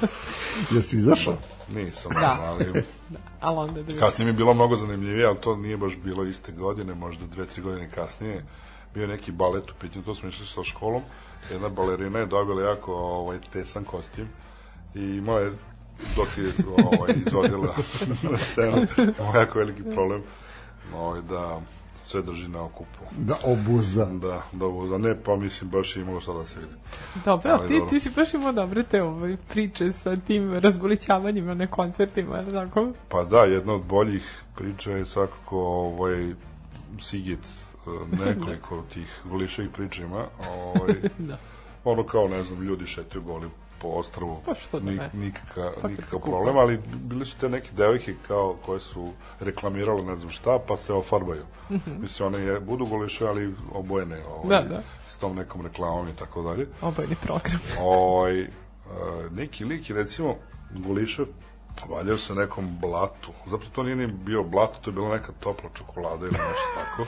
Jesi 0.70 0.96
izašao? 0.96 1.36
Nisam, 1.74 2.12
Da. 2.20 2.38
ali 2.40 2.84
Ali 3.40 3.58
onda 3.58 3.82
da 3.82 3.98
kasnije 3.98 4.24
mi 4.24 4.30
je 4.30 4.36
bilo 4.36 4.54
mnogo 4.54 4.76
zanimljivije, 4.76 5.26
ali 5.26 5.38
to 5.40 5.56
nije 5.56 5.76
baš 5.76 5.96
bilo 5.96 6.24
iste 6.24 6.52
godine, 6.52 6.94
možda 6.94 7.26
dve, 7.26 7.46
tri 7.46 7.62
godine 7.62 7.90
kasnije. 7.90 8.44
Bio 8.94 9.02
je 9.02 9.08
neki 9.08 9.32
balet 9.32 9.70
u 9.70 9.74
pitanju, 9.80 10.04
to 10.04 10.14
smo 10.14 10.28
išli 10.28 10.46
sa 10.46 10.64
školom. 10.64 11.02
Jedna 11.50 11.68
balerina 11.68 12.18
je 12.18 12.26
dobila 12.26 12.62
jako 12.62 12.94
ovaj, 12.94 13.38
tesan 13.52 13.84
kostim 13.84 14.28
i 14.94 15.00
imao 15.00 15.38
je 15.38 15.52
dok 16.16 16.28
je 16.38 16.52
ovaj, 16.76 17.14
izvodila 17.26 17.74
na 18.30 18.38
scenu, 18.38 18.86
jako 19.34 19.58
veliki 19.58 19.82
problem 19.82 20.22
ovaj, 20.94 21.20
da 21.22 21.60
sve 22.10 22.22
drži 22.22 22.48
na 22.48 22.62
okupu. 22.62 23.00
Da 23.18 23.36
obuzda. 23.44 24.04
Da, 24.04 24.42
da, 24.52 24.66
da 24.90 24.98
ne, 24.98 25.22
pa 25.22 25.36
mislim 25.36 25.70
baš 25.70 25.96
je 25.96 26.02
imalo 26.02 26.20
šta 26.20 26.32
da 26.32 26.44
se 26.44 26.60
vidi. 26.60 26.72
Dobro, 27.24 27.50
Ali 27.50 27.68
ti, 27.68 27.74
dobro. 27.74 27.90
ti 27.90 28.00
si 28.00 28.10
baš 28.10 28.34
imao 28.34 28.52
dobre 28.52 28.82
te 28.82 29.02
ove 29.02 29.36
priče 29.48 29.92
sa 29.92 30.16
tim 30.16 30.54
razgolićavanjima 30.54 31.54
na 31.54 31.66
koncertima, 31.66 32.36
je 32.36 32.42
li 32.42 32.50
tako? 32.52 32.92
Pa 33.08 33.24
da, 33.24 33.44
jedna 33.44 33.74
od 33.74 33.86
boljih 33.86 34.42
priča 34.56 34.90
je 34.90 35.04
svakako 35.04 35.58
ovaj, 35.58 36.34
Sigit, 37.00 37.38
eh, 37.38 38.26
nekoliko 38.26 38.82
tih 38.94 39.20
goliševih 39.24 39.70
priča 39.70 40.04
ima. 40.04 40.24
Ovaj, 40.48 40.94
Da. 41.28 41.38
ono 41.84 42.04
kao, 42.04 42.28
ne 42.28 42.42
znam, 42.42 42.62
ljudi 42.62 42.86
šetaju 42.86 43.24
goli 43.24 43.48
po 43.80 43.88
ostrvu, 43.88 44.40
Pa 44.46 44.54
što 44.54 44.80
da 44.80 44.90
Nik, 44.90 45.00
ne. 45.00 45.10
nikaka, 45.14 45.72
Pa 45.82 45.88
nikakav 45.88 46.20
problem, 46.20 46.56
ali 46.56 46.80
bili 46.94 47.26
su 47.26 47.36
te 47.40 47.48
neke 47.48 47.68
devojke 47.72 48.14
kao 48.28 48.56
koje 48.66 48.80
su 48.80 49.12
reklamirale 49.40 50.02
ne 50.02 50.16
znam 50.16 50.30
šta, 50.30 50.58
pa 50.68 50.76
se 50.76 50.92
ofarbaju. 50.92 51.42
Mislim, 52.00 52.26
one 52.26 52.38
je, 52.38 52.60
budu 52.60 52.86
goliše, 52.86 53.26
ali 53.26 53.54
obojene 53.72 54.18
ovaj. 54.28 54.62
Da, 54.62 54.68
da. 54.68 54.82
s 55.06 55.16
tom 55.18 55.36
nekom 55.36 55.62
reklamom 55.66 56.08
i 56.08 56.16
tako 56.16 56.42
dalje. 56.42 56.66
Obojni 56.82 57.16
program. 57.22 57.60
Ovaj, 57.80 58.40
e, 58.40 58.48
neki 59.30 59.64
lik 59.64 59.90
je 59.90 59.96
recimo 59.96 60.34
Gulišev 60.70 61.26
valjao 61.88 62.18
se 62.18 62.34
nekom 62.34 62.78
blatu. 62.80 63.32
Zapravo 63.46 63.72
to 63.74 63.82
nije 63.82 63.96
ni 63.96 64.06
bio 64.06 64.42
blato, 64.42 64.78
to 64.80 64.90
je 64.90 64.94
bila 64.94 65.08
neka 65.08 65.32
topla 65.40 65.70
čokolada 65.74 66.26
ili 66.26 66.32
nešto 66.32 66.70
tako. 66.80 67.04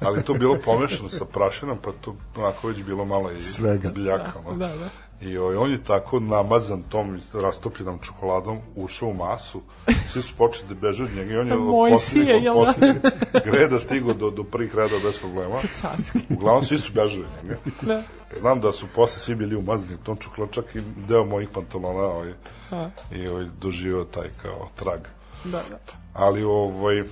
Ali 0.00 0.22
to 0.22 0.34
bilo 0.34 0.56
pomešano 0.64 1.10
sa 1.10 1.24
prašinom, 1.24 1.78
pa 1.78 1.90
to 2.00 2.14
onako 2.36 2.68
već 2.68 2.82
bilo 2.82 3.04
malo 3.04 3.30
i 3.32 3.42
Svega. 3.42 3.90
bljakano. 3.90 4.52
Da, 4.56 4.68
da. 4.68 4.88
I 5.20 5.38
ovaj, 5.38 5.56
on 5.56 5.70
je 5.70 5.84
tako 5.84 6.20
namazan 6.20 6.82
tom 6.82 7.20
rastopljenom 7.34 7.98
čokoladom 7.98 8.58
ušao 8.76 9.08
u 9.08 9.14
masu. 9.14 9.62
Svi 10.08 10.22
su 10.22 10.34
počeli 10.36 10.68
da 10.68 10.74
beže 10.74 11.04
od 11.04 11.10
njega 11.16 11.34
i 11.34 11.36
on 11.36 11.46
je 11.48 11.54
od 11.58 12.00
jel 12.42 12.58
od 12.58 12.66
da? 12.66 12.72
poslednjeg 12.72 13.02
greda 13.44 13.78
stigao 13.78 14.14
do, 14.14 14.30
do 14.30 14.44
prvih 14.44 14.74
reda 14.74 14.96
bez 15.02 15.18
problema. 15.18 15.56
Uglavnom 16.30 16.64
svi 16.64 16.78
su 16.78 16.92
bežali 16.92 17.24
od 17.24 17.44
njega. 17.44 17.60
Da. 17.82 18.02
Znam 18.36 18.60
da 18.60 18.72
su 18.72 18.86
posle 18.94 19.20
svi 19.20 19.34
bili 19.34 19.56
umazani 19.56 19.94
u 19.94 20.04
tom 20.04 20.16
čokoladu, 20.16 20.52
čak 20.52 20.74
i 20.74 20.82
deo 21.08 21.24
mojih 21.24 21.48
pantalona 21.48 22.04
ovaj, 22.04 22.32
A, 22.70 22.88
i 23.12 23.28
ovaj, 23.28 23.46
doživio 23.60 24.04
taj 24.04 24.28
kao 24.42 24.68
trag. 24.74 25.00
da, 25.44 25.62
da. 25.70 25.78
Ali 26.12 26.44
ovaj, 26.44 27.04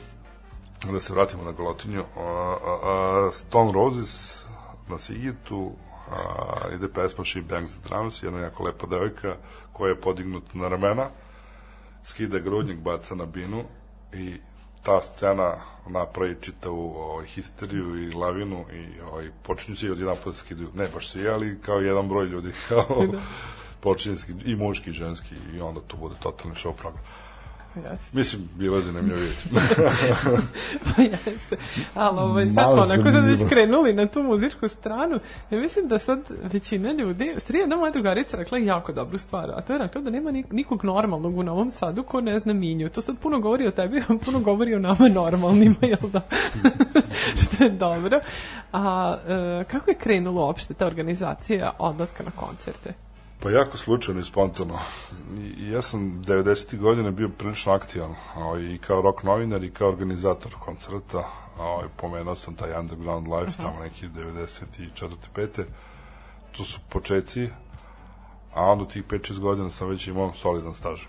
da 0.93 1.01
se 1.01 1.13
vratimo 1.13 1.45
na 1.45 1.53
Golotinju, 1.53 2.03
a, 2.17 2.21
a, 2.21 2.79
a, 2.83 3.31
Stone 3.33 3.73
Roses 3.73 4.45
na 4.89 4.99
Sigitu 4.99 5.73
a, 6.11 6.69
ide 6.75 6.89
pesma 6.89 7.25
She 7.25 7.43
Bangs 7.43 7.73
the 7.73 7.89
Drums, 7.89 8.23
jedna 8.23 8.41
jako 8.41 8.63
lepa 8.63 8.87
devojka 8.87 9.37
koja 9.73 9.89
je 9.89 10.01
podignuta 10.01 10.59
na 10.59 10.69
ramena, 10.69 11.09
skida 12.05 12.39
grudnjeg, 12.39 12.79
baca 12.79 13.15
na 13.15 13.27
binu 13.27 13.65
i 14.13 14.37
ta 14.83 15.01
scena 15.01 15.55
napravi 15.89 16.37
čitavu 16.41 16.95
ovaj, 16.97 17.27
histeriju 17.27 18.03
i 18.03 18.13
lavinu 18.13 18.65
i 18.73 19.01
ovaj, 19.01 19.31
počinju 19.43 19.77
se 19.77 19.87
i 19.87 19.91
odjedan 19.91 20.17
put 20.25 20.37
skidaju, 20.37 20.69
ne 20.75 20.89
baš 20.95 21.09
svi, 21.09 21.29
ali 21.29 21.59
kao 21.61 21.81
jedan 21.81 22.09
broj 22.09 22.27
ljudi 22.27 22.53
kao 22.69 23.05
počinje 23.81 24.17
se 24.17 24.35
i 24.45 24.57
muški 24.57 24.91
i 24.91 24.93
ženski 24.93 25.35
i 25.55 25.61
onda 25.61 25.81
to 25.81 25.97
bude 25.97 26.15
totalni 26.23 26.57
show 26.57 26.73
program. 26.73 27.05
Jeste. 27.77 28.19
Mislim, 28.19 28.49
bilo 28.55 28.77
je 28.77 28.83
zanimljivo 28.83 29.19
vidjeti. 29.21 29.49
Pa 30.97 31.03
jeste. 31.03 31.57
Ali 31.95 32.19
ovaj, 32.21 32.51
sad 32.51 32.79
onako 32.79 33.11
sad 33.13 33.25
već 33.25 33.41
krenuli 33.49 33.93
na 33.93 34.07
tu 34.07 34.23
muzičku 34.23 34.69
stranu. 34.69 35.21
Ja 35.51 35.61
mislim 35.61 35.89
da 35.89 35.99
sad 35.99 36.19
većina 36.53 36.93
ljudi, 36.93 37.35
stvari 37.39 37.59
jedna 37.59 37.77
moja 37.77 37.93
drugarica 37.93 38.37
rekla 38.37 38.59
jako 38.59 38.93
dobru 38.93 39.19
stvar, 39.19 39.51
a 39.51 39.61
to 39.61 39.73
je 39.73 39.79
rekla 39.79 40.01
da 40.01 40.11
nema 40.11 40.31
nik- 40.31 40.53
nikog 40.53 40.85
normalnog 40.85 41.39
u 41.39 41.43
Novom 41.43 41.71
Sadu 41.71 42.03
ko 42.03 42.21
ne 42.21 42.39
zna 42.39 42.53
Minju. 42.53 42.89
To 42.89 43.01
sad 43.01 43.19
puno 43.19 43.41
govori 43.41 43.67
o 43.67 43.71
tebi, 43.71 44.03
a 44.09 44.15
puno 44.25 44.41
govori 44.41 44.75
o 44.75 44.79
nama 44.79 45.09
normalnima, 45.09 45.77
jel 45.83 46.11
da? 46.13 46.21
Što 47.43 47.65
je 47.65 47.71
dobro. 47.71 48.21
A 48.73 49.17
e, 49.61 49.65
kako 49.65 49.91
je 49.91 49.97
krenulo 49.97 50.47
uopšte 50.47 50.75
ta 50.75 50.87
organizacija 50.87 51.73
odlaska 51.79 52.25
na 52.25 52.31
koncerte? 52.31 52.93
Pa 53.45 53.51
jako 53.51 53.77
slučajno 53.77 54.21
i 54.21 54.25
spontano. 54.25 54.79
Ja 55.59 55.83
sam 55.83 56.23
90. 56.27 56.79
godine 56.79 57.11
bio 57.11 57.29
prilično 57.29 57.73
aktivan 57.73 58.15
ovaj, 58.37 58.63
i 58.63 58.79
kao 58.79 59.03
rock 59.03 59.23
novinar 59.23 59.65
i 59.65 59.71
kao 59.71 59.89
organizator 59.89 60.53
koncerta. 60.61 61.29
Ovaj, 61.59 61.89
pomenuo 61.97 62.37
sam 62.37 62.55
taj 62.55 62.81
Underground 62.81 63.29
Life, 63.29 63.63
tamo 63.63 63.81
neki 63.83 64.09
94. 64.09 65.11
5. 65.37 65.65
To 66.53 66.65
su 66.65 66.81
početci, 66.89 67.49
a 68.55 68.63
onda 68.63 68.89
tih 68.89 69.05
5-6 69.05 69.39
godina 69.39 69.71
sam 69.71 69.89
već 69.89 70.07
imao 70.07 70.33
solidan 70.35 70.75
staž. 70.75 71.01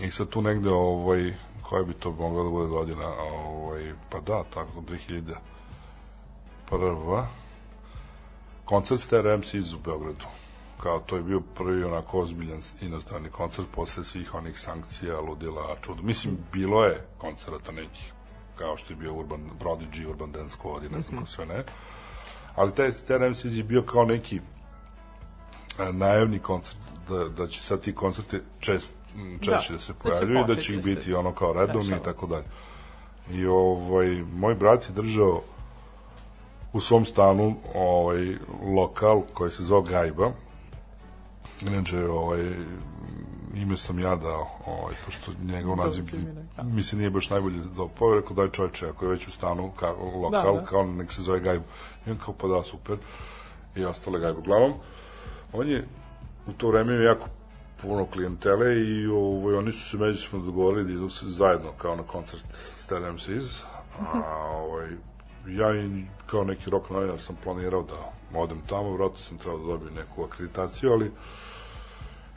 I 0.00 0.10
sad 0.10 0.28
tu 0.28 0.42
negde, 0.42 0.70
ovaj, 0.70 1.34
koja 1.62 1.82
bi 1.82 1.92
to 1.92 2.10
mogla 2.10 2.42
da 2.42 2.50
bude 2.50 2.68
godina? 2.68 3.08
Ovaj, 3.44 3.92
pa 4.10 4.20
da, 4.20 4.44
tako, 4.54 4.80
2000 4.80 5.34
prva 6.70 7.26
koncert 8.64 9.00
Stereo 9.00 9.38
MCs 9.38 9.72
u 9.72 9.78
Beogradu 9.84 10.41
kao 10.82 11.00
to 11.00 11.16
je 11.16 11.22
bio 11.22 11.40
prvi 11.54 11.84
onako 11.84 12.20
ozbiljan 12.20 12.60
inostrani 12.80 13.28
koncert 13.28 13.68
posle 13.74 14.04
svih 14.04 14.34
onih 14.34 14.60
sankcija, 14.60 15.20
ludila, 15.20 15.76
čudo. 15.82 16.02
Mislim, 16.02 16.38
bilo 16.52 16.84
je 16.84 17.06
koncerata 17.18 17.72
nekih, 17.72 18.12
kao 18.56 18.76
što 18.76 18.92
je 18.92 18.96
bio 18.96 19.14
Urban, 19.14 19.40
Prodigy, 19.60 20.08
Urban 20.10 20.32
Dance 20.32 20.56
Squad 20.58 20.86
i 20.86 20.94
ne 20.94 21.02
znam 21.02 21.20
ko 21.20 21.26
sve 21.26 21.46
ne. 21.46 21.64
Ali 22.54 22.74
taj 22.74 22.88
MCs 23.30 23.44
je 23.44 23.64
bio 23.64 23.82
kao 23.82 24.04
neki 24.04 24.40
a, 25.78 25.92
najavni 25.92 26.38
koncert, 26.38 26.76
da, 27.08 27.28
da 27.28 27.46
će 27.46 27.62
sad 27.62 27.80
ti 27.80 27.94
koncerti 27.94 28.38
čest, 28.60 28.88
m, 29.16 29.38
češće 29.38 29.72
da, 29.72 29.76
Da, 29.76 29.82
se 29.82 29.92
da 29.92 29.98
pojavljuju 29.98 30.40
i 30.40 30.46
da 30.46 30.54
će 30.54 30.74
ih 30.74 30.80
da 30.80 30.84
biti 30.84 31.14
ono 31.14 31.32
kao 31.32 31.52
redovni 31.52 31.96
i 31.96 32.04
tako 32.04 32.26
dalje. 32.26 32.44
I 33.30 33.46
ovaj, 33.46 34.24
moj 34.34 34.54
brat 34.54 34.88
je 34.88 34.92
držao 34.92 35.42
u 36.72 36.80
svom 36.80 37.04
stanu 37.04 37.56
ovaj 37.74 38.36
lokal 38.76 39.22
koji 39.34 39.50
se 39.50 39.62
zove 39.62 39.88
Gajba. 39.90 40.32
Inače, 41.66 42.04
ovaj, 42.08 42.54
ime 43.54 43.76
sam 43.76 43.98
ja 43.98 44.16
dao, 44.16 44.46
ovaj, 44.66 44.94
pošto 45.04 45.32
njegov 45.42 45.76
naziv, 45.76 46.04
da. 46.56 46.62
mislim, 46.62 46.98
nije 46.98 47.10
baš 47.10 47.30
najbolje 47.30 47.58
dao. 47.76 47.88
Pa 47.98 48.04
je 48.04 48.20
rekao, 48.20 48.36
daj 48.36 48.50
čovječe, 48.50 48.88
ako 48.88 49.04
je 49.04 49.10
već 49.10 49.28
u 49.28 49.30
stanu, 49.30 49.72
kao, 49.76 50.20
lokal, 50.20 50.54
Da, 50.54 50.60
da. 50.60 50.66
kao 50.66 50.86
nek 50.86 51.12
se 51.12 51.22
zove 51.22 51.40
Gajba. 51.40 51.64
I 52.06 52.10
on 52.10 52.18
kao, 52.24 52.34
pa 52.34 52.48
da, 52.48 52.62
super. 52.62 52.96
I 53.76 53.84
ostale 53.84 54.20
Gajba. 54.20 54.38
Uglavnom, 54.38 54.72
on 55.52 55.68
je 55.68 55.86
u 56.46 56.52
to 56.52 56.68
vreme 56.68 57.04
jako 57.04 57.26
puno 57.82 58.06
klijentele 58.06 58.80
i 58.80 59.06
ovaj, 59.06 59.54
oni 59.54 59.72
su 59.72 59.90
se 59.90 59.96
međusobno 59.96 60.46
dogovorili 60.46 60.84
da 60.84 60.92
idu 60.92 61.10
se 61.10 61.26
zajedno 61.28 61.72
kao 61.78 61.96
na 61.96 62.02
koncert 62.02 62.46
Stereo 62.76 63.12
MCs. 63.12 63.62
A 64.12 64.46
ovaj, 64.50 64.88
ja 65.46 65.74
i 65.76 66.04
kao 66.26 66.44
neki 66.44 66.70
rock 66.70 66.90
novinar 66.90 67.20
sam 67.20 67.36
planirao 67.44 67.82
da 67.82 68.12
odem 68.38 68.60
tamo, 68.66 68.92
vratno 68.96 69.18
sam 69.18 69.38
trebao 69.38 69.58
da 69.58 69.66
dobijem 69.66 69.94
neku 69.94 70.24
akreditaciju, 70.24 70.92
ali 70.92 71.12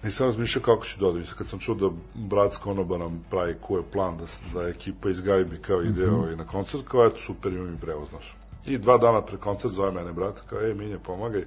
Nisam 0.05 0.25
razmišljao 0.25 0.63
kako 0.63 0.85
ću 0.85 0.99
dodati. 0.99 1.31
Kad 1.37 1.47
sam 1.47 1.59
čuo 1.59 1.75
da 1.75 1.89
brat 2.13 2.53
s 2.53 2.65
nam 2.99 3.25
pravi 3.29 3.55
ko 3.61 3.77
je 3.77 3.83
plan, 3.91 4.17
da, 4.17 4.25
da 4.53 4.67
ekipa 4.67 5.09
iz 5.09 5.21
Gajbi 5.21 5.57
kao 5.57 5.81
ide 5.81 6.09
ovaj, 6.09 6.35
na 6.35 6.47
koncert, 6.47 6.83
kao 6.87 7.05
eto 7.05 7.17
super, 7.17 7.53
ima 7.53 7.63
mi 7.63 7.77
prevoz, 7.77 8.09
znaš. 8.09 8.37
I 8.65 8.77
dva 8.77 8.97
dana 8.97 9.21
pred 9.21 9.39
koncert 9.39 9.73
zove 9.73 9.91
mene 9.91 10.13
brat, 10.13 10.41
kao, 10.49 10.61
ej, 10.61 10.73
Minja, 10.73 10.99
pomagaj. 10.99 11.45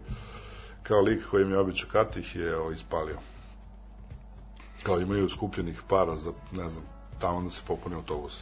Kao 0.83 1.01
lik 1.01 1.23
koji 1.31 1.45
mi 1.45 1.53
je 1.53 1.59
običao 1.59 1.91
karti 1.93 2.21
ih 2.21 2.37
je 2.37 2.57
ovaj, 2.57 2.75
ispalio. 2.75 3.19
Kao 4.83 5.01
imaju 5.01 5.29
skupljenih 5.29 5.83
para 5.89 6.17
za, 6.17 6.33
ne 6.53 6.71
znam, 6.71 6.85
tamo 7.19 7.43
da 7.43 7.51
se 7.51 7.63
popuni 7.67 7.95
autobus. 7.95 8.41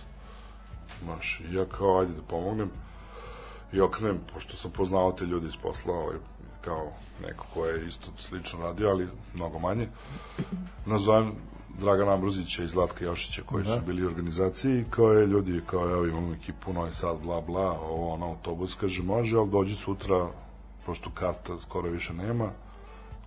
Znaš, 1.04 1.40
i 1.40 1.54
ja 1.54 1.64
kao, 1.64 1.98
ajde 2.00 2.12
da 2.12 2.22
pomognem. 2.22 2.70
I 3.72 3.80
okrenem, 3.80 4.20
pošto 4.34 4.56
sam 4.56 4.70
poznao 4.70 5.12
te 5.12 5.24
ljudi 5.24 5.46
iz 5.46 5.56
posla, 5.62 5.94
ovaj, 5.94 6.16
kao 6.60 6.92
neko 7.22 7.46
ko 7.54 7.66
je 7.66 7.86
isto 7.88 8.06
slično 8.18 8.60
radio, 8.60 8.88
ali 8.88 9.08
mnogo 9.34 9.58
manje. 9.58 9.88
Nazovem 10.86 11.32
Dragana 11.80 12.12
Ambrozića 12.12 12.62
i 12.62 12.66
Zlatka 12.66 13.04
Jošića 13.04 13.42
koji 13.46 13.64
su 13.64 13.80
bili 13.86 14.04
u 14.04 14.08
organizaciji, 14.08 14.84
kao 14.90 15.12
je 15.12 15.26
ljudi, 15.26 15.60
kao 15.66 15.90
evo 15.90 16.06
imamo 16.06 16.34
ekipu 16.34 16.72
Novi 16.72 16.94
Sad, 16.94 17.18
bla 17.22 17.40
bla, 17.40 17.80
ovo 17.80 18.08
ono 18.08 18.26
autobus, 18.26 18.74
kaže 18.74 19.02
može, 19.02 19.36
ali 19.36 19.50
dođi 19.50 19.74
sutra, 19.74 20.28
pošto 20.86 21.10
karta 21.10 21.58
skoro 21.58 21.90
više 21.90 22.12
nema, 22.14 22.50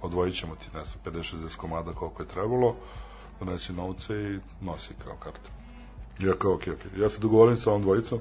odvojit 0.01 0.35
ćemo 0.35 0.55
ti, 0.55 0.69
ne 0.73 0.85
znam, 0.85 1.23
50-60 1.23 1.55
komada 1.55 1.91
koliko 1.93 2.23
je 2.23 2.27
trebalo, 2.27 2.75
donesi 3.39 3.73
novce 3.73 4.13
i 4.13 4.65
nosi 4.65 4.93
kao 5.03 5.15
kartu. 5.15 5.49
Ja 6.19 6.33
kao, 6.33 6.53
okej, 6.53 6.73
okej. 6.73 7.01
Ja 7.01 7.09
se 7.09 7.19
dogovorim 7.19 7.57
sa 7.57 7.69
ovom 7.69 7.81
dvojicom, 7.81 8.19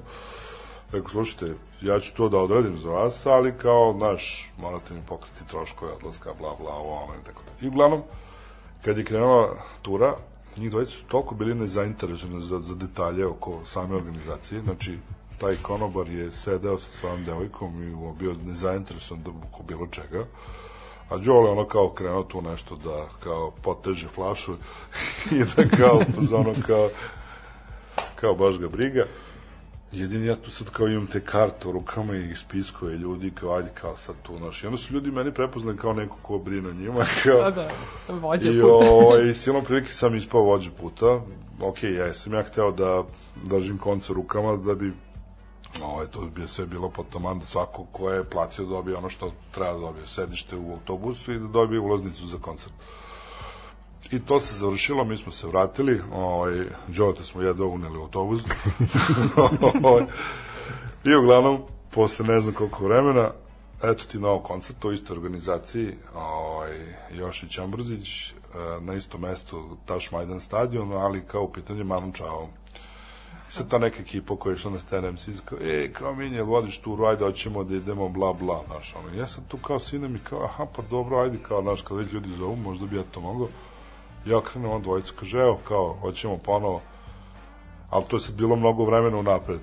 Rekao, 0.91 1.09
slušajte, 1.09 1.53
ja 1.81 1.99
ću 1.99 2.13
to 2.13 2.29
da 2.29 2.37
odradim 2.37 2.79
za 2.79 2.89
vas, 2.89 3.25
ali 3.25 3.57
kao, 3.57 3.93
znaš, 3.97 4.51
morate 4.57 4.93
mi 4.93 5.01
pokriti 5.07 5.47
troškove 5.47 5.91
odlaska, 5.91 6.33
bla, 6.39 6.55
bla, 6.59 6.73
ovo, 6.73 6.93
ono 6.93 7.13
i 7.13 7.25
tako 7.25 7.41
da. 7.45 7.65
I 7.65 7.69
uglavnom, 7.69 8.01
kad 8.85 8.97
je 8.97 9.05
krenula 9.05 9.55
tura, 9.81 10.15
njih 10.57 10.71
dvojica 10.71 10.91
su 10.91 11.05
toliko 11.07 11.35
bili 11.35 11.55
nezainteresovani 11.55 12.41
za, 12.41 12.59
za 12.59 12.75
detalje 12.75 13.25
oko 13.27 13.65
same 13.65 13.95
organizacije, 13.95 14.61
znači, 14.61 14.97
taj 15.37 15.55
konobar 15.61 16.09
je 16.09 16.31
sedeo 16.31 16.79
sa 16.79 16.91
svojom 16.91 17.25
devojkom 17.25 17.83
i 17.83 18.19
bio 18.19 18.35
nezainteresovan 18.45 19.23
da 19.23 19.29
oko 19.29 19.63
bilo 19.63 19.87
čega, 19.87 20.25
a 21.09 21.17
Đole 21.17 21.51
ono 21.51 21.65
kao 21.65 21.89
krenuo 21.89 22.23
tu 22.23 22.41
nešto 22.41 22.75
da 22.75 23.07
kao 23.23 23.51
poteže 23.61 24.07
flašu 24.07 24.53
i 25.31 25.39
da 25.55 25.77
kao, 25.77 26.01
ono 26.39 26.53
kao, 26.67 26.89
kao 28.15 28.33
baš 28.33 28.57
ga 28.57 28.67
briga. 28.67 29.05
Jedini 29.91 30.27
ja 30.27 30.35
tu 30.35 30.51
sad 30.51 30.69
kao 30.69 30.87
imam 30.87 31.07
te 31.07 31.19
karte 31.19 31.67
u 31.67 31.71
rukama 31.71 32.15
i 32.15 32.35
spiskove 32.35 32.97
ljudi, 32.97 33.31
kao 33.31 33.55
ajde 33.55 33.69
kao 33.73 33.97
sad 33.97 34.15
tu, 34.23 34.37
znaš. 34.37 34.63
I 34.63 34.67
onda 34.67 34.77
su 34.77 34.93
ljudi 34.93 35.11
meni 35.11 35.33
prepoznali 35.33 35.77
kao 35.77 35.93
neko 35.93 36.15
ko 36.21 36.37
brine 36.37 36.69
o 36.69 36.73
njima, 36.73 37.05
kao... 37.23 37.37
Da, 37.37 37.51
da, 37.51 37.69
vođa 38.13 38.49
I 38.49 38.61
puta. 38.61 38.73
ovaj, 38.73 39.33
silom 39.33 39.65
prilike 39.65 39.93
sam 39.93 40.15
ispao 40.15 40.41
vođa 40.41 40.69
puta. 40.79 41.21
Ok, 41.61 41.83
ja 41.83 42.13
sam 42.13 42.33
ja 42.33 42.43
hteo 42.43 42.71
da 42.71 43.03
držim 43.43 43.77
konce 43.77 44.13
rukama 44.13 44.55
da 44.55 44.75
bi 44.75 44.93
ovaj, 45.83 46.07
to 46.07 46.21
bi 46.21 46.47
sve 46.47 46.65
bilo 46.65 46.89
pod 46.89 47.05
taman 47.09 47.39
da 47.39 47.45
svako 47.45 47.85
ko 47.91 48.09
je 48.09 48.23
platio 48.23 48.65
dobije 48.65 48.97
ono 48.97 49.09
što 49.09 49.33
treba 49.51 49.73
da 49.73 49.79
dobije. 49.79 50.07
Sedište 50.07 50.55
u 50.55 50.71
autobusu 50.71 51.33
i 51.33 51.39
da 51.39 51.47
dobije 51.47 51.79
ulaznicu 51.79 52.27
za 52.27 52.37
koncert. 52.37 52.73
I 54.11 54.19
to 54.19 54.39
se 54.39 54.55
završilo, 54.55 55.03
mi 55.03 55.17
smo 55.17 55.31
se 55.31 55.47
vratili, 55.47 56.01
ovaj, 56.13 56.65
Đolete 56.87 57.23
smo 57.23 57.41
jedva 57.41 57.67
uneli 57.67 57.97
u 57.97 58.01
autobus. 58.01 58.41
I 61.05 61.15
uglavnom, 61.15 61.61
posle 61.91 62.25
ne 62.25 62.41
znam 62.41 62.55
koliko 62.55 62.83
vremena, 62.83 63.31
eto 63.83 64.03
ti 64.11 64.19
novo 64.19 64.39
koncert 64.39 64.85
u 64.85 64.91
istoj 64.91 65.13
organizaciji, 65.13 65.93
ovaj, 66.15 66.71
Jošić 67.11 67.57
Ambrzić, 67.57 68.29
eh, 68.29 68.33
na 68.81 68.93
istom 68.93 69.21
mestu 69.21 69.77
Taš 69.85 70.11
Majdan 70.11 70.41
stadion, 70.41 70.93
ali 70.93 71.25
kao 71.27 71.43
u 71.43 71.51
pitanju 71.51 71.83
Manon 71.83 72.11
Čao. 72.11 72.47
Sad 73.49 73.69
ta 73.69 73.77
neka 73.77 74.01
ekipa 74.01 74.35
koja 74.35 74.51
je 74.51 74.55
išla 74.55 74.71
na 74.71 74.79
Stan 74.79 75.13
MC, 75.13 75.27
kao, 75.45 75.57
e, 75.61 75.93
kao 75.93 76.15
Minje, 76.15 76.41
vodiš 76.41 76.81
turu, 76.81 77.05
ajde, 77.05 77.25
hoćemo 77.25 77.63
da 77.63 77.75
idemo, 77.75 78.09
bla, 78.09 78.33
bla, 78.33 78.63
znaš, 78.67 78.95
ono. 78.95 79.17
Ja 79.19 79.27
sam 79.27 79.43
tu 79.47 79.57
kao 79.57 79.79
sinem 79.79 80.15
i 80.15 80.19
kao, 80.19 80.43
aha, 80.43 80.65
pa 80.75 80.81
dobro, 80.81 81.17
ajde, 81.17 81.37
kao, 81.47 81.61
znaš, 81.61 81.81
kad 81.81 81.97
već 81.97 82.11
ljudi 82.11 82.29
zovu, 82.37 82.55
možda 82.55 82.85
bi 82.85 82.97
ja 82.97 83.03
to 83.11 83.21
mogao. 83.21 83.47
Ja 84.25 84.37
okrenem 84.37 84.71
on 84.71 84.81
dvojicu, 84.81 85.13
kaže, 85.19 85.39
evo, 85.39 85.59
kao, 85.67 85.97
hoćemo 86.01 86.37
ponovo, 86.37 86.81
ali 87.89 88.05
to 88.05 88.15
je 88.15 88.19
sad 88.19 88.35
bilo 88.35 88.55
mnogo 88.55 88.85
vremena 88.85 89.17
unapred. 89.17 89.61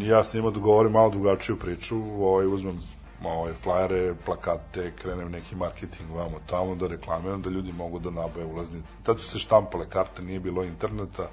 I 0.00 0.08
ja 0.08 0.24
s 0.24 0.34
njima 0.34 0.50
dogovorim 0.50 0.92
malo 0.92 1.10
drugačiju 1.10 1.58
priču, 1.58 1.96
ovaj, 2.20 2.46
uzmem 2.46 2.78
ovaj, 3.24 3.52
flajere, 3.52 4.14
plakate, 4.26 4.92
krenem 5.02 5.30
neki 5.30 5.56
marketing 5.56 6.10
vamo 6.10 6.38
tamo 6.46 6.74
da 6.74 6.86
reklamiram, 6.86 7.42
da 7.42 7.50
ljudi 7.50 7.72
mogu 7.72 7.98
da 7.98 8.10
nabave 8.10 8.44
ulaznice. 8.44 8.92
Tad 9.02 9.20
su 9.20 9.28
se 9.28 9.38
štampale 9.38 9.86
karte, 9.88 10.22
nije 10.22 10.40
bilo 10.40 10.64
interneta, 10.64 11.28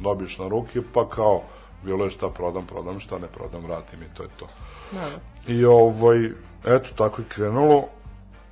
dobiješ 0.00 0.38
na 0.38 0.48
ruke, 0.48 0.82
pa 0.94 1.08
kao, 1.08 1.42
bilo 1.84 2.04
je 2.04 2.10
šta 2.10 2.28
prodam, 2.28 2.66
prodam, 2.66 3.00
šta 3.00 3.18
ne 3.18 3.26
prodam, 3.26 3.62
vratim 3.62 4.02
i 4.02 4.14
to 4.14 4.22
je 4.22 4.28
to. 4.38 4.46
Da. 4.92 5.08
I 5.52 5.64
ovaj, 5.64 6.24
eto, 6.64 6.88
tako 6.96 7.22
je 7.22 7.28
krenulo. 7.28 7.84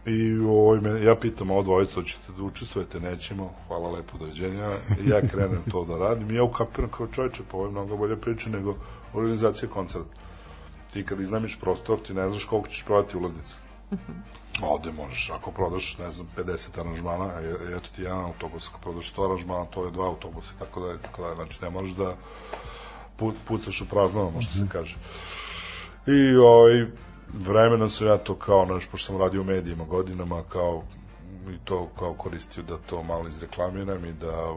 I 0.09 0.39
ovaj, 0.39 0.80
me, 0.80 1.05
ja 1.05 1.14
pitam 1.14 1.51
ovo 1.51 1.62
dvojicu, 1.62 1.94
hoćete 1.94 2.32
da 2.36 2.43
učestvujete, 2.43 3.01
nećemo, 3.01 3.52
hvala 3.66 3.90
lepo, 3.90 4.18
doviđenja. 4.18 4.70
I 5.05 5.09
ja 5.09 5.20
krenem 5.20 5.62
to 5.70 5.85
da 5.85 5.98
radim. 5.98 6.30
I 6.30 6.35
ja 6.35 6.43
ukapiram 6.43 6.90
kao 6.90 7.06
čovječe, 7.06 7.43
pa 7.51 7.56
ovo 7.56 7.66
je 7.66 7.72
mnogo 7.72 7.97
bolje 7.97 8.16
priča 8.16 8.51
nego 8.51 8.74
organizacija 9.14 9.68
koncerta. 9.68 10.16
Ti 10.93 11.05
kad 11.05 11.20
iznamiš 11.20 11.59
prostor, 11.60 11.98
ti 12.02 12.14
ne 12.14 12.28
znaš 12.28 12.44
koliko 12.44 12.68
ćeš 12.68 12.85
prodati 12.85 13.16
ulaznicu. 13.16 13.56
Ovde 14.62 14.93
možeš, 14.93 15.30
ako 15.35 15.51
prodaš, 15.51 15.98
ne 15.98 16.12
znam, 16.12 16.28
50 16.36 16.80
aranžmana, 16.80 17.32
e- 17.40 17.76
eto 17.76 17.89
ti 17.97 18.02
jedan 18.02 18.24
autobus, 18.24 18.68
ako 18.68 18.80
prodaš 18.80 19.12
100 19.12 19.24
aranžmana, 19.24 19.64
to 19.64 19.85
je 19.85 19.90
dva 19.90 20.06
autobusa, 20.06 20.52
i 20.56 20.59
tako 20.59 20.80
da 20.80 20.98
tako 20.98 21.22
da. 21.22 21.35
Znači, 21.35 21.59
ne 21.62 21.70
možeš 21.70 21.94
da 21.94 22.16
pu, 23.16 23.32
pucaš 23.48 23.80
u 23.80 23.89
prazno, 23.89 24.32
što 24.40 24.52
se 24.52 24.66
kaže. 24.68 24.97
I 26.06 26.36
ovaj, 26.36 26.86
vremenom 27.35 27.91
sam 27.91 28.07
ja 28.07 28.19
to 28.19 28.35
kao, 28.35 28.67
znaš, 28.67 28.87
pošto 28.87 29.07
sam 29.07 29.19
radio 29.21 29.41
u 29.41 29.45
medijima 29.45 29.85
godinama, 29.85 30.43
kao 30.49 30.83
i 31.51 31.59
to 31.65 31.89
kao 31.99 32.15
koristio 32.15 32.63
da 32.63 32.79
to 32.79 33.03
malo 33.03 33.29
izreklamiram 33.29 34.05
i 34.05 34.13
da 34.13 34.57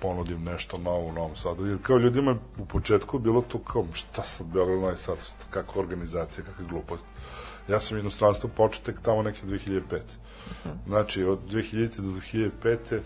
ponudim 0.00 0.44
nešto 0.44 0.78
novo 0.78 1.06
u 1.08 1.12
Novom 1.12 1.36
Sadu. 1.36 1.66
Jer 1.66 1.78
kao 1.82 1.96
ljudima 1.98 2.30
je 2.30 2.36
u 2.58 2.64
početku 2.64 3.18
bilo 3.18 3.42
to 3.42 3.58
kao, 3.58 3.86
šta 3.92 4.22
sad 4.22 4.46
Beograd, 4.46 4.80
Novi 4.80 4.96
Sad, 4.98 5.16
šta- 5.18 5.46
kakva 5.50 5.82
organizacija, 5.82 6.44
kakva 6.44 6.64
glupost. 6.70 7.04
Ja 7.68 7.80
sam 7.80 7.98
inostranstvo 7.98 8.50
počeo 8.56 8.82
tek 8.84 9.00
tamo 9.00 9.22
neke 9.22 9.46
2005. 9.46 9.80
Znači, 10.86 11.24
od 11.24 11.38
2000. 11.50 12.00
do 12.00 12.20
2005. 12.32 13.00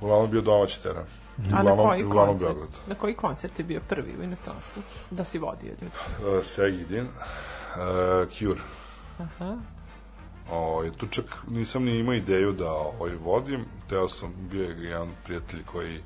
uglavnom 0.00 0.30
bio 0.30 0.40
domaći 0.40 0.82
teren. 0.82 1.04
A 1.54 1.62
na 1.62 1.76
koji 1.76 2.04
uglavnom 2.04 2.38
koncert? 2.38 2.54
Beograd. 2.54 2.80
Na 2.88 2.94
koji 2.94 3.14
koncert 3.14 3.58
je 3.58 3.64
bio 3.64 3.80
prvi 3.88 4.16
u 4.20 4.22
inostranstvu? 4.22 4.82
Da 5.10 5.24
si 5.24 5.38
vodio 5.38 5.68
ljudi. 5.68 5.86
uh, 6.38 6.44
Segidin, 6.44 7.04
uh, 7.04 7.12
Cure. 8.38 8.60
Aha. 9.18 9.56
Ovaj, 10.50 10.90
tu 10.90 11.06
čak 11.06 11.24
nisam 11.48 11.84
ni 11.84 11.98
imao 11.98 12.14
ideju 12.14 12.52
da 12.52 12.70
ovaj, 12.72 13.14
vodim, 13.14 13.64
teo 13.88 14.08
sam, 14.08 14.32
bio 14.50 14.62
je 14.62 14.84
jedan 14.84 15.08
prijatelj 15.24 15.64
koji 15.64 16.00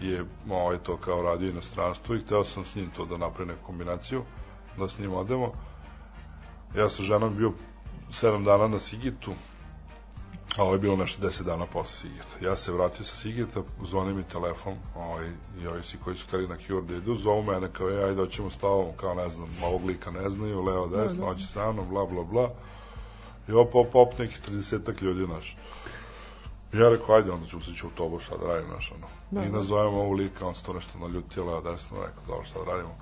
je 0.00 0.24
ovaj, 0.50 0.78
to 0.78 0.96
kao 0.96 1.22
radio 1.22 1.48
u 1.48 1.50
inostranstvu 1.50 2.16
i 2.16 2.20
hteo 2.20 2.44
sam 2.44 2.64
s 2.64 2.74
njim 2.74 2.90
to 2.96 3.04
da 3.04 3.16
napravim 3.16 3.48
neku 3.48 3.66
kombinaciju, 3.66 4.22
da 4.78 4.88
s 4.88 4.98
njim 4.98 5.14
odemo. 5.14 5.52
Ja 6.76 6.88
sa 6.88 7.02
ženom 7.02 7.36
bio 7.36 7.52
7 8.10 8.44
dana 8.44 8.68
na 8.68 8.78
Sigitu, 8.78 9.32
a 10.56 10.62
ovo 10.62 10.72
je 10.72 10.78
bilo 10.78 10.96
nešto 10.96 11.22
10 11.22 11.42
dana 11.42 11.66
posle 11.66 11.96
Sigita. 11.96 12.46
Ja 12.46 12.56
se 12.56 12.72
vratio 12.72 13.04
sa 13.04 13.16
Sigita, 13.16 13.62
zvoni 13.88 14.14
mi 14.14 14.22
telefon, 14.22 14.74
ovaj, 14.96 15.30
i 15.62 15.66
ovi 15.66 15.82
si 15.82 15.98
koji 16.04 16.16
su 16.16 16.26
hteli 16.26 16.48
na 16.48 16.56
Cure 16.66 16.82
da 16.82 16.94
idu, 16.94 17.16
zovu 17.16 17.42
mene 17.42 17.68
kao, 17.72 17.90
"E, 17.90 18.04
ajde, 18.04 18.22
hoćemo 18.22 18.50
s 18.50 18.56
tobom, 18.56 18.96
kao 18.96 19.14
ne 19.14 19.28
znam, 19.28 19.48
ovog 19.64 19.84
lika 19.84 20.10
ne 20.10 20.30
znaju, 20.30 20.62
levo, 20.62 20.86
desno, 20.86 21.26
hoće 21.26 21.46
sa 21.46 21.72
mnom, 21.72 21.88
bla, 21.88 22.06
bla, 22.06 22.24
bla. 22.24 22.50
I 23.48 23.52
op, 23.52 23.74
op, 23.74 23.94
op, 23.94 24.18
nekih 24.18 24.40
30 24.40 25.02
ljudi, 25.02 25.24
znaš. 25.24 25.56
I 26.72 26.78
ja 26.78 26.88
rekao, 26.88 27.14
ajde, 27.14 27.30
onda 27.30 27.46
ću 27.46 27.60
se 27.60 27.74
ću 27.74 27.86
autobus, 27.86 28.24
šta 28.24 28.36
da 28.36 28.46
radim, 28.46 28.68
znaš, 28.70 28.92
ono. 28.92 29.06
I 29.46 29.48
nazovemo 29.48 30.00
ovog 30.00 30.12
lika, 30.12 30.46
on 30.46 30.54
se 30.54 30.62
to 30.62 30.72
nešto 30.72 30.98
naljutio, 30.98 31.44
levo, 31.44 31.60
desno, 31.60 31.96
rekao, 32.00 32.22
dobro, 32.26 32.44
šta 32.44 32.58
da 32.58 32.70
radimo. 32.70 32.94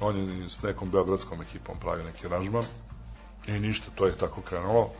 On 0.00 0.16
je 0.16 0.50
s 0.50 0.62
nekom 0.62 0.90
beogradskom 0.90 1.42
ekipom 1.42 1.78
pravio 1.80 2.04
neki 2.04 2.26
aranžman. 2.26 2.64
I 3.46 3.52
ništa, 3.52 3.86
to 3.94 4.06
je 4.06 4.18
tako 4.18 4.40
krenulo. 4.40 4.90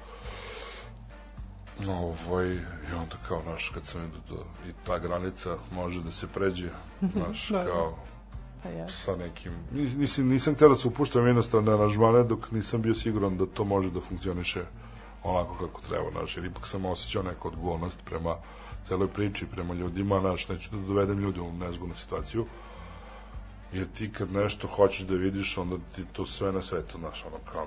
Ovaj, 1.89 2.53
I 2.53 2.95
onda 2.97 3.17
kao, 3.29 3.43
znaš, 3.43 3.69
kad 3.75 3.87
sam 3.87 4.01
vidio 4.01 4.21
da 4.31 4.69
i 4.69 4.73
ta 4.87 4.99
granica 4.99 5.57
može 5.73 6.03
da 6.03 6.11
se 6.11 6.27
pređe, 6.27 6.69
znaš, 7.13 7.49
Da, 7.53 7.59
da. 7.59 7.65
kao, 7.65 7.97
Pa 8.63 8.69
ja. 8.69 8.89
sa 8.89 9.17
nekim... 9.17 9.53
nis- 9.73 9.97
Nisam, 9.97 10.27
nisam 10.27 10.55
htio 10.55 10.69
da 10.69 10.77
se 10.77 10.89
upuštam 10.89 11.27
jednostavno 11.27 11.71
na 11.71 11.77
aranžmane 11.77 12.25
dok 12.25 12.51
nisam 12.51 12.83
bio 12.83 12.95
siguran 12.95 13.37
da 13.37 13.47
to 13.47 13.65
može 13.65 13.91
da 13.91 14.01
funkcioniše 14.01 14.61
onako 15.23 15.67
kako 15.67 15.81
treba, 15.81 16.11
znaš, 16.11 16.37
jer 16.37 16.47
ipak 16.47 16.67
sam 16.67 16.85
osjećao 16.85 17.23
neku 17.23 17.49
odgovornost 17.49 17.99
prema 18.05 18.37
celoj 18.89 19.09
priči, 19.09 19.47
prema 19.47 19.75
ljudima, 19.75 20.21
znaš, 20.21 20.49
neću 20.49 20.69
da 20.71 20.87
dovedem 20.87 21.19
ljude 21.19 21.41
u 21.41 21.53
nezgodnu 21.53 21.95
situaciju, 21.95 22.47
jer 23.73 23.87
ti 23.89 24.13
kad 24.13 24.33
nešto 24.33 24.69
hoćeš 24.69 25.01
da 25.01 25.15
vidiš, 25.15 25.59
onda 25.59 25.77
ti 25.97 26.05
to 26.13 26.27
sve 26.27 26.53
na 26.53 26.63
svetu, 26.63 26.99
znaš, 26.99 27.25
ono, 27.27 27.37
kao, 27.53 27.67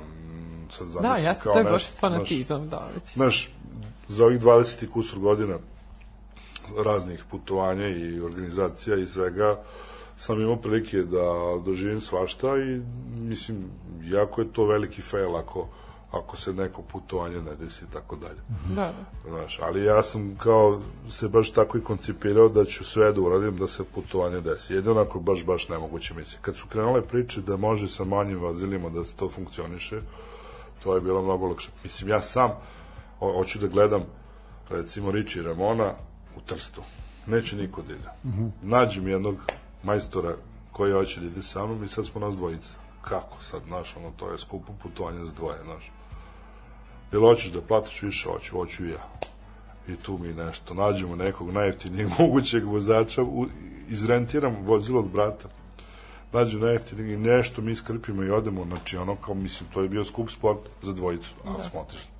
sad 0.72 0.88
Da, 0.88 0.94
zamisli 0.94 1.26
jeste, 1.26 1.44
kao 1.44 1.54
to 1.54 1.60
je 1.60 1.66
baš 1.66 1.86
fanatizam, 2.00 2.68
da, 2.70 2.90
već. 2.96 3.14
Znaš, 3.14 3.50
za 4.10 4.26
ovih 4.26 4.40
20 4.40 4.84
i 4.84 4.88
kusur 4.88 5.20
godina 5.20 5.58
raznih 6.86 7.24
putovanja 7.32 7.88
i 7.88 8.20
organizacija 8.22 8.98
i 8.98 9.08
svega 9.08 9.58
sam 10.18 10.42
imao 10.42 10.56
prilike 10.56 10.98
da 10.98 11.58
doživim 11.66 12.02
svašta 12.02 12.58
i 12.58 12.82
mislim, 13.20 13.58
jako 14.04 14.42
je 14.42 14.54
to 14.54 14.66
veliki 14.66 15.02
fail 15.02 15.36
ako, 15.36 15.68
ako 16.12 16.38
se 16.38 16.54
neko 16.54 16.82
putovanje 16.82 17.42
ne 17.42 17.56
desi 17.56 17.86
i 17.86 17.94
tako 17.94 18.16
dalje. 18.16 18.40
Da, 18.76 18.94
da. 19.26 19.30
Znaš, 19.30 19.60
ali 19.62 19.84
ja 19.84 20.04
sam 20.04 20.38
kao 20.44 20.82
se 21.12 21.28
baš 21.28 21.52
tako 21.52 21.78
i 21.78 21.82
koncipirao 21.84 22.50
da 22.50 22.66
ću 22.66 22.84
sve 22.84 23.14
da 23.14 23.22
uradim 23.22 23.58
da 23.58 23.68
se 23.68 23.84
putovanje 23.84 24.42
desi. 24.42 24.74
Jedino 24.74 25.02
ako 25.02 25.20
baš, 25.20 25.46
baš 25.46 25.70
nemoguće 25.70 26.14
misli. 26.14 26.38
Kad 26.42 26.56
su 26.56 26.68
krenule 26.68 27.02
priče 27.02 27.42
da 27.42 27.58
može 27.58 27.88
sa 27.88 28.04
manjim 28.04 28.40
vozilima 28.40 28.90
da 28.90 29.06
se 29.06 29.16
to 29.16 29.30
funkcioniše, 29.30 30.02
to 30.84 30.96
je 30.96 31.02
bilo 31.02 31.22
mnogo 31.22 31.48
lakše. 31.48 31.70
Mislim, 31.84 32.10
ja 32.10 32.22
sam 32.22 32.52
ho 33.20 33.32
hoću 33.32 33.60
da 33.60 33.68
gledam 33.68 34.04
recimo 34.70 35.12
Riči 35.12 35.42
Ramona 35.42 35.94
u 36.38 36.42
Trstu. 36.42 36.82
Neće 37.28 37.56
niko 37.56 37.82
da 37.82 37.94
ide. 37.94 38.10
Nađem 38.62 39.08
jednog 39.08 39.36
majstora 39.84 40.36
koji 40.72 40.94
hoće 40.94 41.20
da 41.20 41.26
ide 41.26 41.44
sa 41.44 41.66
mnom 41.66 41.84
i 41.84 41.88
sad 41.88 42.06
smo 42.06 42.22
nas 42.22 42.36
dvojica. 42.36 42.68
Kako 43.02 43.44
sad, 43.44 43.62
znaš, 43.68 43.96
ono, 43.98 44.12
to 44.18 44.32
je 44.32 44.38
skupo 44.38 44.74
putovanje 44.84 45.26
za 45.26 45.32
dvoje, 45.32 45.58
znaš. 45.66 45.92
Jel 47.12 47.22
hoćeš 47.22 47.52
da 47.52 47.62
platiš 47.62 48.02
više? 48.02 48.30
Hoću, 48.30 48.58
hoću 48.58 48.86
i 48.86 48.90
ja. 48.90 49.08
I 49.88 49.96
tu 49.96 50.18
mi 50.18 50.34
nešto, 50.34 50.74
nađemo 50.74 51.16
nekog 51.16 51.52
najjeftinijeg 51.52 52.10
mogućeg 52.20 52.66
vozača, 52.66 53.24
u, 53.24 53.46
izrentiram 53.90 54.56
vozilo 54.62 55.00
od 55.00 55.10
brata, 55.10 55.50
nađu 56.34 56.60
najjeftinijeg 56.60 57.12
i 57.12 57.18
nešto 57.18 57.62
mi 57.62 57.72
iskrpimo 57.72 58.24
i 58.24 58.30
odemo, 58.30 58.66
znači 58.66 58.98
ono 58.98 59.16
kao, 59.16 59.36
mislim, 59.36 59.70
to 59.74 59.82
je 59.82 59.90
bio 59.90 60.06
skup 60.06 60.30
sport 60.30 60.60
za 60.82 60.94
dvojicu, 60.94 61.34
ali 61.46 61.64
smo 61.70 61.80
otišli. 61.80 62.17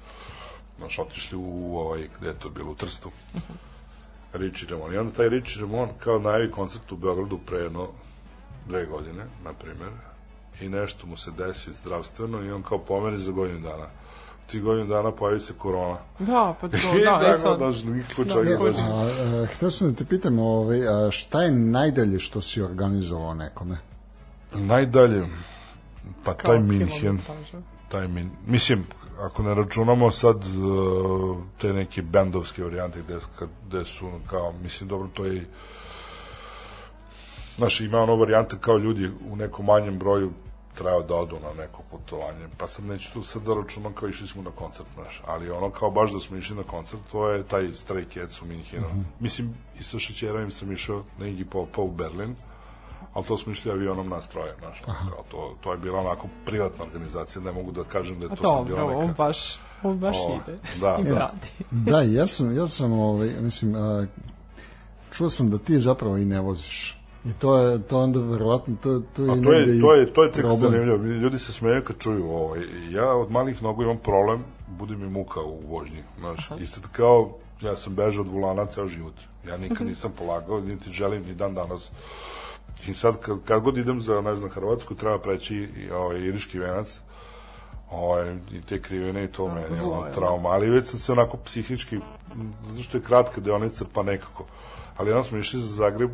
Znaš, 0.78 1.00
otišli 1.00 1.38
u, 1.38 1.78
ovaj, 1.78 2.08
gde 2.20 2.28
je 2.28 2.40
to 2.40 2.50
bilo, 2.50 2.72
u 2.72 2.76
Trstu. 2.76 3.12
Richie 4.34 4.70
Ramon. 4.70 4.94
I 4.94 4.98
onda 4.98 5.14
taj 5.14 5.30
Richie 5.30 5.62
Ramon 5.62 5.90
kao 6.00 6.20
najavi 6.20 6.52
koncert 6.52 6.92
u 6.92 6.98
Beogradu 6.98 7.40
pre 7.46 7.58
jedno 7.58 7.88
dve 8.68 8.86
godine, 8.86 9.26
na 9.44 9.54
primer, 9.54 9.90
i 10.62 10.70
nešto 10.70 11.08
mu 11.08 11.18
se 11.18 11.32
desi 11.38 11.74
zdravstveno 11.74 12.44
i 12.44 12.52
on 12.52 12.64
kao 12.64 12.80
pomeri 12.80 13.18
za 13.18 13.32
godinu 13.32 13.60
dana. 13.60 13.86
Ti 14.48 14.60
godinu 14.60 14.88
dana 14.88 15.12
pojavi 15.12 15.40
se 15.40 15.54
korona. 15.58 15.98
Da, 16.20 16.56
pa 16.62 16.68
to, 16.68 16.78
I 16.98 17.04
da, 17.04 17.20
e 17.22 17.26
tako, 17.26 17.38
sad. 17.38 17.58
znaš, 17.58 17.84
niko 17.84 18.24
Da, 18.24 18.34
čovjek 18.34 18.60
ne, 18.60 18.66
dođe. 18.66 18.82
A, 18.82 19.44
a, 19.44 19.46
hteo 19.46 19.72
sam 19.72 19.92
da 19.92 19.98
te 19.98 20.06
pitam, 20.06 20.40
ovaj, 20.40 20.88
a 20.88 21.12
šta 21.12 21.44
je 21.44 21.52
najdalje 21.52 22.20
što 22.20 22.42
si 22.42 22.62
organizovao 22.62 23.34
nekome? 23.34 23.78
Najdalje, 24.54 25.26
pa 26.24 26.34
Kao 26.34 26.52
taj 26.52 26.60
Minhen, 26.60 27.20
taj 27.90 28.08
min, 28.08 28.30
mislim, 28.46 28.86
ako 29.20 29.44
ne 29.44 29.54
računamo 29.54 30.12
sad 30.12 30.36
uh, 30.36 31.38
te 31.58 31.74
neke 31.74 32.02
bendovske 32.02 32.64
varijante 32.64 33.02
gde, 33.02 33.20
gde 33.68 33.86
su 33.86 34.12
kao, 34.30 34.54
mislim, 34.64 34.90
dobro, 34.90 35.08
to 35.14 35.26
je 35.26 35.46
Znaš, 37.58 37.82
ima 37.82 38.00
ono 38.00 38.16
varijante 38.16 38.58
kao 38.62 38.78
ljudi 38.78 39.12
u 39.32 39.36
nekom 39.36 39.66
manjem 39.66 40.00
broju 40.00 40.32
treba 40.76 41.02
da 41.02 41.16
odu 41.16 41.36
na 41.40 41.64
neko 41.64 41.82
putovanje, 41.92 42.48
pa 42.58 42.68
sad 42.68 42.86
neću 42.86 43.14
tu 43.14 43.24
sad 43.24 43.42
da 43.42 43.56
računam 43.56 43.94
kao 43.94 44.10
išli 44.10 44.28
smo 44.28 44.42
na 44.42 44.52
koncert, 44.52 44.88
znaš, 44.96 45.22
ali 45.26 45.52
ono 45.52 45.70
kao 45.70 45.92
baš 45.92 46.12
da 46.12 46.20
smo 46.20 46.38
išli 46.38 46.56
na 46.56 46.64
koncert, 46.64 47.02
to 47.12 47.30
je 47.30 47.44
taj 47.44 47.64
Stray 47.64 48.14
Cats 48.14 48.42
u 48.42 48.46
Minhenu. 48.46 48.88
Mislim, 49.20 49.54
i 49.80 49.84
sa 49.84 50.00
Šećerovim 50.00 50.52
sam 50.52 50.72
išao 50.72 51.04
na 51.18 51.26
Iggy 51.26 51.46
Popa 51.46 51.82
u 51.82 51.92
Berlin, 51.92 52.36
ali 53.18 53.26
to 53.26 53.38
smo 53.38 53.52
išli 53.52 53.72
avionom 53.72 54.10
na 54.10 54.22
stroje, 54.22 54.54
znaš, 54.60 54.82
kao 54.86 55.24
to, 55.32 55.54
to 55.62 55.72
je 55.72 55.78
bila 55.78 56.00
onako 56.00 56.28
privatna 56.46 56.86
organizacija, 56.86 57.42
ne 57.42 57.52
mogu 57.52 57.72
da 57.72 57.84
kažem 57.84 58.20
da 58.20 58.26
je 58.26 58.32
A 58.32 58.36
to 58.36 58.42
sad 58.42 58.52
dobro, 58.52 58.76
bila 58.76 58.98
on 58.98 59.08
neka... 59.08 59.14
baš, 59.18 59.60
on 59.84 60.00
baš 60.00 60.16
O, 60.20 60.36
ide. 60.36 60.58
da, 60.82 60.98
da. 61.10 61.20
radi. 61.20 61.50
Da, 61.72 62.02
ja 62.02 62.28
sam, 62.28 62.56
ja 62.58 62.68
sam 62.68 62.92
ovaj, 62.92 63.34
mislim, 63.40 63.76
a, 63.76 64.06
čuo 65.12 65.30
sam 65.30 65.50
da 65.50 65.58
ti 65.58 65.80
zapravo 65.80 66.18
i 66.18 66.26
ne 66.26 66.40
voziš. 66.40 66.98
I 67.26 67.34
to 67.34 67.58
je, 67.58 67.82
to 67.84 68.00
onda 68.00 68.20
verovatno, 68.20 68.76
to, 68.84 69.02
to 69.16 69.24
je 69.24 69.32
A 69.32 69.42
to 69.44 69.54
je, 69.54 69.78
i 69.78 69.82
to 69.82 69.94
je, 69.94 70.14
to 70.14 70.24
je 70.24 70.32
tek 70.32 70.42
problem. 70.42 70.72
zanimljivo. 70.72 70.98
Ljudi 70.98 71.40
se 71.40 71.54
smeju 71.54 71.84
kad 71.84 71.98
čuju 72.00 72.30
ovaj. 72.30 72.60
Ja 72.90 73.14
od 73.14 73.32
malih 73.32 73.64
nogu 73.64 73.84
imam 73.84 73.98
problem, 73.98 74.44
bude 74.68 74.96
mi 74.96 75.10
muka 75.10 75.42
u 75.42 75.62
vožnji. 75.68 76.04
Znaš, 76.20 76.50
i 76.60 76.66
sad 76.68 76.84
kao, 76.92 77.34
ja 77.62 77.76
sam 77.76 77.96
bežao 77.96 78.22
od 78.22 78.32
volana 78.32 78.66
ceo 78.66 78.88
život. 78.88 79.14
Ja 79.48 79.58
nikad 79.58 79.88
nisam 79.88 80.12
polagao, 80.18 80.62
niti 80.62 80.92
želim 80.92 81.26
ni 81.26 81.34
dan 81.34 81.54
danas. 81.56 81.92
I 82.88 82.94
sad, 82.94 83.20
kad, 83.20 83.38
kad 83.46 83.62
god 83.62 83.78
idem 83.78 84.02
za, 84.02 84.22
ne 84.22 84.36
znam, 84.36 84.50
Hrvatsku, 84.50 84.96
treba 84.96 85.20
preći 85.20 85.56
i, 85.56 85.92
ovaj, 85.92 86.20
iriški 86.20 86.60
venac, 86.60 87.00
ovaj, 87.92 88.36
i 88.52 88.62
te 88.62 88.82
krivene 88.82 89.24
i 89.24 89.28
to 89.28 89.48
meni, 89.48 89.76
zlo 89.76 89.92
ono, 89.92 90.08
je, 90.08 90.14
trauma, 90.14 90.50
ali 90.50 90.70
već 90.70 90.88
sam 90.88 91.00
se 91.00 91.12
onako 91.12 91.38
psihički, 91.38 92.00
zato 92.62 92.84
što 92.84 92.98
je 92.98 93.04
kratka 93.04 93.42
deonica, 93.42 93.86
pa 93.94 94.04
nekako. 94.04 94.46
Ali 94.98 95.12
onda 95.12 95.24
smo 95.24 95.38
išli 95.38 95.62
za 95.62 95.68
Zagreb, 95.68 96.12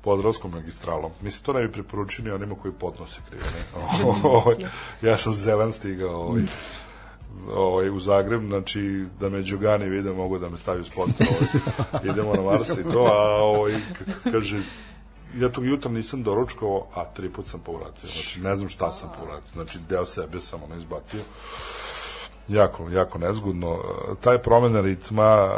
Podravskom 0.00 0.50
magistralom. 0.50 1.10
Mislim, 1.20 1.44
to 1.44 1.52
ne 1.52 1.66
bi 1.66 1.72
preporučili 1.72 2.30
onima 2.30 2.54
koji 2.62 2.74
podnose 2.74 3.20
krivene. 3.28 3.58
Ovaj, 4.36 4.56
ja 5.02 5.16
sam 5.16 5.34
zelen 5.34 5.72
stigao 5.72 6.20
ovaj, 6.20 6.42
ovaj, 7.54 7.90
u 7.90 8.00
Zagreb, 8.00 8.46
znači 8.46 9.06
da 9.20 9.28
me 9.28 9.42
Đogani 9.42 9.88
vide, 9.88 10.12
mogu 10.12 10.38
da 10.38 10.48
me 10.48 10.58
stavi 10.58 10.80
u 10.80 10.84
spot. 10.84 11.08
Ovaj, 11.20 12.04
idemo 12.12 12.34
na 12.34 12.42
Mars 12.42 12.68
i 12.70 12.92
to, 12.92 13.04
a 13.04 13.42
ovaj, 13.42 13.74
kaže, 14.32 14.60
ja 15.34 15.48
tog 15.48 15.66
jutra 15.66 15.90
nisam 15.90 16.22
doručkovao, 16.22 16.86
a 16.94 17.04
tri 17.04 17.30
put 17.30 17.46
sam 17.46 17.60
povratio. 17.60 18.08
Znači, 18.08 18.40
ne 18.40 18.56
znam 18.56 18.68
šta 18.68 18.92
sam 18.92 19.12
povratio. 19.18 19.52
Znači, 19.52 19.78
deo 19.88 20.06
sebe 20.06 20.40
sam 20.40 20.62
ono 20.62 20.76
izbacio. 20.76 21.20
Jako, 22.48 22.88
jako 22.90 23.18
nezgodno. 23.18 23.74
E, 23.74 24.14
Taj 24.20 24.42
promena 24.42 24.80
ritma, 24.80 25.50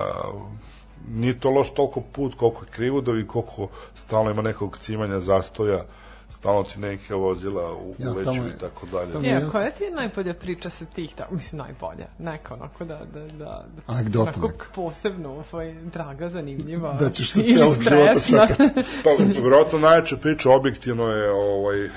nije 1.09 1.41
to 1.41 1.51
loš 1.51 1.75
toliko 1.75 2.01
put 2.01 2.35
koliko 2.35 2.65
je 2.65 2.71
krivodovi, 2.71 3.27
koliko 3.27 3.69
stalno 3.95 4.31
ima 4.31 4.43
nekog 4.43 4.79
cimanja, 4.79 5.21
zastoja, 5.21 5.85
stalno 6.31 6.63
ti 6.63 6.81
neke 6.81 7.15
vozila 7.15 7.73
u, 7.75 7.95
Ja, 7.99 8.11
uleću 8.11 8.31
tamo 8.31 8.49
i 8.49 8.59
tako 8.61 8.87
dalje. 8.87 9.13
tamo 9.13 9.27
Je, 9.27 9.49
koja 9.51 9.71
ti 9.71 9.85
je 9.85 9.91
najbolja 9.91 10.35
priča 10.35 10.71
sa 10.71 10.85
tih, 10.85 11.15
ta, 11.15 11.27
mislim 11.31 11.59
najbolja, 11.59 12.07
neka 12.19 12.55
onako 12.55 12.85
da, 12.85 13.01
da, 13.15 13.21
da, 13.21 13.29
da 13.77 13.83
Anegdota 13.87 14.31
onako 14.31 14.47
neka. 14.47 14.67
posebno 14.75 15.45
ovaj, 15.53 15.75
draga, 15.75 16.31
zanimljiva. 16.31 16.93
Da 16.93 17.11
ćeš 17.11 17.31
se 17.33 17.43
celog 17.53 17.75
života 17.83 18.21
stresna. 18.21 18.47
Pa, 19.05 19.11
vjerojatno 19.41 19.79
najjača 19.79 20.17
priča 20.17 20.51
objektivno 20.51 21.07
je 21.09 21.31
ovaj, 21.31 21.89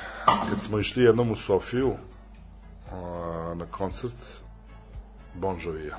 kad 0.50 0.62
smo 0.62 0.80
išli 0.80 1.04
jednom 1.04 1.32
u 1.32 1.36
Sofiju 1.36 1.94
a, 2.92 3.54
na 3.58 3.66
koncert 3.66 4.14
Bon 5.34 5.58
Jovija. 5.66 5.98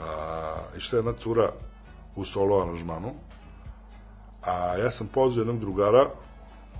A, 0.00 0.54
išla 0.76 0.96
je 0.96 1.00
jedna 1.00 1.12
cura 1.12 1.52
u 2.16 2.24
solo 2.24 2.62
aranžmanu, 2.62 3.12
a 4.42 4.76
ja 4.76 4.90
sam 4.90 5.06
pozvao 5.06 5.40
jednog 5.40 5.60
drugara 5.60 6.06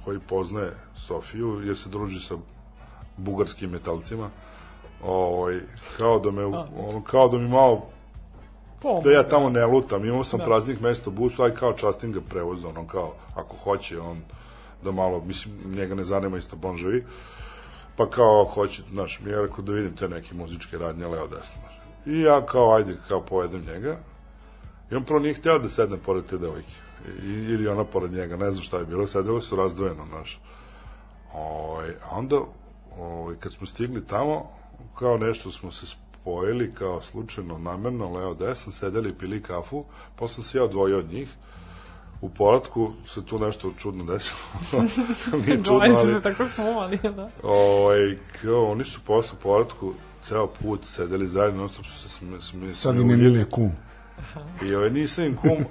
koji 0.06 0.18
poznaje 0.28 0.72
Sofiju, 0.96 1.60
jer 1.64 1.76
se 1.76 1.88
druži 1.88 2.20
sa 2.20 2.34
bugarskim 3.16 3.70
metalcima, 3.70 4.30
ovaj, 5.02 5.60
kao 5.98 6.18
da 6.18 6.30
me, 6.30 6.44
ono, 6.44 7.02
kao 7.10 7.28
da 7.28 7.38
mi 7.38 7.48
malo 7.48 7.86
Pomogne. 8.82 9.04
da 9.04 9.16
ja 9.16 9.28
tamo 9.28 9.50
ne 9.50 9.66
lutam, 9.66 10.04
imao 10.04 10.24
sam 10.24 10.38
Da. 10.38 10.44
praznik 10.44 10.80
mesto 10.80 11.10
u 11.10 11.12
busu, 11.12 11.42
aj 11.42 11.50
kao 11.50 11.72
častim 11.72 12.12
ga 12.12 12.20
prevoz, 12.28 12.64
ono 12.64 12.86
kao, 12.86 13.14
ako 13.34 13.56
hoće 13.56 14.00
on 14.00 14.20
da 14.84 14.92
malo, 14.92 15.20
mislim, 15.24 15.54
njega 15.74 15.94
ne 15.94 16.04
zanima 16.04 16.38
isto 16.38 16.56
Bon 16.56 16.78
Jovi, 16.78 17.04
pa 17.96 18.10
kao 18.10 18.44
hoće, 18.44 18.82
znaš, 18.92 19.20
mi 19.24 19.30
je 19.30 19.42
rekao 19.42 19.64
da 19.64 19.72
vidim 19.72 19.96
te 19.96 20.08
neke 20.08 20.34
muzičke 20.34 20.78
radnje 20.78 21.06
leo 21.06 21.26
desno. 21.26 21.60
I 22.06 22.20
ja 22.20 22.46
kao, 22.46 22.74
ajde, 22.74 22.96
kao 23.08 23.20
povedem 23.20 23.64
njega, 23.66 23.96
i 24.90 24.94
on 24.94 25.04
prvo 25.04 25.20
nije 25.20 25.34
hteo 25.34 25.58
da 25.58 25.68
sedne 25.68 25.96
pored 25.98 26.26
te 26.26 26.38
devojke, 26.38 26.85
I, 27.22 27.28
ili 27.28 27.68
ona 27.68 27.84
pored 27.84 28.12
njega, 28.12 28.36
ne 28.36 28.50
znam 28.50 28.64
šta 28.64 28.78
je 28.78 28.84
bilo, 28.84 29.06
sedeli 29.06 29.42
su 29.42 29.56
razdvojeno, 29.56 30.04
znaš. 30.06 30.40
Ovaj, 31.34 31.88
a 31.88 32.18
onda, 32.18 32.36
ovaj, 32.98 33.36
kad 33.40 33.52
smo 33.52 33.66
stigli 33.66 34.06
tamo, 34.06 34.50
kao 34.98 35.18
nešto 35.18 35.50
smo 35.50 35.72
se 35.72 35.86
spojili, 35.86 36.74
kao 36.74 37.02
slučajno, 37.02 37.58
namerno, 37.58 38.12
leo 38.12 38.34
desno, 38.34 38.72
sedeli 38.72 39.10
i 39.10 39.14
pili 39.14 39.42
kafu, 39.42 39.84
posle 40.16 40.44
se 40.44 40.58
ja 40.58 40.64
odvojio 40.64 40.98
od 40.98 41.12
njih, 41.12 41.28
u 42.20 42.28
poratku 42.28 42.92
se 43.06 43.24
tu 43.24 43.38
nešto 43.38 43.72
čudno 43.78 44.04
desilo. 44.04 44.38
Nije 45.46 45.56
čudno, 45.56 45.62
Dvoje 45.62 45.92
su 45.92 45.98
ali... 45.98 46.14
se 46.14 46.22
tako 46.22 46.48
smuvali, 46.48 46.98
da. 47.16 47.28
Ovaj, 47.42 48.18
kao, 48.42 48.70
oni 48.70 48.84
su 48.84 49.00
posle 49.06 49.38
poratku 49.42 49.92
ceo 50.22 50.46
put 50.46 50.84
sedeli 50.84 51.28
zajedno, 51.28 51.60
non 51.60 51.68
stop 51.68 51.86
su 51.86 51.98
se 51.98 52.08
sme, 52.40 52.68
Sad 52.68 52.96
im 52.96 53.10
je 53.10 53.16
Milija 53.16 53.44
kum. 53.50 53.72
I 54.62 54.74
ovaj, 54.74 54.90
nisam 54.90 55.24
im 55.24 55.36
kum 55.36 55.64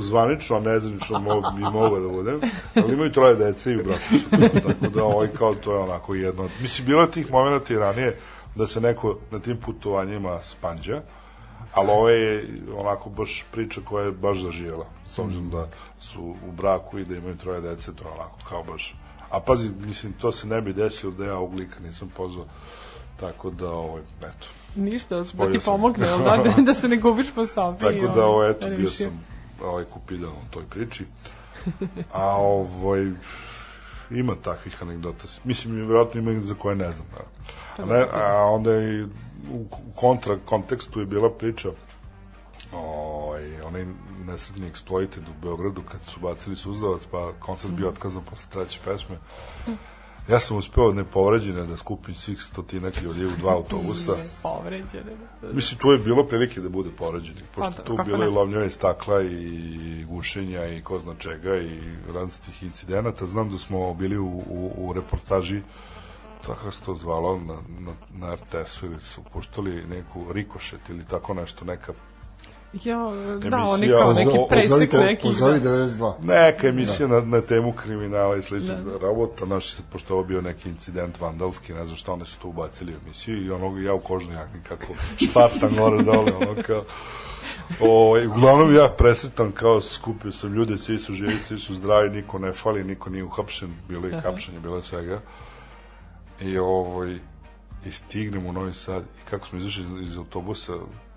zvanično, 0.00 0.56
a 0.56 0.60
nezvanično 0.60 1.20
mogu, 1.20 1.46
bi 1.56 1.62
mogao 1.62 2.00
da 2.00 2.08
budem, 2.08 2.40
ali 2.74 2.92
imaju 2.92 3.12
troje 3.12 3.34
dece 3.34 3.72
i 3.72 3.76
brata. 3.76 4.60
Tako 4.62 4.94
da 4.94 5.04
ovaj, 5.04 5.28
kao 5.28 5.54
to 5.54 5.72
je 5.72 5.78
onako 5.78 6.14
jedno. 6.14 6.48
Mislim, 6.62 6.86
bilo 6.86 7.02
je 7.02 7.10
tih 7.10 7.32
momenta 7.32 7.74
i 7.74 7.78
ranije 7.78 8.16
da 8.54 8.66
se 8.66 8.80
neko 8.80 9.18
na 9.30 9.38
tim 9.38 9.56
putovanjima 9.56 10.42
spanđa, 10.42 11.02
ali 11.72 11.88
ovo 11.90 12.08
je 12.08 12.48
onako 12.76 13.10
baš 13.10 13.44
priča 13.52 13.80
koja 13.84 14.04
je 14.04 14.12
baš 14.12 14.38
zaživjela. 14.42 14.86
S 15.06 15.18
obzirom 15.18 15.50
da 15.50 15.68
su 16.00 16.22
u 16.22 16.52
braku 16.52 16.98
i 16.98 17.04
da 17.04 17.16
imaju 17.16 17.36
troje 17.36 17.60
dece, 17.60 17.92
to 17.94 18.04
je 18.04 18.10
onako 18.14 18.38
kao 18.48 18.62
baš... 18.62 18.94
A 19.30 19.40
pazi, 19.40 19.70
mislim, 19.86 20.12
to 20.12 20.32
se 20.32 20.46
ne 20.46 20.60
bi 20.62 20.72
desilo 20.72 21.12
da 21.12 21.24
ja 21.24 21.36
ovog 21.36 21.54
lika 21.54 21.80
nisam 21.80 22.12
pozvao 22.16 22.46
Tako 23.20 23.50
da, 23.50 23.70
ovaj, 23.70 24.02
eto. 24.18 24.46
Ništa, 24.76 25.16
da 25.16 25.24
ti 25.24 25.60
sam. 25.60 25.60
pomogne, 25.64 26.06
jel 26.06 26.18
da, 26.18 26.36
da, 26.36 26.62
da 26.72 26.74
se 26.74 26.88
ne 26.88 26.96
gubiš 26.96 27.26
po 27.34 27.46
sobi. 27.46 27.78
Tako 27.78 28.14
da, 28.14 28.26
ovaj, 28.26 28.50
eto, 28.50 28.66
bio 28.76 28.90
sam 28.90 29.24
ovaj, 29.62 29.84
kupidan 29.84 30.30
u 30.30 30.50
toj 30.50 30.64
priči. 30.70 31.04
A 32.12 32.36
ovaj, 32.36 33.10
ima 34.10 34.34
takvih 34.42 34.82
anegdota. 34.82 35.24
Mislim, 35.44 35.74
vjerojatno 35.74 36.20
ima 36.20 36.40
za 36.40 36.54
koje 36.54 36.76
ne 36.76 36.92
znam. 36.92 37.06
Da. 37.14 37.24
A, 37.82 37.86
ne, 37.86 38.06
a 38.12 38.44
onda 38.44 38.72
je 38.72 39.06
u 39.52 39.66
kontra 39.94 40.38
kontekstu 40.44 41.00
je 41.00 41.06
bila 41.06 41.30
priča 41.30 41.68
ovaj, 42.72 43.60
onaj 43.60 43.86
nesretni 44.26 44.70
Exploited 44.70 45.28
u 45.28 45.40
Beogradu 45.42 45.82
kad 45.82 46.00
su 46.04 46.20
bacili 46.20 46.56
suzavac 46.56 47.02
pa 47.10 47.32
koncert 47.40 47.72
bio 47.72 47.88
otkazan 47.88 48.22
posle 48.30 48.46
treće 48.50 48.80
pesme. 48.84 49.16
Ja 50.28 50.40
sam 50.40 50.56
uspeo 50.56 50.92
nepovređene 50.92 51.66
da 51.66 51.76
skupim 51.76 52.14
svih 52.14 52.42
stotinak 52.42 53.02
ljudi 53.02 53.24
u 53.24 53.36
dva 53.38 53.52
autobusa. 53.52 54.12
Povređene. 54.42 55.16
Mislim, 55.52 55.78
tu 55.78 55.90
je 55.92 55.98
bilo 55.98 56.24
prilike 56.24 56.60
da 56.60 56.68
bude 56.68 56.90
povređeni, 56.98 57.40
pošto 57.54 57.72
Pa, 57.76 57.82
tu 57.82 57.98
bilo 58.04 58.18
ne? 58.18 58.26
i 58.26 58.28
lomljanje 58.28 58.70
stakla 58.70 59.22
i 59.22 60.04
gušenja 60.08 60.66
i 60.66 60.82
ko 60.82 60.98
zna 60.98 61.14
čega 61.14 61.56
i 61.56 61.80
različitih 62.14 62.62
incidenata. 62.62 63.26
Znam 63.26 63.50
da 63.50 63.58
smo 63.58 63.94
bili 63.94 64.18
u, 64.18 64.26
u, 64.26 64.72
u 64.76 64.92
reportaži 64.92 65.62
tako 66.46 66.70
se 66.70 66.82
to 66.82 66.94
zvalo 66.94 67.38
na, 67.38 67.56
na, 67.78 67.92
na 68.10 68.34
RTS-u 68.34 68.86
ili 68.86 69.00
su 69.00 69.22
puštali 69.32 69.86
neku 69.86 70.32
rikošet 70.32 70.80
ili 70.88 71.04
tako 71.04 71.34
nešto, 71.34 71.64
neka 71.64 71.92
Ja, 72.84 72.98
da, 73.50 73.56
oni 73.56 73.88
kao 73.88 74.12
neki 74.12 74.38
presek 74.48 74.92
neki. 74.92 75.22
pozovi 75.22 75.60
da. 75.60 75.70
92. 75.70 76.12
Neka 76.22 76.68
emisija 76.68 77.08
na, 77.08 77.20
na 77.20 77.40
temu 77.40 77.72
kriminala 77.72 78.36
i 78.36 78.42
sličnih 78.42 78.78
Da. 78.78 78.90
da. 78.90 78.98
rabota, 79.06 79.44
znaš, 79.44 79.74
sad, 79.74 79.84
pošto 79.92 80.14
je 80.14 80.18
ovo 80.18 80.24
bio 80.24 80.40
neki 80.40 80.68
incident 80.68 81.20
vandalski, 81.20 81.72
ne 81.72 81.84
znam 81.84 81.96
šta, 81.96 82.12
oni 82.12 82.26
su 82.26 82.38
to 82.38 82.48
ubacili 82.48 82.92
u 82.92 82.96
emisiju 83.04 83.46
i 83.46 83.50
onog 83.50 83.82
ja 83.82 83.94
u 83.94 84.00
kožnoj 84.00 84.34
jakni 84.34 84.60
kako 84.68 84.86
špartan 85.30 85.70
gore 85.78 86.02
dole, 86.02 86.32
ono 86.32 86.62
kao, 86.66 86.82
o, 87.80 88.18
uglavnom 88.36 88.74
ja 88.74 88.88
presretan 88.88 89.52
kao 89.52 89.80
skupio 89.80 90.32
sam 90.32 90.54
ljude, 90.54 90.78
svi 90.78 90.98
su 90.98 91.12
živi, 91.12 91.38
svi 91.38 91.58
su 91.58 91.74
zdravi, 91.74 92.10
niko 92.10 92.38
ne 92.38 92.52
fali, 92.52 92.84
niko 92.84 93.10
nije 93.10 93.24
uhapšen, 93.24 93.74
bilo 93.88 94.06
je 94.06 94.12
i 94.12 94.20
hapšenje, 94.20 94.60
bilo 94.60 94.76
je 94.76 94.82
svega. 94.82 95.20
I 96.40 96.58
ovaj, 96.58 97.16
i 97.86 97.90
stignem 97.90 98.46
u 98.46 98.52
Novi 98.52 98.74
Sad 98.74 99.02
i 99.02 99.30
kako 99.30 99.46
smo 99.46 99.58
izašli 99.58 99.82
iz, 99.82 100.08
iz 100.08 100.16
autobusa, 100.18 100.72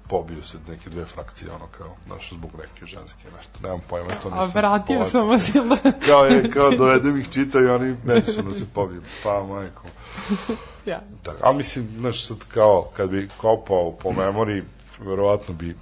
pobio 0.09 0.43
se 0.43 0.57
neke 0.67 0.89
dve 0.89 1.05
frakcije, 1.05 1.51
ono 1.51 1.67
kao, 1.77 1.95
znaš, 2.07 2.29
zbog 2.34 2.51
neke 2.57 2.85
ženske, 2.85 3.23
nešto, 3.38 3.59
nemam 3.63 3.79
pojma, 3.89 4.09
to 4.09 4.29
nisam. 4.29 4.39
A 4.39 4.45
vratio 4.45 5.03
sam 5.03 5.27
vas, 5.27 5.55
jel 5.55 5.67
da? 5.67 5.77
Kao 6.05 6.25
je, 6.25 6.51
kao 6.51 6.71
dovedem 6.71 7.17
ih 7.19 7.29
čitaju 7.29 7.67
i 7.67 7.71
oni 7.71 7.95
međusobno 8.03 8.53
se 8.53 8.65
pobiju. 8.73 9.01
Pa, 9.23 9.43
majko. 9.43 9.84
Ja. 10.85 11.01
Tako, 11.23 11.38
ali 11.43 11.57
mislim, 11.57 11.88
znaš, 11.97 12.27
sad 12.27 12.38
kao, 12.53 12.89
kad 12.97 13.09
bi 13.09 13.29
kopao 13.38 13.91
po 13.91 14.11
memoriji, 14.11 14.63
verovatno 14.99 15.53
bi 15.53 15.75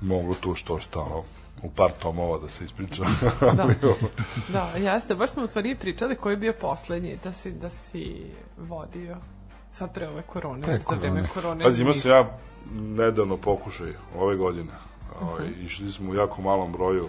moglo 0.00 0.34
tu 0.34 0.54
što 0.54 0.78
šta, 0.80 1.00
ono, 1.00 1.22
u 1.62 1.70
par 1.70 1.90
tomova 2.02 2.38
da 2.38 2.48
se 2.48 2.64
ispriča. 2.64 3.02
Da. 3.40 3.62
Ovo, 3.88 3.96
Da, 4.48 4.72
jeste. 4.76 5.14
Baš 5.14 5.30
smo 5.30 5.42
u 5.42 5.46
stvari 5.46 5.74
pričali 5.74 6.16
koji 6.16 6.32
je 6.32 6.36
bio 6.36 6.52
poslednji 6.60 7.18
da 7.24 7.32
si, 7.32 7.50
da 7.52 7.70
si 7.70 8.26
vodio 8.58 9.16
sad 9.70 9.94
pre 9.94 10.08
ove 10.08 10.22
korone, 10.22 10.62
Pre 10.62 10.76
za 10.76 10.94
vreme 10.94 11.08
korone. 11.10 11.28
korone. 11.34 11.64
Pazi, 11.64 11.82
imao 11.82 11.94
sam 11.94 12.10
ja 12.10 12.38
nedavno 12.74 13.36
pokušaj 13.36 13.92
ove 14.16 14.36
godine. 14.36 14.72
Ovaj, 15.20 15.48
Išli 15.64 15.92
smo 15.92 16.10
u 16.10 16.14
jako 16.14 16.42
malom 16.42 16.72
broju. 16.72 17.08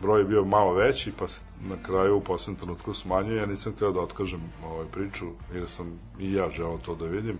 Broj 0.00 0.20
je 0.20 0.24
bio 0.24 0.44
malo 0.44 0.72
veći, 0.72 1.12
pa 1.18 1.28
se 1.28 1.40
na 1.60 1.76
kraju 1.82 2.16
u 2.16 2.20
posljednom 2.20 2.56
trenutku 2.56 2.94
smanjuje. 2.94 3.36
Ja 3.36 3.46
nisam 3.46 3.72
hteo 3.72 3.92
da 3.92 4.00
otkažem 4.00 4.40
ovaj 4.64 4.86
priču, 4.86 5.26
jer 5.54 5.68
sam 5.68 5.98
i 6.18 6.32
ja 6.32 6.50
želeo 6.50 6.78
to 6.78 6.94
da 6.94 7.06
vidim. 7.06 7.38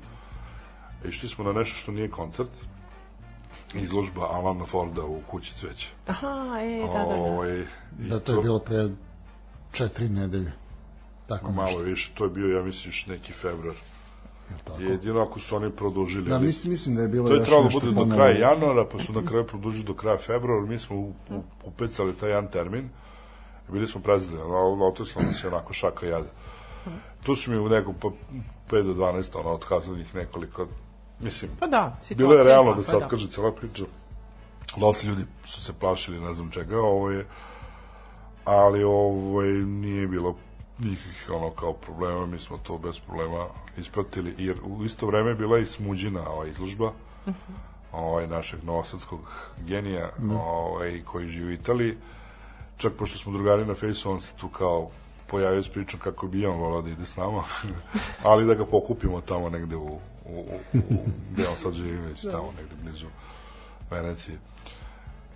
Išli 1.09 1.29
smo 1.29 1.45
na 1.45 1.53
nešto 1.53 1.77
što 1.77 1.93
nije 1.93 2.11
koncert, 2.11 2.51
izložba 3.75 4.21
Alana 4.21 4.67
Forda 4.67 5.05
u 5.05 5.21
kući 5.31 5.55
cveća. 5.55 5.89
Aha, 6.07 6.59
e, 6.61 6.87
da, 6.87 6.99
da, 6.99 7.05
da. 7.05 7.15
Ovaj, 7.15 7.61
i 8.01 8.09
Da, 8.09 8.21
to 8.21 8.33
je 8.33 8.43
bilo 8.43 8.59
pre 8.59 8.89
četiri 9.73 10.09
nedelje. 10.09 10.53
Tako 11.27 11.53
malo 11.53 11.67
nešto. 11.67 11.83
više, 11.83 12.13
to 12.15 12.25
je 12.25 12.31
bio, 12.31 12.57
ja 12.57 12.63
mislim, 12.63 12.89
još 12.89 13.07
neki 13.07 13.33
februar. 13.33 13.77
Tako? 14.59 14.81
Jedino 14.83 15.21
ako 15.21 15.41
su 15.41 15.57
oni 15.57 15.71
produžili. 15.71 16.31
Da, 16.31 16.39
mislim, 16.39 16.73
mislim 16.73 16.97
da 16.97 17.03
je 17.03 17.09
bilo 17.09 17.29
To 17.29 17.35
je 17.35 17.43
trebalo 17.43 17.63
da 17.65 17.71
bude 17.71 17.91
do 17.93 18.15
kraja 18.15 18.39
januara, 18.41 18.85
pa 18.85 18.99
su 18.99 19.13
na 19.13 19.25
kraju 19.25 19.47
produžili 19.47 19.85
do 19.85 19.95
kraja 19.95 20.19
februara, 20.19 20.67
mi 20.67 20.79
smo 20.79 20.97
u- 20.97 21.13
u- 21.31 21.43
upecali 21.65 22.13
taj 22.13 22.29
jedan 22.29 22.49
termin, 22.49 22.89
bili 23.69 23.87
smo 23.87 24.01
prezideli, 24.01 24.43
ali 24.43 24.83
otislo 24.83 25.23
nas 25.23 25.45
je 25.45 25.49
onako 25.49 25.73
šaka 25.73 26.07
jada. 26.07 26.29
Tu 27.23 27.37
su 27.37 27.51
mi 27.51 27.59
u 27.59 27.69
nekom 27.69 27.95
pa 27.95 28.09
5 28.71 28.83
do 28.85 28.95
12, 28.95 29.37
ono, 29.37 29.51
otkazali 29.51 30.01
ih 30.01 30.15
nekoliko, 30.15 30.67
mislim, 31.21 31.51
Pa 31.59 31.67
da, 31.67 31.99
situacija. 32.03 32.17
bilo 32.19 32.35
je 32.35 32.45
realno 32.45 32.75
da 32.75 32.83
se 32.83 32.97
otkaže 32.97 33.29
cela 33.29 33.53
priča. 33.53 33.85
Dosta 34.77 35.07
ljudi 35.09 35.23
su 35.45 35.63
se 35.63 35.73
plašili, 35.73 36.21
ne 36.21 36.35
znam 36.35 36.51
čega, 36.51 36.79
ovo 36.79 37.11
je, 37.11 37.27
ali 38.45 38.85
ovo 38.85 39.43
je, 39.43 39.55
nije 39.55 40.07
bilo 40.07 40.37
nikakvih 40.81 41.31
ono 41.31 41.51
kao 41.51 41.73
problema, 41.73 42.27
mi 42.27 42.39
smo 42.39 42.59
to 42.59 42.79
bez 42.79 43.01
problema 43.01 43.47
ispratili, 43.79 44.35
jer 44.39 44.57
u 44.65 44.85
isto 44.85 45.07
vreme 45.07 45.35
bila 45.35 45.59
i 45.59 45.67
smuđina 45.67 46.31
ova 46.31 46.47
izložba, 46.47 46.93
ovaj, 47.93 48.27
našeg 48.27 48.65
novosadskog 48.65 49.21
genija, 49.67 50.11
ovaj, 50.45 51.03
koji 51.05 51.29
živi 51.29 51.47
u 51.47 51.53
Italiji. 51.53 51.97
Čak 52.77 52.93
pošto 52.99 53.19
smo 53.19 53.33
drugari 53.33 53.65
na 53.65 53.75
fejsu, 53.75 54.11
on 54.11 54.21
se 54.21 54.33
tu 54.41 54.49
kao 54.49 54.91
pojavio 55.27 55.63
s 55.63 55.69
pričom 55.69 56.01
kako 56.01 56.27
bi 56.27 56.47
on 56.47 56.59
volao 56.59 56.83
da 56.83 56.91
ide 56.91 57.07
s 57.07 57.17
nama, 57.17 57.43
ali 58.31 58.47
da 58.47 58.55
ga 58.55 58.67
pokupimo 58.67 59.21
tamo 59.21 59.51
negde 59.51 59.77
u, 59.77 59.99
u, 60.27 60.41
u, 60.73 60.79
u 60.91 61.05
gde 61.33 61.49
on 61.49 61.57
sad 61.57 61.75
živi 61.75 61.99
već 61.99 62.23
tamo 62.23 62.53
negde 62.57 62.75
blizu 62.83 63.07
Venecije. 63.91 64.39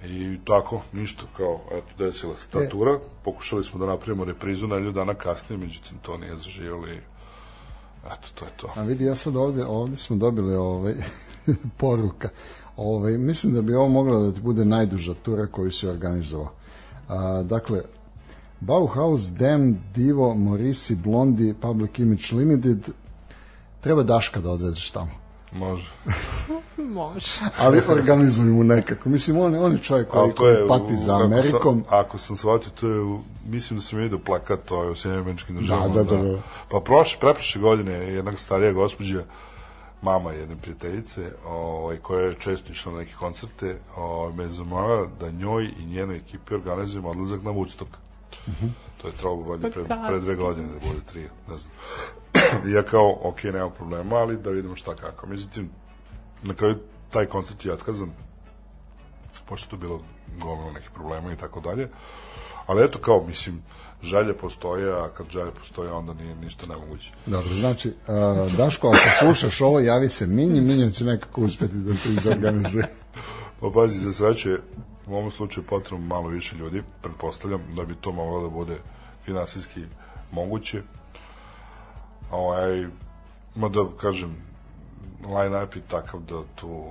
I 0.07 0.39
tako, 0.45 0.81
ništa, 0.93 1.23
kao, 1.37 1.61
eto, 1.73 2.05
desila 2.05 2.37
se 2.37 2.47
ta 2.53 2.59
E. 2.63 2.69
tura. 2.69 2.99
Pokušali 3.25 3.65
smo 3.65 3.79
da 3.79 3.87
napravimo 3.87 4.25
reprizu 4.25 4.67
na 4.67 4.91
dana 4.91 5.15
kasnije, 5.15 5.59
međutim, 5.59 5.99
to 6.03 6.19
nije 6.19 6.37
zaživjelo 6.37 6.89
i 6.89 6.99
eto, 8.07 8.29
to 8.35 8.45
je 8.45 8.51
to. 8.57 8.73
A 8.77 8.83
vidi, 8.83 9.05
ja 9.05 9.15
sad 9.15 9.37
ovde, 9.37 9.65
ovde 9.67 9.97
smo 9.97 10.17
dobili 10.17 10.55
ovaj, 10.55 10.95
poruka. 11.81 12.29
Ovaj, 12.77 13.19
mislim 13.19 13.55
da 13.55 13.63
bi 13.63 13.75
ovo 13.75 13.89
mogla 13.89 14.19
da 14.19 14.33
ti 14.33 14.41
bude 14.41 14.65
najduža 14.65 15.15
tura 15.15 15.47
koju 15.47 15.71
si 15.71 15.89
organizovao. 15.89 16.53
A, 17.09 17.43
dakle, 17.43 17.83
Bauhaus, 18.61 19.23
Dem, 19.31 19.79
Divo, 19.95 20.35
Morisi, 20.35 20.95
Blondi, 20.95 21.55
Public 21.61 21.99
Image 21.99 22.25
Limited, 22.33 22.89
treba 23.81 24.03
Daška 24.03 24.41
da 24.41 24.51
odvedeš 24.51 24.91
tamo. 24.91 25.24
Može. 25.55 25.91
Može. 26.79 27.27
Ali 27.59 27.81
organizuj 27.89 28.45
mu 28.45 28.65
nekako. 28.65 29.09
Mislim, 29.09 29.39
on, 29.39 29.55
on 29.57 29.73
je 29.73 29.79
čovjek 29.79 30.09
koji, 30.09 30.33
to 30.33 30.49
je, 30.49 30.57
koji 30.57 30.69
pati 30.71 30.95
u- 30.95 30.97
za 30.97 31.17
Amerikom. 31.17 31.85
Sam, 31.85 31.99
ako 31.99 32.19
sam 32.19 32.37
shvatio, 32.37 32.71
to 32.71 32.89
je, 32.89 33.01
u- 33.01 33.21
mislim 33.47 33.79
da 33.79 33.83
sam 33.83 33.99
vidio 33.99 34.19
plakat 34.19 34.61
to 34.65 34.85
je 34.85 34.91
u 34.91 34.97
Sjemeničkim 34.97 35.57
državama. 35.57 35.89
da, 35.89 36.03
da, 36.03 36.17
da. 36.17 36.39
Pa 36.69 36.81
prošle, 36.81 37.21
preprošle 37.21 37.61
godine 37.61 37.93
jedna 37.93 38.37
starija 38.37 38.73
gospođa, 38.73 39.23
mama 40.03 40.33
jedne 40.33 40.57
prijateljice, 40.57 41.33
ovaj, 41.47 41.97
koja 41.97 42.21
je 42.21 42.35
često 42.35 42.73
išla 42.73 42.93
na 42.93 42.99
neke 42.99 43.13
koncerte, 43.15 43.77
ovaj, 43.97 44.33
me 44.33 44.49
zamala 44.49 45.07
da 45.21 45.31
njoj 45.31 45.65
i 45.79 45.85
njenoj 45.85 46.17
ekipi 46.17 46.55
organizujemo 46.55 47.09
odlazak 47.11 47.43
na 47.43 47.51
Woodstock. 47.51 47.91
To 49.03 49.09
je 49.09 49.13
trebalo 49.13 49.43
valjda 49.43 49.71
pre, 49.71 49.83
pre 50.09 50.21
dve 50.21 50.35
godine 50.35 50.69
da 50.69 50.89
bude 50.89 51.01
tri, 51.07 51.21
ne 51.49 51.57
znam. 51.57 51.71
Ja 52.75 52.83
kao, 52.83 53.19
ok, 53.23 53.45
nema 53.45 53.71
problema, 53.71 54.17
ali 54.17 54.37
da 54.37 54.51
vidimo 54.51 54.77
šta 54.77 54.95
kako. 54.95 55.27
Međutim, 55.27 55.71
na 56.43 56.55
kraju 56.55 56.77
taj 57.11 57.27
koncert 57.27 57.65
je 57.65 57.73
otkazan, 57.73 58.11
pošto 59.47 59.71
tu 59.71 59.77
bilo 59.77 60.01
gomilo 60.39 60.73
nekih 60.73 60.91
problema 60.91 61.33
i 61.33 61.37
tako 61.37 61.61
dalje. 61.61 61.89
Ali 62.67 62.85
eto 62.85 62.99
kao, 62.99 63.25
mislim, 63.27 63.63
žalje 64.03 64.35
postoje, 64.35 64.93
a 64.93 65.09
kad 65.09 65.27
žalje 65.31 65.51
postoje, 65.51 65.93
onda 65.93 66.15
nije 66.15 66.35
ništa 66.35 66.67
nemoguće. 66.67 67.13
Dobro, 67.27 67.55
znači, 67.55 67.93
a, 68.07 68.49
Daško, 68.57 68.89
ako 68.89 69.19
slušaš 69.19 69.61
ovo, 69.61 69.81
javi 69.81 70.09
se 70.09 70.27
Minji, 70.27 70.61
Minja 70.61 70.91
će 70.91 71.05
nekako 71.05 71.41
uspeti 71.41 71.75
da 71.75 71.93
te 71.93 72.09
izorganizuje. 72.09 72.89
Pa 73.61 73.71
pazi, 73.75 73.99
za 73.99 74.13
sreće, 74.13 74.59
u 75.07 75.15
ovom 75.15 75.31
slučaju 75.31 75.67
potrebno 75.67 76.07
malo 76.07 76.29
više 76.29 76.57
ljudi, 76.57 76.83
pretpostavljam 77.03 77.63
da 77.77 77.85
bi 77.85 77.95
to 77.95 78.13
moglo 78.13 78.43
da 78.43 78.49
bude 78.49 78.77
finansijski 79.25 79.81
moguće. 80.33 80.83
Ovaj, 82.35 82.87
ma 83.55 83.69
da 83.69 83.87
kažem, 84.01 84.37
line-up 85.23 85.77
je 85.77 85.83
takav 85.89 86.21
da 86.21 86.43
tu, 86.61 86.85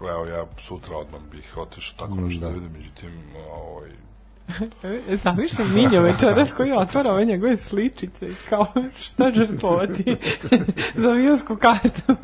evo 0.00 0.26
ja 0.26 0.46
sutra 0.58 0.96
odmah 0.96 1.20
bih 1.32 1.56
otišao 1.56 1.98
tako 1.98 2.20
nešto 2.20 2.40
da. 2.40 2.46
da. 2.46 2.54
vidim, 2.54 2.72
međutim, 2.72 3.10
ovaj, 3.52 3.90
E, 4.82 5.16
Zamišljam 5.16 5.74
Minjo 5.74 6.02
večeras 6.02 6.52
koji 6.52 6.72
otvara 6.72 7.12
ove 7.12 7.24
njegove 7.24 7.56
sličice 7.56 8.26
i 8.26 8.34
kao 8.48 8.66
šta 9.00 9.30
žrtvovati 9.30 10.16
za 11.02 11.08
avionsku 11.10 11.56
kartu. 11.56 12.14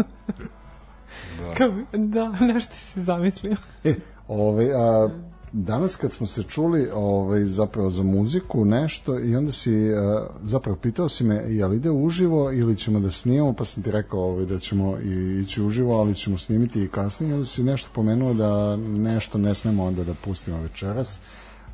Da. 1.38 1.54
Kao, 1.54 1.72
da, 1.92 2.28
nešto 2.28 2.74
si 2.74 3.02
zamislio. 3.02 3.56
E, 3.84 3.94
ovaj, 4.28 4.72
a, 4.72 5.08
danas 5.52 5.96
kad 5.96 6.12
smo 6.12 6.26
se 6.26 6.42
čuli 6.42 6.88
ovaj, 6.94 7.44
zapravo 7.44 7.90
za 7.90 8.02
muziku 8.02 8.64
nešto 8.64 9.18
i 9.18 9.36
onda 9.36 9.52
si 9.52 9.90
uh, 9.92 9.98
zapravo 10.44 10.76
pitao 10.76 11.08
si 11.08 11.24
me 11.24 11.34
je 11.34 11.66
li 11.66 11.76
ide 11.76 11.90
uživo 11.90 12.52
ili 12.52 12.76
ćemo 12.76 13.00
da 13.00 13.10
snimamo 13.10 13.52
pa 13.52 13.64
sam 13.64 13.82
ti 13.82 13.90
rekao 13.90 14.20
ovaj, 14.20 14.44
da 14.44 14.58
ćemo 14.58 14.98
i, 14.98 15.40
ići 15.42 15.62
uživo 15.62 16.00
ali 16.00 16.14
ćemo 16.14 16.38
snimiti 16.38 16.82
i 16.82 16.88
kasnije. 16.88 17.34
Onda 17.34 17.46
si 17.46 17.62
nešto 17.62 17.88
pomenuo 17.92 18.34
da 18.34 18.76
nešto 18.76 19.38
ne 19.38 19.54
smemo 19.54 19.84
onda 19.84 20.04
da 20.04 20.14
pustimo 20.14 20.62
večeras. 20.62 21.20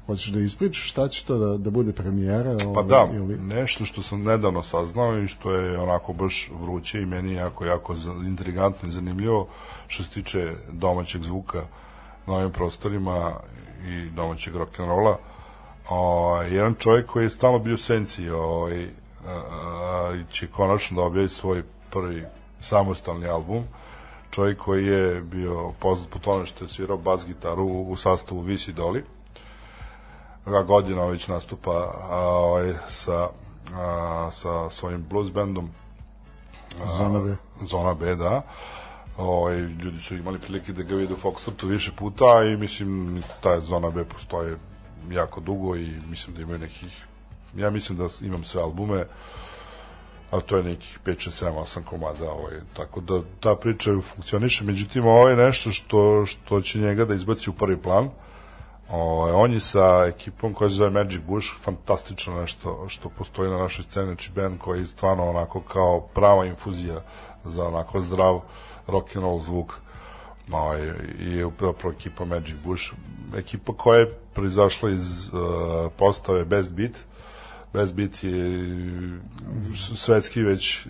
Hoćeš 0.06 0.32
da 0.32 0.40
ispričaš 0.40 0.90
šta 0.90 1.08
će 1.08 1.24
to 1.24 1.38
da, 1.38 1.58
da 1.58 1.70
bude 1.70 1.92
premijera 1.92 2.56
Pa 2.58 2.68
ovaj, 2.68 2.84
da, 2.84 3.08
ili... 3.14 3.38
nešto 3.38 3.84
što 3.84 4.02
sam 4.02 4.22
nedavno 4.22 4.62
saznao 4.62 5.18
i 5.18 5.28
što 5.28 5.52
je 5.52 5.78
onako 5.78 6.12
baš 6.12 6.50
vruće 6.60 7.02
i 7.02 7.06
meni 7.06 7.32
jako, 7.32 7.64
jako 7.64 7.94
intrigantno 8.26 8.88
i 8.88 8.92
zanimljivo 8.92 9.48
što 9.86 10.02
se 10.02 10.10
tiče 10.10 10.52
domaćeg 10.72 11.22
zvuka 11.22 11.62
na 12.26 12.34
ovim 12.34 12.50
prostorima 12.50 13.32
i 13.86 14.10
domaćeg 14.10 14.54
rock'n'rolla. 14.54 15.16
Jedan 16.50 16.74
čovjek 16.74 17.06
koji 17.06 17.24
je 17.24 17.30
stalno 17.30 17.58
bio 17.58 17.74
u 17.74 17.78
senci 17.78 18.30
ovaj, 18.30 18.84
a, 18.84 19.30
a, 19.30 20.18
će 20.32 20.46
konačno 20.46 20.96
da 20.96 21.06
objavi 21.06 21.28
svoj 21.28 21.62
prvi 21.90 22.24
samostalni 22.60 23.28
album 23.28 23.64
čovjek 24.30 24.58
koji 24.58 24.86
je 24.86 25.20
bio 25.20 25.72
poznat 25.80 26.10
po 26.10 26.18
tome 26.18 26.46
što 26.46 26.64
je 26.64 26.68
svirao 26.68 26.96
bas 26.96 27.26
gitaru 27.26 27.64
u, 27.64 27.90
u 27.90 27.96
sastavu 27.96 28.40
Visi 28.40 28.72
Doli 28.72 29.04
ga 30.46 30.62
godina 30.62 31.04
već 31.04 31.28
nastupa 31.28 31.70
a, 32.10 32.16
ovaj, 32.18 32.72
sa, 32.88 33.28
a, 33.74 34.30
sa 34.32 34.70
svojim 34.70 35.04
blues 35.08 35.30
bandom 35.30 35.70
Zona 36.98 37.20
B. 37.20 37.36
Zona 37.66 37.94
B, 37.94 38.14
da. 38.14 38.42
Ovaj, 39.16 39.56
ljudi 39.56 40.00
su 40.00 40.14
imali 40.14 40.38
prilike 40.38 40.72
da 40.72 40.82
ga 40.82 40.94
vide 40.94 41.14
u 41.14 41.16
Foxtrotu 41.16 41.66
više 41.66 41.92
puta 41.92 42.42
i 42.52 42.56
mislim 42.56 43.22
ta 43.40 43.60
Zona 43.60 43.90
B 43.90 44.04
postoje 44.04 44.56
jako 45.10 45.40
dugo 45.40 45.76
i 45.76 45.90
mislim 46.10 46.36
da 46.36 46.42
imaju 46.42 46.58
nekih 46.58 47.06
ja 47.56 47.70
mislim 47.70 47.98
da 47.98 48.08
imam 48.20 48.44
sve 48.44 48.62
albume 48.62 49.04
a 50.32 50.40
to 50.40 50.56
je 50.56 50.62
nekih 50.62 50.98
5, 51.04 51.28
6, 51.28 51.44
7, 51.44 51.52
8 51.52 51.84
komada 51.84 52.32
ovaj, 52.32 52.54
tako 52.72 53.00
da 53.00 53.20
ta 53.40 53.56
priča 53.56 53.90
funkcioniše. 54.14 54.64
Međutim 54.64 55.06
ovo 55.06 55.28
je 55.28 55.36
nešto 55.36 55.72
što, 55.72 56.26
što 56.26 56.60
će 56.60 56.78
njega 56.78 57.04
da 57.04 57.14
izbaci 57.14 57.50
u 57.50 57.52
prvi 57.52 57.76
plan. 57.76 58.10
Ovaj, 58.90 59.32
on 59.32 59.52
je 59.52 59.60
sa 59.60 60.04
ekipom 60.08 60.54
koja 60.54 60.70
se 60.70 60.76
zove 60.76 60.90
Magic 60.90 61.20
Bush, 61.26 61.48
fantastično 61.60 62.40
nešto 62.40 62.88
što 62.88 63.08
postoji 63.08 63.50
na 63.50 63.58
našoj 63.58 63.84
sceni, 63.84 64.06
znači 64.06 64.30
band 64.34 64.58
koji 64.58 64.80
je 64.80 64.86
stvarno 64.86 65.30
onako 65.30 65.60
kao 65.60 66.00
prava 66.00 66.46
infuzija 66.46 67.00
za 67.44 67.64
onako 67.64 68.00
zdrav 68.00 68.40
rock 68.86 69.16
and 69.16 69.24
roll 69.24 69.40
zvuk. 69.40 69.74
Ovaj, 70.50 70.90
I 71.20 71.32
je 71.32 71.46
upravo 71.46 71.74
ekipa 71.90 72.24
Magic 72.24 72.56
Bush, 72.64 72.92
ekipa 73.36 73.72
koja 73.72 73.98
je 73.98 74.14
proizašla 74.34 74.90
iz 74.90 75.28
uh, 75.28 75.32
postave 75.96 76.44
Best 76.44 76.70
Beat. 76.70 76.92
Best 77.72 77.94
Beat 77.94 78.24
je 78.24 78.68
svetski 79.96 80.42
već 80.42 80.86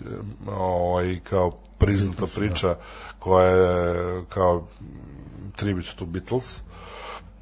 ovaj, 0.47 1.19
kao 1.23 1.51
priznata 1.77 2.19
Beatles, 2.19 2.35
da. 2.35 2.39
priča 2.39 2.75
koja 3.19 3.49
je 3.49 4.23
kao 4.29 4.67
tribute 5.55 5.89
to 5.99 6.05
Beatles 6.05 6.59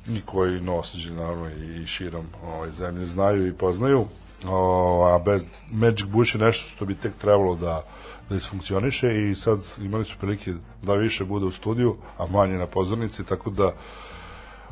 i 0.07 0.22
koji 0.22 0.61
nosađi 0.61 1.11
naravno 1.11 1.49
i 1.49 1.88
širom 1.88 2.26
ovaj, 2.45 2.69
zemlje 2.72 3.06
znaju 3.06 3.48
i 3.48 3.53
poznaju 3.53 4.06
o, 4.47 5.05
a 5.15 5.19
bez 5.19 5.45
Magic 5.72 6.05
Bush 6.05 6.35
je 6.35 6.41
nešto 6.41 6.69
što 6.69 6.85
bi 6.85 6.95
tek 6.95 7.15
trebalo 7.15 7.55
da 7.55 7.84
da 8.30 8.38
isfunkcioniše 8.38 9.31
i 9.31 9.35
sad 9.35 9.59
imali 9.77 10.05
su 10.05 10.18
prilike 10.18 10.53
da 10.81 10.93
više 10.93 11.26
bude 11.26 11.45
u 11.45 11.51
studiju, 11.51 11.97
a 12.18 12.26
manje 12.27 12.57
na 12.57 12.68
pozornici, 12.68 13.23
tako 13.23 13.49
da 13.49 13.73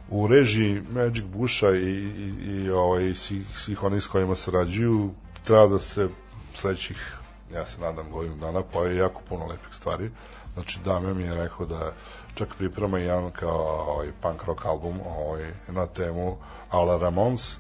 u 0.09 0.27
režiji 0.27 0.81
Magic 0.91 1.23
Busha 1.23 1.69
i, 1.69 1.93
i, 1.93 2.33
i 2.45 2.69
ovaj, 2.69 3.13
svih, 3.13 3.47
svih 3.55 3.83
onih 3.83 4.03
s 4.03 4.07
kojima 4.07 4.35
sarađuju 4.35 5.11
treba 5.43 5.67
da 5.67 5.79
se 5.79 6.09
sledećih 6.55 7.19
ja 7.53 7.65
se 7.65 7.81
nadam 7.81 8.11
godinu 8.11 8.35
dana 8.35 8.61
pojavi 8.61 8.97
jako 8.97 9.21
puno 9.29 9.45
lepih 9.45 9.75
stvari. 9.75 10.09
Znači 10.53 10.79
Damjan 10.85 11.17
mi 11.17 11.23
je 11.23 11.35
rekao 11.35 11.65
da 11.65 11.91
čak 12.35 12.55
priprema 12.57 12.99
jedan 12.99 13.31
kao 13.31 13.85
ovaj, 13.87 14.07
punk 14.21 14.43
rock 14.43 14.65
album 14.65 14.99
ovaj, 15.05 15.51
na 15.67 15.87
temu 15.87 16.37
Ala 16.69 16.97
Ramones 16.97 17.55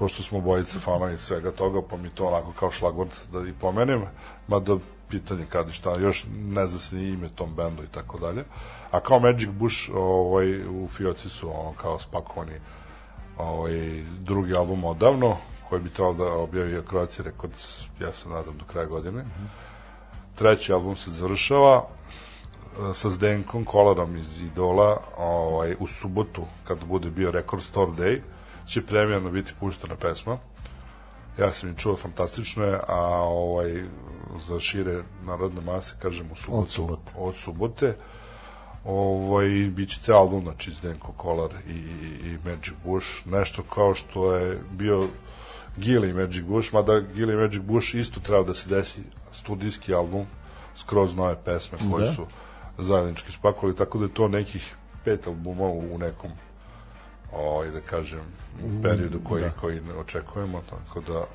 pošto 0.00 0.22
smo 0.22 0.40
bojice 0.40 0.78
fanovi 0.78 1.18
svega 1.18 1.50
toga, 1.50 1.82
pa 1.90 1.96
mi 1.96 2.08
to 2.08 2.26
onako 2.26 2.52
kao 2.52 2.70
šlagvord 2.70 3.10
da 3.32 3.40
i 3.48 3.52
pomenem, 3.60 4.02
mada 4.48 4.76
pitanje 5.08 5.46
kad 5.48 5.68
i 5.68 5.72
šta, 5.72 5.96
još 5.98 6.24
ne 6.36 6.66
zna 6.66 6.78
se 6.78 6.96
ni 6.96 7.08
ime 7.08 7.28
tom 7.34 7.54
bendu 7.54 7.82
i 7.82 7.86
tako 7.86 8.18
dalje. 8.18 8.44
A 8.90 9.00
kao 9.00 9.20
Magic 9.20 9.48
Bush 9.48 9.90
ovaj, 9.94 10.68
u 10.68 10.88
Fioci 10.96 11.28
su 11.28 11.50
ono 11.60 11.72
kao 11.72 11.98
spakovani 11.98 12.52
ovaj, 13.38 14.02
drugi 14.20 14.54
album 14.54 14.84
odavno, 14.84 15.36
koji 15.68 15.82
bi 15.82 15.90
trebalo 15.90 16.14
da 16.14 16.32
objavi 16.32 16.82
Croatia 16.88 17.24
Records, 17.24 17.80
ja 18.00 18.12
se 18.12 18.28
nadam, 18.28 18.58
do 18.58 18.64
kraja 18.72 18.86
godine. 18.86 19.24
Treći 20.34 20.72
album 20.72 20.96
se 20.96 21.10
završava, 21.10 21.84
e, 21.84 22.94
sa 22.94 23.10
Zdenkom 23.10 23.64
Kolarom 23.64 24.16
iz 24.16 24.42
Idola 24.42 24.96
ovaj, 25.18 25.76
u 25.78 25.86
subotu, 25.86 26.44
kad 26.64 26.84
bude 26.84 27.10
bio 27.10 27.30
Record 27.30 27.62
Store 27.62 27.92
Day, 27.92 28.20
će 28.70 28.82
premijerno 28.82 29.30
biti 29.30 29.52
puštena 29.60 29.96
pesma. 29.96 30.38
Ja 31.38 31.52
sam 31.52 31.68
je 31.68 31.74
čuo, 31.76 31.96
fantastično 31.96 32.64
je, 32.64 32.80
a 32.88 33.04
ovaj, 33.22 33.84
za 34.48 34.60
šire 34.60 35.02
narodne 35.24 35.60
mase, 35.60 35.94
kažem, 36.02 36.32
u 36.32 36.36
subotu, 36.36 36.62
Od 36.62 36.70
subote. 36.70 37.12
od 37.16 37.34
subote 37.36 37.96
ovaj, 38.84 39.48
bit 39.48 39.90
će 39.90 40.00
te 40.06 40.12
album, 40.12 40.42
znači 40.42 40.70
Zdenko 40.70 41.12
Kolar 41.12 41.50
i, 41.68 41.72
i, 41.72 42.30
i 42.30 42.38
Magic 42.44 42.72
Bush, 42.84 43.06
nešto 43.26 43.62
kao 43.62 43.94
što 43.94 44.34
je 44.34 44.58
bio 44.72 45.08
Gili 45.76 46.10
i 46.10 46.14
Magic 46.14 46.44
Bush, 46.44 46.72
mada 46.74 47.00
Gili 47.00 47.32
i 47.32 47.36
Magic 47.36 47.62
Bush 47.62 47.94
isto 47.94 48.20
treba 48.20 48.42
da 48.42 48.54
se 48.54 48.68
desi 48.68 49.00
studijski 49.32 49.94
album, 49.94 50.26
skroz 50.76 51.14
nove 51.14 51.36
pesme 51.44 51.78
koje 51.92 52.06
Da. 52.06 52.14
su 52.14 52.26
zajednički 52.78 53.32
spakovali, 53.32 53.76
tako 53.76 53.98
da 53.98 54.04
je 54.04 54.14
to 54.14 54.28
nekih 54.28 54.74
pet 55.04 55.26
albuma 55.26 55.64
u, 55.64 55.94
u 55.94 55.98
nekom 55.98 56.30
ovaj, 57.32 57.70
da 57.70 57.80
kažem, 57.80 58.20
u 58.64 58.82
periodu 58.82 59.20
koji, 59.28 59.42
da. 59.42 59.50
koji 59.50 59.80
očekujemo, 60.00 60.62
tako 60.70 61.00
da 61.00 61.26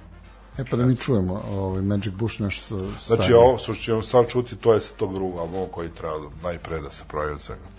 E 0.57 0.63
pa 0.69 0.77
da 0.77 0.85
mi 0.85 0.95
čujemo 0.95 1.43
ovaj 1.51 1.81
Magic 1.81 2.13
Bush 2.13 2.41
nešto 2.41 2.61
sa 2.99 3.15
Znači, 3.15 3.33
ovo 3.33 3.57
što 3.57 3.73
ćemo 3.73 4.01
sad 4.01 4.27
čuti, 4.27 4.55
to 4.55 4.73
je 4.73 4.81
sa 4.81 4.93
tog 4.97 5.13
drugog 5.13 5.39
albuma 5.39 5.67
koji 5.71 5.89
treba 5.89 6.17
da, 6.17 6.27
najpre 6.43 6.81
da 6.81 6.89
se 6.89 7.03
pravi 7.07 7.31
od 7.31 7.41
svega. 7.41 7.74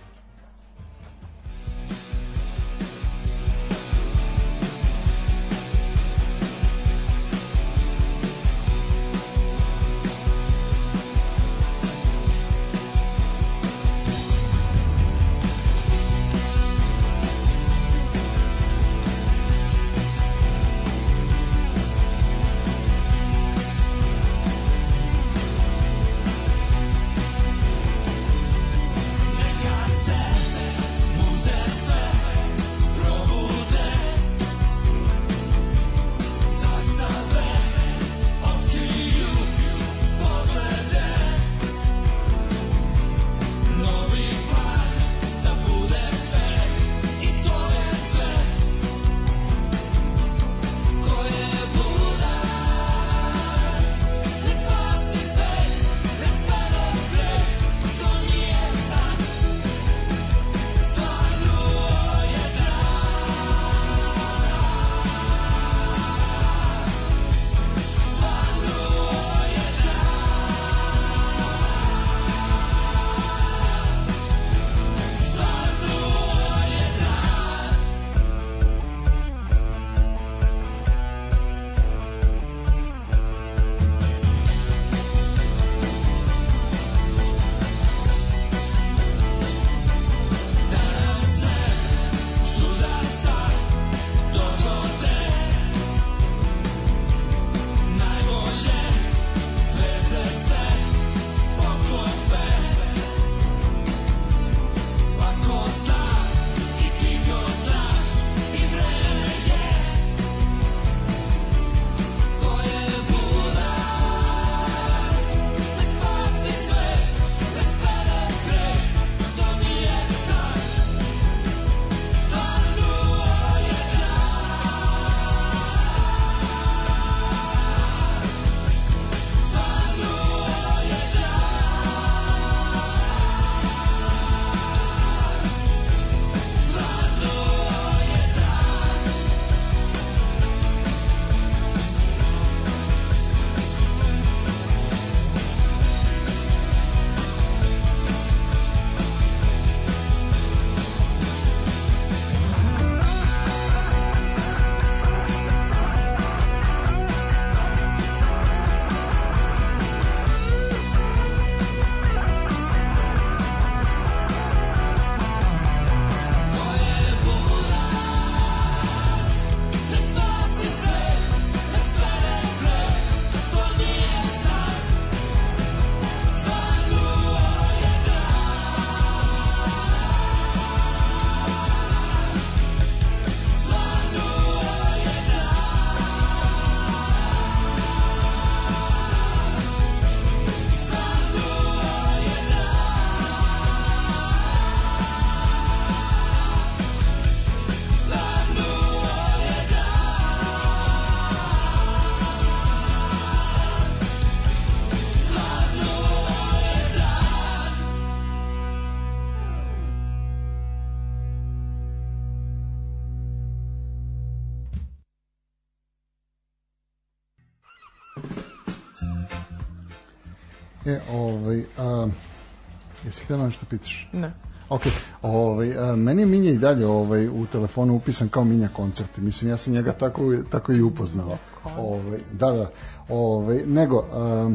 Htjela 223.27 223.45
nešto 223.45 223.67
pitaš? 223.71 224.09
Ne. 224.13 224.33
Ok, 224.69 224.83
ovaj, 225.23 225.79
a, 225.79 225.97
meni 225.97 226.23
je 226.23 226.27
Minja 226.27 226.51
i 226.51 226.59
dalje 226.59 226.87
ovaj, 226.87 227.29
u 227.29 227.47
telefonu 227.53 227.95
upisan 227.95 228.29
kao 228.29 228.45
Minja 228.45 228.69
koncerti. 228.69 229.21
Mislim, 229.21 229.51
ja 229.51 229.57
sam 229.57 229.73
njega 229.73 229.93
tako, 229.93 230.23
tako 230.51 230.73
i 230.73 230.83
upoznao. 230.83 231.39
Ovaj, 231.79 232.19
da, 232.33 232.53
da. 232.53 232.71
Ovaj, 233.09 233.63
nego, 233.67 234.05
a, 234.13 234.51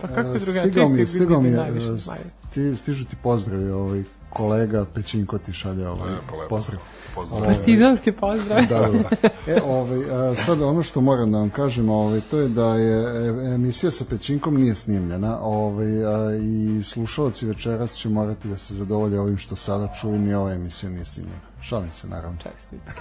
Pa 0.00 0.08
kako 0.08 0.20
a, 0.20 0.38
drugačije 0.38 0.60
stigao 0.62 0.88
mi, 0.88 1.06
stigao 1.06 1.40
mi, 1.40 1.48
je, 1.48 1.98
sti, 2.50 2.76
stižu 2.76 3.04
ti 3.04 3.16
pozdravi, 3.22 3.70
ovaj, 3.70 4.04
kolega 4.30 4.84
Pećinko 4.94 5.38
ti 5.38 5.52
šalje 5.52 5.88
ovaj, 5.88 6.10
Lepo, 6.10 6.36
lepo. 6.36 6.48
pozdrav. 6.48 6.80
Pozdrav. 7.14 7.42
Ovaj, 7.42 7.54
Partizanski 7.54 8.12
pozdrav. 8.12 8.62
da, 8.68 8.78
da. 8.78 9.28
E, 9.52 9.62
ovaj, 9.64 9.98
a, 10.10 10.34
sad 10.34 10.62
ono 10.62 10.82
što 10.82 11.00
moram 11.00 11.32
da 11.32 11.38
vam 11.38 11.50
kažem, 11.50 11.88
ovaj, 11.88 12.20
to 12.30 12.38
je 12.38 12.48
da 12.48 12.74
je 12.74 13.28
e, 13.28 13.54
emisija 13.54 13.90
sa 13.90 14.04
Pećinkom 14.10 14.60
nije 14.60 14.74
snimljena 14.74 15.38
ovaj, 15.42 16.04
a, 16.04 16.34
i 16.34 16.82
slušalci 16.82 17.46
večeras 17.46 17.94
će 17.94 18.08
morati 18.08 18.48
da 18.48 18.56
se 18.56 18.74
zadovolje 18.74 19.20
ovim 19.20 19.38
što 19.38 19.56
sada 19.56 19.92
čuju, 20.00 20.18
ni 20.18 20.34
ova 20.34 20.52
emisija 20.52 20.90
nije 20.90 21.04
snimljena. 21.04 21.50
Šalim 21.62 21.90
se, 21.92 22.08
naravno. 22.08 22.38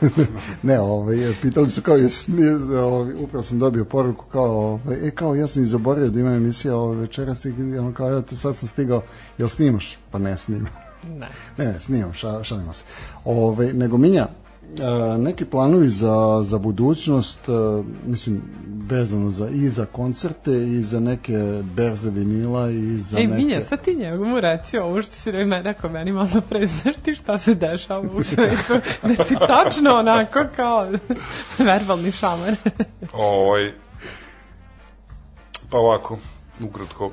Ne, 0.64 0.80
ovaj, 0.80 1.36
pitali 1.42 1.70
su 1.70 1.82
kao, 1.82 1.96
jes, 1.96 2.28
nije, 2.28 2.56
ovaj, 2.80 3.14
upravo 3.14 3.44
sam 3.44 3.60
dobio 3.60 3.86
poruku 3.86 4.26
kao, 4.26 4.52
ovaj, 4.52 5.08
e, 5.08 5.12
kao, 5.12 5.36
ja 5.36 5.48
sam 5.48 5.64
i 5.64 5.66
zaboravio 5.66 6.10
da 6.10 6.20
ima 6.20 6.34
emisija 6.34 6.76
ovaj, 6.76 6.98
večeras 6.98 7.46
i 7.46 7.78
ono 7.80 7.94
kao, 7.94 8.10
evo 8.10 8.22
te 8.22 8.36
sad 8.36 8.56
sam 8.56 8.68
stigao, 8.68 9.02
jel 9.38 9.50
snimaš? 9.50 9.98
Pa 10.12 10.20
ne 10.20 10.38
snimam. 10.38 10.89
Ne. 11.04 11.30
Ne, 11.58 11.80
snimam, 11.80 12.14
ša, 12.14 12.44
šalimo 12.44 12.74
se. 12.74 12.84
Ove, 13.26 13.74
nego 13.74 13.98
Minja, 13.98 14.28
e, 14.80 15.18
neki 15.18 15.46
planovi 15.46 15.90
za, 15.90 16.40
za 16.44 16.58
budućnost, 16.58 17.50
e, 17.50 17.52
mislim, 18.06 18.42
vezano 18.90 19.32
za, 19.32 19.50
i 19.50 19.70
za 19.70 19.86
koncerte 19.86 20.52
i 20.52 20.84
za 20.84 21.00
neke 21.00 21.64
berze 21.64 22.10
vinila 22.10 22.70
i 22.70 22.98
za 22.98 23.20
Ej, 23.20 23.28
neke... 23.28 23.38
Minja, 23.38 23.62
sad 23.64 23.82
ti 23.82 23.96
njemu 23.96 24.40
reci 24.40 24.78
ovo 24.78 25.02
što 25.04 25.14
si 25.14 25.32
re- 25.32 25.62
rekao 25.64 25.90
meni 25.90 26.12
malo 26.12 26.42
pre, 26.50 26.68
znaš 26.68 26.96
ti 26.96 27.16
šta 27.16 27.38
se 27.38 27.56
dešava 27.56 28.10
u 28.14 28.24
svetu? 28.24 28.74
Znači, 29.16 29.36
tačno 29.48 29.94
onako 29.94 30.40
kao 30.56 30.88
verbalni 31.58 32.12
šamar. 32.12 32.56
Ovaj, 33.14 33.72
pa 35.70 35.78
ovako, 35.78 36.18
ukratko. 36.64 37.12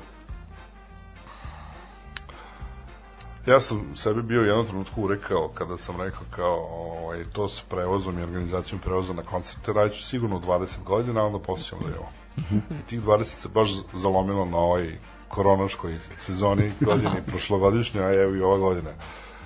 Ja 3.47 3.59
sam 3.59 3.97
sebi 3.97 4.21
bio 4.21 4.41
u 4.41 4.45
jednom 4.45 4.65
trenutku 4.65 5.03
urekao 5.03 5.49
kada 5.53 5.77
sam 5.77 6.01
rekao 6.01 6.21
kao 6.29 6.67
ovaj, 6.71 7.23
to 7.33 7.49
s 7.49 7.61
prevozom 7.69 8.19
i 8.19 8.23
organizacijom 8.23 8.81
prevoza 8.81 9.13
na 9.13 9.23
koncerte 9.23 9.73
radit 9.73 9.97
ću 9.97 10.03
sigurno 10.03 10.39
20 10.39 10.83
godina, 10.83 11.21
a 11.21 11.25
onda 11.25 11.39
posjećam 11.39 11.79
da 11.79 11.89
je 11.89 11.99
ovo. 11.99 12.09
I 12.51 12.87
tih 12.89 13.01
20 13.01 13.23
se 13.23 13.49
baš 13.49 13.69
zalomilo 13.93 14.45
na 14.45 14.57
ovoj 14.57 14.97
koronaškoj 15.27 15.99
sezoni 16.19 16.71
godini 16.81 17.21
prošlogodišnje, 17.29 18.01
a 18.01 18.13
evo 18.13 18.35
i 18.35 18.41
ova 18.41 18.57
godina 18.57 18.89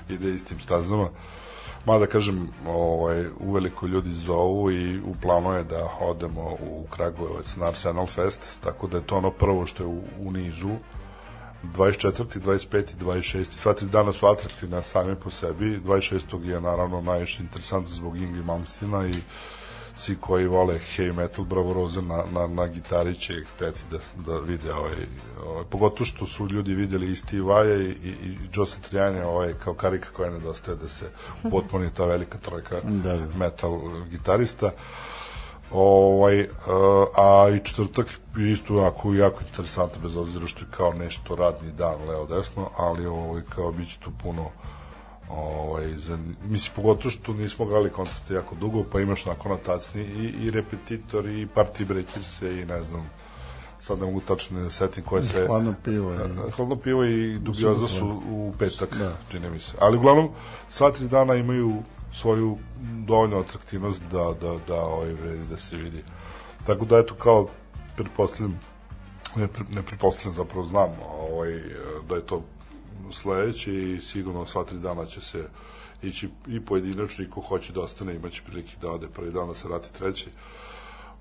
ide 0.10 0.30
istim 0.30 0.60
stazama. 0.60 1.10
Mada 1.86 2.06
kažem, 2.06 2.49
ovaj, 2.68 3.26
uveliko 3.40 3.88
ljudi 3.88 4.14
zovu 4.14 4.72
i 4.72 4.99
u 4.99 5.15
planu 5.22 5.53
je 5.53 5.64
da 5.64 5.98
odemo 5.99 6.41
u 6.41 6.86
Kragujevac 6.90 7.56
na 7.56 7.68
Arsenal 7.68 8.07
Fest, 8.07 8.57
tako 8.64 8.88
da 8.88 8.98
je 8.98 9.03
to 9.03 9.18
ono 9.18 9.32
prvo 9.32 9.65
što 9.65 9.84
je 9.84 9.88
u, 9.88 10.02
u 10.19 10.32
nizu. 10.32 10.76
24. 11.63 12.39
25. 12.39 12.95
26. 12.99 13.51
Sva 13.51 13.73
tri 13.73 13.88
dana 13.88 14.13
su 14.13 14.27
atraktivna 14.27 14.81
same 14.81 15.15
po 15.15 15.29
sebi. 15.29 15.79
26. 15.85 16.43
je 16.43 16.61
naravno 16.61 17.01
najviše 17.01 17.43
interesantno 17.43 17.89
zbog 17.95 18.17
Ingrid 18.17 18.45
Malmstina 18.45 19.07
i 19.07 19.13
svi 19.97 20.15
koji 20.15 20.47
vole 20.47 20.79
heavy 20.95 21.13
metal 21.13 21.45
bravoroze 21.45 22.01
na, 22.01 22.23
na, 22.31 22.47
na 22.47 22.67
gitari 22.67 23.15
će 23.15 23.33
hteti 23.55 23.79
da, 23.91 23.97
da 24.25 24.39
vide 24.39 24.73
ovaj, 24.73 24.95
ovaj, 25.45 25.63
pogotovo 25.69 26.05
što 26.05 26.25
su 26.25 26.47
ljudi 26.47 26.73
vidjeli 26.73 27.11
i 27.11 27.15
Steve 27.15 27.41
Vaja 27.43 27.75
i, 27.75 27.89
i, 27.89 28.09
i 28.09 28.38
Joe 28.53 28.65
Satriani 28.65 29.21
ovaj, 29.21 29.53
kao 29.63 29.73
karika 29.73 30.07
koja 30.13 30.29
nedostaje 30.29 30.77
da 30.77 30.88
se 30.89 31.05
potpuni 31.51 31.89
ta 31.93 32.05
velika 32.05 32.38
trojka 32.38 32.81
Da, 32.83 33.17
da. 33.17 33.38
metal 33.38 33.79
gitarista 34.09 34.71
ovaj, 35.72 36.41
uh, 36.41 36.48
a 37.18 37.49
i 37.56 37.65
četvrtak 37.65 38.07
je 38.38 38.52
isto 38.52 38.81
jako, 38.81 39.14
jako 39.14 39.41
interesantno 39.48 40.02
bez 40.02 40.18
obzira 40.18 40.48
što 40.48 40.60
je 40.60 40.72
kao 40.77 40.93
nešto 40.93 41.35
radni 41.35 41.72
dan 41.72 41.95
leo 42.10 42.26
desno, 42.26 42.69
ali 42.77 43.06
ovaj, 43.06 43.41
kao 43.56 43.72
bit 43.72 43.89
će 43.89 43.99
tu 43.99 44.11
puno 44.23 44.49
ovaj, 45.30 45.95
za, 45.95 46.18
mislim, 46.43 46.73
pogotovo 46.76 47.11
što 47.11 47.34
nismo 47.34 47.65
gledali 47.65 47.89
koncerte 47.89 48.34
jako 48.34 48.56
dugo, 48.56 48.84
pa 48.91 48.99
imaš 48.99 49.26
na 49.26 49.34
konotacni 49.34 50.02
i, 50.02 50.45
i 50.45 50.52
repetitor 50.52 51.26
i 51.26 51.48
party 51.56 51.85
breakers 51.85 52.41
i 52.41 52.65
ne 52.65 52.84
znam, 52.84 53.10
sad 53.80 53.99
ne 53.99 54.06
mogu 54.06 54.19
tačno 54.19 54.61
da 54.61 54.69
setim 54.69 55.03
koje 55.03 55.23
sve... 55.23 55.48
Hladno 55.48 55.73
pivo. 55.84 56.14
I... 56.14 56.52
Hladno 56.52 56.76
pivo 56.76 57.06
i 57.06 57.38
dubioza 57.39 57.88
su 57.88 58.22
u 58.30 58.53
petak, 58.60 58.95
Da. 58.95 59.14
čini 59.31 59.49
mi 59.49 59.60
se. 59.60 59.73
Ali 59.80 59.98
uglavnom, 59.98 60.30
sva 60.69 60.91
tri 60.91 61.07
dana 61.07 61.35
imaju 61.35 61.73
svoju 62.13 62.57
dovoljnu 63.05 63.39
atraktivnost 63.39 64.01
da, 64.11 64.33
da, 64.41 64.57
da 64.67 64.81
ovaj, 64.81 65.13
vredi 65.13 65.45
da 65.49 65.57
se 65.57 65.77
vidi. 65.77 66.03
Tako 66.67 66.85
da, 66.85 66.97
eto, 66.97 67.15
kao, 67.15 67.47
pretpostavljam, 67.95 68.59
ne, 69.35 69.47
ne 69.69 69.81
pretpostavljam, 69.81 70.35
zapravo 70.35 70.65
znam 70.65 70.89
ovaj, 71.29 71.61
da 72.09 72.15
je 72.15 72.25
to 72.25 72.41
sledeće 73.13 73.73
i 73.73 73.99
sigurno 73.99 74.45
sva 74.45 74.63
tri 74.63 74.79
dana 74.79 75.05
će 75.05 75.21
se 75.21 75.47
ići 76.01 76.29
i 76.47 76.65
pojedinačno 76.65 77.23
i 77.23 77.29
ko 77.29 77.41
hoće 77.41 77.73
da 77.73 77.81
ostane 77.81 78.15
imaće 78.15 78.41
prilike 78.45 78.75
da 78.81 78.91
ode 78.91 79.07
prvi 79.07 79.31
dan 79.31 79.47
da 79.47 79.55
se 79.55 79.67
vrati 79.67 79.93
treći. 79.93 80.29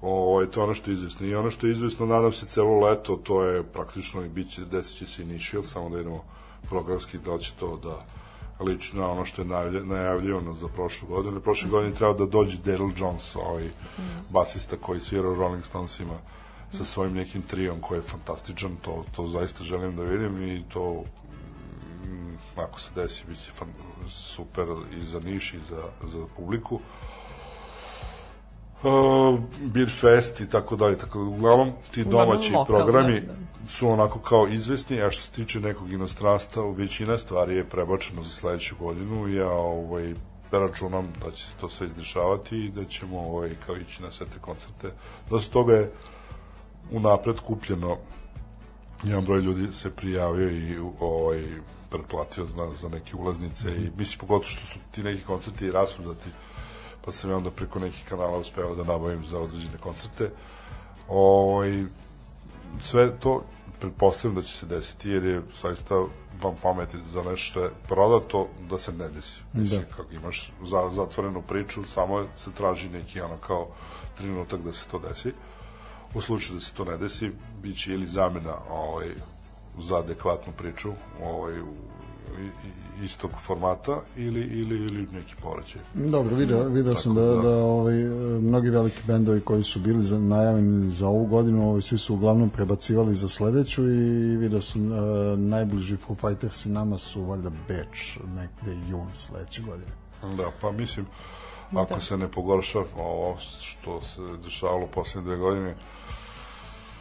Ovo, 0.01 0.47
to 0.47 0.61
je 0.61 0.65
ono 0.65 0.75
što 0.75 0.91
je 0.91 0.95
izvesno. 0.95 1.27
I 1.27 1.35
ono 1.35 1.51
što 1.51 1.67
je 1.67 1.73
izvesno, 1.73 2.07
nadam 2.07 2.33
se, 2.33 2.47
celo 2.47 2.81
leto, 2.81 3.17
to 3.17 3.45
je 3.45 3.63
praktično 3.63 4.25
i 4.25 4.29
bit 4.29 4.51
će, 4.51 4.65
desit 4.65 4.97
će 4.97 5.07
se 5.07 5.23
Initial, 5.23 5.63
samo 5.63 5.91
da 5.91 6.01
idemo 6.01 6.25
programski, 6.69 7.19
da 7.19 7.39
će 7.39 7.53
to 7.61 7.77
da 7.77 7.99
liči 8.61 8.97
na 8.97 9.11
ono 9.11 9.25
što 9.25 9.43
je 9.43 9.49
najavljivano 9.85 10.55
za 10.55 10.69
prošlu 10.69 11.09
godinu. 11.09 11.41
Prošle 11.41 11.69
godine 11.69 11.95
treba 11.95 12.15
da 12.15 12.27
dođe 12.27 12.59
Daryl 12.59 12.93
Jones, 13.01 13.37
ovaj 13.37 13.71
basista 14.31 14.77
koji 14.77 15.01
svira 15.01 15.29
u 15.29 15.35
Rolling 15.35 15.65
Stonesima 15.65 16.19
sa 16.73 16.85
svojim 16.85 17.15
nekim 17.15 17.43
trijom 17.43 17.81
koji 17.81 17.99
je 17.99 18.03
fantastičan, 18.03 18.77
to, 18.83 19.05
to 19.17 19.27
zaista 19.27 19.65
želim 19.65 19.97
da 19.97 20.03
vidim 20.03 20.43
i 20.43 20.63
to 20.73 21.05
mm, 22.05 22.37
ako 22.57 22.81
se 22.81 22.91
desi, 22.95 23.25
bit 23.29 23.39
će 23.45 23.51
fan, 23.51 23.69
super 24.09 24.67
i 25.01 25.03
za 25.03 25.21
Niš 25.21 25.55
i 25.55 25.59
za, 25.69 25.83
za 26.03 26.27
publiku. 26.37 26.75
Uh, 26.75 26.81
Beer 29.61 29.91
Fest 29.91 30.41
i 30.41 30.49
tako 30.49 30.77
dalje, 30.77 30.99
tako 30.99 31.19
da, 31.19 31.25
uglavnom 31.25 31.73
ti 31.91 32.03
Uglavnom 32.03 32.29
domaći 32.29 32.53
lokalno, 32.53 32.85
programi 32.85 33.21
da. 33.21 33.35
su 33.69 33.89
onako 33.89 34.19
kao 34.19 34.49
izvesni, 34.49 35.03
a 35.03 35.11
što 35.11 35.23
se 35.23 35.31
tiče 35.31 35.61
nekog 35.61 35.93
inostranstva, 35.93 36.71
većina 36.71 37.19
stvari 37.19 37.57
je 37.57 37.65
prebačeno 37.65 38.23
za 38.23 38.31
sledeću 38.31 38.75
godinu 38.79 39.29
i 39.29 39.35
ja 39.35 39.51
ovaj, 39.51 40.15
računam 40.51 41.13
da 41.25 41.31
će 41.31 41.47
se 41.47 41.55
to 41.61 41.69
sve 41.69 41.87
izdešavati 41.87 42.65
i 42.65 42.71
da 42.71 42.85
ćemo 42.85 43.21
ovaj, 43.21 43.51
kao 43.67 43.77
ići 43.77 44.03
na 44.03 44.13
sve 44.13 44.27
te 44.27 44.39
koncerte. 44.41 44.91
Dosta 45.31 45.53
toga 45.53 45.75
je 45.75 45.93
unapred 46.91 47.41
kupljeno 47.41 47.99
jedan 49.03 49.25
broj 49.25 49.41
ljudi 49.41 49.73
se 49.73 49.91
prijavio 49.91 50.51
i 50.51 50.79
ovaj 51.01 51.43
pretplatio 51.91 52.45
za, 52.45 52.71
za 52.81 52.89
neke 52.89 53.17
ulaznice 53.17 53.69
i 53.71 53.91
mislim 53.97 54.19
pogotovo 54.21 54.51
što 54.51 54.67
su 54.67 54.79
ti 54.91 55.03
neki 55.03 55.23
koncerti 55.23 55.67
i 55.67 55.73
rasprodati 55.73 56.31
pa 57.05 57.13
sam 57.13 57.31
ja 57.31 57.37
onda 57.37 57.51
preko 57.51 57.79
nekih 57.79 58.05
kanala 58.09 58.39
uspeo 58.39 58.75
da 58.75 58.85
nabavim 58.85 59.27
za 59.27 59.39
određene 59.39 59.79
koncerte 59.81 60.31
ovaj 61.09 61.85
sve 62.83 63.19
to 63.21 63.43
pretpostavljam 63.81 64.35
da 64.35 64.43
će 64.43 64.57
se 64.57 64.67
desiti 64.67 65.11
jer 65.11 65.25
je 65.25 65.43
zaista 65.63 65.95
vam 66.43 66.55
pameti 66.63 66.99
za 66.99 67.23
nešto 67.23 67.37
što 67.37 67.61
je 67.61 67.71
prodato 67.89 68.49
da 68.71 68.79
se 68.79 68.93
ne 68.93 69.09
desi. 69.09 69.41
Mislim, 69.53 69.81
Da. 69.81 69.97
kako 69.97 70.13
imaš 70.13 70.53
za, 70.65 70.91
zatvorenu 70.95 71.43
priču, 71.43 71.85
samo 71.85 72.27
se 72.37 72.51
traži 72.53 72.89
neki 72.89 73.21
ono 73.21 73.37
kao 73.37 73.69
trenutak 74.17 74.61
da 74.61 74.73
se 74.73 74.85
to 74.91 74.99
desi. 74.99 75.33
U 76.15 76.21
slučaju 76.21 76.59
da 76.59 76.65
se 76.65 76.73
to 76.73 76.85
ne 76.85 76.97
desi, 76.97 77.33
bit 77.63 77.77
će 77.83 77.95
ili 77.95 78.07
zamena 78.07 78.55
ovaj, 78.71 79.09
za 79.79 79.97
adekvatnu 79.97 80.53
priču 80.59 80.93
ovaj, 81.23 81.61
u, 81.61 81.75
istog 83.05 83.31
formata 83.41 84.01
ili, 84.17 84.41
ili, 84.41 84.77
ili 84.77 85.09
neki 85.13 85.35
porećaj. 85.43 85.81
Dobro, 85.95 86.37
video, 86.37 86.69
video 86.69 86.95
sam 86.95 87.15
da, 87.15 87.21
da. 87.23 87.35
da 87.35 87.57
ovaj, 87.57 87.95
mnogi 88.41 88.71
veliki 88.71 89.03
bendovi 89.07 89.41
koji 89.41 89.63
su 89.63 89.81
bili 89.81 90.03
za, 90.03 90.19
najavljeni 90.19 90.93
za 90.93 91.09
ovu 91.09 91.27
godinu, 91.27 91.69
ovaj, 91.69 91.83
svi 91.83 91.99
su 91.99 92.15
uglavnom 92.15 92.51
prebacivali 92.51 93.15
za 93.15 93.29
sledeću 93.29 93.83
i 93.91 94.37
video 94.37 94.61
sam 94.61 94.93
uh, 94.93 94.99
najbliži 95.39 95.97
Foo 95.97 96.17
Fighters 96.17 96.67
i 96.67 96.69
nama 96.69 96.99
su 96.99 97.25
valjda 97.25 97.51
Beč, 97.69 98.19
negde 98.37 98.81
jun 98.91 99.07
sledeće 99.15 99.63
godine. 99.63 99.93
Da, 100.37 100.51
pa 100.61 100.73
mislim, 100.73 101.07
ako 101.73 102.01
se 102.01 102.17
ne 102.17 102.29
pogorša 102.29 102.79
ovo 102.97 103.37
što 103.61 104.01
se 104.03 104.21
dešavalo 104.45 104.87
poslednje 104.87 105.29
dve 105.29 105.37
godine, 105.37 105.75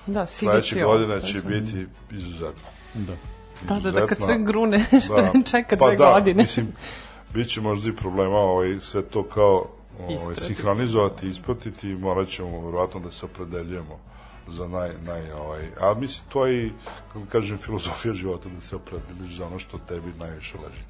Da, 0.07 0.27
sledeće 0.27 0.83
godine 0.83 1.21
će 1.21 1.41
kažem. 1.41 1.49
biti 1.49 1.87
izuzetno. 2.11 2.69
Da. 2.93 3.15
Da, 3.61 3.79
da, 3.79 3.91
da, 3.91 4.07
kad 4.07 4.17
sve 4.21 4.37
grune, 4.37 4.85
što 5.05 5.15
da. 5.15 5.31
čeka 5.51 5.77
pa 5.77 5.85
dve 5.85 5.95
da, 5.95 6.13
godine. 6.13 6.43
mislim, 6.43 6.67
bit 7.33 7.49
će 7.49 7.61
možda 7.61 7.89
i 7.89 7.95
problema 7.95 8.37
ovaj, 8.37 8.79
sve 8.81 9.01
to 9.01 9.23
kao 9.23 9.65
ovaj, 9.99 10.35
sinhronizovati, 10.35 11.29
ispratiti 11.29 11.89
i 11.89 11.95
morat 11.95 12.27
ćemo 12.27 12.65
verovatno 12.65 12.99
da 12.99 13.11
se 13.11 13.25
opredeljujemo 13.25 13.99
za 14.47 14.67
naj, 14.67 14.89
naj 15.05 15.31
ovaj, 15.31 15.67
a 15.79 15.93
mislim 15.93 16.25
to 16.29 16.45
je 16.45 16.65
i, 16.65 16.71
kako 17.13 17.25
kažem, 17.31 17.57
filozofija 17.57 18.13
života 18.13 18.49
da 18.49 18.61
se 18.61 18.75
opredeliš 18.75 19.37
za 19.37 19.45
ono 19.45 19.59
što 19.59 19.77
tebi 19.77 20.13
najviše 20.19 20.57
leži. 20.57 20.83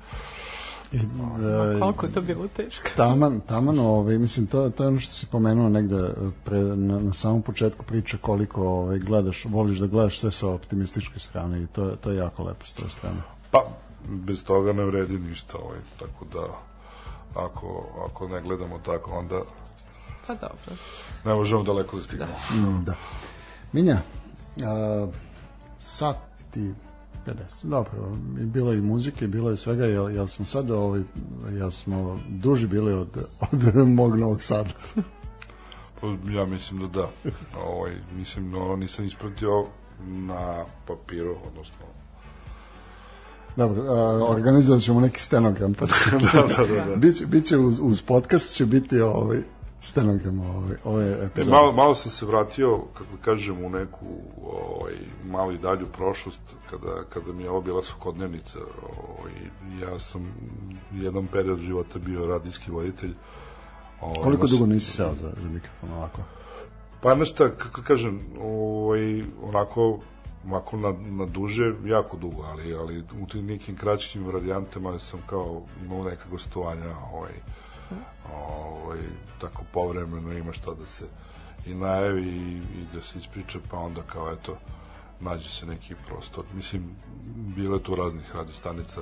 I, 0.91 0.97
e, 0.97 1.79
Koliko 1.79 2.05
je 2.05 2.11
to 2.11 2.21
bilo 2.21 2.47
teško. 2.47 2.89
Taman, 2.95 3.39
taman, 3.39 3.79
ovaj, 3.79 4.17
mislim, 4.17 4.47
to, 4.47 4.69
to 4.69 4.83
je 4.83 4.87
ono 4.87 4.99
što 4.99 5.11
si 5.11 5.25
pomenuo 5.25 5.69
negde 5.69 6.13
pre, 6.43 6.59
na, 6.59 6.99
na 6.99 7.13
samom 7.13 7.41
početku 7.41 7.83
priče 7.85 8.17
koliko 8.17 8.67
ovaj, 8.67 8.99
gledaš, 8.99 9.45
voliš 9.45 9.79
da 9.79 9.87
gledaš 9.87 10.19
sve 10.19 10.31
sa 10.31 10.49
optimističke 10.49 11.19
strane 11.19 11.63
i 11.63 11.67
to, 11.67 11.95
to 12.01 12.11
je 12.11 12.17
jako 12.17 12.43
lepo 12.43 12.65
s 12.65 12.73
toj 12.73 12.89
strane. 12.89 13.21
Pa, 13.51 13.63
bez 14.07 14.43
toga 14.43 14.73
ne 14.73 14.83
vredi 14.83 15.19
ništa, 15.19 15.57
ovaj, 15.57 15.79
tako 15.99 16.25
da 16.33 16.47
ako, 17.35 17.85
ako 18.09 18.27
ne 18.27 18.41
gledamo 18.41 18.79
tako, 18.85 19.11
onda 19.11 19.41
Pa 20.27 20.33
dobro. 20.33 20.75
ne 21.25 21.33
možemo 21.33 21.63
daleko 21.63 21.97
da 21.97 22.03
stignemo. 22.03 22.33
Mm, 22.53 22.83
da. 22.85 22.93
Minja, 23.71 24.01
a, 24.63 25.07
sat 25.79 26.17
i 26.55 26.71
50, 27.25 27.65
dobro, 27.65 28.17
bilo 28.35 28.71
je 28.71 28.77
i 28.77 28.81
muzike, 28.81 29.27
bilo 29.27 29.49
je 29.49 29.57
svega, 29.57 29.85
jel, 29.85 30.11
jel 30.11 30.27
smo 30.27 30.45
sad, 30.45 30.71
ovaj, 30.71 31.01
jel 31.51 31.71
smo 31.71 32.19
duži 32.29 32.67
bili 32.67 32.93
od, 32.93 33.25
od 33.51 33.87
mog 33.87 34.15
Novog 34.15 34.41
Sada? 34.41 34.69
Pa, 36.01 36.07
Ja 36.31 36.45
mislim 36.45 36.79
da 36.79 36.87
da. 36.87 37.09
Ovaj, 37.65 37.95
mislim, 38.15 38.53
ono, 38.53 38.75
nisam 38.75 39.05
ispratio 39.05 39.65
na 40.07 40.65
papiru, 40.87 41.35
odnosno 41.47 41.75
Dobro, 43.55 43.83
a, 43.83 44.31
organizovat 44.31 44.81
ćemo 44.81 44.99
neki 44.99 45.21
stenogram. 45.21 45.73
Pa 45.73 45.85
da, 46.11 46.41
da, 46.57 46.75
da, 46.75 46.85
da. 46.85 46.95
biće, 46.95 47.25
biće 47.25 47.57
uz, 47.57 47.79
uz 47.81 48.01
podcast 48.01 48.55
će 48.55 48.65
biti 48.65 49.01
ovaj 49.01 49.37
stenogram 49.81 50.39
ove, 50.39 50.77
ove 50.83 51.05
E, 51.05 51.25
epizode. 51.25 51.51
malo, 51.51 51.71
malo 51.71 51.95
sam 51.95 52.11
se 52.11 52.25
vratio, 52.25 52.77
kako 52.93 53.17
kažem, 53.21 53.65
u 53.65 53.69
neku 53.69 54.05
ovaj, 54.43 54.93
malo 55.25 55.51
i 55.51 55.57
dalju 55.57 55.87
prošlost, 55.87 56.39
kada, 56.69 57.03
kada 57.09 57.33
mi 57.33 57.43
je 57.43 57.49
ovo 57.49 57.61
bila 57.61 57.83
svakodnevnica. 57.83 58.59
Ovaj, 59.09 59.31
ja 59.81 59.99
sam 59.99 60.33
jedan 60.93 61.27
period 61.27 61.59
života 61.59 61.99
bio 61.99 62.27
radijski 62.27 62.71
voditelj. 62.71 63.13
Ovaj, 64.01 64.23
Koliko 64.23 64.47
dugo 64.47 64.65
nisi 64.65 64.91
seo 64.91 65.15
za, 65.15 65.31
za 65.41 65.49
mikrofon 65.49 65.91
ovako? 65.93 66.21
Pa 67.01 67.15
nešto, 67.15 67.49
kako 67.57 67.81
kažem, 67.81 68.19
ovaj, 68.41 69.23
onako, 69.43 69.99
onako 70.45 70.77
na, 70.77 70.91
na 70.91 71.25
duže, 71.25 71.73
jako 71.85 72.17
dugo, 72.17 72.43
ali, 72.51 72.73
ali 72.75 73.03
u 73.21 73.27
tim 73.27 73.45
nekim 73.45 73.75
kraćim 73.77 74.29
radijantama 74.31 74.99
sam 74.99 75.19
kao 75.25 75.61
imao 75.85 76.03
neka 76.03 76.29
gostovanja, 76.31 76.95
ovaj, 77.13 77.31
ovaj, 78.33 78.99
tako 79.41 79.63
povremeno 79.73 80.33
ima 80.33 80.53
šta 80.53 80.73
da 80.73 80.85
se 80.85 81.05
i 81.65 81.73
najavi 81.73 82.21
i, 82.21 82.57
i 82.57 82.85
da 82.93 83.01
se 83.01 83.19
ispriča, 83.19 83.59
pa 83.71 83.77
onda 83.77 84.01
kao 84.01 84.31
eto, 84.31 84.57
nađe 85.19 85.49
se 85.49 85.65
neki 85.65 85.95
prostor. 86.07 86.43
Mislim, 86.53 86.95
bilo 87.35 87.75
je 87.75 87.83
tu 87.83 87.95
raznih 87.95 88.35
radiostanica 88.35 89.01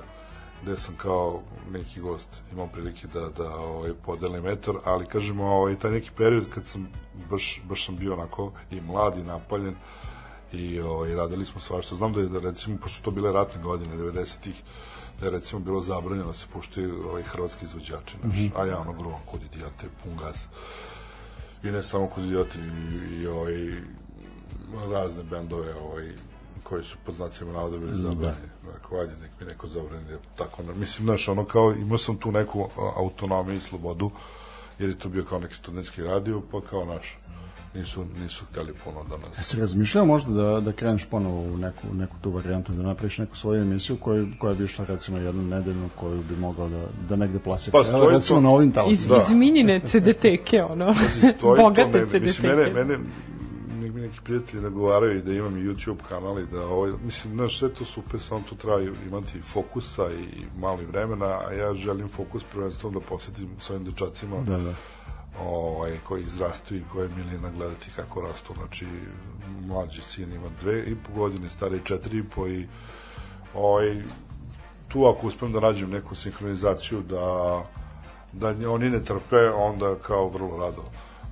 gde 0.63 0.77
sam 0.77 0.95
kao 0.95 1.41
neki 1.71 1.99
gost 1.99 2.27
imao 2.51 2.67
prilike 2.67 3.07
da, 3.07 3.29
da 3.29 3.55
ovaj, 3.55 3.93
podelim 4.05 4.47
etar, 4.47 4.75
ali 4.83 5.05
kažemo, 5.05 5.45
ovaj, 5.45 5.75
taj 5.75 5.91
neki 5.91 6.09
period 6.17 6.45
kad 6.49 6.65
sam 6.65 6.87
baš, 7.29 7.61
baš 7.69 7.85
sam 7.85 7.97
bio 7.97 8.13
onako 8.13 8.51
i 8.71 8.81
mlad 8.81 9.17
i 9.17 9.23
napaljen 9.23 9.75
i 10.53 10.79
ovaj, 10.79 11.15
radili 11.15 11.45
smo 11.45 11.61
svašta. 11.61 11.95
Znam 11.95 12.13
da 12.13 12.21
je, 12.21 12.29
da 12.29 12.39
recimo, 12.39 12.77
pošto 12.77 13.03
to 13.03 13.11
bile 13.11 13.31
ratne 13.31 13.61
godine, 13.61 13.95
90-ih, 13.95 14.55
da 14.55 14.96
je 15.25 15.29
recimo 15.31 15.61
bilo 15.61 15.81
zabranjeno 15.81 16.27
da 16.27 16.33
se 16.33 16.45
puštaju 16.53 17.09
ovaj, 17.09 17.23
hrvatski 17.23 17.65
izvođači, 17.65 18.17
naš, 18.23 18.51
a 18.55 18.65
ja 18.65 18.79
ono 18.79 18.93
gruvam 18.93 19.21
kod 19.31 19.43
idiote, 19.43 19.87
pun 20.03 20.17
gas. 20.17 20.45
I 21.63 21.71
ne 21.71 21.83
samo 21.83 22.07
kod 22.07 22.23
idioti, 22.23 22.59
i, 22.59 23.21
i 23.21 23.27
ovaj, 23.27 23.53
razne 24.91 25.23
bendove 25.23 25.75
ovaj, 25.75 26.11
koji 26.63 26.83
su 26.83 26.97
pod 27.05 27.15
znacima 27.15 27.53
navoda 27.53 27.77
bili 27.77 27.97
zabranjeni. 27.97 28.47
Dakle, 28.73 28.99
ajde, 28.99 29.13
nek 29.21 29.31
mi 29.39 29.45
neko 29.45 29.67
zabrani. 29.67 30.09
jer 30.09 30.19
Tako, 30.37 30.63
mislim, 30.63 31.05
znaš, 31.05 31.27
ono 31.27 31.45
kao, 31.45 31.73
imao 31.73 31.97
sam 31.97 32.17
tu 32.17 32.31
neku 32.31 32.69
autonomiju 32.95 33.55
i 33.55 33.59
slobodu, 33.59 34.11
jer 34.79 34.89
je 34.89 34.99
to 34.99 35.09
bio 35.09 35.25
kao 35.25 35.39
neki 35.39 35.55
studentski 35.55 36.03
radio, 36.03 36.41
pa 36.51 36.61
kao 36.61 36.85
naš, 36.85 37.17
nisu, 37.75 38.05
nisu 38.21 38.45
hteli 38.45 38.73
puno 38.83 39.03
da 39.03 39.17
nas... 39.17 39.37
Jesi 39.37 39.59
razmišljao 39.59 40.05
možda 40.05 40.31
da, 40.33 40.59
da 40.59 40.71
kreneš 40.71 41.05
ponovo 41.05 41.41
u 41.43 41.57
neku, 41.57 41.87
neku 41.93 42.15
tu 42.21 42.29
varijantu, 42.31 42.71
da 42.71 42.83
napraviš 42.83 43.17
neku 43.17 43.37
svoju 43.37 43.61
emisiju 43.61 43.97
koju, 43.97 44.27
koja 44.39 44.53
bi 44.55 44.63
išla 44.63 44.85
recimo 44.85 45.17
jednu 45.17 45.41
nedeljnu 45.43 45.89
koju 45.95 46.23
bi 46.23 46.35
mogao 46.35 46.69
da, 46.69 46.79
da 47.09 47.15
negde 47.15 47.39
plasira. 47.39 47.71
Pa, 47.71 47.77
Evo, 47.79 47.85
stoji 47.87 48.15
recimo 48.17 48.37
to- 48.37 48.43
na 48.43 48.49
ovim 48.49 48.69
Iz, 48.69 48.75
talasima. 48.75 49.15
Da. 49.15 49.23
iz 49.23 49.31
minjine 49.31 49.81
CDTeke, 49.81 50.63
ono. 50.63 50.85
Pazi, 50.85 51.19
stoji 51.19 51.33
to, 51.33 51.55
Bogate 51.63 51.91
ne, 51.91 52.05
CDTeke. 52.05 52.19
mislim, 52.19 52.51
mene, 52.51 52.73
mene 52.73 52.97
nek 53.81 53.93
mi 53.93 54.01
neki 54.01 54.19
prijatelji 54.23 54.63
nagovaraju 54.63 55.17
i 55.17 55.21
da 55.21 55.33
imam 55.33 55.53
YouTube 55.55 55.97
kanal 56.09 56.39
i 56.39 56.45
da 56.45 56.61
ovaj, 56.61 56.91
mislim, 57.05 57.33
znaš, 57.33 57.59
sve 57.59 57.69
to 57.69 57.85
super, 57.85 58.19
samo 58.19 58.43
to 58.49 58.55
treba 58.55 58.81
imati 59.07 59.41
fokusa 59.41 60.03
i 60.13 60.59
malo 60.59 60.81
i 60.81 60.85
vremena, 60.85 61.25
a 61.25 61.53
ja 61.53 61.73
želim 61.73 62.07
fokus 62.09 62.43
prvenstveno 62.53 62.99
da 62.99 63.05
posvetim 63.05 63.47
svojim 63.59 63.83
dečacima 63.83 64.35
Da, 64.47 64.57
da. 64.57 64.73
Ovaj, 65.41 65.97
koji 66.07 66.23
izrastu 66.23 66.75
i 66.75 66.83
koje 66.91 67.05
je 67.05 67.15
milina 67.15 67.49
gledati 67.49 67.91
kako 67.95 68.21
rastu. 68.21 68.53
Znači, 68.53 68.85
mlađi 69.67 70.01
sin 70.01 70.33
ima 70.33 70.49
dve 70.61 70.83
i 70.83 70.95
po 70.95 71.19
godine, 71.19 71.49
stari 71.49 71.79
četiri 71.83 72.17
i 72.17 72.23
po 72.23 72.47
i 72.47 72.67
ovaj, 73.55 74.01
tu 74.87 75.05
ako 75.05 75.27
uspem 75.27 75.51
da 75.51 75.59
nađem 75.59 75.89
neku 75.89 76.15
sinhronizaciju 76.15 77.01
da, 77.01 77.63
da 78.33 78.69
oni 78.69 78.89
ne 78.89 79.03
trpe, 79.03 79.49
onda 79.49 79.95
kao 79.95 80.29
vrlo 80.29 80.57
rado 80.57 80.83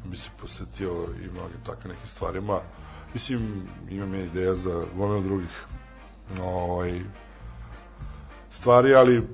bi 0.05 0.17
se 0.17 0.29
posvetio 0.41 0.91
i 0.91 1.31
mnogim 1.31 1.57
takvim 1.65 1.91
nekim 1.93 2.09
stvarima. 2.09 2.59
Mislim, 3.13 3.67
imam 3.89 4.13
ja 4.13 4.23
ideja 4.23 4.55
za 4.55 4.85
gomilu 4.95 5.21
drugih 5.21 5.65
ovaj, 6.41 7.01
stvari, 8.51 8.95
ali 8.95 9.27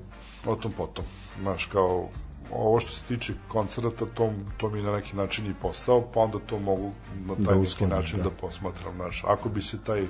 o 0.46 0.56
tom 0.56 0.72
potom. 0.72 1.06
Znaš, 1.42 1.66
kao 1.66 2.10
ovo 2.54 2.80
što 2.80 2.92
se 2.92 3.02
tiče 3.08 3.34
koncerta, 3.48 4.06
to, 4.14 4.34
to 4.58 4.70
mi 4.70 4.80
je 4.80 4.84
na 4.84 4.92
neki 4.92 5.16
način 5.16 5.52
i 5.52 5.54
posao, 5.62 6.02
pa 6.14 6.20
onda 6.20 6.40
to 6.46 6.60
mogu 6.60 6.92
na 7.16 7.36
taj 7.36 7.46
Da 7.46 7.52
neki 7.52 7.62
uskladiš, 7.62 7.96
način 7.96 8.18
da. 8.18 8.24
da. 8.24 8.30
posmatram. 8.30 8.96
Znaš, 8.96 9.24
ako 9.28 9.50
bi 9.50 9.62
se 9.62 9.78
taj 9.84 10.06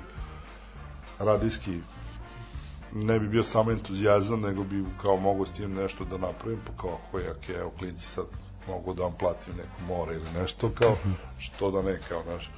radijski 1.18 1.80
ne 2.94 3.20
bi 3.20 3.28
bio 3.28 3.42
samo 3.44 3.70
entuzijazam, 3.70 4.40
nego 4.40 4.64
bi 4.64 4.84
kao 5.02 5.16
mogao 5.16 5.46
s 5.46 5.52
tim 5.52 5.74
nešto 5.74 6.04
da 6.04 6.18
napravim, 6.18 6.58
pa 6.66 6.82
kao, 6.82 6.98
hoj, 7.10 7.30
ok, 7.30 7.48
evo, 7.48 7.70
klinci 7.78 8.06
sad 8.06 8.24
mogu 8.68 8.94
da 8.94 9.02
vam 9.02 9.12
platim 9.18 9.54
neko 9.56 9.82
more 9.88 10.14
ili 10.14 10.40
nešto, 10.40 10.70
kao, 10.78 10.96
što 11.38 11.70
da 11.70 11.82
ne, 11.82 11.98
kao, 12.08 12.22
znaš, 12.22 12.50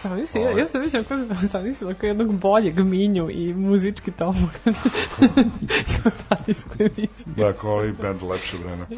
Sam 0.00 0.20
mislim, 0.20 0.42
ja, 0.42 0.50
ja 0.50 0.68
sam 0.68 0.80
već 0.84 0.94
onako 0.94 1.14
sam 1.50 1.64
mislila 1.64 1.94
kao 1.94 2.06
jednog 2.06 2.32
boljeg 2.32 2.78
minju 2.78 3.30
i 3.30 3.54
muzički 3.54 4.10
tomog 4.10 4.50
kao 6.02 6.12
radijsku 6.30 6.70
emisiju. 6.78 7.34
da, 7.36 7.52
kao 7.52 7.72
ovaj 7.72 7.92
band 8.02 8.22
lepše 8.22 8.56
vreme. 8.56 8.86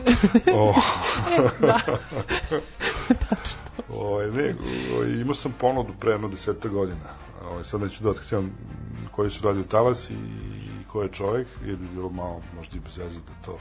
O, 0.55 0.75
Ovaj, 3.95 4.31
ne, 4.31 4.55
ovaj, 4.95 5.09
imao 5.09 5.35
sam 5.35 5.55
ponudu 5.61 5.93
pre 6.01 6.13
jedno 6.13 6.29
deseta 6.29 6.69
godina. 6.69 7.09
Ovaj, 7.51 7.65
sad 7.65 7.83
neću 7.83 8.05
da 8.05 8.11
otkrivam 8.11 8.51
koji 9.11 9.31
su 9.31 9.45
radio 9.45 9.63
talas 9.63 10.11
i, 10.11 10.15
i 10.15 10.85
ko 10.93 11.03
je 11.03 11.09
čovjek, 11.09 11.49
jer 11.67 11.77
bi 11.77 11.87
bilo 11.95 12.09
malo 12.09 12.41
možda 12.57 12.77
i 12.77 12.81
bez 12.81 12.97
veze 12.97 13.19
da 13.21 13.47
to... 13.47 13.59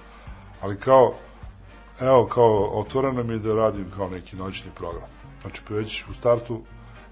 Ali 0.62 0.78
kao, 0.78 1.14
evo, 2.00 2.26
kao, 2.26 2.70
otvoreno 2.74 3.24
mi 3.24 3.34
je 3.34 3.40
da 3.40 3.56
radim 3.56 3.92
kao 3.96 4.10
neki 4.10 4.36
noćni 4.36 4.72
program. 4.76 5.10
Znači, 5.42 5.62
pa 5.68 5.74
već 5.74 6.04
u 6.10 6.14
startu 6.14 6.62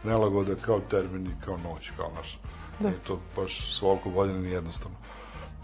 nelagode 0.04 0.56
kao 0.62 0.80
termini, 0.80 1.30
kao 1.46 1.58
noć, 1.58 1.92
kao 1.98 2.12
naš. 2.16 2.40
Da. 2.80 2.88
Nije 2.88 3.00
to 3.08 3.20
baš 3.36 3.78
svolko 3.80 4.10
godine 4.10 4.40
ni 4.40 4.50
jednostavno. 4.50 4.98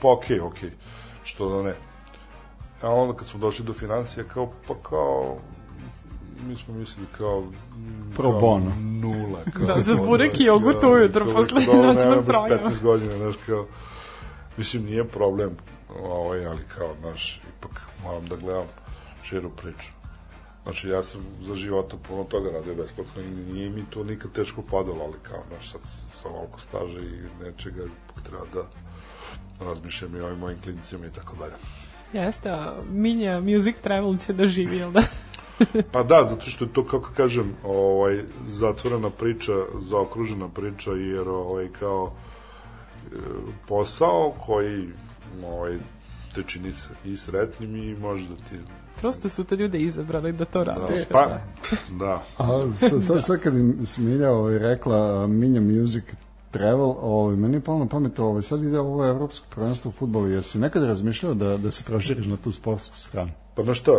Pa 0.01 0.11
okej, 0.11 0.39
okay, 0.39 0.47
okej, 0.47 0.71
što 1.23 1.49
da 1.49 1.63
ne. 1.63 1.75
A 2.81 2.89
onda 2.89 3.17
kad 3.17 3.27
smo 3.27 3.39
došli 3.39 3.65
do 3.65 3.73
financija, 3.73 4.23
kao, 4.23 4.51
pa 4.67 4.73
kao, 4.89 5.37
mi 6.47 6.55
smo 6.55 6.73
mislili 6.73 7.07
kao... 7.17 7.41
mm, 7.41 8.11
Pro 8.15 8.31
kao 8.31 8.39
bono. 8.39 8.71
Nula. 8.79 9.39
Kao, 9.53 9.65
Da, 9.65 9.81
za 9.81 9.95
burek 9.95 10.39
i 10.39 10.43
jogurt 10.43 10.83
ujutro 10.83 11.25
posle 11.25 11.61
noćnog 11.61 11.95
nema 11.95 12.15
baš 12.15 12.25
programa. 12.25 12.69
15 12.69 12.81
godina, 12.81 13.17
znaš, 13.17 13.35
kao, 13.45 13.65
mislim, 14.57 14.85
nije 14.85 15.07
problem, 15.07 15.57
ovaj, 16.03 16.45
ali 16.45 16.59
kao, 16.77 16.89
znaš, 17.01 17.41
ipak 17.57 17.71
moram 18.03 18.27
da 18.27 18.35
gledam 18.35 18.65
širu 19.29 19.49
priču. 19.49 19.87
Znači, 20.63 20.89
ja 20.89 21.03
sam 21.03 21.21
za 21.41 21.55
života 21.55 21.97
puno 22.07 22.23
toga 22.23 22.51
radio 22.51 22.75
besplatno 22.75 23.21
i 23.21 23.53
nije 23.53 23.69
mi 23.69 23.85
to 23.89 24.03
nikad 24.03 24.31
teško 24.31 24.61
padalo, 24.61 25.03
ali 25.03 25.17
kao, 25.23 25.43
znaš, 25.47 25.71
sad 25.71 25.81
sa 26.21 26.29
ovoliko 26.29 26.59
staža 26.59 26.99
i 26.99 27.43
nečega, 27.45 27.83
ipak 27.83 28.23
treba 28.23 28.45
da 28.53 28.63
razmišljam 29.65 30.15
i 30.15 30.21
ovim 30.21 30.39
mojim 30.39 30.61
klinicima 30.61 31.05
i 31.05 31.11
tako 31.11 31.35
dalje. 31.39 31.53
Jeste, 32.13 32.49
a 32.49 32.75
Minja 32.91 33.39
Music 33.41 33.75
Travel 33.81 34.17
će 34.17 34.33
da 34.33 34.47
živi, 34.47 34.77
jel 34.77 34.91
da? 34.91 35.03
Pa 35.93 36.03
da, 36.03 36.25
zato 36.25 36.45
što 36.45 36.65
je 36.65 36.73
to, 36.73 36.83
kako 36.83 37.09
kažem, 37.17 37.55
ovaj, 37.63 38.21
zatvorena 38.47 39.09
priča, 39.09 39.53
zaokružena 39.81 40.49
priča, 40.49 40.91
jer 40.91 41.29
ovaj, 41.29 41.67
kao 41.79 42.11
e, 42.11 43.15
posao 43.67 44.33
koji 44.45 44.89
ovaj, 45.45 45.77
te 46.35 46.43
čini 46.43 46.73
se 46.73 46.89
i 47.05 47.17
sretnim 47.17 47.75
i 47.75 47.95
može 47.95 48.27
da 48.27 48.35
ti 48.35 48.59
Prosto 48.99 49.29
su 49.29 49.43
te 49.43 49.55
ljude 49.55 49.79
izabrali 49.79 50.31
da 50.31 50.45
to 50.45 50.63
da, 50.63 50.73
rade. 50.73 51.05
pa 51.11 51.27
da 51.89 52.23
A 52.37 52.73
sad, 52.75 53.03
sad, 53.03 53.25
sad 53.25 53.39
kad 53.39 53.55
im 53.55 53.85
Smilja 53.85 54.31
ovaj, 54.31 54.59
rekla 54.59 55.27
Minja 55.27 55.61
Music 55.61 56.03
Travel, 56.51 56.95
ovaj, 57.01 57.35
meni 57.35 57.57
je 57.57 57.61
palo 57.61 57.79
na 57.79 57.85
pamet, 57.85 58.19
ovaj, 58.19 58.43
sad 58.43 58.63
ide 58.63 58.79
ovo 58.79 59.05
evropsko 59.05 59.47
prvenstvo 59.49 59.89
u 59.89 59.91
futbolu, 59.91 60.27
jesi 60.27 60.59
nekada 60.59 60.87
razmišljao 60.87 61.33
da, 61.33 61.57
da 61.57 61.71
se 61.71 61.83
proširiš 61.83 62.25
na 62.25 62.37
tu 62.37 62.51
sportsku 62.51 62.97
stranu? 62.97 63.31
Pa 63.55 63.63
na 63.63 63.73
šta, 63.73 63.91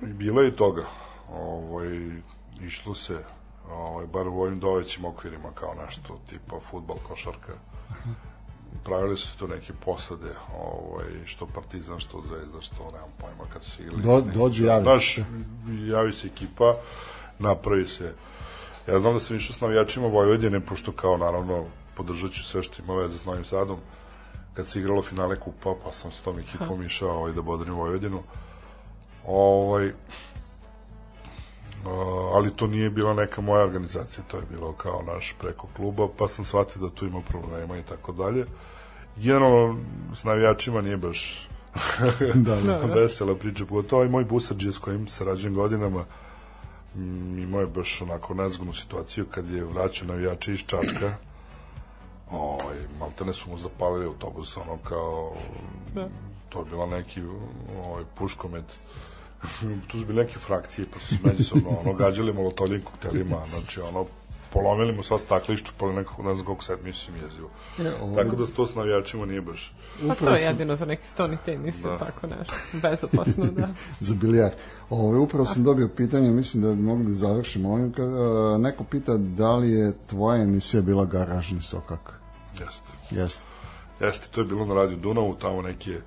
bilo 0.00 0.42
je 0.42 0.56
toga. 0.56 0.84
Ovaj, 1.32 1.88
išlo 2.66 2.94
se, 2.94 3.16
ovaj, 3.70 4.06
bar 4.06 4.28
u 4.28 4.40
ovim 4.40 4.60
dovećim 4.60 5.04
okvirima 5.04 5.50
kao 5.54 5.74
nešto, 5.86 6.20
tipa 6.30 6.60
futbol, 6.60 6.96
košarka. 7.08 7.52
Pravili 8.84 9.16
su 9.16 9.38
tu 9.38 9.48
neke 9.48 9.72
posade, 9.84 10.34
ovaj, 10.58 11.06
što 11.26 11.46
Partizan, 11.46 12.00
što 12.00 12.22
Zvezda, 12.28 12.60
što 12.60 12.90
nemam 12.92 13.10
pojma 13.18 13.52
kad 13.52 13.62
su 13.62 13.82
igrali. 13.82 14.02
Do, 14.02 14.20
dođu 14.20 14.64
javi. 14.64 14.82
Znaš, 14.82 15.18
javi 15.86 16.12
se 16.12 16.26
ekipa, 16.26 16.74
napravi 17.38 17.86
se. 17.86 18.14
Ja 18.88 18.98
znam 18.98 19.14
da 19.14 19.20
sam 19.20 19.36
išao 19.36 19.56
s 19.56 19.60
navijačima 19.60 20.06
Vojvodine, 20.06 20.60
pošto 20.60 20.92
kao 20.92 21.16
naravno 21.16 21.64
podržat 21.94 22.30
ću 22.30 22.44
sve 22.44 22.62
što 22.62 22.82
ima 22.82 22.94
veze 22.94 23.18
s 23.18 23.24
Novim 23.24 23.44
Sadom. 23.44 23.78
Kad 24.54 24.66
se 24.66 24.78
igralo 24.78 25.02
finale 25.02 25.36
kupa, 25.36 25.74
pa 25.84 25.92
sam 25.92 26.12
s 26.12 26.20
tom 26.20 26.38
ekipom 26.38 26.82
išao 26.86 27.10
ovaj, 27.10 27.32
da 27.32 27.42
bodrim 27.42 27.74
Vojvodinu. 27.74 28.22
Ovaj, 29.26 29.92
ali 32.34 32.50
to 32.56 32.66
nije 32.66 32.90
bila 32.90 33.14
neka 33.14 33.40
moja 33.40 33.64
organizacija, 33.64 34.24
to 34.28 34.36
je 34.36 34.42
bilo 34.50 34.72
kao 34.72 35.02
naš 35.06 35.34
preko 35.40 35.66
kluba, 35.76 36.08
pa 36.18 36.28
sam 36.28 36.44
shvatio 36.44 36.82
da 36.82 36.94
tu 36.94 37.06
ima 37.06 37.20
problema 37.20 37.78
i 37.78 37.82
tako 37.82 38.12
dalje. 38.12 38.46
Generalno, 39.16 39.76
s 40.14 40.24
navijačima 40.24 40.80
nije 40.80 40.96
baš 40.96 41.48
Da, 42.34 42.56
da. 42.56 42.78
vesela 43.00 43.34
priča, 43.34 43.66
pogotovo 43.66 44.04
i 44.04 44.08
moj 44.08 44.24
busarđe 44.24 44.72
s 44.72 44.78
kojim 44.78 45.08
sarađujem 45.08 45.54
godinama 45.54 46.04
mm, 46.94 47.38
imao 47.38 47.60
je 47.60 47.66
baš 47.66 48.02
onako 48.02 48.34
nezgodnu 48.34 48.74
situaciju 48.74 49.26
kad 49.30 49.48
je 49.48 49.64
vraćao 49.64 50.08
navijače 50.08 50.52
iz 50.52 50.60
Čačka 50.66 51.16
ovaj, 52.30 52.76
maltene 52.98 53.32
su 53.32 53.50
mu 53.50 53.58
zapalili 53.58 54.06
autobus 54.06 54.56
ono 54.56 54.78
kao 54.88 55.32
Da. 55.94 56.08
to 56.48 56.58
je 56.58 56.64
bila 56.64 56.86
neki 56.86 57.22
ovaj, 57.84 58.04
puškomet 58.14 58.78
tu 59.86 60.00
su 60.00 60.06
bili 60.06 60.18
neke 60.18 60.38
frakcije 60.38 60.86
pa 60.92 60.98
su 60.98 61.06
se 61.06 61.14
međusobno 61.24 61.70
ono 61.70 61.92
gađali 61.92 62.32
molotovljim 62.32 62.82
koktelima 62.82 63.36
znači 63.46 63.80
ono 63.80 64.06
polomili 64.52 64.92
mu 64.92 65.02
sva 65.02 65.18
staklišću 65.18 65.72
pa 65.78 65.92
nekako 65.92 66.22
ne 66.22 66.34
znam 66.34 66.46
koliko 66.46 66.64
sad 66.64 66.78
mislim 66.84 67.16
jezivo 67.16 67.50
ovo- 68.02 68.16
tako 68.16 68.36
da 68.36 68.46
to 68.46 68.66
s 68.66 68.74
navijačima 68.74 69.26
nije 69.26 69.40
baš 69.40 69.74
Pa 70.08 70.14
to 70.14 70.30
je 70.30 70.42
jedino 70.42 70.76
za 70.76 70.84
neki 70.84 71.08
stoni 71.08 71.36
tenis 71.44 71.74
Da. 71.76 71.98
tako 71.98 72.26
nešto. 72.26 72.54
Bezopasno, 72.72 73.44
da. 73.46 73.68
za 74.00 74.14
bilijar. 74.14 74.50
Ove, 74.90 75.18
upravo 75.18 75.44
sam 75.46 75.64
dobio 75.64 75.88
pitanje, 75.88 76.30
mislim 76.30 76.62
da 76.62 76.68
bi 76.68 76.82
mogli 76.82 77.06
da 77.06 77.12
završimo 77.12 77.72
ovim. 77.72 77.86
E, 77.86 78.58
neko 78.58 78.84
pita 78.84 79.16
da 79.16 79.56
li 79.56 79.70
je 79.70 79.92
tvoja 80.06 80.42
emisija 80.42 80.82
bila 80.82 81.04
garažni 81.04 81.62
sokak? 81.62 82.20
jeste 82.60 82.92
Jeste. 83.12 83.44
Jeste, 84.00 84.26
to 84.30 84.40
je 84.40 84.46
bilo 84.46 84.64
na 84.64 84.74
radiju 84.74 84.98
Dunavu, 84.98 85.34
tamo 85.34 85.62
neke 85.62 85.98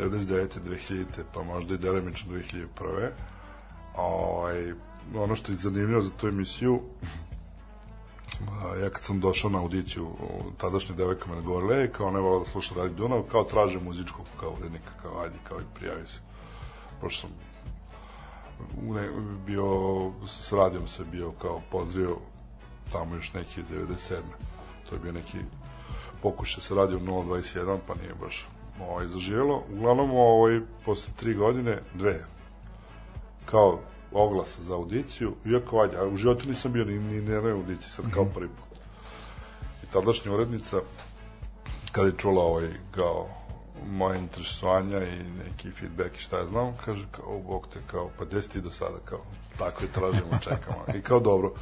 99. 0.00 0.60
2000. 0.60 1.04
pa 1.34 1.42
možda 1.42 1.74
i 1.74 1.78
delimično 1.78 2.32
2001. 2.32 3.10
Ovaj, 3.96 4.72
ono 5.14 5.34
što 5.34 5.52
je 5.52 5.56
zanimljivo 5.56 6.02
za 6.02 6.10
tu 6.10 6.28
emisiju, 6.28 6.80
a, 8.50 8.76
ja 8.76 8.90
kad 8.90 9.02
sam 9.02 9.20
došao 9.20 9.50
na 9.50 9.58
audiciju, 9.58 10.08
tadašnja 10.56 10.94
devojka 10.94 11.30
me 11.30 11.42
govorila, 11.42 11.76
ej, 11.76 11.92
kao 11.92 12.10
ne 12.10 12.20
vola 12.20 12.38
da 12.38 12.44
sluša 12.44 12.74
Radio 12.74 12.94
Dunav, 12.94 13.22
kao 13.22 13.44
traže 13.44 13.80
muzičkog 13.80 14.26
kao 14.40 14.54
urednika, 14.60 14.90
kao 15.02 15.20
ajde, 15.20 15.36
kao 15.48 15.60
i 15.60 15.74
prijavi 15.74 16.08
se. 16.08 16.18
Pošto 17.00 17.20
sam 17.20 17.30
ne, 18.82 19.08
bio, 19.46 19.64
s 20.26 20.52
radijom 20.52 20.88
se 20.88 21.04
bio 21.04 21.32
kao 21.32 21.60
pozdrio 21.70 22.16
tamo 22.92 23.14
još 23.14 23.32
neki 23.32 23.62
97. 23.62 24.20
To 24.88 24.94
je 24.94 25.00
bio 25.02 25.12
neki 25.12 25.38
pokušaj 26.22 26.62
sa 26.62 26.74
radijom 26.74 27.02
021, 27.02 27.78
pa 27.86 27.94
nije 27.94 28.14
baš 28.20 28.46
ovaj, 28.88 29.06
zaživjelo. 29.06 29.62
Uglavnom, 29.72 30.10
ovaj, 30.10 30.60
posle 30.84 31.12
tri 31.16 31.34
godine, 31.34 31.78
dve, 31.94 32.24
kao 33.44 33.80
oglasa 34.12 34.62
za 34.62 34.74
audiciju, 34.74 35.34
iako 35.46 35.80
ajde, 35.80 35.96
a 35.96 36.06
u 36.06 36.16
životu 36.16 36.48
nisam 36.48 36.72
bio 36.72 36.84
ni, 36.84 36.98
ni 36.98 37.20
na 37.20 37.32
jednoj 37.32 37.52
audiciji, 37.52 37.90
sad 37.90 38.10
kao 38.14 38.24
prvi 38.24 38.48
put. 38.48 38.78
I 39.84 39.86
tadašnja 39.92 40.32
urednica, 40.32 40.80
kada 41.92 42.06
je 42.06 42.16
čula 42.16 42.44
ovaj, 42.44 42.68
kao 42.90 43.28
moje 43.86 44.18
interesovanja 44.18 45.02
i 45.02 45.22
neki 45.44 45.70
feedback 45.70 46.16
i 46.16 46.20
šta 46.20 46.38
ja 46.38 46.46
znam, 46.46 46.76
kaže 46.84 47.04
kao, 47.10 47.38
bog 47.38 47.66
te, 47.72 47.78
kao, 47.86 48.10
pa 48.18 48.24
gde 48.24 48.42
si 48.42 48.50
ti 48.50 48.60
do 48.60 48.70
sada, 48.70 48.98
kao, 49.04 49.20
tako 49.58 49.84
je 49.84 49.92
tražimo, 49.92 50.38
čekamo. 50.40 50.84
I 50.98 51.02
kao, 51.02 51.20
dobro. 51.20 51.52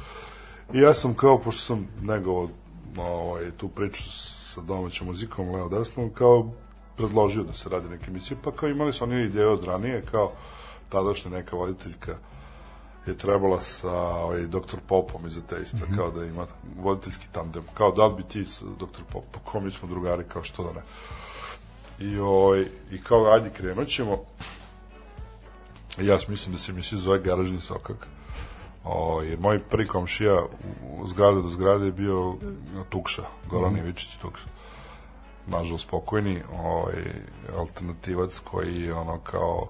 I 0.73 0.79
ja 0.79 0.93
sam 0.93 1.13
kao, 1.13 1.39
pošto 1.39 1.61
sam 1.61 1.87
negovao 2.01 2.49
ovaj, 2.97 3.51
tu 3.57 3.67
priču 3.67 4.03
sa 4.43 4.61
domaćom 4.61 5.07
muzikom, 5.07 5.51
Leo 5.51 5.69
Desnom, 5.69 6.09
kao 6.09 6.51
predložio 6.99 7.43
da 7.43 7.53
se 7.53 7.69
radi 7.69 7.89
neke 7.89 8.11
emisije, 8.11 8.37
pa 8.43 8.51
kao 8.51 8.69
imali 8.69 8.93
su 8.93 9.03
oni 9.03 9.21
ideje 9.21 9.47
od 9.47 9.63
ranije, 9.63 10.03
kao 10.11 10.31
tadašnja 10.89 11.31
neka 11.31 11.55
voditeljka 11.55 12.15
je 13.05 13.17
trebala 13.17 13.59
sa 13.61 13.91
ovaj, 14.15 14.41
doktor 14.41 14.79
Popom 14.87 15.27
iz 15.27 15.37
Ateista, 15.37 15.77
kao 15.95 16.11
da 16.11 16.25
ima 16.25 16.45
voditeljski 16.77 17.27
tandem, 17.31 17.63
kao 17.73 17.91
da 17.91 18.05
li 18.05 18.15
bi 18.15 18.23
ti 18.23 18.45
s 18.45 18.61
doktor 18.79 19.03
Pop, 19.05 19.23
pa 19.31 19.51
kao 19.51 19.61
mi 19.61 19.71
smo 19.71 19.87
drugari, 19.87 20.23
kao 20.23 20.43
što 20.43 20.63
da 20.63 20.71
ne. 20.71 20.81
I, 22.01 22.19
ovaj, 22.19 22.65
i 22.91 23.01
kao, 23.03 23.25
ajde, 23.25 23.49
krenut 23.49 23.87
ćemo. 23.87 24.17
Ja 25.97 26.17
mislim 26.27 26.55
da 26.55 26.61
se 26.61 26.71
emisija 26.71 26.99
zove 26.99 27.19
Garažni 27.19 27.61
sokak. 27.61 28.07
O, 28.85 29.21
jer 29.21 29.39
moj 29.39 29.59
prvi 29.59 29.87
komšija 29.87 30.43
u- 30.43 30.47
u 30.97 31.07
zgrade 31.07 31.41
do 31.41 31.49
zgrade 31.49 31.85
je 31.85 31.91
bio 31.91 32.35
Tukša, 32.89 33.23
Goran 33.49 33.77
Ivičić 33.77 34.17
Tukša. 34.21 34.45
Nažalost 35.49 35.87
pokojni, 35.89 36.41
ovaj, 36.59 37.03
alternativac 37.57 38.39
koji 38.39 38.91
ono 38.91 39.19
kao 39.19 39.67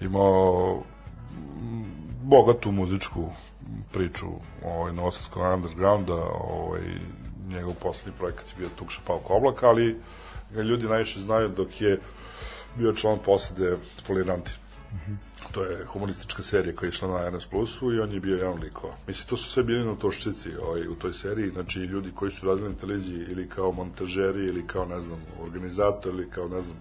imao 0.00 0.74
mm, 1.32 1.84
bogatu 2.22 2.72
muzičku 2.72 3.30
priču 3.92 4.26
ovaj, 4.64 4.92
novosadskog 4.92 5.42
undergrounda, 5.54 6.14
ovaj, 6.40 6.82
njegov 7.48 7.74
poslednji 7.74 8.18
projekat 8.18 8.48
je 8.48 8.54
bio 8.58 8.68
Tukša 8.78 9.00
Pavko 9.06 9.34
Oblak, 9.34 9.62
ali 9.62 10.00
ga 10.54 10.62
ljudi 10.62 10.88
najviše 10.88 11.20
znaju 11.20 11.48
dok 11.48 11.80
je 11.80 12.00
bio 12.76 12.92
član 12.92 13.18
posade 13.24 13.76
Foliranti. 14.06 14.50
To 15.52 15.64
je 15.64 15.84
humoristička 15.84 16.42
serija 16.42 16.76
koja 16.76 16.86
je 16.86 16.90
išla 16.90 17.08
na 17.08 17.30
RS 17.30 17.46
Plusu 17.46 17.92
i 17.92 18.00
on 18.00 18.12
je 18.12 18.20
bio 18.20 18.36
jedan 18.36 18.52
od 18.52 18.62
likova. 18.62 18.92
Mislim, 19.06 19.28
to 19.28 19.36
su 19.36 19.50
sve 19.50 19.62
bili 19.62 19.84
na 19.84 19.94
toščici 19.94 20.48
ovaj, 20.62 20.88
u 20.88 20.94
toj 20.94 21.12
seriji, 21.12 21.48
znači 21.48 21.78
ljudi 21.78 22.12
koji 22.14 22.30
su 22.30 22.46
radili 22.46 22.68
na 22.68 22.74
televiziji 22.74 23.26
ili 23.30 23.48
kao 23.48 23.72
montažeri 23.72 24.46
ili 24.46 24.66
kao, 24.66 24.84
ne 24.84 25.00
znam, 25.00 25.18
organizator 25.42 26.14
ili 26.14 26.30
kao, 26.30 26.48
ne 26.48 26.62
znam, 26.62 26.76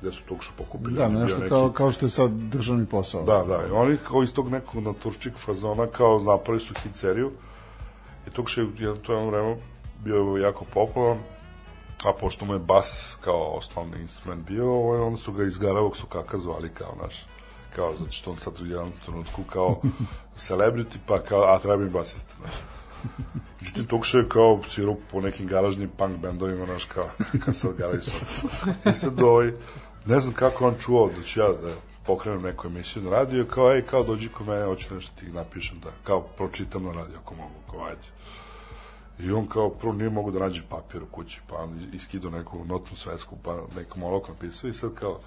gde 0.00 0.12
su 0.12 0.22
tukšu 0.28 0.52
pokupili. 0.58 0.96
Da, 0.96 1.08
nešto 1.08 1.38
neki- 1.38 1.48
kao, 1.48 1.72
kao 1.72 1.92
što 1.92 2.06
je 2.06 2.10
sad 2.10 2.30
državni 2.30 2.86
posao. 2.86 3.24
Da, 3.24 3.44
da, 3.48 3.66
i 3.68 3.70
oni 3.70 3.96
kao 4.08 4.22
iz 4.22 4.32
tog 4.32 4.50
nekog 4.50 4.82
naturčik 4.82 5.36
fazona 5.36 5.86
kao 5.86 6.18
napravili 6.18 6.64
su 6.64 6.74
hit 6.82 6.96
seriju 6.96 7.30
i 8.26 8.30
tog 8.30 8.50
še 8.50 8.60
je 8.60 8.94
to 9.02 9.12
jedno 9.12 9.30
vreme 9.30 9.56
bio 10.04 10.36
jako 10.36 10.64
popularan 10.64 11.18
a 12.04 12.12
pošto 12.12 12.44
mu 12.44 12.52
je 12.52 12.58
bas 12.58 13.16
kao 13.20 13.56
osnovni 13.56 14.00
instrument 14.02 14.46
bio, 14.46 14.72
ovaj, 14.72 15.00
onda 15.00 15.18
su 15.18 15.32
ga 15.32 15.44
iz 15.44 15.58
Garavog 15.58 15.96
sukaka 15.96 16.38
zvali 16.38 16.68
kao 16.68 16.96
naš 17.02 17.26
kao 17.76 17.96
zato 17.98 18.12
što 18.12 18.30
on 18.30 18.36
sad 18.36 18.60
u 18.60 18.66
jednom 18.66 18.92
trenutku 19.04 19.42
kao 19.52 19.80
celebrity, 20.48 20.96
pa 21.06 21.20
kao, 21.20 21.44
a 21.44 21.58
treba 21.58 21.76
mi 21.76 21.90
basista. 21.90 22.34
Znaš. 22.40 22.52
Međutim, 23.60 23.86
tog 23.86 24.02
je 24.14 24.28
kao 24.28 24.60
svirao 24.68 24.96
po 25.10 25.20
nekim 25.20 25.46
garažnim 25.46 25.90
punk 25.98 26.16
bendovima, 26.16 26.66
znaš, 26.66 26.84
kao, 26.84 27.08
kao 27.44 27.54
sad 27.54 27.76
garaju 27.76 28.02
su. 28.02 28.46
I 28.90 28.92
sad, 28.92 29.22
ovaj, 29.22 29.52
ne 30.06 30.20
znam 30.20 30.34
kako 30.34 30.66
on 30.66 30.74
čuo 30.80 31.08
da 31.08 31.42
ja 31.42 31.48
da 31.48 31.74
pokrenem 32.06 32.42
neku 32.42 32.66
emisiju 32.66 33.02
na 33.02 33.10
radio, 33.10 33.46
kao, 33.46 33.72
ej, 33.72 33.82
kao, 33.82 34.02
dođi 34.02 34.28
kod 34.28 34.46
mene, 34.46 34.64
hoću 34.64 34.94
nešto 34.94 35.20
ti 35.20 35.32
napišem, 35.32 35.80
da, 35.80 35.90
kao, 36.04 36.20
pročitam 36.20 36.84
na 36.84 36.92
radio, 36.92 37.18
ako 37.22 37.34
mogu, 37.34 37.54
kao, 37.70 37.84
ajde. 37.84 38.08
I 39.18 39.32
on 39.32 39.46
kao 39.46 39.70
prvo 39.70 39.92
nije 39.92 40.10
mogu 40.10 40.30
da 40.30 40.38
nađe 40.38 40.62
papir 40.68 41.02
u 41.02 41.06
kući, 41.06 41.40
pa 41.48 41.56
on 41.56 41.88
iskidao 41.92 42.30
neku 42.30 42.64
notnu 42.64 42.96
svetsku, 42.96 43.36
pa 43.42 43.58
neku 43.76 43.98
molok 43.98 44.28
napisao 44.28 44.70
i 44.70 44.74
sad 44.74 44.94
kao 44.94 45.18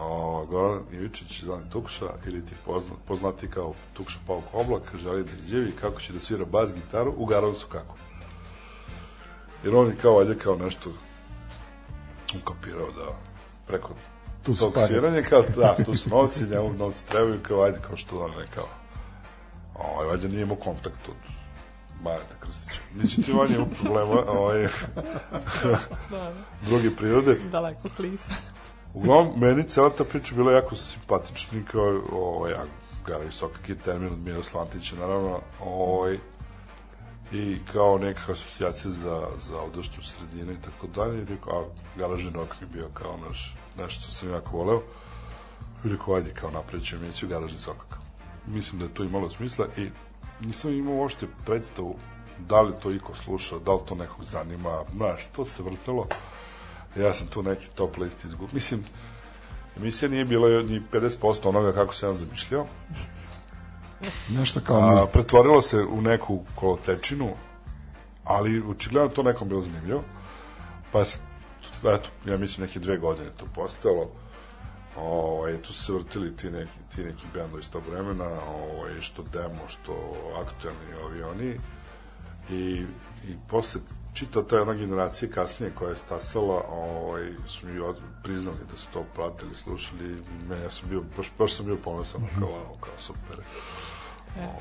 o, 0.00 0.46
Goran 0.50 0.82
Ivičić, 0.92 1.42
zvani 1.42 1.70
Tukša, 1.70 2.06
ili 2.26 2.46
ti 2.46 2.54
poznat, 2.66 2.98
poznati 3.08 3.50
kao 3.50 3.74
Tukša 3.92 4.18
Pavko 4.26 4.58
Oblak, 4.58 4.82
želi 5.02 5.24
da 5.24 5.30
izjavi 5.44 5.72
kako 5.80 6.00
će 6.00 6.12
da 6.12 6.20
svira 6.20 6.44
bas 6.44 6.74
gitaru 6.74 7.14
u 7.16 7.26
Garovcu 7.26 7.66
kako. 7.72 7.94
Jer 9.64 9.74
on 9.74 9.86
je 9.86 9.96
kao, 10.02 10.18
ajde, 10.20 10.38
kao 10.38 10.56
nešto 10.56 10.90
ukapirao 12.42 12.86
da 12.90 13.16
preko 13.66 13.94
Tu 14.42 14.54
tog 14.54 14.74
pare. 14.74 14.86
sviranja, 14.86 15.22
kao, 15.22 15.42
da, 15.56 15.76
tu 15.84 15.96
su 15.96 16.10
novci, 16.10 16.44
njemu 16.44 16.72
novci 16.78 17.06
trebaju, 17.06 17.38
kao, 17.42 17.62
ajde, 17.62 17.78
kao 17.86 17.96
što 17.96 18.24
on 18.24 18.30
ne, 18.30 18.46
kao, 18.54 18.68
ovaj, 19.74 20.06
valjda 20.06 20.28
nije 20.28 20.42
imao 20.42 20.56
kontakt 20.56 21.08
od 21.08 21.14
Mareta 22.02 22.34
Krstića. 22.40 22.80
Međutim, 22.94 23.38
on 23.38 23.48
je 23.48 23.54
imao 23.54 23.68
problema, 23.82 24.30
ovaj, 24.30 24.68
da, 26.10 26.32
druge 26.68 26.96
prirode, 26.96 27.36
daleko 27.52 27.88
klisa. 27.96 28.34
Uglavnom, 28.94 29.32
meni 29.36 29.62
cela 29.62 29.90
ta 29.90 30.04
priča 30.04 30.34
bila 30.34 30.52
jako 30.52 30.76
simpatična 30.76 31.60
kao, 31.70 32.02
ovaj, 32.12 32.52
ja, 32.52 32.64
gara 33.06 33.24
visoki 33.24 33.74
termin 33.74 34.12
od 34.12 34.18
Miroslava 34.18 34.66
Antića, 34.66 34.96
naravno, 34.96 35.40
ovaj, 35.60 36.18
i 37.32 37.58
kao 37.72 37.98
neka 37.98 38.32
asocijacija 38.32 38.90
za, 38.90 39.26
za 39.40 39.62
odraštu 39.62 40.02
sredine 40.02 40.52
i 40.52 40.62
tako 40.62 40.86
dalje, 40.86 41.22
i 41.22 41.24
rekao, 41.24 41.60
a 41.60 41.64
garažni 41.98 42.30
rock 42.30 42.60
mi 42.60 42.66
je 42.66 42.72
bio 42.72 42.88
kao 42.94 43.16
naš, 43.28 43.56
nešto 43.78 44.02
što 44.02 44.12
sam 44.12 44.30
jako 44.30 44.56
voleo, 44.56 44.82
i 45.84 45.88
rekao, 45.88 46.14
ajde, 46.14 46.34
kao 46.34 46.50
napreću 46.50 46.96
emisiju 46.96 47.28
garažni 47.28 47.58
sokak. 47.58 47.98
Mislim 48.46 48.78
da 48.78 48.84
je 48.84 48.94
to 48.94 49.04
imalo 49.04 49.30
smisla 49.30 49.66
i 49.76 49.88
nisam 50.40 50.72
imao 50.72 50.94
uopšte 50.94 51.26
predstavu 51.46 51.96
da 52.48 52.60
li 52.60 52.72
to 52.82 52.90
iko 52.90 53.14
sluša, 53.24 53.58
da 53.58 53.74
li 53.74 53.80
to 53.88 53.94
nekog 53.94 54.24
zanima, 54.24 54.84
znaš, 54.96 55.26
to 55.26 55.44
se 55.44 55.62
vrtelo. 55.62 56.06
Ja 56.96 57.14
sam 57.14 57.26
tu 57.26 57.42
neki 57.42 57.68
top 57.74 57.96
list 57.96 58.24
izgubio. 58.24 58.54
Mislim, 58.54 58.84
emisija 59.76 60.08
nije 60.08 60.24
bila 60.24 60.62
ni 60.62 60.82
50% 60.92 61.48
onoga 61.48 61.72
kako 61.72 61.94
sam 61.94 62.08
ja 62.08 62.14
zamišljao, 62.14 62.66
Nešto 64.38 64.60
kao 64.60 64.78
a, 64.78 65.00
mi. 65.00 65.12
pretvorilo 65.12 65.62
se 65.62 65.82
u 65.82 66.00
neku 66.00 66.44
kolotečinu, 66.54 67.30
ali 68.24 68.62
očigledno 68.68 69.08
to 69.08 69.22
nekom 69.22 69.48
bilo 69.48 69.60
zanimljivo. 69.60 70.02
Pa, 70.92 71.00
eto, 71.94 72.08
ja 72.26 72.36
mislim 72.36 72.66
neke 72.66 72.78
dve 72.78 72.98
godine 72.98 73.30
to 73.36 73.46
postalo. 73.54 74.10
Ovaj, 74.96 75.56
tu 75.62 75.72
su 75.72 75.84
se 75.84 75.92
vrtili 75.92 76.36
ti 76.36 76.50
neki, 76.50 76.78
ti 76.94 77.04
neki 77.04 77.26
bendovi 77.34 77.62
iz 77.62 77.70
tog 77.70 77.82
vremena, 77.90 78.28
ovaj, 78.48 79.00
što 79.00 79.22
demo, 79.22 79.68
što 79.68 79.92
aktualni 80.40 81.04
ovi 81.04 81.22
oni. 81.22 81.56
I, 82.50 82.84
i 83.28 83.34
posle 83.48 83.80
čita 84.12 84.42
ta 84.42 84.56
jedna 84.56 84.74
generacija 84.74 85.30
kasnije 85.30 85.72
koja 85.72 85.90
je 85.90 85.96
stasala, 85.96 86.62
ovaj, 86.72 87.22
su 87.48 87.66
mi 87.66 87.78
od, 87.80 87.96
priznali 88.22 88.56
da 88.70 88.76
su 88.76 88.86
to 88.92 89.04
pratili, 89.14 89.54
slušali, 89.54 90.16
me, 90.48 90.56
ja 90.56 90.70
sam 90.70 90.88
bio, 90.88 91.02
baš, 91.16 91.32
baš 91.38 91.52
sam 91.52 91.66
bio 91.66 91.76
ponosan, 91.76 92.20
kao, 92.38 92.48
wow, 92.48 92.80
kao 92.80 92.92
super. 92.98 93.36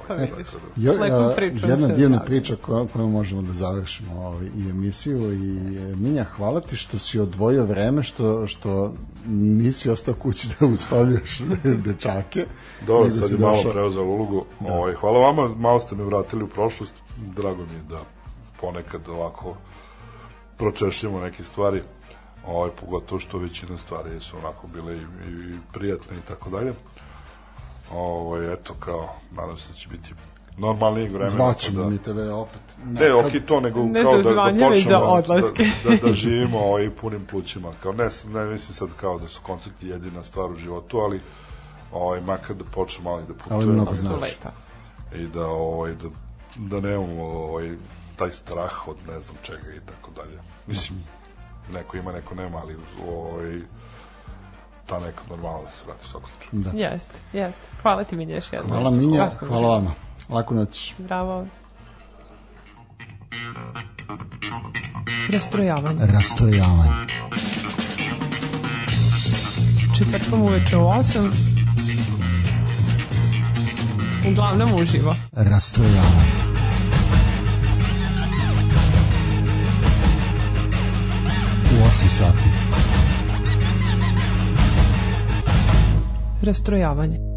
Pa 0.07 0.13
Ovaj, 0.13 0.25
vidiš. 0.27 0.47
da- 0.47 0.59
Jo, 0.77 0.93
S 0.93 0.99
lepom 0.99 1.23
a, 1.23 1.29
pričom 1.29 1.69
jedna 1.69 1.87
se 1.87 1.93
divna 1.93 2.15
javlja. 2.15 2.25
priča 2.25 2.55
koja, 2.55 2.87
kojom 2.87 3.11
možemo 3.11 3.41
da 3.41 3.53
završimo 3.53 4.13
ovaj, 4.17 4.45
i 4.47 4.69
emisiju 4.69 5.33
i 5.33 5.57
e, 5.77 5.95
Minja, 5.95 6.25
hvala 6.25 6.59
ti 6.61 6.75
što 6.75 6.99
si 6.99 7.19
odvojio 7.19 7.65
vreme, 7.65 8.03
što, 8.03 8.47
što 8.47 8.93
nisi 9.27 9.89
ostao 9.89 10.13
kući 10.13 10.47
da 10.51 10.65
uspavljaš 10.67 11.41
dečake. 11.85 12.45
Dobro, 12.81 13.11
sad 13.11 13.31
je 13.31 13.37
malo 13.37 13.55
došao- 13.55 13.71
preuzeo 13.71 14.03
ulogu. 14.03 14.45
Ovaj, 14.61 14.93
hvala 14.93 15.19
vama, 15.21 15.47
malo 15.49 15.79
ste 15.79 15.95
me 15.95 16.03
vratili 16.03 16.43
u 16.43 16.47
prošlost. 16.47 16.93
Drago 17.17 17.61
mi 17.61 17.73
je 17.73 17.83
da 17.89 17.99
ponekad 18.61 19.09
ovako 19.09 19.55
pročešljamo 20.57 21.19
neke 21.19 21.43
stvari. 21.43 21.81
Ovaj, 22.47 22.69
pogotovo 22.79 23.19
što 23.19 23.37
većina 23.37 23.77
stvari 23.77 24.19
su 24.19 24.37
onako 24.37 24.67
bile 24.67 24.95
i, 24.95 24.99
i, 24.99 25.53
i 25.53 25.57
prijatne 25.73 26.17
i 26.17 26.27
tako 26.27 26.49
dalje. 26.49 26.73
Ovaj, 27.93 28.53
eto, 28.53 28.73
kao, 28.79 29.15
nadam 29.31 29.57
se 29.57 29.69
da 29.69 29.75
će 29.75 29.89
biti 29.89 30.13
normalnijeg 30.57 31.09
vremena. 31.11 31.31
Zvaćemo 31.31 31.83
pa 31.83 31.89
mi 31.89 31.97
tebe 31.97 32.31
opet. 32.31 32.61
Ne, 32.85 33.13
ok, 33.13 33.31
to 33.47 33.59
nego 33.59 33.83
Ne 33.83 34.03
kao 34.03 34.17
da, 34.17 34.33
da 34.33 34.67
počnemo 34.69 35.05
odlaske. 35.05 35.63
Da, 35.83 35.89
da, 35.89 36.07
da 36.07 36.13
živimo 36.23 36.59
ovaj, 36.59 36.89
punim 36.89 37.25
plućima. 37.25 37.71
Kao, 37.83 37.93
ne, 37.93 38.09
ne 38.33 38.45
mislim 38.45 38.73
sad 38.73 38.89
kao 38.99 39.19
da 39.19 39.27
su 39.27 39.39
koncerti 39.43 39.87
jedina 39.87 40.23
stvar 40.23 40.51
u 40.51 40.55
životu, 40.55 40.97
ali 40.99 41.21
ovaj, 41.91 42.21
makar 42.21 42.55
da 42.55 42.63
počnemo 42.63 43.09
malo 43.09 43.21
i 43.21 43.25
da 43.25 43.33
Ali 43.33 43.39
putujemo 43.43 43.73
mnogo 43.73 43.95
su 43.95 44.01
znaš. 44.01 44.21
lepa. 44.21 44.51
i 45.15 45.27
da, 45.27 45.45
ovaj, 45.45 45.93
da, 45.93 46.09
da 46.55 46.87
nemamo 46.87 47.23
ovaj, 47.23 47.75
taj 48.19 48.31
strah 48.31 48.87
od 48.87 48.97
ne 49.07 49.19
znam 49.21 49.37
čega 49.43 49.75
i 49.77 49.79
tako 49.79 50.11
dalje. 50.11 50.39
Mislim, 50.67 51.03
neko 51.73 51.97
ima, 51.97 52.11
neko 52.11 52.35
nema, 52.35 52.57
ali 52.57 52.75
ovaj, 53.07 53.59
ta 54.85 54.99
neka 54.99 55.21
normalna 55.29 55.61
da 55.63 55.69
se 55.69 55.83
vrati 55.85 56.05
u 56.05 56.09
svakom 56.09 56.29
slučaju. 56.41 56.63
Da. 56.63 56.83
Jeste, 56.83 57.13
jeste. 57.33 57.61
Hvala 57.81 58.03
ti 58.03 58.15
Minja 58.15 58.35
još 58.35 58.53
jednom. 58.53 58.71
Hvala 58.71 58.91
Minja, 58.91 59.31
hvala 59.39 59.67
vama. 59.67 59.91
Laku 60.29 60.53
noć. 60.53 60.93
Zdravo. 60.99 61.45
Rastrojavanje. 65.29 66.05
Rastrojavanje. 66.05 66.91
Četvrtkom 69.97 70.41
uveče 70.41 70.77
u 70.77 70.81
8. 70.81 71.31
Uglavnom 74.31 74.73
uživo. 74.73 75.15
Rastrojavanje. 75.31 76.48
8 81.89 82.09
sati. 82.09 82.49
Rastrojavanje. 86.41 87.28